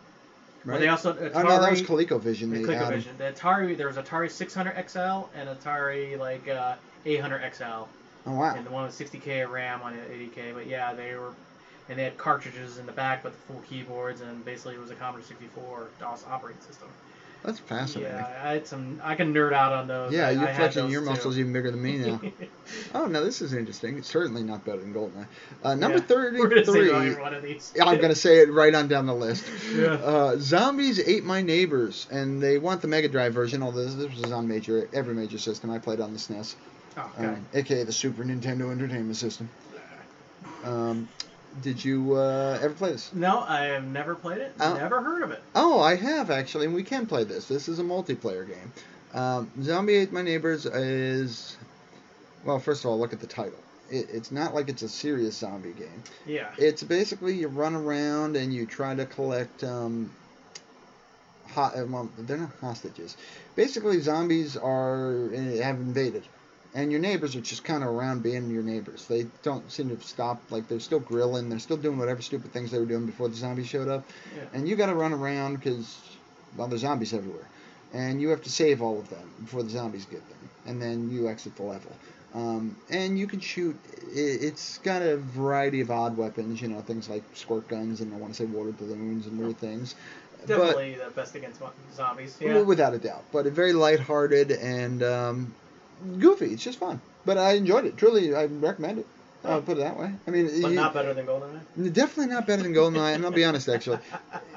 But 0.65 0.73
Right? 0.73 0.81
they 0.81 0.89
also 0.89 1.13
Atari. 1.15 1.31
oh 1.35 1.43
no, 1.43 1.61
that 1.61 1.71
was 1.71 1.83
ColecoVision. 1.83 2.51
the 2.51 2.59
The. 2.59 2.69
ColecoVision. 2.75 3.17
The 3.19 3.33
Atari 3.33 3.77
there 3.77 3.87
was 3.87 3.97
Atari 3.97 4.31
600 4.31 4.75
XL 4.89 4.99
and 5.37 5.49
Atari 5.49 6.19
like 6.19 6.49
uh, 6.49 6.75
800 7.05 7.55
XL, 7.55 7.65
Oh 7.65 7.87
wow. 8.27 8.55
and 8.57 8.67
the 8.67 8.71
one 8.71 8.85
with 8.85 8.99
60k 8.99 9.45
of 9.45 9.51
RAM 9.51 9.81
on 9.83 9.95
it, 9.95 10.11
80k. 10.11 10.55
But 10.55 10.67
yeah, 10.67 10.93
they 10.95 11.15
were. 11.15 11.33
And 11.89 11.97
they 11.97 12.03
had 12.03 12.19
cartridges 12.19 12.79
in 12.79 12.87
the 12.87 12.91
back 12.91 13.23
with 13.23 13.33
full 13.47 13.63
keyboards, 13.71 14.21
and 14.21 14.45
basically 14.45 14.75
it 14.75 14.81
was 14.81 14.91
a 14.91 14.97
Commodore 14.97 15.23
64 15.25 15.87
DOS 16.01 16.25
operating 16.29 16.61
system. 16.61 16.89
That's 17.47 17.61
fascinating. 17.61 18.13
Yeah, 18.13 18.27
I 18.45 18.53
had 18.55 18.67
some. 18.67 19.01
I 19.05 19.15
can 19.15 19.33
nerd 19.33 19.53
out 19.53 19.73
on 19.73 19.87
those. 19.87 20.13
Yeah, 20.13 20.27
I, 20.27 20.31
you're 20.33 20.49
I 20.49 20.53
flexing 20.55 20.91
your 20.91 21.01
too. 21.01 21.07
muscles 21.11 21.39
even 21.39 21.53
bigger 21.53 21.71
than 21.71 21.81
me 21.81 21.99
now. 21.99 22.21
oh 22.95 23.07
no, 23.07 23.25
this 23.25 23.41
is 23.41 23.55
interesting. 23.55 23.97
It's 23.99 24.09
certainly 24.09 24.43
not 24.43 24.65
better 24.65 24.81
than 24.81 24.93
GoldenEye. 24.93 25.27
Uh, 25.63 25.77
number 25.77 25.99
Yeah, 25.99 26.05
thirty-three. 26.05 27.15
one 27.15 27.33
of 27.35 27.45
these. 27.45 27.73
I'm 27.81 28.01
gonna 28.01 28.17
say 28.17 28.39
it 28.41 28.53
right 28.53 28.75
on 28.75 28.89
down 28.89 29.07
the 29.07 29.15
list. 29.15 29.45
Yeah. 29.77 29.93
Uh, 29.95 30.37
Zombies 30.39 30.99
ate 30.99 31.23
my 31.25 31.41
neighbors, 31.41 32.07
and 32.11 32.43
they 32.43 32.59
want 32.59 32.83
the 32.83 32.89
Mega 32.89 33.09
Drive 33.09 33.33
version. 33.33 33.63
Although 33.63 33.85
this, 33.85 33.95
this 33.95 34.21
was 34.21 34.33
on 34.33 34.49
major 34.49 34.89
every 34.93 35.15
major 35.15 35.39
system. 35.39 35.71
I 35.71 35.79
played 35.79 36.01
on 36.01 36.13
the 36.13 36.19
SNES, 36.19 36.55
Oh, 36.97 37.11
okay. 37.17 37.27
um, 37.29 37.47
aka 37.55 37.85
the 37.85 37.93
Super 37.93 38.25
Nintendo 38.25 38.73
Entertainment 38.73 39.17
System. 39.17 39.49
Um, 40.65 41.09
did 41.63 41.85
you 41.85 42.15
uh, 42.15 42.59
ever 42.63 42.75
play 42.75 42.93
this? 42.93 43.13
no, 43.15 43.41
I 43.41 43.65
have 43.67 43.85
never 43.85 44.15
played 44.15 44.39
it. 44.39 44.53
Oh. 44.61 44.75
Never 44.75 45.03
heard 45.03 45.23
of 45.23 45.31
it. 45.31 45.43
Oh, 45.55 45.81
I 45.81 45.97
have 45.97 46.31
actually, 46.31 46.67
and 46.67 46.75
we 46.75 46.83
can 46.83 47.07
play 47.07 47.25
this. 47.25 47.47
This 47.47 47.69
is 47.69 47.79
a 47.79 47.83
multiplayer 47.83 48.47
game. 48.47 48.73
Um, 49.15 49.51
Zombie 49.63 49.95
Ate 49.95 50.13
My 50.13 50.23
Neighbors 50.23 50.67
is, 50.67 51.57
well, 52.45 52.59
first 52.59 52.85
of 52.85 52.91
all, 52.91 52.99
look 52.99 53.13
at 53.13 53.21
the 53.21 53.27
title. 53.27 53.59
It, 53.91 54.09
it's 54.13 54.33
not 54.33 54.55
like 54.55 54.69
it's 54.69 54.83
a 54.83 54.89
serious 54.89 55.37
zombie 55.37 55.73
game. 55.73 56.03
Yeah. 56.27 56.51
It's 56.59 56.83
basically 56.83 57.35
you 57.35 57.49
run 57.49 57.75
around 57.75 58.37
and 58.37 58.53
you 58.53 58.67
try 58.67 58.95
to 58.95 59.07
collect. 59.07 59.65
Um, 59.65 60.11
ho- 61.53 61.73
uh, 61.75 61.87
well, 61.87 62.11
they're 62.19 62.37
not 62.37 62.51
hostages. 62.61 63.17
Basically, 63.55 64.01
zombies 64.01 64.57
are 64.57 65.31
uh, 65.33 65.63
have 65.63 65.77
invaded, 65.77 66.25
and 66.77 66.93
your 66.93 67.01
neighbors 67.01 67.35
are 67.35 67.41
just 67.41 67.65
kind 67.65 67.83
of 67.83 67.89
around 67.89 68.23
being 68.23 68.51
your 68.51 68.63
neighbors. 68.63 69.07
They 69.07 69.27
don't 69.43 69.73
seem 69.73 69.89
to 69.89 69.95
have 69.95 70.05
stopped. 70.05 70.53
Like 70.53 70.69
they're 70.69 70.79
still 70.79 71.01
grilling. 71.01 71.49
They're 71.49 71.59
still 71.59 71.79
doing 71.79 71.99
whatever 71.99 72.21
stupid 72.21 72.53
things 72.53 72.71
they 72.71 72.79
were 72.79 72.85
doing 72.85 73.07
before 73.07 73.29
the 73.29 73.35
zombies 73.35 73.67
showed 73.67 73.89
up. 73.89 74.05
Yeah. 74.37 74.43
And 74.53 74.69
you 74.69 74.77
got 74.77 74.87
to 74.87 74.95
run 74.95 75.15
around 75.15 75.57
because 75.57 75.99
well, 76.55 76.69
there's 76.69 76.83
zombies 76.83 77.15
everywhere, 77.15 77.49
and 77.95 78.21
you 78.21 78.29
have 78.29 78.43
to 78.43 78.51
save 78.51 78.83
all 78.83 78.99
of 78.99 79.09
them 79.09 79.33
before 79.41 79.63
the 79.63 79.71
zombies 79.71 80.05
get 80.05 80.27
them, 80.29 80.51
and 80.67 80.81
then 80.81 81.11
you 81.11 81.29
exit 81.29 81.57
the 81.57 81.63
level. 81.63 81.93
Um, 82.35 82.77
and 82.91 83.19
you 83.19 83.27
can 83.27 83.41
shoot. 83.41 83.79
It's 84.13 84.77
got 84.79 85.01
a 85.01 85.17
variety 85.17 85.81
of 85.81 85.91
odd 85.91 86.19
weapons, 86.19 86.61
you 86.61 86.69
know, 86.69 86.83
things 86.83 87.09
like 87.09 87.23
squirt 87.33 87.69
guns 87.69 88.03
and 88.03 88.13
I 88.13 88.19
want 88.19 88.35
to 88.35 88.37
say 88.37 88.45
water 88.45 88.73
balloons 88.73 89.27
and 89.27 89.39
weird 89.39 89.57
things. 89.57 89.95
Definitely 90.47 90.99
the 91.03 91.11
best 91.11 91.35
against 91.35 91.63
zombies. 91.95 92.37
Yeah. 92.39 92.61
without 92.61 92.93
a 92.93 92.99
doubt, 92.99 93.25
but 93.33 93.47
very 93.47 93.73
lighthearted 93.73 94.51
and 94.53 95.03
um, 95.03 95.55
goofy. 96.19 96.47
It's 96.53 96.63
just 96.63 96.79
fun. 96.79 97.01
But 97.25 97.39
I 97.39 97.53
enjoyed 97.53 97.85
it. 97.87 97.97
Truly, 97.97 98.35
I 98.35 98.45
recommend 98.45 98.99
it. 99.01 99.07
I'll 99.45 99.63
put 99.63 99.77
it 99.79 99.81
that 99.81 99.97
way. 99.99 100.11
I 100.27 100.31
mean, 100.31 100.47
but 100.61 100.69
you- 100.71 100.75
not 100.75 100.93
better 100.93 101.15
than 101.15 101.25
GoldenEye. 101.27 101.93
definitely 101.93 102.35
not 102.35 102.47
better 102.49 102.63
than 102.65 102.73
GoldenEye. 102.75 103.15
And 103.15 103.25
I'll 103.25 103.31
be 103.31 103.45
honest, 103.45 103.69
actually, 103.69 103.99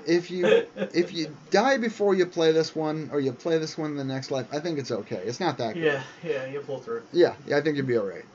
if 0.08 0.32
you 0.32 0.66
if 0.94 1.14
you 1.14 1.36
die 1.52 1.78
before 1.78 2.16
you 2.16 2.26
play 2.26 2.52
this 2.52 2.76
one 2.76 3.10
or 3.14 3.20
you 3.20 3.32
play 3.32 3.60
this 3.60 3.78
one 3.78 3.92
in 3.92 3.98
the 3.98 4.04
next 4.04 4.32
life, 4.32 4.48
I 4.52 4.60
think 4.60 4.80
it's 4.80 4.90
okay. 4.90 5.22
It's 5.26 5.40
not 5.40 5.58
that 5.60 5.76
good. 5.76 5.84
Yeah, 5.84 6.04
yeah, 6.24 6.46
you 6.48 6.62
pull 6.62 6.80
through. 6.80 7.04
Yeah, 7.14 7.36
yeah, 7.48 7.58
I 7.58 7.62
think 7.62 7.78
you'd 7.78 7.86
be 7.88 7.98
all 7.98 8.06
right. 8.08 8.26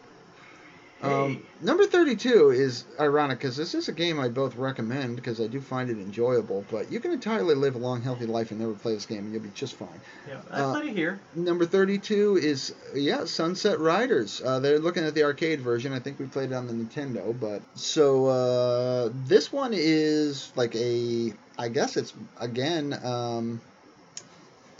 Um, 1.03 1.43
number 1.61 1.85
32 1.85 2.51
is 2.53 2.85
ironic 2.99 3.39
because 3.39 3.59
this 3.59 3.75
is 3.75 3.89
a 3.89 3.93
game 3.93 4.19
I 4.19 4.29
both 4.29 4.57
recommend 4.57 5.17
because 5.17 5.39
I 5.39 5.47
do 5.49 5.61
find 5.61 5.91
it 5.91 5.99
enjoyable, 5.99 6.65
but 6.71 6.91
you 6.91 6.99
can 6.99 7.11
entirely 7.11 7.55
live 7.55 7.75
a 7.75 7.79
long, 7.79 8.01
healthy 8.01 8.25
life 8.25 8.53
and 8.53 8.61
never 8.61 8.73
play 8.73 8.95
this 8.95 9.05
game 9.05 9.19
and 9.19 9.33
you'll 9.33 9.43
be 9.43 9.51
just 9.55 9.75
fine. 9.75 10.01
Yeah, 10.27 10.41
I 10.51 10.61
Uh, 10.61 10.73
played 10.73 10.91
it 10.91 10.97
here. 10.97 11.21
Number 11.35 11.67
32 11.67 12.39
is, 12.39 12.75
yeah, 12.95 13.27
Sunset 13.27 13.81
Riders. 13.81 14.41
Uh, 14.43 14.61
they're 14.61 14.79
looking 14.79 15.05
at 15.05 15.15
the 15.15 15.25
arcade 15.25 15.61
version. 15.61 15.93
I 15.93 15.99
think 15.99 16.19
we 16.19 16.25
played 16.27 16.53
it 16.53 16.55
on 16.55 16.67
the 16.67 16.73
Nintendo, 16.73 17.39
but. 17.39 17.61
So, 17.75 18.27
uh, 18.27 19.11
this 19.27 19.53
one 19.53 19.73
is 19.75 20.53
like 20.57 20.75
a. 20.75 21.35
I 21.59 21.69
guess 21.69 21.99
it's, 21.99 22.15
again, 22.41 22.99
um, 23.05 23.61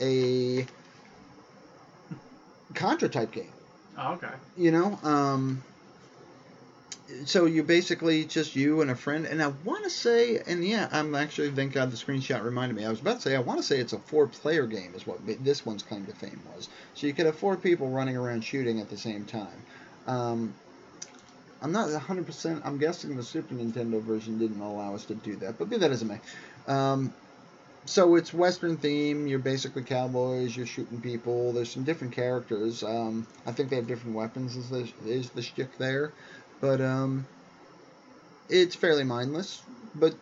a. 0.01 0.67
Contra 2.75 3.09
type 3.09 3.31
game. 3.31 3.53
Oh, 3.97 4.15
okay. 4.15 4.33
you 4.57 4.73
know 4.73 4.99
um 5.05 5.63
so 7.25 7.47
you 7.47 7.63
basically 7.63 8.25
just 8.25 8.57
you 8.57 8.81
and 8.81 8.91
a 8.91 8.95
friend 8.95 9.27
and 9.27 9.43
i 9.43 9.49
want 9.65 9.85
to 9.85 9.91
say 9.91 10.39
and 10.47 10.65
yeah 10.65 10.89
i'm 10.93 11.15
actually 11.15 11.51
thank 11.51 11.73
god 11.73 11.91
the 11.91 11.97
screenshot 11.97 12.43
reminded 12.43 12.77
me 12.77 12.85
i 12.85 12.91
was 12.91 13.01
about 13.01 13.17
to 13.17 13.23
say 13.23 13.37
i 13.37 13.41
want 13.41 13.59
to 13.59 13.63
say 13.65 13.79
it's 13.79 13.93
a 13.93 13.99
four 13.99 14.27
player 14.27 14.67
game 14.67 14.95
is 14.95 15.07
what 15.07 15.19
this 15.45 15.65
one's 15.65 15.83
claim 15.83 16.05
to 16.07 16.13
fame 16.13 16.43
was 16.55 16.69
so 16.95 17.07
you 17.07 17.13
could 17.15 17.27
have 17.27 17.39
four 17.39 17.57
people 17.57 17.89
running 17.89 18.17
around 18.17 18.43
shooting 18.45 18.81
at 18.81 18.89
the 18.89 18.97
same 18.97 19.25
time 19.25 19.65
um 20.07 20.55
i'm 21.63 21.73
not 21.73 21.89
100% 21.89 22.61
i'm 22.65 22.79
guessing 22.79 23.17
the 23.17 23.23
super 23.23 23.55
nintendo 23.55 24.03
version 24.03 24.39
didn't 24.39 24.61
allow 24.61 24.95
us 24.95 25.05
to 25.05 25.15
do 25.15 25.37
that 25.37 25.59
but 25.59 25.69
be 25.69 25.77
that 25.77 25.91
as 25.91 26.03
it 26.03 26.07
may 26.07 26.21
um 26.67 27.13
so 27.87 28.15
it's 28.15 28.33
Western 28.33 28.79
theme. 28.79 29.27
You're 29.27 29.39
basically 29.39 29.83
cowboys. 29.83 30.57
You're 30.57 30.67
shooting 30.67 31.01
people. 31.03 31.53
There's 31.53 31.71
some 31.71 31.85
different 31.85 32.15
characters. 32.15 32.83
Um, 32.83 33.27
I 33.45 33.53
think 33.53 33.69
they 33.69 33.77
have 33.77 33.87
different 33.87 34.17
weapons. 34.17 34.57
Is 34.57 34.71
the 34.71 34.91
is 35.05 35.31
the 35.31 35.43
shtick 35.43 35.77
there? 35.77 36.15
But 36.65 36.81
um, 36.81 37.27
it's 38.49 38.75
fairly 38.75 39.05
mindless, 39.05 39.61
but 39.95 40.15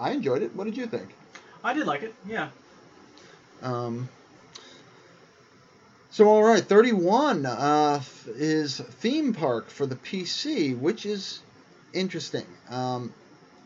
I 0.00 0.12
enjoyed 0.12 0.40
it. 0.40 0.56
What 0.56 0.64
did 0.64 0.74
you 0.74 0.86
think? 0.86 1.10
I 1.62 1.74
did 1.74 1.86
like 1.86 2.02
it. 2.02 2.14
Yeah. 2.26 2.48
Um, 3.60 4.08
so 6.10 6.26
all 6.30 6.42
right, 6.42 6.64
31 6.64 7.44
uh, 7.44 8.02
is 8.26 8.78
theme 8.80 9.34
park 9.34 9.68
for 9.68 9.84
the 9.84 9.96
PC, 9.96 10.78
which 10.78 11.04
is 11.04 11.40
interesting. 11.92 12.46
Um, 12.70 13.12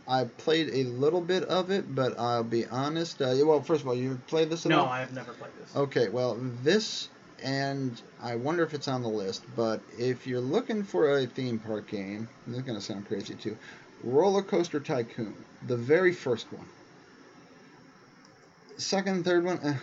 I 0.09 0.24
played 0.24 0.70
a 0.70 0.83
little 0.83 1.20
bit 1.20 1.45
of 1.45 1.70
it, 1.70 1.95
but 1.95 2.18
I'll 2.18 2.43
be 2.43 2.66
honest. 2.66 3.22
Uh, 3.22 3.37
well, 3.45 3.62
first 3.62 3.83
of 3.83 3.87
all, 3.87 3.95
you 3.95 4.18
played 4.27 4.51
this 4.51 4.66
at 4.66 4.70
No, 4.70 4.81
all? 4.81 4.89
I 4.89 4.99
have 4.99 5.12
never 5.12 5.33
played 5.33 5.53
this. 5.61 5.77
Okay, 5.77 6.09
well, 6.09 6.37
this, 6.64 7.09
and 7.43 8.01
I 8.22 8.37
wonder 8.37 8.62
if 8.62 8.74
it's 8.74 8.89
on 8.89 9.03
the 9.03 9.09
list, 9.09 9.45
but 9.55 9.80
if 9.99 10.26
you're 10.26 10.41
looking 10.41 10.82
for 10.82 11.18
a 11.18 11.26
theme 11.26 11.59
park 11.59 11.89
game, 11.89 12.28
this 12.47 12.59
is 12.59 12.62
going 12.62 12.78
to 12.78 12.84
sound 12.84 13.07
crazy 13.07 13.34
too 13.34 13.57
Roller 14.03 14.43
Coaster 14.43 14.80
Tycoon, 14.80 15.34
the 15.66 15.76
very 15.76 16.12
first 16.12 16.53
one. 16.53 16.66
Second 18.76 19.24
third 19.24 19.45
one, 19.45 19.59
eh. 19.62 19.76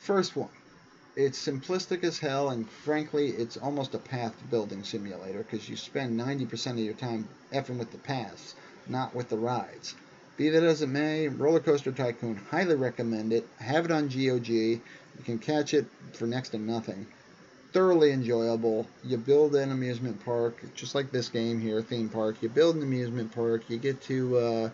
first 0.00 0.36
one. 0.36 0.50
It's 1.16 1.44
simplistic 1.44 2.02
as 2.04 2.18
hell, 2.18 2.50
and 2.50 2.68
frankly, 2.68 3.28
it's 3.28 3.56
almost 3.56 3.94
a 3.94 3.98
path 3.98 4.34
building 4.50 4.84
simulator 4.84 5.38
because 5.38 5.68
you 5.68 5.76
spend 5.76 6.18
90% 6.18 6.72
of 6.72 6.78
your 6.78 6.94
time 6.94 7.28
effing 7.52 7.78
with 7.78 7.92
the 7.92 7.98
paths, 7.98 8.54
not 8.88 9.14
with 9.14 9.28
the 9.28 9.38
rides. 9.38 9.94
Be 10.40 10.48
that 10.48 10.62
as 10.62 10.80
it 10.80 10.86
may, 10.86 11.28
Roller 11.28 11.60
Coaster 11.60 11.92
Tycoon, 11.92 12.40
highly 12.50 12.74
recommend 12.74 13.30
it. 13.30 13.46
Have 13.58 13.84
it 13.84 13.90
on 13.90 14.08
GOG. 14.08 14.48
You 14.48 14.80
can 15.22 15.38
catch 15.38 15.74
it 15.74 15.84
for 16.14 16.26
next 16.26 16.48
to 16.48 16.58
nothing. 16.58 17.06
Thoroughly 17.74 18.10
enjoyable. 18.10 18.86
You 19.04 19.18
build 19.18 19.54
an 19.54 19.70
amusement 19.70 20.24
park, 20.24 20.64
just 20.74 20.94
like 20.94 21.12
this 21.12 21.28
game 21.28 21.60
here, 21.60 21.82
theme 21.82 22.08
park. 22.08 22.36
You 22.40 22.48
build 22.48 22.76
an 22.76 22.82
amusement 22.82 23.34
park. 23.34 23.68
You 23.68 23.76
get 23.76 24.00
to, 24.04 24.38
uh, 24.38 24.70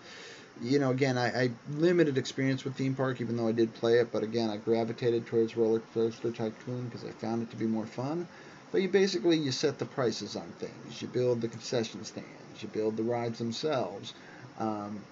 you 0.62 0.78
know, 0.78 0.92
again, 0.92 1.18
I, 1.18 1.46
I 1.46 1.50
limited 1.70 2.16
experience 2.16 2.62
with 2.62 2.76
theme 2.76 2.94
park, 2.94 3.20
even 3.20 3.36
though 3.36 3.48
I 3.48 3.52
did 3.52 3.74
play 3.74 3.94
it. 3.94 4.12
But 4.12 4.22
again, 4.22 4.50
I 4.50 4.58
gravitated 4.58 5.26
towards 5.26 5.56
Roller 5.56 5.82
Coaster 5.92 6.30
Tycoon 6.30 6.84
because 6.84 7.04
I 7.04 7.10
found 7.10 7.42
it 7.42 7.50
to 7.50 7.56
be 7.56 7.66
more 7.66 7.86
fun. 7.86 8.28
But 8.70 8.82
you 8.82 8.88
basically 8.88 9.36
you 9.36 9.50
set 9.50 9.80
the 9.80 9.84
prices 9.84 10.36
on 10.36 10.46
things. 10.60 11.02
You 11.02 11.08
build 11.08 11.40
the 11.40 11.48
concession 11.48 12.04
stands. 12.04 12.62
You 12.62 12.68
build 12.68 12.96
the 12.96 13.02
rides 13.02 13.38
themselves. 13.38 14.14
Um, 14.60 15.02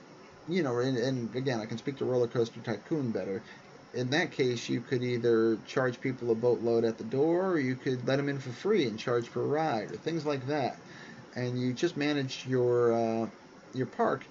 you 0.49 0.63
know, 0.63 0.79
and, 0.79 0.97
and 0.97 1.35
again, 1.35 1.61
I 1.61 1.67
can 1.67 1.79
speak 1.79 1.99
to 1.99 2.05
Roller 2.05 2.27
Coaster 2.27 2.61
Tycoon 2.61 3.11
better. 3.11 3.43
In 3.95 4.11
that 4.11 4.33
case, 4.33 4.69
you 4.69 4.81
could 4.81 5.03
either 5.03 5.57
charge 5.67 6.01
people 6.01 6.31
a 6.33 6.35
boatload 6.35 6.85
at 6.85 6.99
the 6.99 7.05
door, 7.05 7.53
or 7.53 7.59
you 7.61 7.77
could 7.77 8.07
let 8.07 8.17
them 8.17 8.29
in 8.29 8.39
for 8.39 8.51
free 8.51 8.87
and 8.87 8.99
charge 8.99 9.31
per 9.31 9.43
ride, 9.43 9.93
or 9.93 9.97
things 9.97 10.27
like 10.27 10.47
that. 10.49 10.77
And 11.37 11.61
you 11.61 11.73
just 11.73 11.97
manage 11.97 12.45
your 12.47 12.93
uh, 12.93 13.29
your 13.73 13.87
park, 13.87 14.25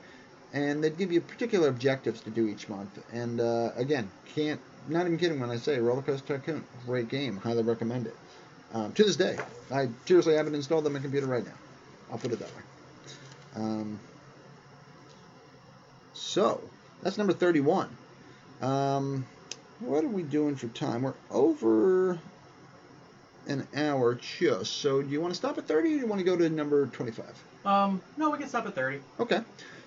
and 0.54 0.84
they'd 0.84 0.98
give 0.98 1.12
you 1.12 1.22
particular 1.22 1.70
objectives 1.70 2.22
to 2.22 2.30
do 2.30 2.48
each 2.48 2.68
month. 2.68 3.00
And 3.14 3.40
uh, 3.40 3.72
again, 3.76 4.10
can't 4.36 4.60
not 4.88 5.06
even 5.06 5.18
kidding 5.18 5.40
when 5.40 5.50
I 5.50 5.58
say 5.58 5.80
Roller 5.80 6.02
Coaster 6.02 6.38
Tycoon, 6.38 6.64
great 6.86 7.08
game, 7.08 7.38
highly 7.38 7.64
recommend 7.64 8.08
it. 8.08 8.16
Um, 8.74 8.92
to 8.94 9.04
this 9.04 9.16
day, 9.16 9.38
I 9.72 9.88
seriously 10.06 10.36
haven't 10.36 10.56
installed 10.56 10.86
on 10.86 10.94
my 10.94 11.00
computer 11.00 11.28
right 11.28 11.46
now. 11.46 11.54
I'll 12.12 12.18
put 12.18 12.32
it 12.32 12.40
that 12.40 12.50
way. 12.50 12.62
Um, 13.56 14.00
so, 16.14 16.62
that's 17.02 17.18
number 17.18 17.34
31. 17.34 17.90
Um, 18.62 19.26
what 19.80 20.04
are 20.04 20.08
we 20.10 20.24
doing 20.24 20.56
for 20.56 20.68
time? 20.68 21.02
We're 21.02 21.14
over 21.32 22.18
an 23.48 23.68
hour 23.76 24.16
just. 24.16 24.72
So, 24.74 25.02
do 25.02 25.10
you 25.10 25.20
want 25.20 25.34
to 25.34 25.38
stop 25.38 25.58
at 25.58 25.68
30 25.68 25.90
or 25.90 25.92
do 25.92 25.98
you 26.00 26.08
want 26.08 26.20
to 26.20 26.26
go 26.26 26.38
to 26.38 26.50
number 26.50 26.86
25? 26.88 27.26
Um, 27.66 28.02
no, 28.18 28.30
we 28.30 28.38
can 28.38 28.48
stop 28.48 28.66
at 28.66 28.76
30. 28.76 29.00
Okay. 29.20 29.42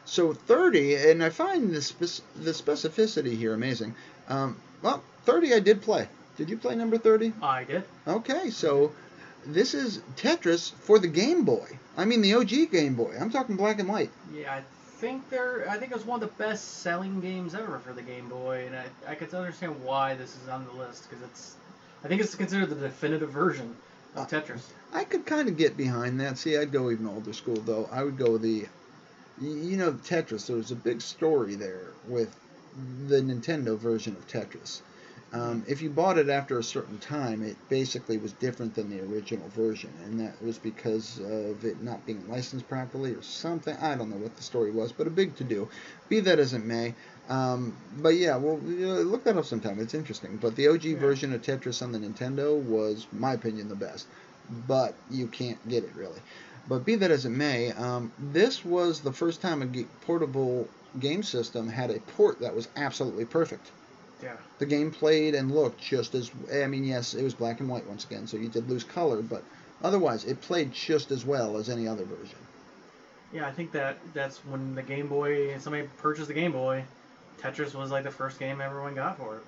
So 0.04 0.32
30, 0.32 0.94
and 0.94 1.22
I 1.22 1.30
find 1.30 1.74
the, 1.74 1.82
spec- 1.82 2.24
the 2.36 2.52
specificity 2.52 3.36
here 3.36 3.54
amazing. 3.54 3.94
Um, 4.28 4.56
well, 4.80 5.02
30 5.24 5.54
I 5.54 5.60
did 5.60 5.82
play. 5.82 6.08
Did 6.36 6.48
you 6.48 6.56
play 6.56 6.76
number 6.76 6.96
30? 6.96 7.32
I 7.42 7.64
did. 7.64 7.82
Okay, 8.06 8.50
so 8.50 8.92
this 9.44 9.74
is 9.74 10.00
Tetris 10.16 10.72
for 10.72 10.98
the 10.98 11.08
Game 11.08 11.44
Boy. 11.44 11.66
I 11.96 12.04
mean 12.04 12.20
the 12.20 12.34
OG 12.34 12.70
Game 12.70 12.94
Boy. 12.94 13.16
I'm 13.18 13.30
talking 13.30 13.56
black 13.56 13.80
and 13.80 13.88
white. 13.88 14.10
Yeah, 14.32 14.54
I 14.54 14.62
think 14.98 15.28
they're. 15.30 15.68
I 15.68 15.78
think 15.78 15.90
it 15.92 15.94
was 15.94 16.06
one 16.06 16.22
of 16.22 16.28
the 16.28 16.42
best 16.42 16.80
selling 16.80 17.20
games 17.20 17.54
ever 17.54 17.78
for 17.78 17.92
the 17.92 18.02
Game 18.02 18.28
Boy, 18.28 18.66
and 18.66 18.76
I, 18.76 18.84
I 19.12 19.14
could 19.14 19.32
understand 19.34 19.82
why 19.84 20.14
this 20.14 20.36
is 20.42 20.48
on 20.48 20.66
the 20.66 20.72
list 20.72 21.08
because 21.08 21.24
it's. 21.24 21.56
I 22.04 22.08
think 22.08 22.20
it's 22.20 22.34
considered 22.34 22.68
the 22.70 22.76
definitive 22.76 23.30
version 23.30 23.74
of 24.14 24.22
Uh, 24.22 24.26
Tetris. 24.26 24.62
I 24.92 25.04
could 25.04 25.26
kind 25.26 25.48
of 25.48 25.56
get 25.56 25.76
behind 25.76 26.20
that. 26.20 26.38
See, 26.38 26.56
I'd 26.56 26.72
go 26.72 26.90
even 26.90 27.06
older 27.06 27.32
school 27.32 27.56
though. 27.56 27.88
I 27.90 28.02
would 28.04 28.16
go 28.16 28.38
the, 28.38 28.66
you 29.40 29.76
know, 29.76 29.92
Tetris. 29.92 30.46
There 30.46 30.56
was 30.56 30.70
a 30.70 30.76
big 30.76 31.00
story 31.00 31.54
there 31.54 31.88
with 32.08 32.34
the 33.08 33.20
Nintendo 33.20 33.76
version 33.76 34.14
of 34.14 34.26
Tetris. 34.28 34.80
Um, 35.36 35.64
if 35.68 35.82
you 35.82 35.90
bought 35.90 36.18
it 36.18 36.28
after 36.28 36.58
a 36.58 36.62
certain 36.64 36.98
time, 36.98 37.42
it 37.42 37.56
basically 37.68 38.16
was 38.16 38.32
different 38.32 38.74
than 38.74 38.88
the 38.88 39.00
original 39.00 39.48
version, 39.50 39.92
and 40.04 40.18
that 40.20 40.40
was 40.42 40.58
because 40.58 41.18
of 41.18 41.64
it 41.64 41.82
not 41.82 42.06
being 42.06 42.28
licensed 42.28 42.68
properly 42.68 43.12
or 43.12 43.22
something. 43.22 43.76
I 43.76 43.96
don't 43.96 44.08
know 44.10 44.16
what 44.16 44.36
the 44.36 44.42
story 44.42 44.70
was, 44.72 44.92
but 44.92 45.06
a 45.06 45.10
big 45.10 45.36
to 45.36 45.44
do. 45.44 45.68
Be 46.08 46.20
that 46.20 46.38
as 46.38 46.54
it 46.54 46.64
may. 46.64 46.94
Um, 47.28 47.76
but 47.98 48.14
yeah, 48.14 48.36
well, 48.36 48.58
you 48.64 48.86
know, 48.86 49.02
look 49.02 49.24
that 49.24 49.36
up 49.36 49.44
sometime. 49.44 49.78
It's 49.80 49.94
interesting. 49.94 50.38
But 50.38 50.56
the 50.56 50.68
OG 50.68 50.84
Yeah. 50.84 50.98
version 50.98 51.32
of 51.32 51.42
Tetris 51.42 51.82
on 51.82 51.92
the 51.92 51.98
Nintendo 51.98 52.56
was, 52.56 53.06
my 53.12 53.34
opinion, 53.34 53.68
the 53.68 53.74
best. 53.74 54.06
But 54.68 54.94
you 55.10 55.26
can't 55.26 55.58
get 55.68 55.84
it 55.84 55.94
really. 55.96 56.20
But 56.68 56.84
be 56.84 56.94
that 56.96 57.10
as 57.10 57.26
it 57.26 57.30
may, 57.30 57.72
um, 57.72 58.12
this 58.18 58.64
was 58.64 59.00
the 59.00 59.12
first 59.12 59.40
time 59.40 59.62
a 59.62 59.84
portable 60.06 60.68
game 60.98 61.22
system 61.22 61.68
had 61.68 61.90
a 61.90 62.00
port 62.00 62.40
that 62.40 62.54
was 62.54 62.68
absolutely 62.76 63.24
perfect. 63.24 63.70
Yeah. 64.22 64.36
The 64.58 64.66
game 64.66 64.90
played 64.90 65.34
and 65.34 65.50
looked 65.54 65.80
just 65.80 66.14
as. 66.14 66.30
I 66.52 66.66
mean, 66.66 66.84
yes, 66.84 67.14
it 67.14 67.22
was 67.22 67.34
black 67.34 67.60
and 67.60 67.68
white 67.68 67.86
once 67.86 68.04
again, 68.04 68.26
so 68.26 68.36
you 68.36 68.48
did 68.48 68.68
lose 68.70 68.82
color, 68.84 69.20
but 69.22 69.42
otherwise, 69.82 70.24
it 70.24 70.40
played 70.40 70.72
just 70.72 71.10
as 71.10 71.24
well 71.24 71.58
as 71.58 71.68
any 71.68 71.86
other 71.86 72.04
version. 72.04 72.38
Yeah, 73.32 73.46
I 73.46 73.52
think 73.52 73.72
that 73.72 73.98
that's 74.14 74.38
when 74.46 74.74
the 74.74 74.82
Game 74.82 75.08
Boy. 75.08 75.58
Somebody 75.58 75.88
purchased 75.98 76.28
the 76.28 76.34
Game 76.34 76.52
Boy. 76.52 76.84
Tetris 77.40 77.74
was 77.74 77.90
like 77.90 78.04
the 78.04 78.10
first 78.10 78.38
game 78.38 78.60
everyone 78.62 78.94
got 78.94 79.18
for 79.18 79.36
it. 79.36 79.42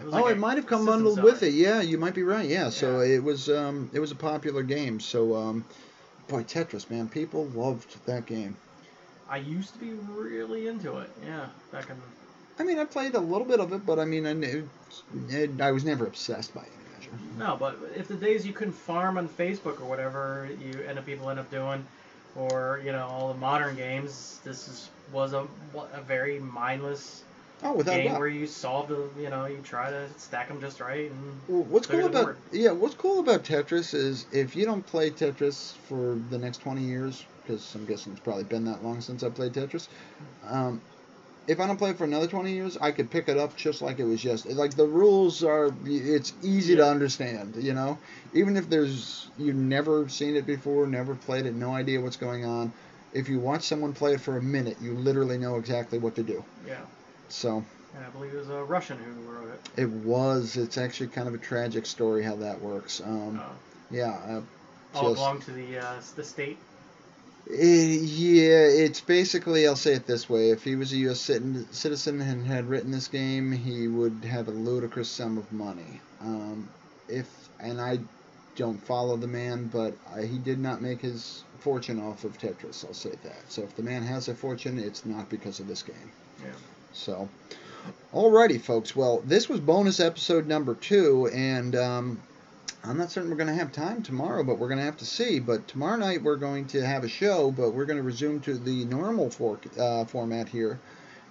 It 0.00 0.06
Oh, 0.06 0.10
like 0.22 0.32
it 0.36 0.38
might 0.38 0.56
have 0.56 0.66
come 0.66 0.86
bundled 0.86 1.16
seller. 1.16 1.32
with 1.32 1.42
it. 1.42 1.52
Yeah, 1.54 1.80
you 1.80 1.98
might 1.98 2.14
be 2.14 2.22
right. 2.22 2.48
Yeah, 2.48 2.70
so 2.70 3.00
Yeah. 3.00 3.16
it 3.16 3.24
was 3.24 3.48
um, 3.50 3.90
it 3.92 3.98
was 3.98 4.12
a 4.12 4.14
popular 4.14 4.62
game. 4.62 5.00
So 5.00 5.34
um, 5.34 5.64
boy, 6.28 6.44
Tetris, 6.44 6.88
man, 6.88 7.08
people 7.08 7.46
loved 7.46 7.96
that 8.06 8.26
game. 8.26 8.56
I 9.28 9.38
used 9.38 9.72
to 9.74 9.80
be 9.80 9.92
really 9.92 10.68
into 10.68 10.98
it. 10.98 11.10
Yeah, 11.26 11.46
back 11.72 11.90
in. 11.90 11.96
I 12.58 12.64
mean, 12.64 12.78
I 12.78 12.84
played 12.84 13.14
a 13.14 13.20
little 13.20 13.46
bit 13.46 13.60
of 13.60 13.72
it, 13.72 13.84
but 13.86 13.98
I 13.98 14.04
mean, 14.04 14.26
I, 14.26 14.32
knew, 14.32 14.68
it, 15.30 15.60
I 15.60 15.72
was 15.72 15.84
never 15.84 16.06
obsessed 16.06 16.54
by 16.54 16.60
any 16.62 16.94
measure. 16.96 17.10
No, 17.38 17.56
but 17.58 17.78
if 17.96 18.08
the 18.08 18.14
days 18.14 18.46
you 18.46 18.52
couldn't 18.52 18.74
farm 18.74 19.18
on 19.18 19.28
Facebook 19.28 19.80
or 19.80 19.84
whatever, 19.84 20.48
you 20.60 20.80
end 20.86 20.98
up 20.98 21.06
people 21.06 21.30
end 21.30 21.40
up 21.40 21.50
doing, 21.50 21.84
or 22.36 22.80
you 22.84 22.92
know 22.92 23.06
all 23.06 23.28
the 23.32 23.38
modern 23.38 23.76
games, 23.76 24.40
this 24.44 24.68
is 24.68 24.88
was 25.12 25.32
a 25.32 25.46
a 25.94 26.00
very 26.02 26.38
mindless 26.40 27.22
Oh, 27.64 27.74
without 27.74 27.92
game 27.94 28.08
doubt. 28.08 28.18
where 28.18 28.28
you 28.28 28.46
solve 28.48 28.88
the 28.88 29.08
you 29.20 29.30
know 29.30 29.46
you 29.46 29.58
try 29.62 29.88
to 29.90 30.08
stack 30.18 30.48
them 30.48 30.60
just 30.60 30.80
right 30.80 31.10
and 31.10 31.40
Well, 31.48 31.62
what's 31.64 31.86
cool 31.86 32.06
about 32.06 32.24
board. 32.24 32.36
yeah, 32.50 32.72
what's 32.72 32.94
cool 32.96 33.20
about 33.20 33.44
Tetris 33.44 33.94
is 33.94 34.26
if 34.32 34.56
you 34.56 34.64
don't 34.64 34.84
play 34.86 35.10
Tetris 35.10 35.74
for 35.88 36.18
the 36.30 36.38
next 36.38 36.58
twenty 36.58 36.82
years, 36.82 37.24
because 37.42 37.72
I'm 37.74 37.86
guessing 37.86 38.12
it's 38.12 38.20
probably 38.20 38.44
been 38.44 38.64
that 38.64 38.82
long 38.84 39.00
since 39.00 39.22
I 39.22 39.28
played 39.28 39.52
Tetris. 39.52 39.86
Um, 40.48 40.80
if 41.46 41.58
I 41.60 41.66
don't 41.66 41.76
play 41.76 41.90
it 41.90 41.98
for 41.98 42.04
another 42.04 42.26
twenty 42.26 42.52
years, 42.52 42.76
I 42.80 42.92
could 42.92 43.10
pick 43.10 43.28
it 43.28 43.36
up 43.36 43.56
just 43.56 43.82
like 43.82 43.98
it 43.98 44.04
was 44.04 44.20
just 44.22 44.46
like 44.46 44.74
the 44.74 44.86
rules 44.86 45.42
are. 45.42 45.72
It's 45.84 46.32
easy 46.42 46.76
to 46.76 46.86
understand, 46.86 47.56
you 47.56 47.74
know. 47.74 47.98
Even 48.34 48.56
if 48.56 48.68
there's 48.70 49.28
you've 49.38 49.56
never 49.56 50.08
seen 50.08 50.36
it 50.36 50.46
before, 50.46 50.86
never 50.86 51.14
played 51.14 51.46
it, 51.46 51.54
no 51.54 51.72
idea 51.74 52.00
what's 52.00 52.16
going 52.16 52.44
on. 52.44 52.72
If 53.12 53.28
you 53.28 53.38
watch 53.38 53.64
someone 53.64 53.92
play 53.92 54.14
it 54.14 54.20
for 54.20 54.36
a 54.38 54.42
minute, 54.42 54.76
you 54.80 54.94
literally 54.94 55.36
know 55.36 55.56
exactly 55.56 55.98
what 55.98 56.14
to 56.16 56.22
do. 56.22 56.42
yeah. 56.66 56.76
So 57.28 57.64
And 57.94 58.04
I 58.04 58.08
believe 58.10 58.32
it 58.32 58.38
was 58.38 58.48
a 58.48 58.64
Russian 58.64 58.96
who 58.98 59.30
wrote 59.30 59.50
it. 59.52 59.80
it 59.82 59.88
was. 59.90 60.56
It's 60.56 60.78
actually 60.78 61.08
kind 61.08 61.28
of 61.28 61.34
a 61.34 61.38
tragic 61.38 61.84
story 61.86 62.22
how 62.22 62.36
that 62.36 62.60
works. 62.62 63.00
Um, 63.00 63.38
Uh, 63.38 63.48
yeah. 63.90 64.12
Uh, 64.26 64.40
all 64.94 65.02
just- 65.10 65.16
belonged 65.16 65.42
to 65.42 65.50
the 65.52 65.78
uh, 65.78 66.00
the 66.16 66.24
state. 66.24 66.58
Eh, 67.50 67.98
yeah, 68.00 68.66
it's 68.84 69.00
basically, 69.00 69.66
I'll 69.66 69.76
say 69.76 69.94
it 69.94 70.06
this 70.06 70.28
way. 70.28 70.50
If 70.50 70.62
he 70.64 70.76
was 70.76 70.92
a 70.92 70.96
U.S. 70.98 71.20
citizen 71.20 72.20
and 72.20 72.46
had 72.46 72.68
written 72.68 72.90
this 72.90 73.08
game, 73.08 73.52
he 73.52 73.88
would 73.88 74.24
have 74.24 74.48
a 74.48 74.52
ludicrous 74.52 75.08
sum 75.08 75.38
of 75.38 75.52
money. 75.52 76.00
Um, 76.20 76.68
if 77.08 77.28
And 77.60 77.80
I 77.80 77.98
don't 78.56 78.82
follow 78.84 79.16
the 79.16 79.26
man, 79.26 79.68
but 79.72 79.94
I, 80.14 80.22
he 80.22 80.38
did 80.38 80.58
not 80.58 80.82
make 80.82 81.00
his 81.00 81.42
fortune 81.60 82.00
off 82.00 82.24
of 82.24 82.38
Tetris, 82.38 82.84
I'll 82.84 82.94
say 82.94 83.12
that. 83.22 83.42
So 83.48 83.62
if 83.62 83.76
the 83.76 83.82
man 83.82 84.02
has 84.02 84.28
a 84.28 84.34
fortune, 84.34 84.78
it's 84.78 85.06
not 85.06 85.28
because 85.28 85.60
of 85.60 85.68
this 85.68 85.82
game. 85.82 86.12
Yeah. 86.40 86.50
So, 86.92 87.28
alrighty, 88.12 88.60
folks. 88.60 88.94
Well, 88.94 89.22
this 89.26 89.48
was 89.48 89.60
bonus 89.60 90.00
episode 90.00 90.46
number 90.46 90.74
two, 90.74 91.28
and 91.32 91.74
um, 91.76 92.22
I'm 92.84 92.98
not 92.98 93.12
certain 93.12 93.30
we're 93.30 93.36
going 93.36 93.48
to 93.48 93.54
have 93.54 93.70
time 93.70 94.02
tomorrow, 94.02 94.42
but 94.42 94.58
we're 94.58 94.66
going 94.66 94.80
to 94.80 94.84
have 94.84 94.96
to 94.96 95.04
see. 95.04 95.38
But 95.38 95.68
tomorrow 95.68 95.96
night 95.96 96.22
we're 96.22 96.36
going 96.36 96.66
to 96.68 96.84
have 96.84 97.04
a 97.04 97.08
show, 97.08 97.52
but 97.52 97.70
we're 97.70 97.84
going 97.84 97.98
to 97.98 98.02
resume 98.02 98.40
to 98.40 98.54
the 98.54 98.84
normal 98.86 99.30
uh, 99.78 100.04
format 100.06 100.48
here. 100.48 100.80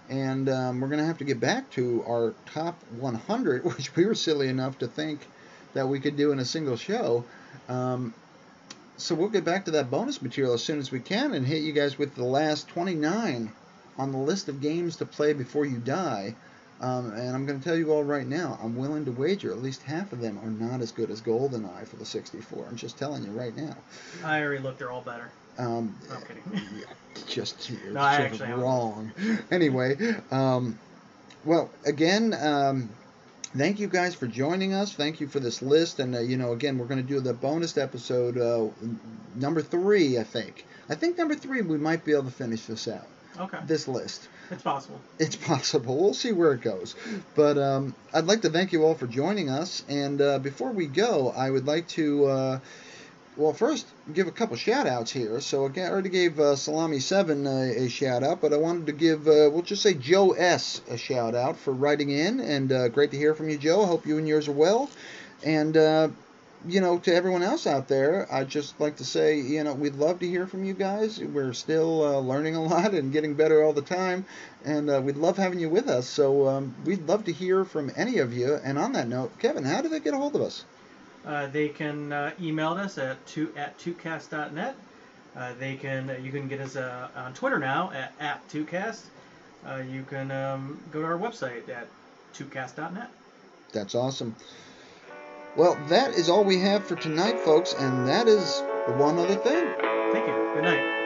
And 0.09 0.47
um, 0.47 0.79
we're 0.79 0.87
going 0.87 1.01
to 1.01 1.05
have 1.05 1.17
to 1.17 1.25
get 1.25 1.41
back 1.41 1.69
to 1.71 2.05
our 2.07 2.33
top 2.45 2.81
100, 2.97 3.65
which 3.75 3.93
we 3.97 4.05
were 4.05 4.15
silly 4.15 4.47
enough 4.47 4.79
to 4.79 4.87
think 4.87 5.27
that 5.73 5.89
we 5.89 5.99
could 5.99 6.15
do 6.15 6.31
in 6.31 6.39
a 6.39 6.45
single 6.45 6.77
show. 6.77 7.25
Um, 7.67 8.13
so 8.95 9.13
we'll 9.13 9.29
get 9.29 9.43
back 9.43 9.65
to 9.65 9.71
that 9.71 9.91
bonus 9.91 10.21
material 10.21 10.53
as 10.53 10.63
soon 10.63 10.79
as 10.79 10.89
we 10.89 11.01
can 11.01 11.33
and 11.33 11.45
hit 11.45 11.63
you 11.63 11.73
guys 11.73 11.97
with 11.97 12.15
the 12.15 12.23
last 12.23 12.69
29 12.69 13.51
on 13.97 14.11
the 14.11 14.17
list 14.17 14.47
of 14.47 14.61
games 14.61 14.95
to 14.97 15.05
play 15.05 15.33
before 15.33 15.65
you 15.65 15.79
die. 15.79 16.33
Um, 16.81 17.11
and 17.11 17.35
I'm 17.35 17.45
going 17.45 17.59
to 17.59 17.63
tell 17.63 17.77
you 17.77 17.91
all 17.93 18.03
right 18.03 18.25
now, 18.25 18.57
I'm 18.61 18.75
willing 18.75 19.05
to 19.05 19.11
wager 19.11 19.51
at 19.51 19.61
least 19.61 19.83
half 19.83 20.11
of 20.13 20.19
them 20.19 20.39
are 20.43 20.49
not 20.49 20.81
as 20.81 20.91
good 20.91 21.11
as 21.11 21.21
GoldenEye 21.21 21.85
for 21.87 21.95
the 21.97 22.05
64. 22.05 22.65
I'm 22.67 22.75
just 22.75 22.97
telling 22.97 23.23
you 23.23 23.29
right 23.31 23.55
now. 23.55 23.75
I 24.25 24.41
already 24.41 24.63
looked; 24.63 24.79
they're 24.79 24.91
all 24.91 25.01
better. 25.03 25.29
Um, 25.59 25.95
No, 26.09 26.15
I'm 26.15 26.21
kidding. 26.23 26.43
yeah, 26.79 26.85
just 27.27 27.69
you're 27.69 27.93
No, 27.93 28.01
I 28.01 28.27
just 28.29 28.41
wrong. 28.41 29.11
Anyway, 29.51 29.95
um, 30.31 30.79
well, 31.45 31.69
again, 31.85 32.33
um, 32.33 32.89
thank 33.55 33.79
you 33.79 33.87
guys 33.87 34.15
for 34.15 34.25
joining 34.25 34.73
us. 34.73 34.93
Thank 34.93 35.19
you 35.21 35.27
for 35.27 35.39
this 35.39 35.61
list, 35.61 35.99
and 35.99 36.15
uh, 36.15 36.19
you 36.21 36.37
know, 36.37 36.51
again, 36.51 36.79
we're 36.79 36.87
going 36.87 37.01
to 37.01 37.07
do 37.07 37.19
the 37.19 37.33
bonus 37.33 37.77
episode 37.77 38.39
uh, 38.39 38.69
number 39.35 39.61
three. 39.61 40.17
I 40.17 40.23
think. 40.23 40.65
I 40.89 40.95
think 40.95 41.17
number 41.17 41.35
three 41.35 41.61
we 41.61 41.77
might 41.77 42.03
be 42.03 42.13
able 42.13 42.23
to 42.23 42.31
finish 42.31 42.65
this 42.65 42.87
out. 42.87 43.05
Okay, 43.39 43.57
This 43.65 43.87
list. 43.87 44.27
it's 44.49 44.61
possible. 44.63 44.99
It's 45.19 45.35
possible. 45.35 45.97
We'll 46.01 46.13
see 46.13 46.31
where 46.33 46.51
it 46.53 46.61
goes. 46.61 46.95
But 47.35 47.57
um, 47.57 47.95
I'd 48.13 48.25
like 48.25 48.41
to 48.41 48.49
thank 48.49 48.73
you 48.73 48.83
all 48.83 48.93
for 48.95 49.07
joining 49.07 49.49
us. 49.49 49.83
And 49.87 50.21
uh, 50.21 50.39
before 50.39 50.71
we 50.71 50.87
go, 50.87 51.29
I 51.35 51.49
would 51.49 51.65
like 51.65 51.87
to, 51.89 52.25
uh, 52.25 52.59
well, 53.37 53.53
first 53.53 53.87
give 54.13 54.27
a 54.27 54.31
couple 54.31 54.57
shout 54.57 54.85
outs 54.85 55.11
here. 55.11 55.39
So 55.39 55.65
again, 55.65 55.87
I 55.87 55.91
already 55.91 56.09
gave 56.09 56.39
uh, 56.39 56.55
Salami7 56.55 57.47
a, 57.47 57.83
a 57.85 57.89
shout 57.89 58.23
out, 58.23 58.41
but 58.41 58.51
I 58.53 58.57
wanted 58.57 58.87
to 58.87 58.91
give, 58.91 59.27
uh, 59.27 59.49
we'll 59.51 59.61
just 59.61 59.81
say 59.81 59.93
Joe 59.93 60.31
S. 60.31 60.81
a 60.89 60.97
shout 60.97 61.33
out 61.33 61.57
for 61.57 61.71
writing 61.71 62.09
in. 62.09 62.39
And 62.41 62.71
uh, 62.71 62.87
great 62.89 63.11
to 63.11 63.17
hear 63.17 63.33
from 63.33 63.49
you, 63.49 63.57
Joe. 63.57 63.83
I 63.83 63.87
hope 63.87 64.05
you 64.05 64.17
and 64.17 64.27
yours 64.27 64.47
are 64.49 64.53
well. 64.53 64.89
And, 65.43 65.77
uh, 65.77 66.09
you 66.67 66.81
know, 66.81 66.99
to 66.99 67.13
everyone 67.13 67.43
else 67.43 67.65
out 67.65 67.87
there, 67.87 68.27
I'd 68.31 68.49
just 68.49 68.79
like 68.79 68.97
to 68.97 69.05
say, 69.05 69.39
you 69.39 69.63
know, 69.63 69.73
we'd 69.73 69.95
love 69.95 70.19
to 70.19 70.27
hear 70.27 70.45
from 70.45 70.63
you 70.63 70.73
guys. 70.73 71.19
We're 71.19 71.53
still 71.53 72.03
uh, 72.03 72.19
learning 72.19 72.55
a 72.55 72.63
lot 72.73 72.93
and 72.93 73.11
getting 73.11 73.33
better 73.33 73.63
all 73.63 73.73
the 73.73 73.81
time, 73.81 74.25
and 74.63 74.89
uh, 74.89 75.01
we'd 75.03 75.17
love 75.17 75.37
having 75.37 75.59
you 75.59 75.69
with 75.69 75.87
us. 75.87 76.07
So 76.07 76.47
um, 76.47 76.75
we'd 76.85 77.07
love 77.07 77.25
to 77.25 77.31
hear 77.31 77.65
from 77.65 77.91
any 77.95 78.19
of 78.19 78.33
you. 78.33 78.55
And 78.55 78.77
on 78.77 78.93
that 78.93 79.07
note, 79.07 79.37
Kevin, 79.39 79.63
how 79.63 79.81
do 79.81 79.89
they 79.89 79.99
get 79.99 80.13
a 80.13 80.17
hold 80.17 80.35
of 80.35 80.41
us? 80.41 80.63
Uh, 81.25 81.47
they 81.47 81.69
can 81.69 82.11
uh, 82.11 82.31
email 82.41 82.71
us 82.71 82.97
at 82.97 83.25
two 83.27 83.51
at 83.55 83.77
tootcast.net. 83.77 84.75
Uh, 85.35 85.53
they 85.59 85.75
can 85.75 86.23
you 86.23 86.31
can 86.31 86.47
get 86.47 86.59
us 86.59 86.75
uh, 86.75 87.07
on 87.15 87.33
Twitter 87.33 87.59
now 87.59 87.91
at 87.91 88.11
at 88.19 88.47
tootcast. 88.49 89.01
Uh, 89.65 89.81
you 89.91 90.03
can 90.03 90.31
um, 90.31 90.79
go 90.91 91.01
to 91.01 91.05
our 91.05 91.17
website 91.17 91.69
at 91.69 91.87
tootcast.net. 92.33 93.09
That's 93.71 93.95
awesome. 93.95 94.35
Well, 95.57 95.77
that 95.89 96.11
is 96.11 96.29
all 96.29 96.45
we 96.45 96.59
have 96.61 96.85
for 96.85 96.95
tonight, 96.95 97.37
folks, 97.41 97.73
and 97.73 98.07
that 98.07 98.29
is 98.29 98.61
the 98.87 98.93
one 98.93 99.17
other 99.17 99.35
thing. 99.35 99.67
Thank 100.13 100.27
you. 100.27 100.51
Good 100.55 100.63
night. 100.63 101.01